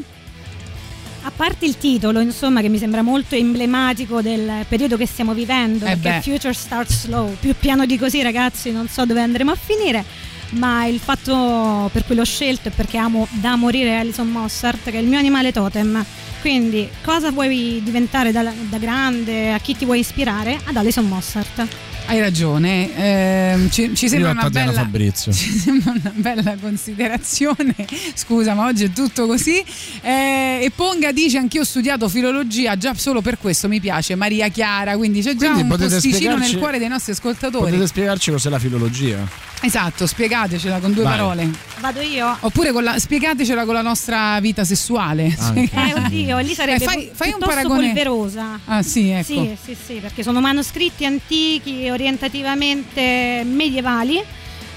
A 1.26 1.32
parte 1.36 1.66
il 1.66 1.78
titolo, 1.78 2.20
insomma, 2.20 2.62
che 2.62 2.70
mi 2.70 2.78
sembra 2.78 3.02
molto 3.02 3.36
emblematico 3.36 4.22
del 4.22 4.66
periodo 4.68 4.98
che 4.98 5.06
stiamo 5.06 5.34
vivendo, 5.34 5.86
Eh 5.86 5.98
perché 5.98 6.10
beh. 6.10 6.32
Future 6.32 6.54
starts 6.54 7.02
slow. 7.02 7.36
Più 7.40 7.56
piano 7.58 7.86
di 7.86 7.98
così, 7.98 8.22
ragazzi, 8.22 8.72
non 8.72 8.88
so 8.88 9.06
dove 9.06 9.22
andremo 9.22 9.52
a 9.52 9.56
finire. 9.56 10.04
Ma 10.52 10.86
il 10.86 11.00
fatto 11.00 11.90
per 11.92 12.06
cui 12.06 12.16
l'ho 12.16 12.26
scelto 12.26 12.68
è 12.68 12.72
perché 12.72 12.98
amo 12.98 13.28
da 13.32 13.56
morire 13.56 13.98
Alison 13.98 14.30
Mossart, 14.30 14.92
che 14.92 14.98
è 14.98 15.02
il 15.02 15.08
mio 15.08 15.18
animale 15.18 15.52
totem. 15.52 16.04
Quindi, 16.42 16.90
cosa 17.04 17.32
vuoi 17.32 17.82
diventare 17.84 18.32
da, 18.32 18.44
da 18.44 18.78
grande? 18.78 19.54
A 19.54 19.60
chi 19.60 19.76
ti 19.78 19.86
vuoi 19.86 20.00
ispirare? 20.00 20.60
Ad 20.66 20.76
Alison 20.76 21.08
Mossart. 21.08 21.68
Hai 22.06 22.20
ragione, 22.20 22.96
ehm, 22.96 23.70
ci, 23.70 23.96
ci 23.96 24.10
sembra 24.10 24.34
bella, 24.50 24.90
ci 25.32 25.52
sembra 25.58 25.92
una 25.92 26.12
bella 26.14 26.56
considerazione. 26.62 27.74
Scusa, 28.14 28.54
ma 28.54 28.66
oggi 28.68 28.84
è 28.84 28.92
tutto 28.92 29.26
così. 29.26 29.64
Eh, 30.02 30.60
e 30.62 30.72
Ponga 30.76 31.12
dice: 31.12 31.38
Anch'io 31.38 31.62
ho 31.62 31.66
studiato 31.66 32.10
filologia, 32.10 32.78
già 32.78 32.94
solo 32.94 33.22
per 33.22 33.38
questo 33.38 33.68
mi 33.68 33.80
piace 33.80 34.16
Maria 34.16 34.50
Chiara. 34.50 34.98
Quindi 34.98 35.22
c'è 35.22 35.36
già 35.36 35.52
Quindi 35.52 35.72
un 35.72 35.78
posticino 35.78 36.38
nel 36.38 36.58
cuore 36.58 36.78
dei 36.78 36.90
nostri 36.90 37.14
ascoltatori. 37.14 37.66
Potete 37.66 37.88
spiegarci 37.88 38.32
cos'è 38.32 38.50
la 38.50 38.60
filologia? 38.60 39.53
Esatto, 39.66 40.06
spiegatecela 40.06 40.80
con 40.80 40.92
due 40.92 41.04
Vai. 41.04 41.18
parole. 41.18 41.50
Vado 41.80 42.02
io. 42.02 42.36
Oppure 42.42 42.72
con 42.74 42.84
la- 42.84 43.00
spiegatecela 43.00 43.64
con 43.64 43.74
la 43.74 43.82
nostra 43.82 44.38
vita 44.42 44.64
sessuale. 44.66 45.34
Anche. 45.40 45.70
Eh, 45.74 45.94
oddio, 45.94 46.38
lì 46.40 46.54
sarebbe 46.54 46.84
Eh, 46.84 46.88
fai- 46.88 47.10
fai 47.14 47.32
un 47.32 47.40
paragone- 47.40 47.86
polverosa. 47.88 48.60
Ah, 48.66 48.82
sì, 48.84 49.10
ecco. 49.10 49.24
Sì, 49.24 49.58
sì, 49.64 49.78
sì, 49.86 49.94
perché 49.96 50.22
sono 50.22 50.42
manoscritti 50.42 51.06
antichi, 51.06 51.88
orientativamente 51.90 53.44
medievali. 53.46 54.22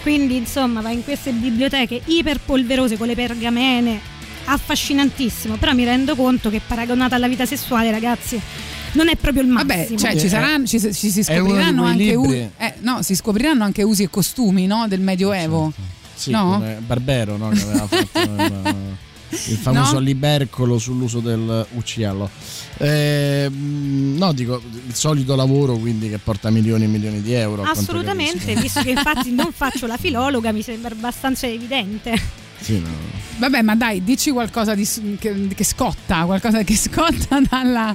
Quindi, 0.03 0.37
insomma, 0.37 0.81
va 0.81 0.91
in 0.91 1.03
queste 1.03 1.33
biblioteche 1.33 2.01
iperpolverose 2.05 2.97
con 2.97 3.09
le 3.09 3.15
pergamene, 3.17 3.99
affascinantissimo. 4.45 5.57
Però 5.57 5.73
mi 5.73 5.85
rendo 5.85 6.15
conto 6.15 6.49
che 6.49 6.61
paragonata 6.65 7.17
alla 7.17 7.27
vita 7.27 7.45
sessuale, 7.45 7.91
ragazzi, 7.91 8.41
non 8.93 9.09
è 9.09 9.17
proprio 9.17 9.43
il 9.43 9.49
massimo. 9.49 9.73
Vabbè, 9.75 9.97
cioè 9.97 10.17
ci, 10.17 10.27
Eh, 10.27 10.29
saranno, 10.29 10.65
ci, 10.65 10.79
ci 10.81 11.11
si 11.11 11.21
è 11.23 11.39
uno 11.39 11.55
di 11.55 11.59
scopriranno 11.59 11.83
quei 11.83 11.93
anche 11.93 12.05
libri- 12.05 12.51
eh, 12.57 12.66
no, 12.81 13.03
si 13.03 13.15
scopriranno 13.15 13.65
anche 13.65 13.83
usi 13.83 14.05
e 14.05 14.11
costumi 14.11 14.67
no, 14.67 14.87
del 14.89 15.01
Medioevo. 15.01 15.73
Sì, 16.15 16.31
No? 16.31 16.53
come 16.53 16.79
Barbero, 16.85 17.37
no? 17.37 17.51
Che 17.51 17.61
aveva 17.63 17.87
fatto 17.87 18.19
il, 18.23 18.97
il 19.29 19.57
famoso 19.57 19.95
No? 19.95 19.99
libercolo 19.99 20.79
sull'uso 20.79 21.21
del 21.21 21.67
uccello. 21.75 22.31
Ehm, 22.79 24.15
no, 24.19 24.33
dico 24.33 24.61
il 24.87 24.95
solito 24.95 25.35
lavoro 25.37 25.77
quindi 25.77 26.09
che 26.09 26.19
porta 26.19 26.51
milioni 26.51 26.85
e 26.85 26.87
milioni 26.87 27.21
di 27.23 27.33
euro. 27.33 27.63
Assolutamente, 27.63 28.55
visto 28.55 28.83
che 28.83 28.91
infatti 28.91 29.31
non 29.31 29.53
faccio 29.53 29.87
la 29.87 29.97
filologa, 29.99 30.53
mi 30.53 30.63
sembra 30.63 30.95
abbastanza 30.95 31.47
evidente. 31.47 32.45
Sì, 32.61 32.81
no. 32.81 32.89
Vabbè, 33.39 33.61
ma 33.61 33.75
dai, 33.77 34.03
dici 34.03 34.31
qualcosa 34.31 34.75
di, 34.75 34.89
che, 35.21 35.49
che 35.55 35.65
scotta, 35.65 36.25
qualcosa 36.25 36.63
che 36.63 36.75
scotta 36.77 37.39
dalla- 37.49 37.95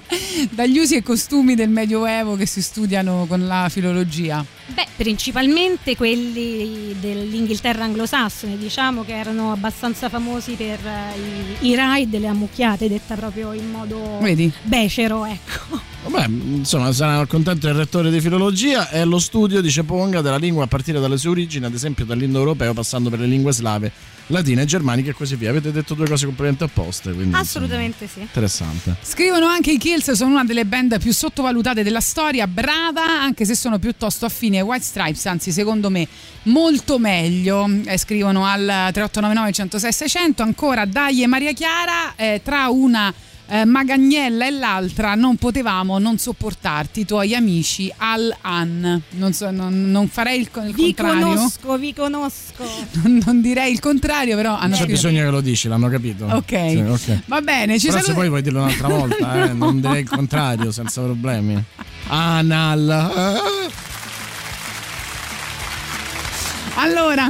dagli 0.51 0.77
usi 0.77 0.95
e 0.95 1.03
costumi 1.03 1.55
del 1.55 1.69
Medioevo 1.69 2.35
che 2.35 2.45
si 2.45 2.61
studiano 2.61 3.25
con 3.27 3.47
la 3.47 3.67
filologia. 3.69 4.45
Beh, 4.67 4.87
principalmente 4.95 5.95
quelli 5.95 6.95
dell'Inghilterra 6.99 7.83
anglosassone, 7.85 8.57
diciamo 8.57 9.03
che 9.03 9.17
erano 9.17 9.51
abbastanza 9.51 10.07
famosi 10.09 10.53
per 10.53 10.79
eh, 10.85 11.19
i, 11.59 11.69
i 11.69 11.75
raid 11.75 12.13
e 12.13 12.19
le 12.19 12.27
ammucchiate, 12.27 12.87
detta 12.87 13.15
proprio 13.15 13.51
in 13.53 13.69
modo 13.69 14.19
Vedi? 14.21 14.51
becero, 14.61 15.25
ecco. 15.25 15.81
Vabbè, 16.07 16.27
insomma, 16.29 16.91
sarà 16.93 17.25
contento 17.25 17.67
il 17.67 17.73
rettore 17.75 18.09
di 18.09 18.21
filologia 18.21 18.89
e 18.89 19.03
lo 19.05 19.19
studio, 19.19 19.61
dice 19.61 19.83
Ponga, 19.83 20.21
della 20.21 20.37
lingua 20.37 20.63
a 20.63 20.67
partire 20.67 20.99
dalle 20.99 21.17
sue 21.17 21.29
origini, 21.31 21.65
ad 21.65 21.73
esempio 21.73 22.05
dall'indoeuropeo, 22.05 22.73
passando 22.73 23.09
per 23.09 23.19
le 23.19 23.27
lingue 23.27 23.51
slave, 23.51 23.91
latine, 24.27 24.65
germaniche 24.65 25.11
e 25.11 25.13
così 25.13 25.35
via. 25.35 25.49
Avete 25.49 25.71
detto 25.71 25.93
due 25.93 26.07
cose 26.07 26.25
completamente 26.25 26.63
opposte, 26.65 27.11
quindi 27.13 27.35
Assolutamente 27.35 27.99
sì. 27.99 28.03
insomma, 28.19 28.25
interessante. 28.25 28.95
Scrivono 29.01 29.47
anche 29.47 29.71
i 29.71 29.77
Kills 29.77 30.11
sono 30.11 30.31
una 30.31 30.43
delle 30.43 30.65
band 30.65 30.99
più 30.99 31.13
sottovalutate 31.13 31.83
della 31.83 31.99
storia, 32.01 32.47
brava 32.47 33.03
anche 33.03 33.45
se 33.45 33.55
sono 33.55 33.79
piuttosto 33.79 34.25
affini 34.25 34.57
ai 34.57 34.63
White 34.63 34.83
Stripes, 34.83 35.25
anzi 35.25 35.51
secondo 35.51 35.89
me 35.89 36.07
molto 36.43 36.97
meglio. 36.99 37.69
Eh, 37.85 37.97
scrivono 37.97 38.45
al 38.45 38.59
3899 38.91 39.51
106 39.51 39.91
600 39.91 40.43
ancora 40.43 40.85
Dai 40.85 41.23
e 41.23 41.27
Maria 41.27 41.53
Chiara 41.53 42.15
eh, 42.15 42.41
tra 42.43 42.69
una 42.69 43.13
eh, 43.51 43.65
Magagnella 43.65 44.47
e 44.47 44.51
l'altra 44.51 45.13
non 45.15 45.35
potevamo 45.35 45.99
non 45.99 46.17
sopportarti, 46.17 47.01
i 47.01 47.05
tuoi 47.05 47.35
amici 47.35 47.91
al 47.97 48.33
An. 48.41 49.01
Non, 49.09 49.33
so, 49.33 49.51
non, 49.51 49.91
non 49.91 50.07
farei 50.07 50.39
il, 50.39 50.49
il 50.67 50.73
Vi 50.73 50.93
contrario. 50.95 51.25
conosco, 51.27 51.77
vi 51.77 51.93
conosco. 51.93 52.29
Non, 53.03 53.21
non 53.25 53.41
direi 53.41 53.71
il 53.73 53.79
contrario, 53.79 54.35
però 54.37 54.55
hanno 54.57 54.75
c'è 54.75 54.85
bisogno 54.85 55.23
che 55.23 55.29
lo 55.29 55.41
dici, 55.41 55.67
l'hanno 55.67 55.89
capito. 55.89 56.25
Ok. 56.25 56.69
Sì, 56.69 56.77
ok. 56.77 57.19
Va 57.25 57.41
bene, 57.41 57.77
ci 57.79 57.87
Però 57.87 57.97
se 57.99 58.03
saluti- 58.05 58.19
poi 58.21 58.29
vuoi 58.29 58.41
dirlo 58.41 58.61
un'altra 58.61 58.87
volta, 58.89 59.45
eh, 59.49 59.53
non 59.53 59.81
direi 59.81 60.01
il 60.01 60.09
contrario, 60.09 60.71
senza 60.71 61.01
problemi. 61.01 61.61
Anal. 62.07 63.41
Allora, 66.75 67.29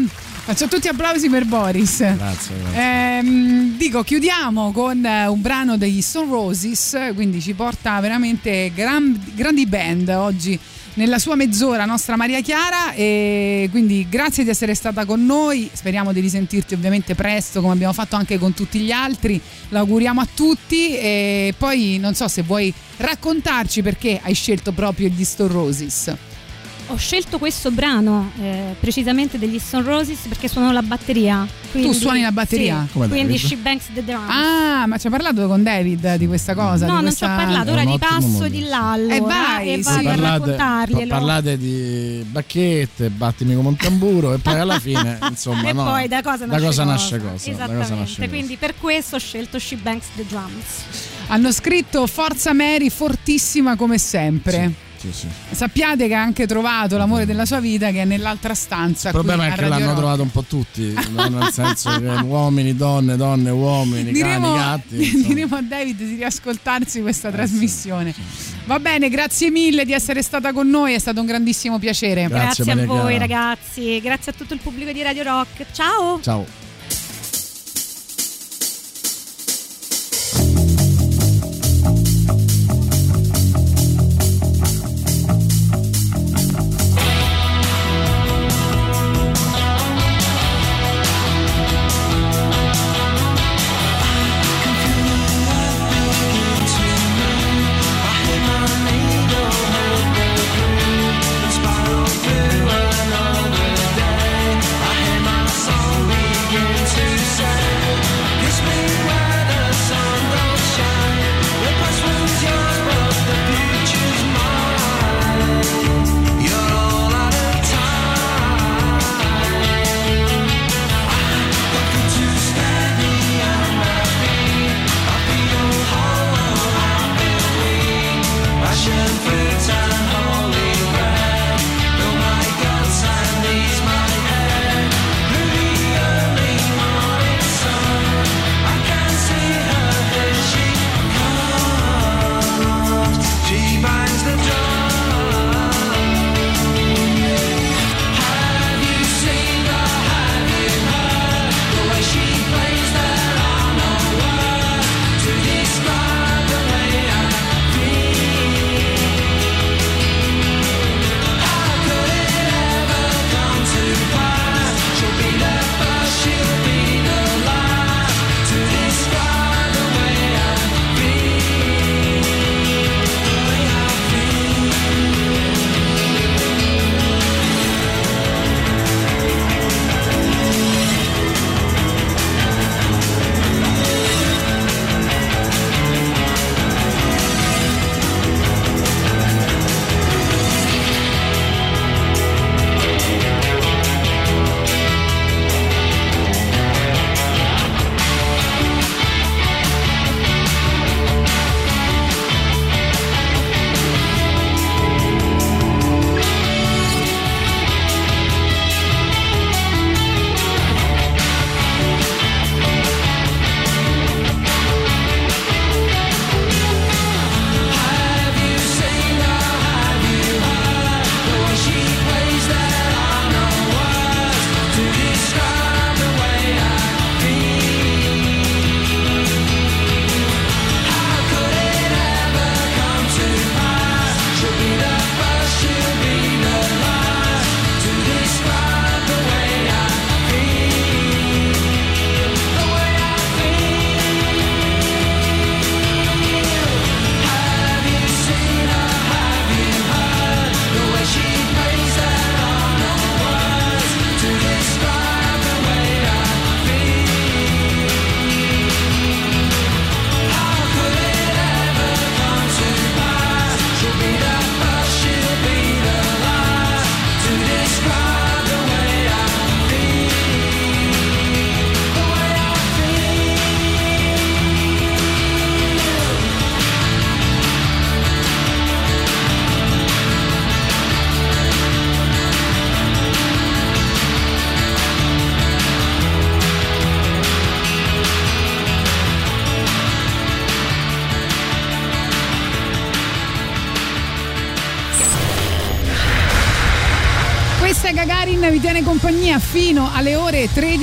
faccio 0.51 0.67
tutti 0.67 0.89
applausi 0.89 1.29
per 1.29 1.45
Boris. 1.45 1.99
Grazie, 1.99 2.55
grazie. 2.59 3.17
Ehm, 3.19 3.77
dico, 3.77 4.03
chiudiamo 4.03 4.73
con 4.73 5.05
eh, 5.05 5.25
un 5.27 5.39
brano 5.39 5.77
degli 5.77 6.01
Stone 6.01 6.29
Roses, 6.29 6.97
quindi 7.15 7.39
ci 7.39 7.53
porta 7.53 7.97
veramente 8.01 8.69
gran- 8.75 9.17
grandi 9.33 9.65
band 9.65 10.09
oggi 10.09 10.59
nella 10.95 11.19
sua 11.19 11.35
mezz'ora 11.35 11.85
nostra 11.85 12.17
Maria 12.17 12.41
Chiara 12.41 12.91
e 12.91 13.69
quindi 13.71 14.05
grazie 14.09 14.43
di 14.43 14.49
essere 14.49 14.73
stata 14.73 15.05
con 15.05 15.25
noi, 15.25 15.69
speriamo 15.71 16.11
di 16.11 16.19
risentirti 16.19 16.73
ovviamente 16.73 17.15
presto 17.15 17.61
come 17.61 17.71
abbiamo 17.71 17.93
fatto 17.93 18.17
anche 18.17 18.37
con 18.37 18.53
tutti 18.53 18.79
gli 18.79 18.91
altri, 18.91 19.39
l'auguriamo 19.69 20.19
a 20.19 20.27
tutti 20.33 20.97
e 20.97 21.53
poi 21.57 21.97
non 21.97 22.13
so 22.13 22.27
se 22.27 22.41
vuoi 22.41 22.73
raccontarci 22.97 23.81
perché 23.81 24.19
hai 24.21 24.33
scelto 24.33 24.73
proprio 24.73 25.07
gli 25.07 25.23
Stone 25.23 25.53
Roses. 25.53 26.13
Ho 26.91 26.97
scelto 26.97 27.37
questo 27.37 27.71
brano 27.71 28.31
eh, 28.41 28.75
precisamente 28.79 29.39
degli 29.39 29.59
Stone 29.59 29.83
Roses 29.85 30.19
perché 30.27 30.47
suono 30.49 30.71
la 30.73 30.81
batteria. 30.81 31.47
quindi- 31.71 31.93
suoni 31.97 32.21
la 32.21 32.31
batteria? 32.33 32.83
Sì, 32.85 32.91
Come 32.93 33.07
quindi 33.07 33.33
David? 33.33 33.47
she 33.47 33.55
banks 33.55 33.85
the 33.93 34.03
drum. 34.03 34.29
Ah, 34.29 34.85
ma 34.87 34.97
ci 34.97 35.07
hai 35.07 35.11
parlato 35.13 35.47
con 35.47 35.63
David 35.63 36.15
di 36.15 36.27
questa 36.27 36.53
cosa? 36.53 36.85
no, 36.87 36.97
di 36.97 37.03
non 37.05 37.15
ci 37.15 37.23
ho 37.23 37.27
questa- 37.27 37.35
parlato, 37.45 37.71
ora 37.71 37.81
È 37.81 37.85
un 37.85 37.97
ti 37.97 38.03
ottimo 38.03 38.19
passo 38.19 38.27
modo. 38.27 38.47
di 38.49 38.63
là 38.67 38.91
allora 38.91 39.15
Eh, 39.15 39.19
vai, 39.21 39.73
e 39.73 39.75
sì. 39.77 39.81
vado 39.83 40.09
a 40.09 40.15
raccontarglielo. 40.15 41.07
parlate 41.07 41.57
di 41.57 42.25
bacchette, 42.29 43.09
battimi 43.09 43.55
come 43.55 43.67
un 43.69 43.75
tamburo 43.77 44.33
e 44.33 44.37
poi 44.39 44.59
alla 44.59 44.79
fine, 44.79 45.17
insomma, 45.29 45.69
e 45.69 45.73
no, 45.73 45.83
poi 45.85 46.07
da 46.09 46.21
cosa 46.21 46.45
nasce 46.45 46.65
cosa. 46.65 46.83
nasce 46.83 47.17
cosa? 47.19 47.23
Da 47.23 47.31
cosa 47.37 47.51
Esattamente, 47.51 47.95
nasce 47.95 48.15
cosa. 48.17 48.27
quindi 48.27 48.55
per 48.57 48.73
questo 48.77 49.15
ho 49.15 49.19
scelto 49.19 49.57
She 49.59 49.77
Banks 49.77 50.07
the 50.17 50.25
Drums. 50.27 50.65
Hanno 51.27 51.51
scritto 51.53 52.05
Forza 52.07 52.51
Mary, 52.53 52.89
fortissima 52.89 53.77
come 53.77 53.97
sempre. 53.97 54.51
Sì, 54.51 54.89
sì. 55.11 55.27
Sappiate 55.51 56.07
che 56.07 56.13
ha 56.13 56.21
anche 56.21 56.45
trovato 56.45 56.97
l'amore 56.97 57.25
della 57.25 57.45
sua 57.45 57.59
vita 57.59 57.91
che 57.91 58.01
è 58.01 58.05
nell'altra 58.05 58.53
stanza. 58.53 59.09
Il 59.09 59.13
problema 59.13 59.43
qui 59.43 59.51
è 59.51 59.55
che 59.55 59.61
Radio 59.61 59.75
l'hanno 59.77 59.85
Rock. 59.87 59.97
trovato 59.97 60.21
un 60.21 60.31
po' 60.31 60.43
tutti, 60.43 60.93
nel 61.15 61.49
senso 61.51 61.89
che 61.99 62.07
uomini, 62.23 62.75
donne, 62.75 63.15
donne, 63.15 63.49
uomini, 63.49 64.11
Diremo, 64.11 64.53
cani, 64.53 64.57
gatti. 64.59 64.95
insomma. 65.03 65.27
diremo 65.27 65.55
a 65.55 65.61
David 65.61 65.97
di 65.97 66.15
riascoltarsi 66.15 67.01
questa 67.01 67.31
trasmissione. 67.31 68.13
Va 68.65 68.79
bene, 68.79 69.09
grazie 69.09 69.49
mille 69.49 69.85
di 69.85 69.93
essere 69.93 70.21
stata 70.21 70.53
con 70.53 70.69
noi, 70.69 70.93
è 70.93 70.99
stato 70.99 71.19
un 71.19 71.25
grandissimo 71.25 71.79
piacere. 71.79 72.27
Grazie, 72.27 72.63
Maria 72.65 72.83
a 72.83 72.85
voi 72.85 72.99
Chiara. 72.99 73.17
ragazzi, 73.19 73.99
grazie 74.01 74.31
a 74.31 74.35
tutto 74.35 74.53
il 74.53 74.59
pubblico 74.61 74.91
di 74.91 75.01
Radio 75.01 75.23
Rock. 75.23 75.65
Ciao! 75.71 76.19
Ciao. 76.21 76.70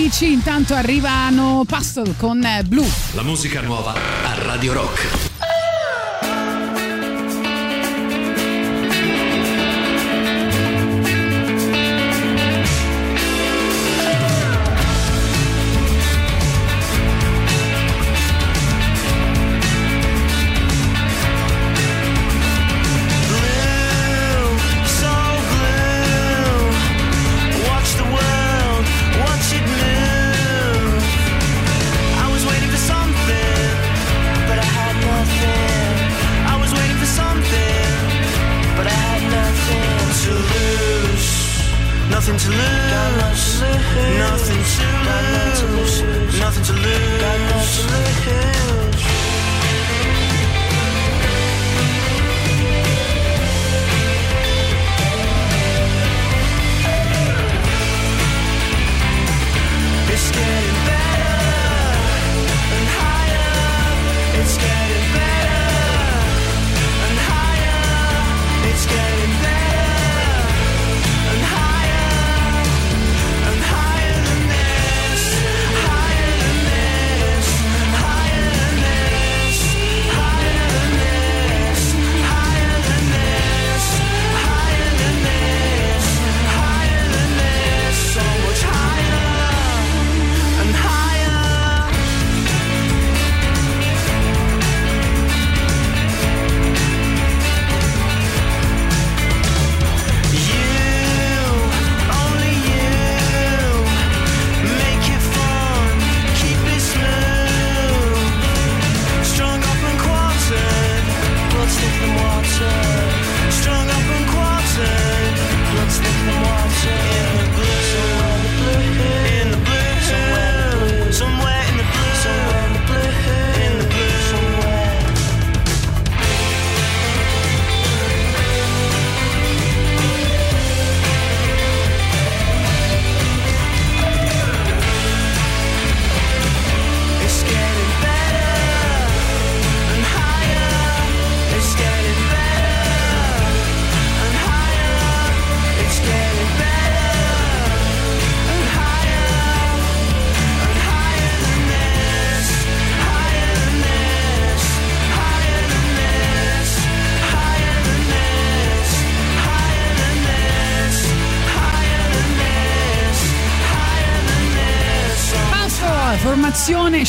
15, 0.08 0.32
intanto 0.32 0.74
arrivano 0.74 1.64
Pastel 1.66 2.14
con 2.16 2.42
eh, 2.42 2.62
Blue. 2.62 2.88
La 3.12 3.22
musica 3.22 3.60
nuova 3.60 3.92
a 3.92 4.42
Radio 4.42 4.72
Rock. 4.72 5.27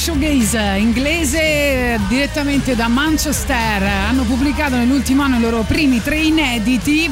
Showgaze 0.10 0.78
inglese 0.78 1.40
eh, 1.40 2.00
direttamente 2.08 2.76
da 2.76 2.88
Manchester. 2.88 3.84
Hanno 3.84 4.24
pubblicato 4.24 4.76
nell'ultimo 4.76 5.22
anno 5.22 5.38
i 5.38 5.40
loro 5.40 5.62
primi 5.62 6.02
tre 6.02 6.18
inediti 6.18 7.12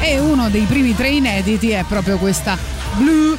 e 0.00 0.18
uno 0.20 0.48
dei 0.48 0.62
primi 0.62 0.94
tre 0.94 1.08
inediti 1.08 1.70
è 1.70 1.84
proprio 1.88 2.16
questa 2.16 2.56
Blue 2.94 3.36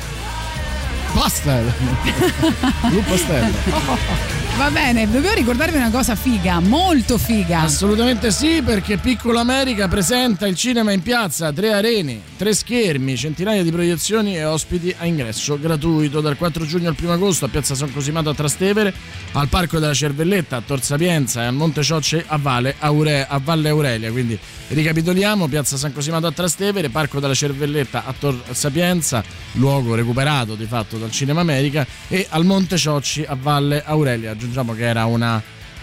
Pastel. 1.14 1.72
Blue 2.90 3.04
Pastel. 3.04 4.38
Va 4.60 4.72
bene, 4.72 5.10
dovevo 5.10 5.36
ricordarvi 5.36 5.77
una 5.77 5.90
cosa 5.90 6.18
figa, 6.18 6.60
molto 6.60 7.18
figa. 7.18 7.61
Assolutamente 7.61 8.30
sì, 8.30 8.61
perché 8.61 8.98
Piccola 8.98 9.40
America 9.40 9.88
presenta 9.88 10.48
il 10.48 10.56
cinema 10.57 10.91
in 10.91 11.02
piazza, 11.02 11.53
tre 11.53 11.72
arene, 11.72 12.19
tre 12.36 12.53
schermi, 12.53 13.15
centinaia 13.15 13.64
di 13.64 13.72
proiezioni 13.72 14.36
e 14.36 14.44
ospiti 14.44 14.94
a 14.99 15.06
ingresso 15.06 15.57
gratuito 15.57 16.19
dal 16.19 16.36
4 16.36 16.65
giugno 16.65 16.90
al 16.90 16.98
1 17.02 17.10
agosto 17.14 17.45
a 17.45 17.48
Piazza 17.48 17.73
San 17.73 17.94
Cosimato 17.94 18.27
a 18.27 18.34
Trastevere, 18.34 18.94
al 19.31 19.48
Parco 19.48 19.80
della 19.80 19.94
Cervelletta 19.94 20.57
a 20.57 20.61
Tor 20.61 20.84
Sapienza 20.84 21.41
e 21.44 21.45
a 21.45 21.52
Monte 21.52 21.81
Ciocce 21.81 22.26
a 22.27 22.38
Valle, 22.38 22.76
Aure- 22.80 23.26
a 23.30 23.40
Valle 23.41 23.69
Aurelia. 23.69 24.11
Quindi 24.11 24.38
ricapitoliamo, 24.68 25.48
Piazza 25.48 25.77
San 25.77 25.94
Cosimato 25.94 26.27
a 26.27 26.34
Trastevere, 26.34 26.90
Parco 26.90 27.22
della 27.22 27.34
Cervelletta 27.34 28.03
a 28.06 28.14
Tor 28.18 28.38
Sapienza, 28.52 29.23
luogo 29.53 29.95
recuperato 29.95 30.56
di 30.56 30.65
fatto 30.65 30.98
dal 30.98 31.11
Cinema 31.11 31.40
America 31.40 31.88
e 32.10 32.27
al 32.30 32.44
Monte 32.44 32.76
Ciocci 32.76 33.23
a 33.26 33.38
Valle 33.40 33.81
Aurelia. 33.86 34.36
Aggiungiamo 34.50 34.74
che 34.74 34.86
era 34.86 35.06
una 35.06 35.40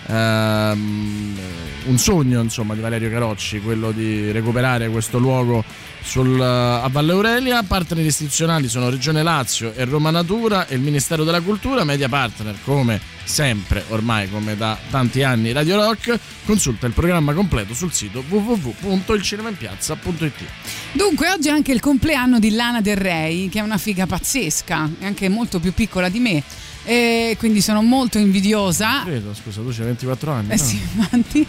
ehm, 0.08 1.38
un 1.84 1.98
sogno 1.98 2.40
insomma 2.40 2.74
di 2.74 2.80
Valerio 2.80 3.08
Carocci 3.10 3.60
quello 3.60 3.92
di 3.92 4.32
recuperare 4.32 4.88
questo 4.88 5.18
luogo 5.18 5.62
sul, 6.02 6.40
a 6.40 6.88
Valle 6.90 7.12
Aurelia. 7.12 7.62
Partner 7.62 8.04
istituzionali 8.04 8.66
sono 8.68 8.90
Regione 8.90 9.22
Lazio 9.22 9.72
e 9.72 9.84
Roma 9.84 10.10
Natura 10.10 10.66
e 10.66 10.74
il 10.74 10.80
Ministero 10.80 11.22
della 11.22 11.40
Cultura 11.40 11.84
media 11.84 12.08
partner 12.08 12.56
come 12.64 13.00
sempre 13.22 13.84
ormai 13.88 14.28
come 14.30 14.56
da 14.56 14.76
tanti 14.90 15.22
anni 15.22 15.52
Radio 15.52 15.76
Rock. 15.76 16.18
Consulta 16.44 16.86
il 16.86 16.92
programma 16.92 17.32
completo 17.32 17.72
sul 17.74 17.92
sito 17.92 18.24
www.ilcinemainpiazza.it 18.28 20.44
Dunque, 20.92 21.30
oggi 21.30 21.48
è 21.48 21.50
anche 21.50 21.72
il 21.72 21.80
compleanno 21.80 22.38
di 22.38 22.50
Lana 22.50 22.80
Del 22.80 22.96
Rey, 22.96 23.48
che 23.48 23.58
è 23.58 23.62
una 23.62 23.78
figa 23.78 24.06
pazzesca, 24.06 24.88
è 25.00 25.04
anche 25.04 25.28
molto 25.28 25.58
più 25.60 25.72
piccola 25.72 26.08
di 26.08 26.20
me. 26.20 26.42
E 26.88 27.34
quindi 27.40 27.60
sono 27.60 27.82
molto 27.82 28.16
invidiosa. 28.16 29.02
credo 29.04 29.34
scusa 29.34 29.60
tu 29.60 29.70
c'hai 29.70 29.86
24 29.86 30.30
anni 30.30 30.52
Eh 30.52 30.56
no? 30.56 30.62
sì, 30.62 30.76
infatti. 30.76 31.46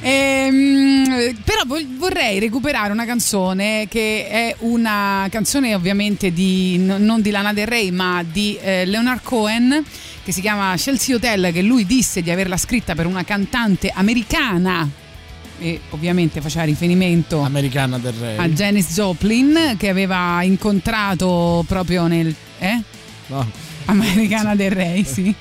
Ehm, 0.00 1.36
però 1.44 1.60
vorrei 1.98 2.38
recuperare 2.38 2.90
una 2.90 3.04
canzone 3.04 3.86
che 3.90 4.26
è 4.28 4.56
una 4.60 5.26
canzone 5.30 5.74
ovviamente 5.74 6.32
di, 6.32 6.78
non 6.78 7.20
di 7.20 7.30
Lana 7.30 7.52
Del 7.52 7.66
Rey, 7.66 7.90
ma 7.90 8.22
di 8.22 8.56
eh, 8.62 8.86
Leonard 8.86 9.20
Cohen, 9.22 9.84
che 10.24 10.32
si 10.32 10.40
chiama 10.40 10.74
Chelsea 10.76 11.14
Hotel, 11.16 11.52
che 11.52 11.60
lui 11.60 11.84
disse 11.84 12.22
di 12.22 12.30
averla 12.30 12.56
scritta 12.56 12.94
per 12.94 13.04
una 13.04 13.24
cantante 13.24 13.92
americana. 13.94 14.88
E 15.60 15.80
ovviamente 15.90 16.40
faceva 16.40 16.64
riferimento 16.64 17.40
americana 17.40 17.98
del 17.98 18.12
Re 18.12 18.36
a 18.36 18.48
Janis 18.48 18.94
Joplin 18.94 19.74
che 19.76 19.88
aveva 19.88 20.40
incontrato 20.44 21.64
proprio 21.66 22.06
nel 22.06 22.32
eh? 22.60 22.80
no 23.26 23.67
Americana 23.88 24.54
del 24.54 24.70
Re, 24.70 25.02
sì. 25.04 25.34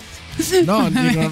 No, 0.66 0.88
dico, 0.94 1.32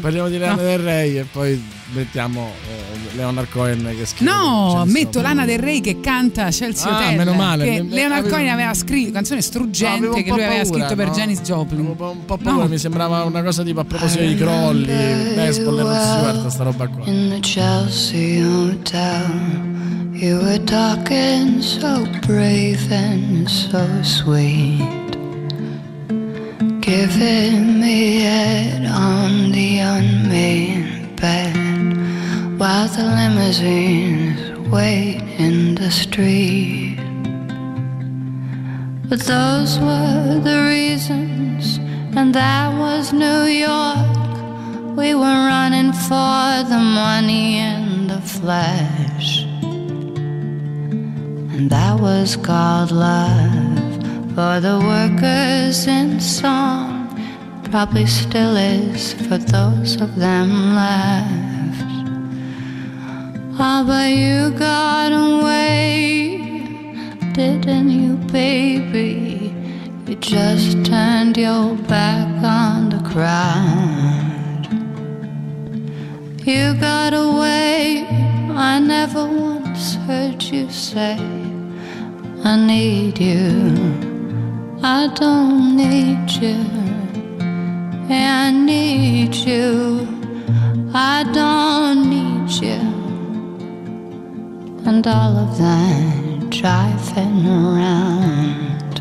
parliamo 0.00 0.28
di 0.30 0.38
Lana 0.38 0.54
No. 0.54 0.62
del 0.62 0.78
Rey 0.78 1.18
e 1.18 1.24
poi 1.30 1.62
mettiamo 1.92 2.50
eh, 2.66 3.14
Leonard 3.16 3.50
Cohen 3.50 3.86
che 3.94 4.06
scrive. 4.06 4.30
No, 4.30 4.84
metto. 4.86 5.20
Lana 5.20 5.44
Del 5.44 5.58
Rey 5.58 5.82
che 5.82 6.00
canta 6.00 6.48
Chelsea 6.48 6.90
Ah, 6.90 6.96
Hotel. 6.96 7.16
meno 7.18 7.34
male, 7.34 7.64
Che 7.66 7.82
mi- 7.82 7.90
Leonard 7.90 8.20
avevo- 8.20 8.34
Cohen 8.36 8.48
aveva 8.48 8.72
scritto 8.72 9.12
canzone 9.12 9.40
No, 9.40 9.46
avevo 9.46 9.66
struggente 9.68 10.06
un 10.06 10.14
che 10.14 10.30
lui 10.30 10.42
aveva 10.44 10.62
paura, 10.62 10.64
scritto 10.78 10.94
per 10.96 11.06
no? 11.08 11.12
Janis 11.12 11.40
Joplin. 11.42 11.80
Un 11.80 12.24
po' 12.24 12.36
paura, 12.38 12.66
mi 12.68 12.78
sembrava 12.78 13.22
una 13.24 13.42
cosa 13.42 13.62
tipo 13.62 13.80
a 13.80 13.84
proposito 13.84 14.22
di 14.24 14.34
crolli, 14.34 14.86
baseball 15.34 15.78
e 15.78 15.82
Rod 15.82 16.00
Stewart, 16.00 16.46
sta 16.48 16.62
roba 16.64 16.86
qua. 16.88 17.04
In 17.04 17.28
the 17.28 17.40
Chelsea 17.40 18.42
Hotel, 18.42 19.70
You 20.14 20.38
were 20.38 20.62
talking 20.64 21.60
so 21.60 22.08
brave 22.26 22.78
and 22.90 23.46
so 23.46 23.84
sweet. 24.00 25.00
Giving 26.82 27.80
me 27.80 28.22
head 28.22 28.86
on 28.86 29.52
the 29.52 29.78
unmade 29.78 31.14
bed 31.14 31.54
while 32.58 32.88
the 32.88 33.04
limousines 33.04 34.58
wait 34.68 35.22
in 35.38 35.76
the 35.76 35.92
street. 35.92 36.98
But 39.08 39.20
those 39.20 39.78
were 39.78 40.40
the 40.42 40.64
reasons, 40.68 41.78
and 42.16 42.34
that 42.34 42.76
was 42.76 43.12
New 43.12 43.44
York. 43.44 44.96
We 44.96 45.14
were 45.14 45.40
running 45.54 45.92
for 45.92 46.64
the 46.72 46.82
money 46.82 47.58
and 47.58 48.10
the 48.10 48.20
flesh. 48.20 49.44
And 51.54 51.70
that 51.70 52.00
was 52.00 52.34
called 52.34 52.90
love 52.90 53.81
for 54.34 54.60
the 54.60 54.78
workers 54.78 55.86
in 55.86 56.18
song. 56.18 57.08
Probably 57.70 58.06
still 58.06 58.56
is 58.56 59.12
for 59.12 59.36
those 59.36 60.00
of 60.00 60.16
them 60.16 60.74
left. 60.74 61.84
Ah, 63.58 63.84
but 63.86 64.10
you 64.10 64.50
got 64.58 65.12
away, 65.12 66.38
didn't 67.32 67.90
you, 67.90 68.16
baby? 68.32 69.54
You 70.06 70.14
just 70.16 70.84
turned 70.86 71.36
your 71.36 71.74
back 71.88 72.28
on 72.42 72.88
the 72.88 73.02
crowd. 73.10 74.66
You 76.46 76.74
got 76.74 77.12
away, 77.12 78.06
I 78.56 78.78
never 78.78 79.26
once 79.26 79.94
heard 80.06 80.42
you 80.42 80.70
say, 80.70 81.18
I 82.44 82.56
need 82.56 83.18
you, 83.18 84.11
I 84.84 85.06
don't 85.14 85.76
need 85.76 86.28
you, 86.42 86.58
I 88.10 88.50
need 88.50 89.32
you, 89.32 90.08
I 90.92 91.22
don't 91.32 92.10
need 92.10 92.50
you, 92.50 92.80
and 94.84 95.06
all 95.06 95.36
of 95.36 95.56
that 95.58 96.50
driving 96.50 97.46
around. 97.46 99.00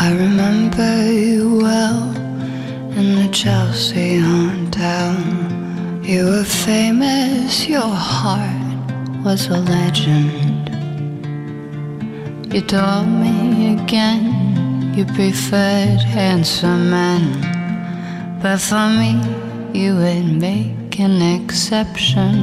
I 0.00 0.12
remember 0.12 1.12
you 1.12 1.58
well 1.62 2.10
in 2.96 3.16
the 3.16 3.28
Chelsea 3.32 4.20
hotel. 4.20 5.16
You 6.04 6.26
were 6.26 6.44
famous, 6.44 7.66
your 7.66 7.92
heart 7.92 9.24
was 9.24 9.48
a 9.48 9.58
legend. 9.58 10.59
You 12.52 12.60
told 12.62 13.06
me 13.06 13.74
again 13.74 14.92
you 14.92 15.04
preferred 15.04 16.00
handsome 16.00 16.90
men, 16.90 17.22
but 18.42 18.58
for 18.58 18.88
me 18.88 19.22
you 19.72 19.94
would 19.94 20.32
make 20.40 20.98
an 20.98 21.22
exception. 21.22 22.34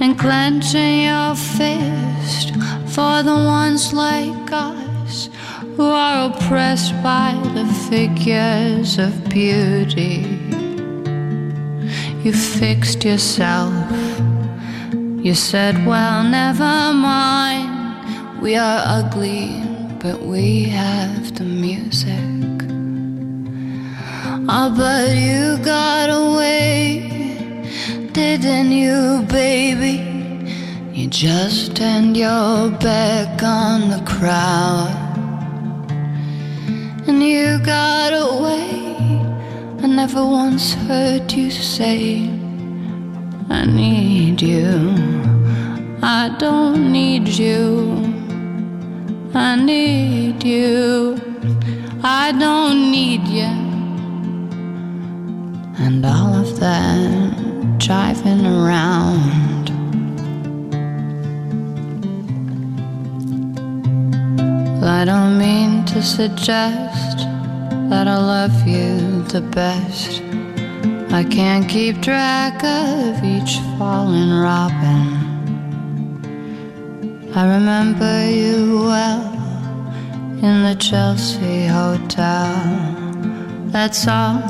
And 0.00 0.18
clenching 0.18 1.04
your 1.04 1.36
fist 1.36 2.56
for 2.86 3.22
the 3.22 3.38
ones 3.46 3.92
like 3.92 4.50
us 4.50 5.28
who 5.76 5.84
are 5.84 6.30
oppressed 6.30 7.00
by 7.04 7.40
the 7.54 7.66
figures 7.88 8.98
of 8.98 9.28
beauty. 9.28 10.26
You 12.24 12.32
fixed 12.32 13.04
yourself. 13.04 13.72
You 15.24 15.32
said, 15.34 15.86
Well, 15.86 16.22
never 16.22 16.92
mind. 16.92 18.42
We 18.42 18.56
are 18.56 18.82
ugly, 18.84 19.58
but 19.98 20.20
we 20.20 20.64
have 20.64 21.34
the 21.34 21.44
music. 21.44 22.12
Oh, 24.46 24.70
but 24.76 25.16
you 25.16 25.56
got 25.64 26.10
away, 26.10 27.64
didn't 28.12 28.72
you, 28.72 29.24
baby? 29.30 29.96
You 30.92 31.08
just 31.08 31.74
turned 31.74 32.18
your 32.18 32.68
back 32.72 33.42
on 33.42 33.88
the 33.88 34.02
crowd. 34.04 34.92
And 37.08 37.22
you 37.22 37.60
got 37.60 38.12
away. 38.12 38.94
I 39.82 39.86
never 39.86 40.22
once 40.22 40.74
heard 40.74 41.32
you 41.32 41.50
say, 41.50 42.28
I 43.50 43.64
need 43.66 44.40
you. 44.40 44.94
I 46.02 46.34
don't 46.38 46.92
need 46.92 47.28
you. 47.28 48.14
I 49.34 49.56
need 49.56 50.42
you. 50.44 51.18
I 52.02 52.32
don't 52.32 52.90
need 52.90 53.26
you. 53.28 53.52
And 55.84 56.04
all 56.04 56.34
of 56.34 56.60
that 56.60 57.78
driving 57.78 58.46
around. 58.46 59.70
I 64.82 65.04
don't 65.04 65.38
mean 65.38 65.84
to 65.86 66.02
suggest 66.02 67.18
that 67.90 68.06
I 68.06 68.16
love 68.16 68.66
you 68.66 69.22
the 69.24 69.40
best. 69.40 70.23
I 71.14 71.22
can't 71.22 71.68
keep 71.68 72.02
track 72.02 72.64
of 72.64 73.22
each 73.22 73.60
fallen 73.78 74.40
robin. 74.42 75.22
I 77.32 77.44
remember 77.46 78.26
you 78.28 78.82
well 78.86 79.22
in 80.42 80.64
the 80.64 80.74
Chelsea 80.76 81.68
Hotel. 81.68 82.52
That's 83.70 84.08
all. 84.08 84.42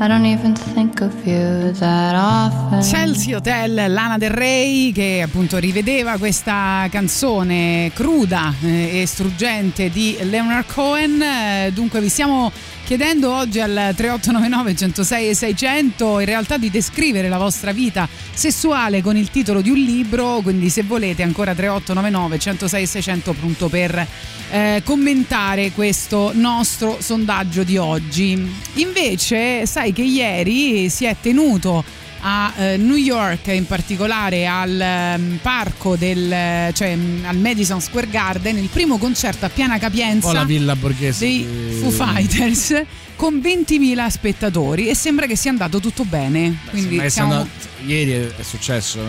I 0.00 0.08
don't 0.08 0.26
even 0.26 0.56
think 0.56 1.00
of 1.00 1.14
you 1.24 1.70
that 1.74 2.16
often. 2.16 2.82
Chelsea 2.82 3.32
Hotel, 3.32 3.72
Lana 3.72 4.18
Del 4.18 4.30
Rey 4.30 4.90
che 4.90 5.22
appunto 5.22 5.58
rivedeva 5.58 6.18
questa 6.18 6.88
canzone 6.90 7.92
cruda 7.94 8.52
eh, 8.62 9.02
e 9.02 9.06
struggente 9.06 9.90
di 9.90 10.16
Leonard 10.22 10.66
Cohen. 10.66 11.22
Eh, 11.22 11.70
Dunque 11.72 12.00
vi 12.00 12.08
stiamo 12.08 12.50
chiedendo 12.84 13.32
oggi 13.32 13.60
al 13.60 13.92
3899 13.94 14.74
106 14.76 15.28
e 15.28 15.34
600 15.34 16.20
in 16.20 16.26
realtà 16.26 16.56
di 16.56 16.70
descrivere 16.70 17.28
la 17.28 17.38
vostra 17.38 17.72
vita 17.72 18.08
sessuale 18.32 19.02
con 19.02 19.16
il 19.16 19.30
titolo 19.30 19.60
di 19.60 19.70
un 19.70 19.78
libro, 19.78 20.40
quindi 20.42 20.68
se 20.68 20.82
volete 20.82 21.22
ancora 21.22 21.54
3899 21.54 22.38
106 22.38 22.82
e 22.82 22.86
600 22.86 23.32
pronto 23.32 23.68
per 23.68 24.06
eh, 24.50 24.82
commentare 24.84 25.72
questo 25.72 26.32
nostro 26.34 26.98
sondaggio 27.00 27.62
di 27.62 27.76
oggi. 27.76 28.50
Invece 28.74 29.66
sai 29.66 29.92
che 29.92 30.02
ieri 30.02 30.88
si 30.88 31.04
è 31.04 31.16
tenuto 31.20 32.01
a 32.22 32.52
eh, 32.56 32.76
New 32.76 32.96
York, 32.96 33.48
in 33.48 33.66
particolare 33.66 34.46
al 34.46 34.80
ehm, 34.80 35.38
parco 35.42 35.96
del 35.96 36.72
cioè 36.72 36.94
mm, 36.94 37.24
al 37.24 37.36
Madison 37.36 37.80
Square 37.80 38.08
Garden, 38.08 38.58
il 38.58 38.68
primo 38.68 38.98
concerto 38.98 39.44
a 39.46 39.48
piena 39.48 39.78
capienza 39.78 40.28
po' 40.28 40.32
la 40.32 40.44
villa 40.44 40.76
borghese. 40.76 41.26
dei 41.26 41.46
Foo 41.80 41.90
Fighters 41.90 42.84
con 43.16 43.34
20.000 43.36 44.06
spettatori 44.08 44.88
e 44.88 44.94
sembra 44.94 45.26
che 45.26 45.36
sia 45.36 45.50
andato 45.50 45.78
tutto 45.80 46.04
bene. 46.04 46.56
Quindi 46.70 46.96
Ma 46.96 47.04
è 47.04 47.08
siamo 47.08 47.32
stato- 47.32 47.48
ieri 47.86 48.12
è 48.36 48.42
successo. 48.42 49.00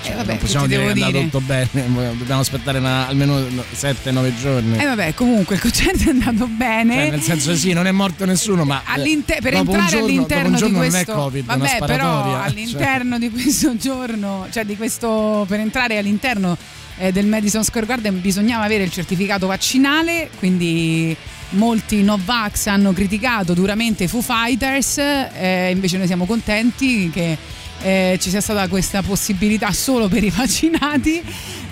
Cioè, 0.00 0.12
Eh, 0.12 0.16
vabbè, 0.16 0.28
non 0.28 0.38
possiamo 0.38 0.66
dire 0.68 0.80
che 0.82 0.86
è 0.86 0.90
andato 0.92 1.10
dire? 1.10 1.24
tutto 1.24 1.40
bene, 1.40 1.68
dobbiamo 2.16 2.40
aspettare 2.40 2.78
una- 2.78 3.08
almeno 3.08 3.40
7-9 3.74 4.32
giorni. 4.40 4.78
Eh 4.78 4.84
vabbè, 4.84 5.12
comunque 5.14 5.56
il 5.56 5.60
concerto 5.60 6.04
è 6.04 6.10
andato 6.10 6.46
bene. 6.46 6.94
Cioè, 6.94 7.10
nel 7.10 7.20
senso 7.22 7.56
sì, 7.56 7.72
non 7.72 7.86
è 7.86 7.90
morto 7.90 8.24
nessuno, 8.24 8.64
ma 8.64 8.80
eh, 8.80 8.92
All'inter- 8.92 9.40
per 9.42 9.54
entrare 9.54 9.88
giorno- 9.88 10.06
all'interno 10.06 10.60
di 10.60 10.72
questo 10.72 11.12
Covid, 11.12 11.44
vabbè 11.44 11.76
però 11.84 12.22
cioè. 12.24 12.46
all'interno 12.46 13.18
di 13.18 13.30
questo 13.30 13.76
giorno 13.76 14.46
cioè 14.50 14.64
di 14.64 14.76
questo 14.76 15.44
per 15.48 15.60
entrare 15.60 15.98
all'interno 15.98 16.56
eh, 16.98 17.10
del 17.12 17.26
Madison 17.26 17.64
Square 17.64 17.86
Garden 17.86 18.20
bisognava 18.20 18.64
avere 18.64 18.84
il 18.84 18.90
certificato 18.90 19.46
vaccinale 19.46 20.30
quindi 20.38 21.14
molti 21.50 22.02
Novax 22.02 22.66
hanno 22.66 22.92
criticato 22.92 23.54
duramente 23.54 24.04
i 24.04 24.08
Foo 24.08 24.20
Fighters 24.20 24.98
eh, 24.98 25.70
invece 25.72 25.96
noi 25.96 26.06
siamo 26.06 26.26
contenti 26.26 27.10
che 27.10 27.36
eh, 27.80 28.18
ci 28.20 28.28
sia 28.28 28.40
stata 28.40 28.66
questa 28.68 29.02
possibilità 29.02 29.72
solo 29.72 30.08
per 30.08 30.24
i 30.24 30.30
vaccinati 30.30 31.22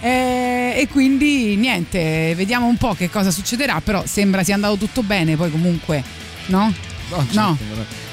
eh, 0.01 0.75
e 0.77 0.89
quindi 0.91 1.57
niente 1.57 2.35
vediamo 2.35 2.67
un 2.67 2.77
po' 2.77 2.95
che 2.95 3.11
cosa 3.11 3.31
succederà 3.31 3.81
però 3.81 4.05
sembra 4.07 4.43
sia 4.43 4.55
andato 4.55 4.77
tutto 4.77 5.03
bene 5.03 5.37
poi 5.37 5.51
comunque 5.51 6.03
no? 6.47 6.73
No, 7.09 7.17
certo, 7.19 7.41
No. 7.41 7.59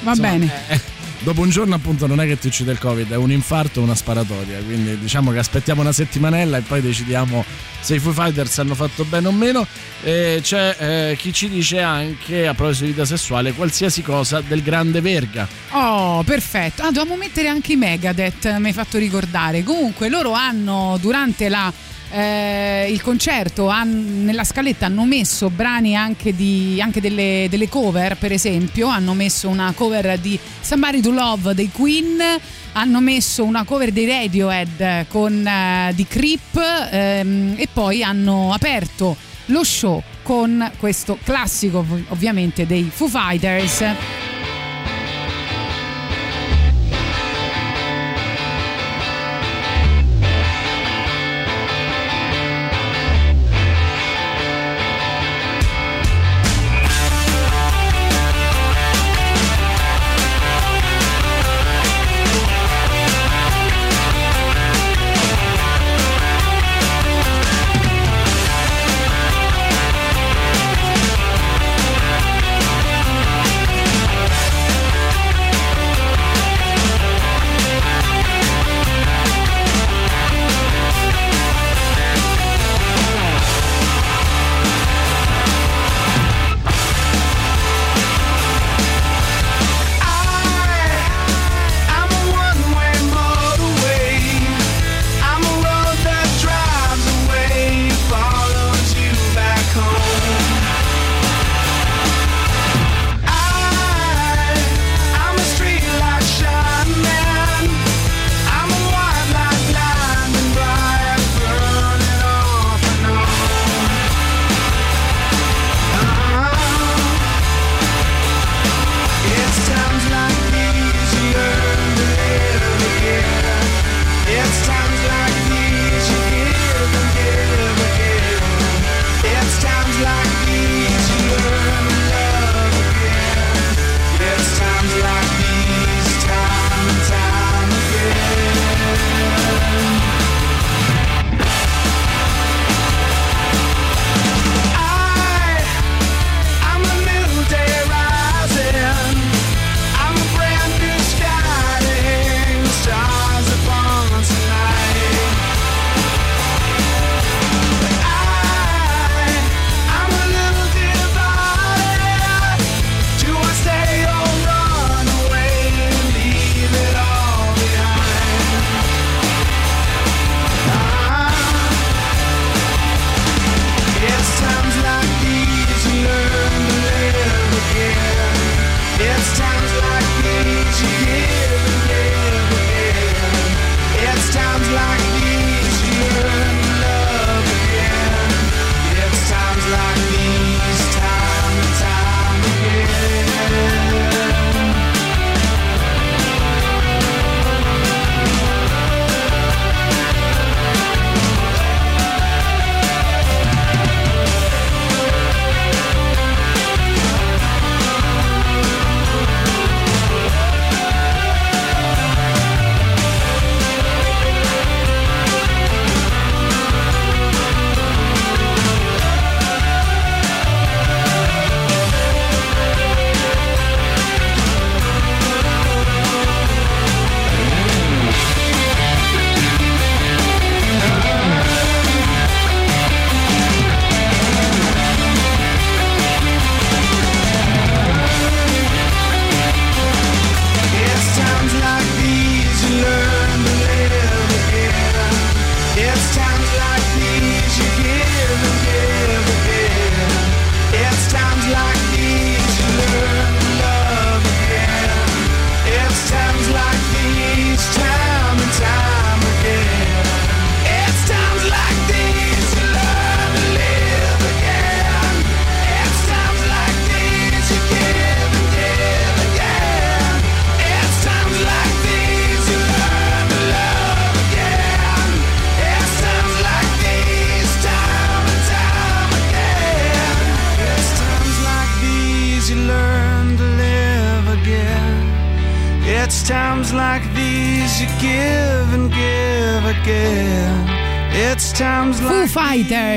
Va 0.00 0.10
insomma, 0.10 0.30
bene. 0.30 0.93
Dopo 1.24 1.40
un 1.40 1.48
giorno 1.48 1.74
appunto 1.74 2.06
non 2.06 2.20
è 2.20 2.26
che 2.26 2.38
ti 2.38 2.48
uccide 2.48 2.70
il 2.70 2.78
covid, 2.78 3.10
è 3.10 3.16
un 3.16 3.32
infarto 3.32 3.80
o 3.80 3.82
una 3.82 3.94
sparatoria, 3.94 4.58
quindi 4.58 4.98
diciamo 4.98 5.32
che 5.32 5.38
aspettiamo 5.38 5.80
una 5.80 5.90
settimanella 5.90 6.58
e 6.58 6.60
poi 6.60 6.82
decidiamo 6.82 7.44
se 7.80 7.94
i 7.94 7.98
Foo 7.98 8.12
Fighters 8.12 8.58
hanno 8.58 8.74
fatto 8.74 9.04
bene 9.04 9.28
o 9.28 9.32
meno. 9.32 9.66
E 10.02 10.40
c'è 10.42 10.76
eh, 10.78 11.16
chi 11.16 11.32
ci 11.32 11.48
dice 11.48 11.80
anche 11.80 12.46
a 12.46 12.54
proposito 12.54 12.84
di 12.84 12.90
vita 12.90 13.04
sessuale 13.06 13.52
qualsiasi 13.52 14.02
cosa 14.02 14.42
del 14.42 14.62
grande 14.62 15.00
Verga. 15.00 15.48
Oh, 15.70 16.22
perfetto. 16.22 16.82
Ah, 16.82 16.90
dovevamo 16.90 17.16
mettere 17.16 17.48
anche 17.48 17.72
i 17.72 17.76
Megadeth, 17.76 18.56
mi 18.58 18.68
hai 18.68 18.72
fatto 18.72 18.98
ricordare. 18.98 19.62
Comunque, 19.64 20.08
loro 20.08 20.32
hanno 20.32 20.98
durante 21.00 21.48
la, 21.48 21.72
eh, 22.14 22.86
il 22.90 23.02
concerto 23.02 23.68
han- 23.68 24.24
nella 24.24 24.44
scaletta 24.44 24.86
hanno 24.86 25.04
messo 25.04 25.50
brani 25.50 25.96
anche, 25.96 26.34
di, 26.34 26.80
anche 26.80 27.00
delle, 27.00 27.46
delle 27.50 27.68
cover, 27.68 28.16
per 28.16 28.30
esempio. 28.32 28.86
Hanno 28.88 29.14
messo 29.14 29.48
una 29.48 29.72
cover 29.76 30.18
di 30.18 30.38
Somebody 30.60 31.00
to 31.00 31.10
Love 31.10 31.54
dei 31.54 31.70
Queen. 31.72 32.18
Hanno 32.72 33.00
messo 33.00 33.44
una 33.44 33.64
cover 33.64 33.90
dei 33.92 34.06
Radiohead 34.06 35.06
con 35.08 35.46
eh, 35.46 35.92
di 35.94 36.06
Creep 36.06 36.88
ehm, 36.90 37.54
e 37.56 37.68
poi 37.72 38.02
hanno 38.02 38.52
aperto 38.52 39.16
lo 39.48 39.62
show 39.62 40.02
con 40.22 40.70
questo 40.78 41.18
classico 41.22 41.78
ov- 41.78 42.04
ovviamente 42.08 42.66
dei 42.66 42.90
Foo 42.92 43.08
Fighters. 43.08 43.84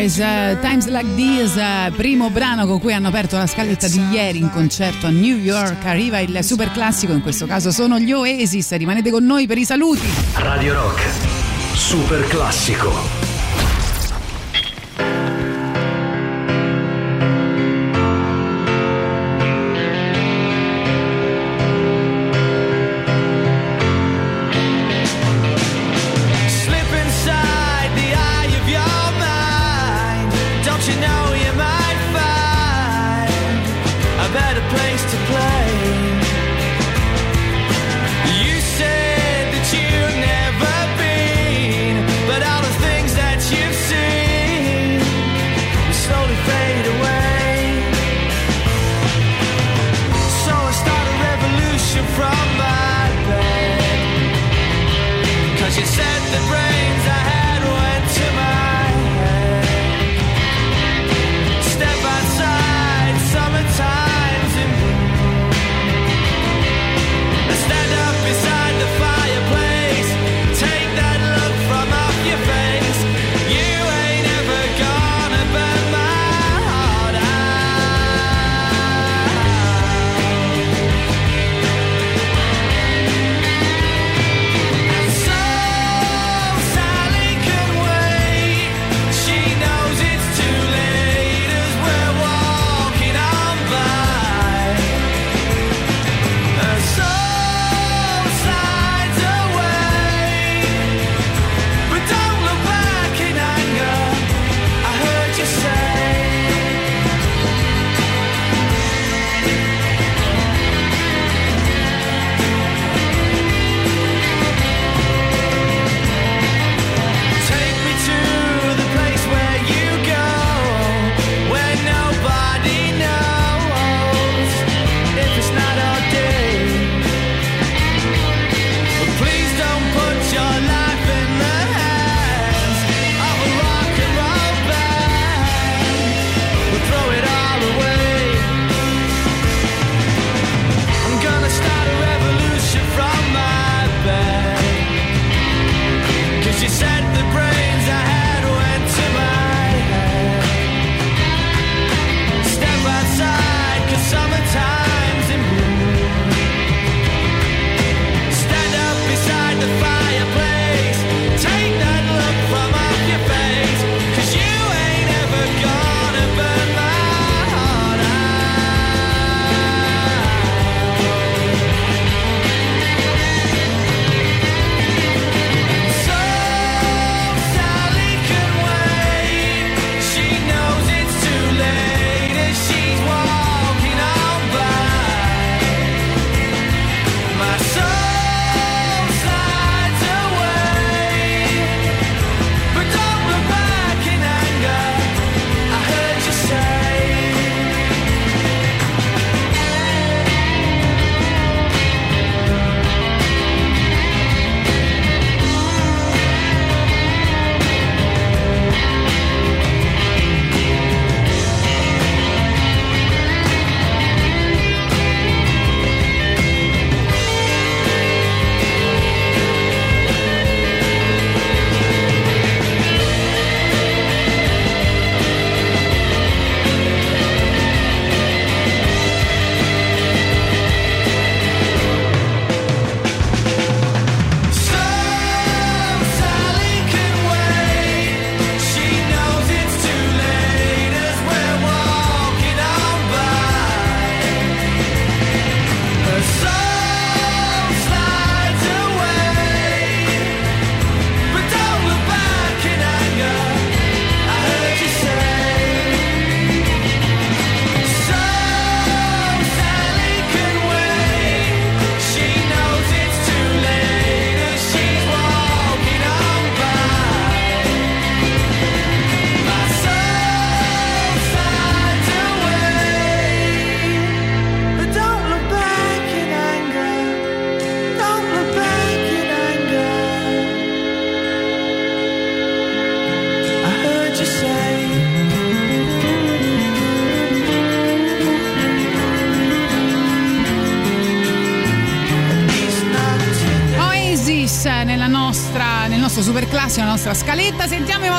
Fighters, 0.07 0.19
eh, 0.19 0.57
Times 0.61 0.87
Like 0.87 1.15
This, 1.15 1.55
eh, 1.57 1.91
primo 1.95 2.29
brano 2.29 2.65
con 2.65 2.79
cui 2.79 2.93
hanno 2.93 3.09
aperto 3.09 3.37
la 3.37 3.47
scaletta 3.47 3.87
di 3.87 4.01
ieri 4.11 4.39
in 4.39 4.49
concerto 4.49 5.07
a 5.07 5.09
New 5.09 5.37
York. 5.37 5.85
Arriva 5.85 6.19
il 6.19 6.43
super 6.43 6.71
classico, 6.71 7.13
in 7.13 7.21
questo 7.21 7.45
caso 7.45 7.71
sono 7.71 7.99
gli 7.99 8.11
Oasis. 8.11 8.75
Rimanete 8.75 9.11
con 9.11 9.25
noi 9.25 9.47
per 9.47 9.57
i 9.57 9.65
saluti. 9.65 10.07
Radio 10.35 10.73
Rock, 10.73 11.01
super 11.73 12.25
classico. 12.27 13.36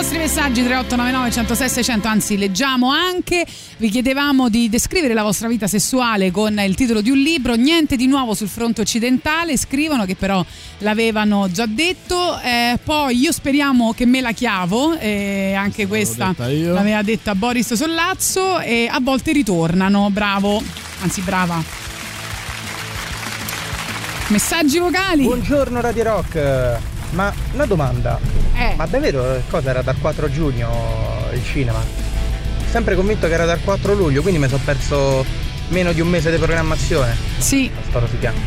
Vostri 0.09 0.27
messaggi 0.27 0.63
3899 0.63 1.31
106 1.31 1.69
600, 1.69 2.09
anzi 2.09 2.39
leggiamo 2.39 2.91
anche. 2.91 3.45
Vi 3.77 3.91
chiedevamo 3.91 4.49
di 4.49 4.71
descrivere 4.71 5.13
la 5.13 5.23
vostra 5.23 5.49
vita 5.49 5.67
sessuale 5.67 6.31
con 6.31 6.59
il 6.59 6.75
titolo 6.77 7.03
di 7.03 7.11
un 7.11 7.19
libro, 7.19 7.57
niente 7.57 7.95
di 7.95 8.07
nuovo 8.07 8.33
sul 8.33 8.49
fronte 8.49 8.81
occidentale, 8.81 9.59
scrivono 9.59 10.07
che 10.07 10.15
però 10.15 10.43
l'avevano 10.79 11.51
già 11.51 11.67
detto. 11.67 12.41
Eh, 12.41 12.79
poi 12.83 13.19
io 13.19 13.33
speriamo 13.33 13.93
che 13.93 14.07
me 14.07 14.23
la 14.23 14.33
chiavo, 14.33 14.97
eh, 14.97 15.53
anche 15.53 15.87
questa 15.87 16.29
detta 16.29 16.49
l'aveva 16.49 17.03
detta 17.03 17.35
Boris 17.35 17.75
Sollazzo. 17.75 18.61
E 18.61 18.89
a 18.91 19.01
volte 19.03 19.33
ritornano, 19.33 20.09
bravo, 20.11 20.63
anzi 21.03 21.21
brava. 21.21 21.63
Messaggi 24.29 24.79
vocali. 24.79 25.25
Buongiorno 25.25 25.83
Radio 25.83 26.05
Rock, 26.05 26.98
ma 27.11 27.33
una 27.53 27.67
domanda. 27.67 28.19
Eh. 28.55 28.75
Ma 28.77 28.87
davvero 28.87 29.41
cosa 29.49 29.71
era 29.71 29.83
dal 29.83 29.97
4 30.01 30.31
giugno 30.31 31.29
il 31.33 31.45
cinema? 31.45 31.81
Sempre 32.69 32.95
convinto 32.95 33.27
che 33.27 33.33
era 33.33 33.45
dal 33.45 33.61
4 33.63 33.95
luglio, 33.95 34.23
quindi 34.23 34.41
mi 34.41 34.49
sono 34.49 34.63
perso 34.65 35.25
meno 35.69 35.93
di 35.93 36.01
un 36.01 36.09
mese 36.09 36.31
di 36.31 36.37
programmazione. 36.37 37.17
Sì. 37.39 37.71
Sto 37.89 38.01
rosicando. 38.01 38.41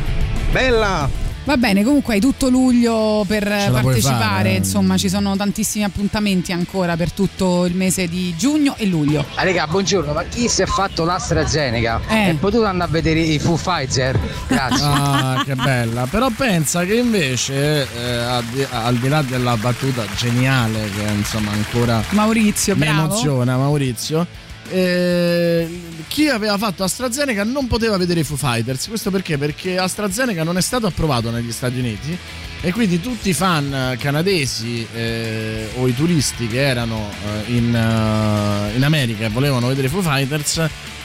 Bella! 0.51 1.30
Va 1.43 1.57
bene, 1.57 1.83
comunque 1.83 2.13
hai 2.13 2.19
tutto 2.19 2.49
luglio 2.49 3.25
per 3.27 3.43
puoi 3.43 3.81
partecipare, 3.81 4.51
eh. 4.51 4.57
insomma 4.57 4.95
ci 4.95 5.09
sono 5.09 5.35
tantissimi 5.35 5.83
appuntamenti 5.83 6.51
ancora 6.51 6.95
per 6.95 7.11
tutto 7.11 7.65
il 7.65 7.75
mese 7.75 8.07
di 8.07 8.35
giugno 8.37 8.75
e 8.77 8.85
luglio. 8.85 9.25
Ah, 9.33 9.43
raga, 9.43 9.65
buongiorno, 9.65 10.13
ma 10.13 10.23
chi 10.23 10.47
si 10.47 10.61
è 10.61 10.67
fatto 10.67 11.03
l'AstraZeneca 11.03 11.99
Eh. 12.07 12.29
è 12.29 12.33
potuto 12.35 12.65
andare 12.65 12.89
a 12.89 12.93
vedere 12.93 13.21
i 13.21 13.39
Foo 13.39 13.55
Pfizer? 13.55 14.19
Grazie. 14.47 14.85
Ah, 14.85 15.41
che 15.43 15.55
bella. 15.55 16.05
Però 16.05 16.29
pensa 16.29 16.85
che 16.85 16.93
invece, 16.93 17.87
eh, 17.91 18.17
al, 18.17 18.43
di, 18.43 18.65
al 18.69 18.95
di 18.97 19.07
là 19.09 19.23
della 19.23 19.57
battuta 19.57 20.05
geniale, 20.15 20.91
che 20.95 21.11
insomma 21.11 21.51
ancora 21.51 22.03
Maurizio, 22.11 22.75
mi 22.75 22.81
bravo. 22.81 23.05
emoziona, 23.05 23.57
Maurizio. 23.57 24.27
Eh, 24.71 25.67
chi 26.07 26.27
aveva 26.27 26.57
fatto 26.57 26.83
AstraZeneca 26.83 27.43
non 27.43 27.67
poteva 27.67 27.97
vedere 27.97 28.21
i 28.21 28.23
Foo 28.23 28.37
Fighters. 28.37 28.87
Questo 28.87 29.11
perché? 29.11 29.37
Perché 29.37 29.77
AstraZeneca 29.77 30.43
non 30.43 30.57
è 30.57 30.61
stato 30.61 30.87
approvato 30.87 31.29
negli 31.29 31.51
Stati 31.51 31.79
Uniti 31.79 32.17
e 32.61 32.71
quindi 32.71 32.99
tutti 32.99 33.29
i 33.29 33.33
fan 33.33 33.97
canadesi 33.99 34.87
eh, 34.93 35.69
o 35.77 35.87
i 35.87 35.95
turisti 35.95 36.47
che 36.47 36.61
erano 36.61 37.09
eh, 37.09 37.51
in, 37.53 37.75
eh, 37.75 38.75
in 38.75 38.83
America 38.83 39.25
e 39.25 39.29
volevano 39.29 39.67
vedere 39.67 39.87
i 39.87 39.89
Foo 39.89 40.01
Fighters, 40.01 40.61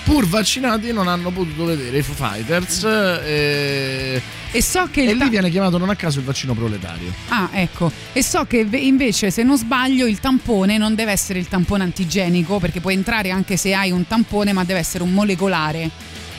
pur 0.07 0.25
vaccinati, 0.29 0.93
non 0.93 1.09
hanno 1.09 1.31
potuto 1.31 1.65
vedere 1.65 1.99
i 1.99 2.03
Foo 2.03 2.15
Fighters. 2.15 2.85
eh, 2.85 4.23
e 4.53 4.63
so 4.63 4.89
che 4.91 5.03
e 5.03 5.17
ta- 5.19 5.25
lì 5.25 5.31
viene 5.31 5.51
chiamato 5.51 5.79
non 5.79 5.91
a 5.91 5.97
caso 5.97 6.21
il 6.21 6.25
vaccino 6.25 6.55
proletario. 6.55 7.13
Ah, 7.29 7.49
ecco. 7.53 7.91
E 8.13 8.23
so 8.23 8.45
che 8.45 8.65
ve- 8.65 8.79
invece, 8.79 9.33
se 9.33 9.43
non 9.43 9.59
sbaglio, 9.59 10.07
il 10.07 10.21
tampone 10.21 10.79
non 10.79 10.95
deve 10.95 11.11
essere 11.11 11.41
il 11.41 11.49
tampone 11.49 11.83
antigenico, 11.83 12.59
perché 12.61 12.81
puoi 12.81 12.95
entrare 12.95 13.31
anche 13.31 13.57
se 13.57 13.75
hai 13.75 13.91
un 13.91 14.07
tampone, 14.07 14.53
ma 14.53 14.63
deve 14.65 14.79
essere 14.79 15.03
un 15.03 15.13
molecolare. 15.13 15.91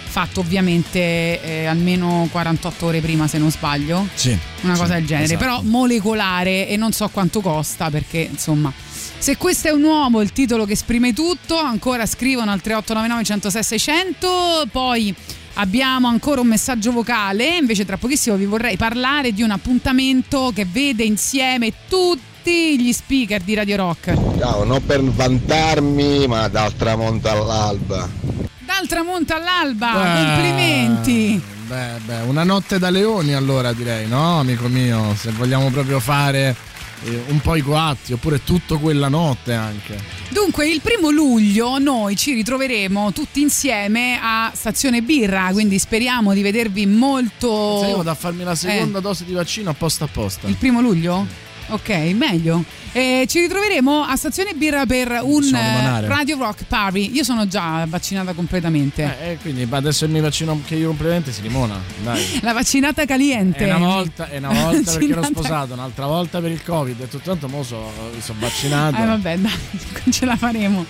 Fatto 0.09 0.39
ovviamente 0.39 0.99
eh, 1.43 1.65
almeno 1.65 2.27
48 2.31 2.85
ore 2.85 3.01
prima, 3.01 3.27
se 3.27 3.37
non 3.37 3.51
sbaglio. 3.51 4.07
Sì. 4.13 4.35
Una 4.61 4.73
sì, 4.75 4.79
cosa 4.79 4.93
del 4.93 5.05
genere. 5.05 5.25
esatto. 5.25 5.39
Però 5.39 5.61
molecolare 5.63 6.67
e 6.69 6.77
non 6.77 6.93
so 6.93 7.07
quanto 7.09 7.41
costa, 7.41 7.89
perché 7.91 8.27
insomma. 8.31 8.71
Se 9.19 9.35
questo 9.35 9.67
è 9.67 9.71
un 9.71 9.83
uomo, 9.83 10.21
il 10.21 10.31
titolo 10.31 10.65
che 10.65 10.73
esprime 10.73 11.11
tutto, 11.11 11.57
ancora 11.57 12.05
scrivono 12.05 12.51
al 12.51 12.61
3899 12.61 13.23
106 13.23 13.63
600, 13.63 14.67
poi 14.71 15.13
abbiamo 15.55 16.07
ancora 16.07 16.39
un 16.39 16.47
messaggio 16.47 16.91
vocale, 16.91 17.57
invece 17.57 17.83
tra 17.83 17.97
pochissimo 17.97 18.35
vi 18.35 18.45
vorrei 18.45 18.77
parlare 18.77 19.33
di 19.33 19.41
un 19.41 19.51
appuntamento 19.51 20.51
che 20.53 20.65
vede 20.65 21.03
insieme 21.03 21.73
tutti 21.89 22.79
gli 22.79 22.93
speaker 22.93 23.41
di 23.41 23.53
Radio 23.55 23.75
Rock. 23.77 24.13
Ciao, 24.37 24.63
non 24.63 24.85
per 24.85 25.03
vantarmi, 25.03 26.27
ma 26.27 26.47
dal 26.47 26.73
tramonto 26.75 27.29
all'alba. 27.29 28.07
Dal 28.59 28.87
tramonto 28.87 29.33
all'alba, 29.33 29.91
Beh, 29.93 30.23
complimenti! 30.23 31.41
Beh, 31.67 31.99
beh, 32.05 32.21
una 32.21 32.45
notte 32.45 32.79
da 32.79 32.89
leoni 32.89 33.33
allora 33.33 33.73
direi, 33.73 34.07
no, 34.07 34.39
amico 34.39 34.67
mio? 34.69 35.13
Se 35.17 35.31
vogliamo 35.31 35.69
proprio 35.69 35.99
fare 35.99 36.55
un 37.27 37.39
po' 37.41 37.55
i 37.55 37.61
coatti, 37.61 38.13
oppure 38.13 38.43
tutto 38.43 38.79
quella 38.79 39.07
notte 39.07 39.53
anche. 39.53 39.97
Dunque, 40.29 40.67
il 40.69 40.81
primo 40.81 41.09
luglio 41.09 41.77
noi 41.77 42.15
ci 42.15 42.33
ritroveremo 42.33 43.11
tutti 43.13 43.41
insieme 43.41 44.19
a 44.21 44.51
Stazione 44.53 45.01
Birra, 45.01 45.49
quindi 45.51 45.79
speriamo 45.79 46.33
di 46.33 46.41
vedervi 46.41 46.85
molto... 46.85 47.79
Saremo 47.81 48.03
da 48.03 48.15
farmi 48.15 48.43
la 48.43 48.55
seconda 48.55 48.99
Eh. 48.99 49.01
dose 49.01 49.25
di 49.25 49.33
vaccino 49.33 49.69
apposta 49.69 50.05
apposta. 50.05 50.47
Il 50.47 50.55
primo 50.55 50.81
luglio? 50.81 51.45
Ok, 51.69 51.89
meglio. 52.15 52.63
Eh, 52.93 53.25
ci 53.27 53.41
ritroveremo 53.41 54.03
a 54.03 54.15
Stazione 54.15 54.53
Birra 54.53 54.85
per 54.85 55.19
un 55.21 55.43
eh. 55.53 56.07
Radio 56.07 56.37
Rock 56.37 56.63
Party. 56.63 57.11
Io 57.13 57.23
sono 57.23 57.45
già 57.47 57.85
vaccinata 57.87 58.33
completamente. 58.33 59.03
Eh, 59.21 59.31
e 59.31 59.37
quindi 59.37 59.67
adesso 59.69 60.07
mi 60.07 60.21
vaccino 60.21 60.59
che 60.65 60.75
io 60.75 60.87
completamente 60.87 61.31
si 61.31 61.41
limona. 61.41 61.79
Dai. 62.01 62.39
La 62.41 62.53
vaccinata 62.53 63.05
caliente. 63.05 63.65
È 63.65 63.73
una 63.73 63.85
volta, 63.85 64.29
è 64.29 64.37
una 64.37 64.53
volta 64.53 64.91
perché 64.91 65.11
ero 65.11 65.23
sposato, 65.23 65.73
un'altra 65.73 66.05
volta 66.05 66.39
per 66.39 66.51
il 66.51 66.63
covid 66.63 67.01
e 67.01 67.07
tutto 67.07 67.29
tanto 67.29 67.47
mo 67.49 67.63
so, 67.63 67.91
sono 68.19 68.39
vaccinato. 68.39 69.01
Eh 69.01 69.05
vabbè, 69.05 69.37
dai, 69.37 69.51
ce 70.09 70.25
la 70.25 70.37
faremo. 70.37 70.85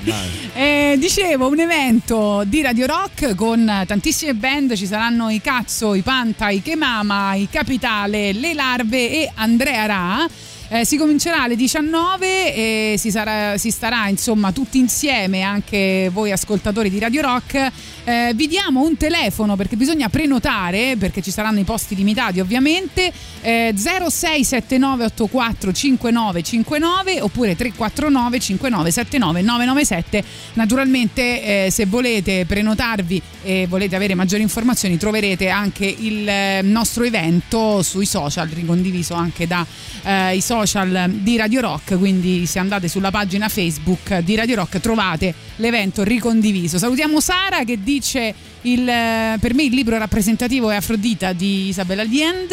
Eh, 0.53 0.95
dicevo, 0.99 1.47
un 1.47 1.59
evento 1.59 2.43
di 2.45 2.61
Radio 2.61 2.85
Rock 2.85 3.33
con 3.35 3.83
tantissime 3.85 4.35
band, 4.35 4.75
ci 4.75 4.85
saranno 4.85 5.29
i 5.29 5.41
Cazzo, 5.41 5.95
i 5.95 6.01
Panta, 6.01 6.49
i 6.49 6.61
Chemama, 6.61 7.33
i 7.33 7.49
Capitale, 7.49 8.31
le 8.31 8.53
Larve 8.53 9.09
e 9.09 9.31
Andrea 9.33 9.85
Ra. 9.87 10.27
Eh, 10.69 10.85
si 10.85 10.97
comincerà 10.97 11.43
alle 11.43 11.55
19 11.55 12.53
e 12.53 12.95
si, 12.97 13.09
sarà- 13.09 13.57
si 13.57 13.71
starà 13.71 14.09
insomma 14.09 14.51
tutti 14.51 14.77
insieme, 14.77 15.41
anche 15.41 16.09
voi 16.11 16.33
ascoltatori 16.33 16.89
di 16.89 16.99
Radio 16.99 17.21
Rock. 17.21 17.71
Eh, 18.03 18.31
vi 18.35 18.47
diamo 18.47 18.81
un 18.81 18.97
telefono 18.97 19.55
perché 19.55 19.77
bisogna 19.77 20.09
prenotare, 20.09 20.95
perché 20.97 21.21
ci 21.21 21.31
saranno 21.31 21.59
i 21.59 21.63
posti 21.63 21.95
limitati 21.95 22.41
ovviamente. 22.41 23.11
Eh, 23.41 23.73
067984 23.75 25.71
5959 25.71 27.21
oppure 27.21 27.55
349 27.55 28.39
5979 28.39 29.41
997. 29.41 30.23
Naturalmente, 30.53 31.65
eh, 31.65 31.71
se 31.71 31.85
volete 31.85 32.45
prenotarvi 32.45 33.21
e 33.43 33.67
volete 33.69 33.95
avere 33.95 34.15
maggiori 34.15 34.41
informazioni, 34.41 34.97
troverete 34.97 35.47
anche 35.47 35.85
il 35.85 36.27
eh, 36.27 36.61
nostro 36.61 37.05
evento 37.05 37.81
sui 37.83 38.05
social, 38.05 38.49
ricondiviso 38.49 39.13
anche 39.13 39.47
da 39.47 39.65
eh, 40.03 40.35
i 40.35 40.41
social 40.65 41.09
di 41.09 41.37
Radio 41.37 41.61
Rock. 41.61 41.97
Quindi, 41.97 42.45
se 42.45 42.59
andate 42.59 42.87
sulla 42.87 43.11
pagina 43.11 43.47
Facebook 43.49 44.19
di 44.19 44.35
Radio 44.35 44.55
Rock, 44.55 44.79
trovate 44.79 45.33
l'evento 45.57 46.03
ricondiviso. 46.03 46.77
Salutiamo 46.77 47.19
Sara 47.19 47.63
che 47.63 47.81
dice. 47.81 48.33
Il, 48.61 48.89
eh, 48.89 49.37
per 49.39 49.53
me 49.53 49.63
il 49.63 49.73
libro 49.73 49.97
rappresentativo 49.97 50.69
è 50.69 50.75
Afrodita 50.75 51.31
di 51.31 51.67
Isabella 51.67 52.03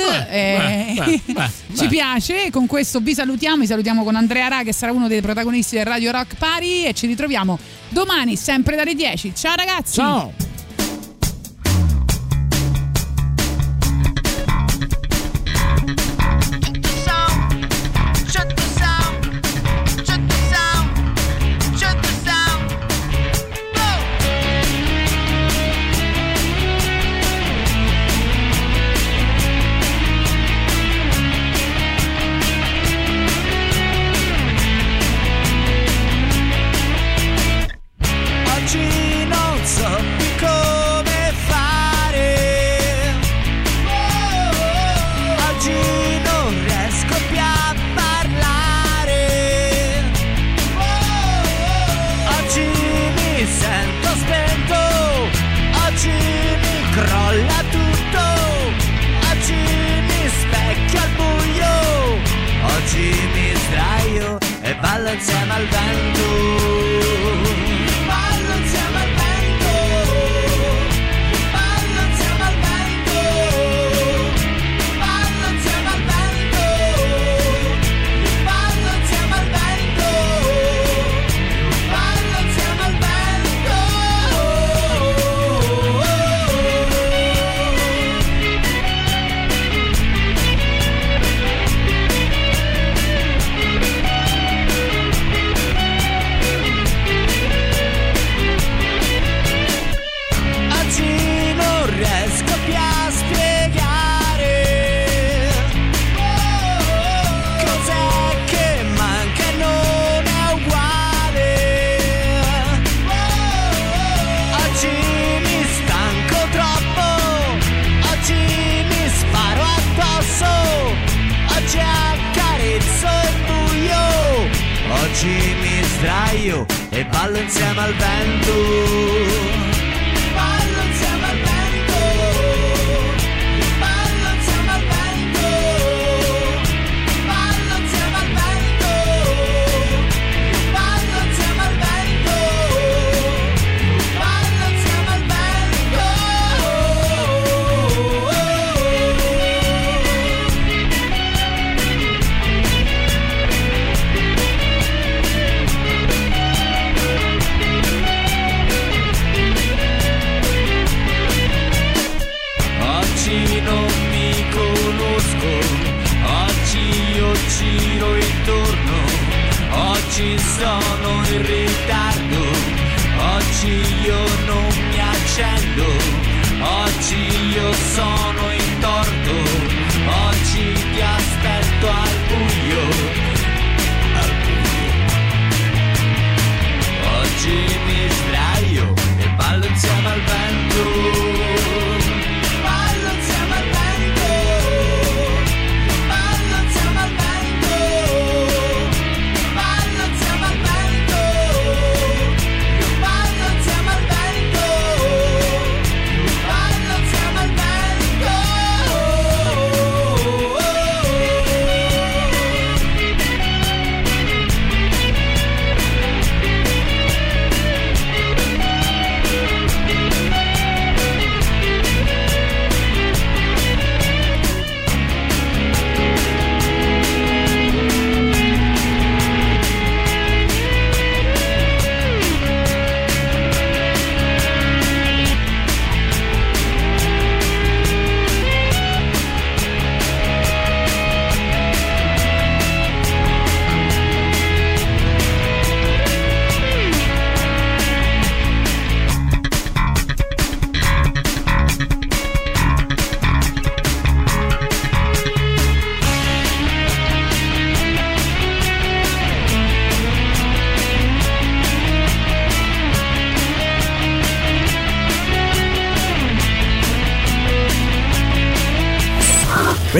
beh, 1.05 1.23
beh, 1.27 1.33
beh, 1.33 1.77
Ci 1.77 1.89
piace. 1.89 2.51
Con 2.51 2.67
questo 2.67 3.01
vi 3.01 3.15
salutiamo. 3.15 3.63
Vi 3.63 3.67
salutiamo 3.67 4.05
con 4.05 4.15
Andrea 4.15 4.47
Ra, 4.49 4.63
che 4.63 4.73
sarà 4.73 4.93
uno 4.93 5.09
dei 5.09 5.23
protagonisti 5.23 5.77
del 5.77 5.87
Radio 5.87 6.13
Rock 6.13 6.37
Party. 6.37 6.85
E 6.85 6.93
ci 6.93 7.07
ritroviamo 7.07 7.59
domani, 7.89 8.37
sempre 8.37 8.77
dalle 8.77 8.95
10. 8.95 9.33
Ciao 9.35 9.55
ragazzi! 9.57 9.95
Ciao! 9.95 10.54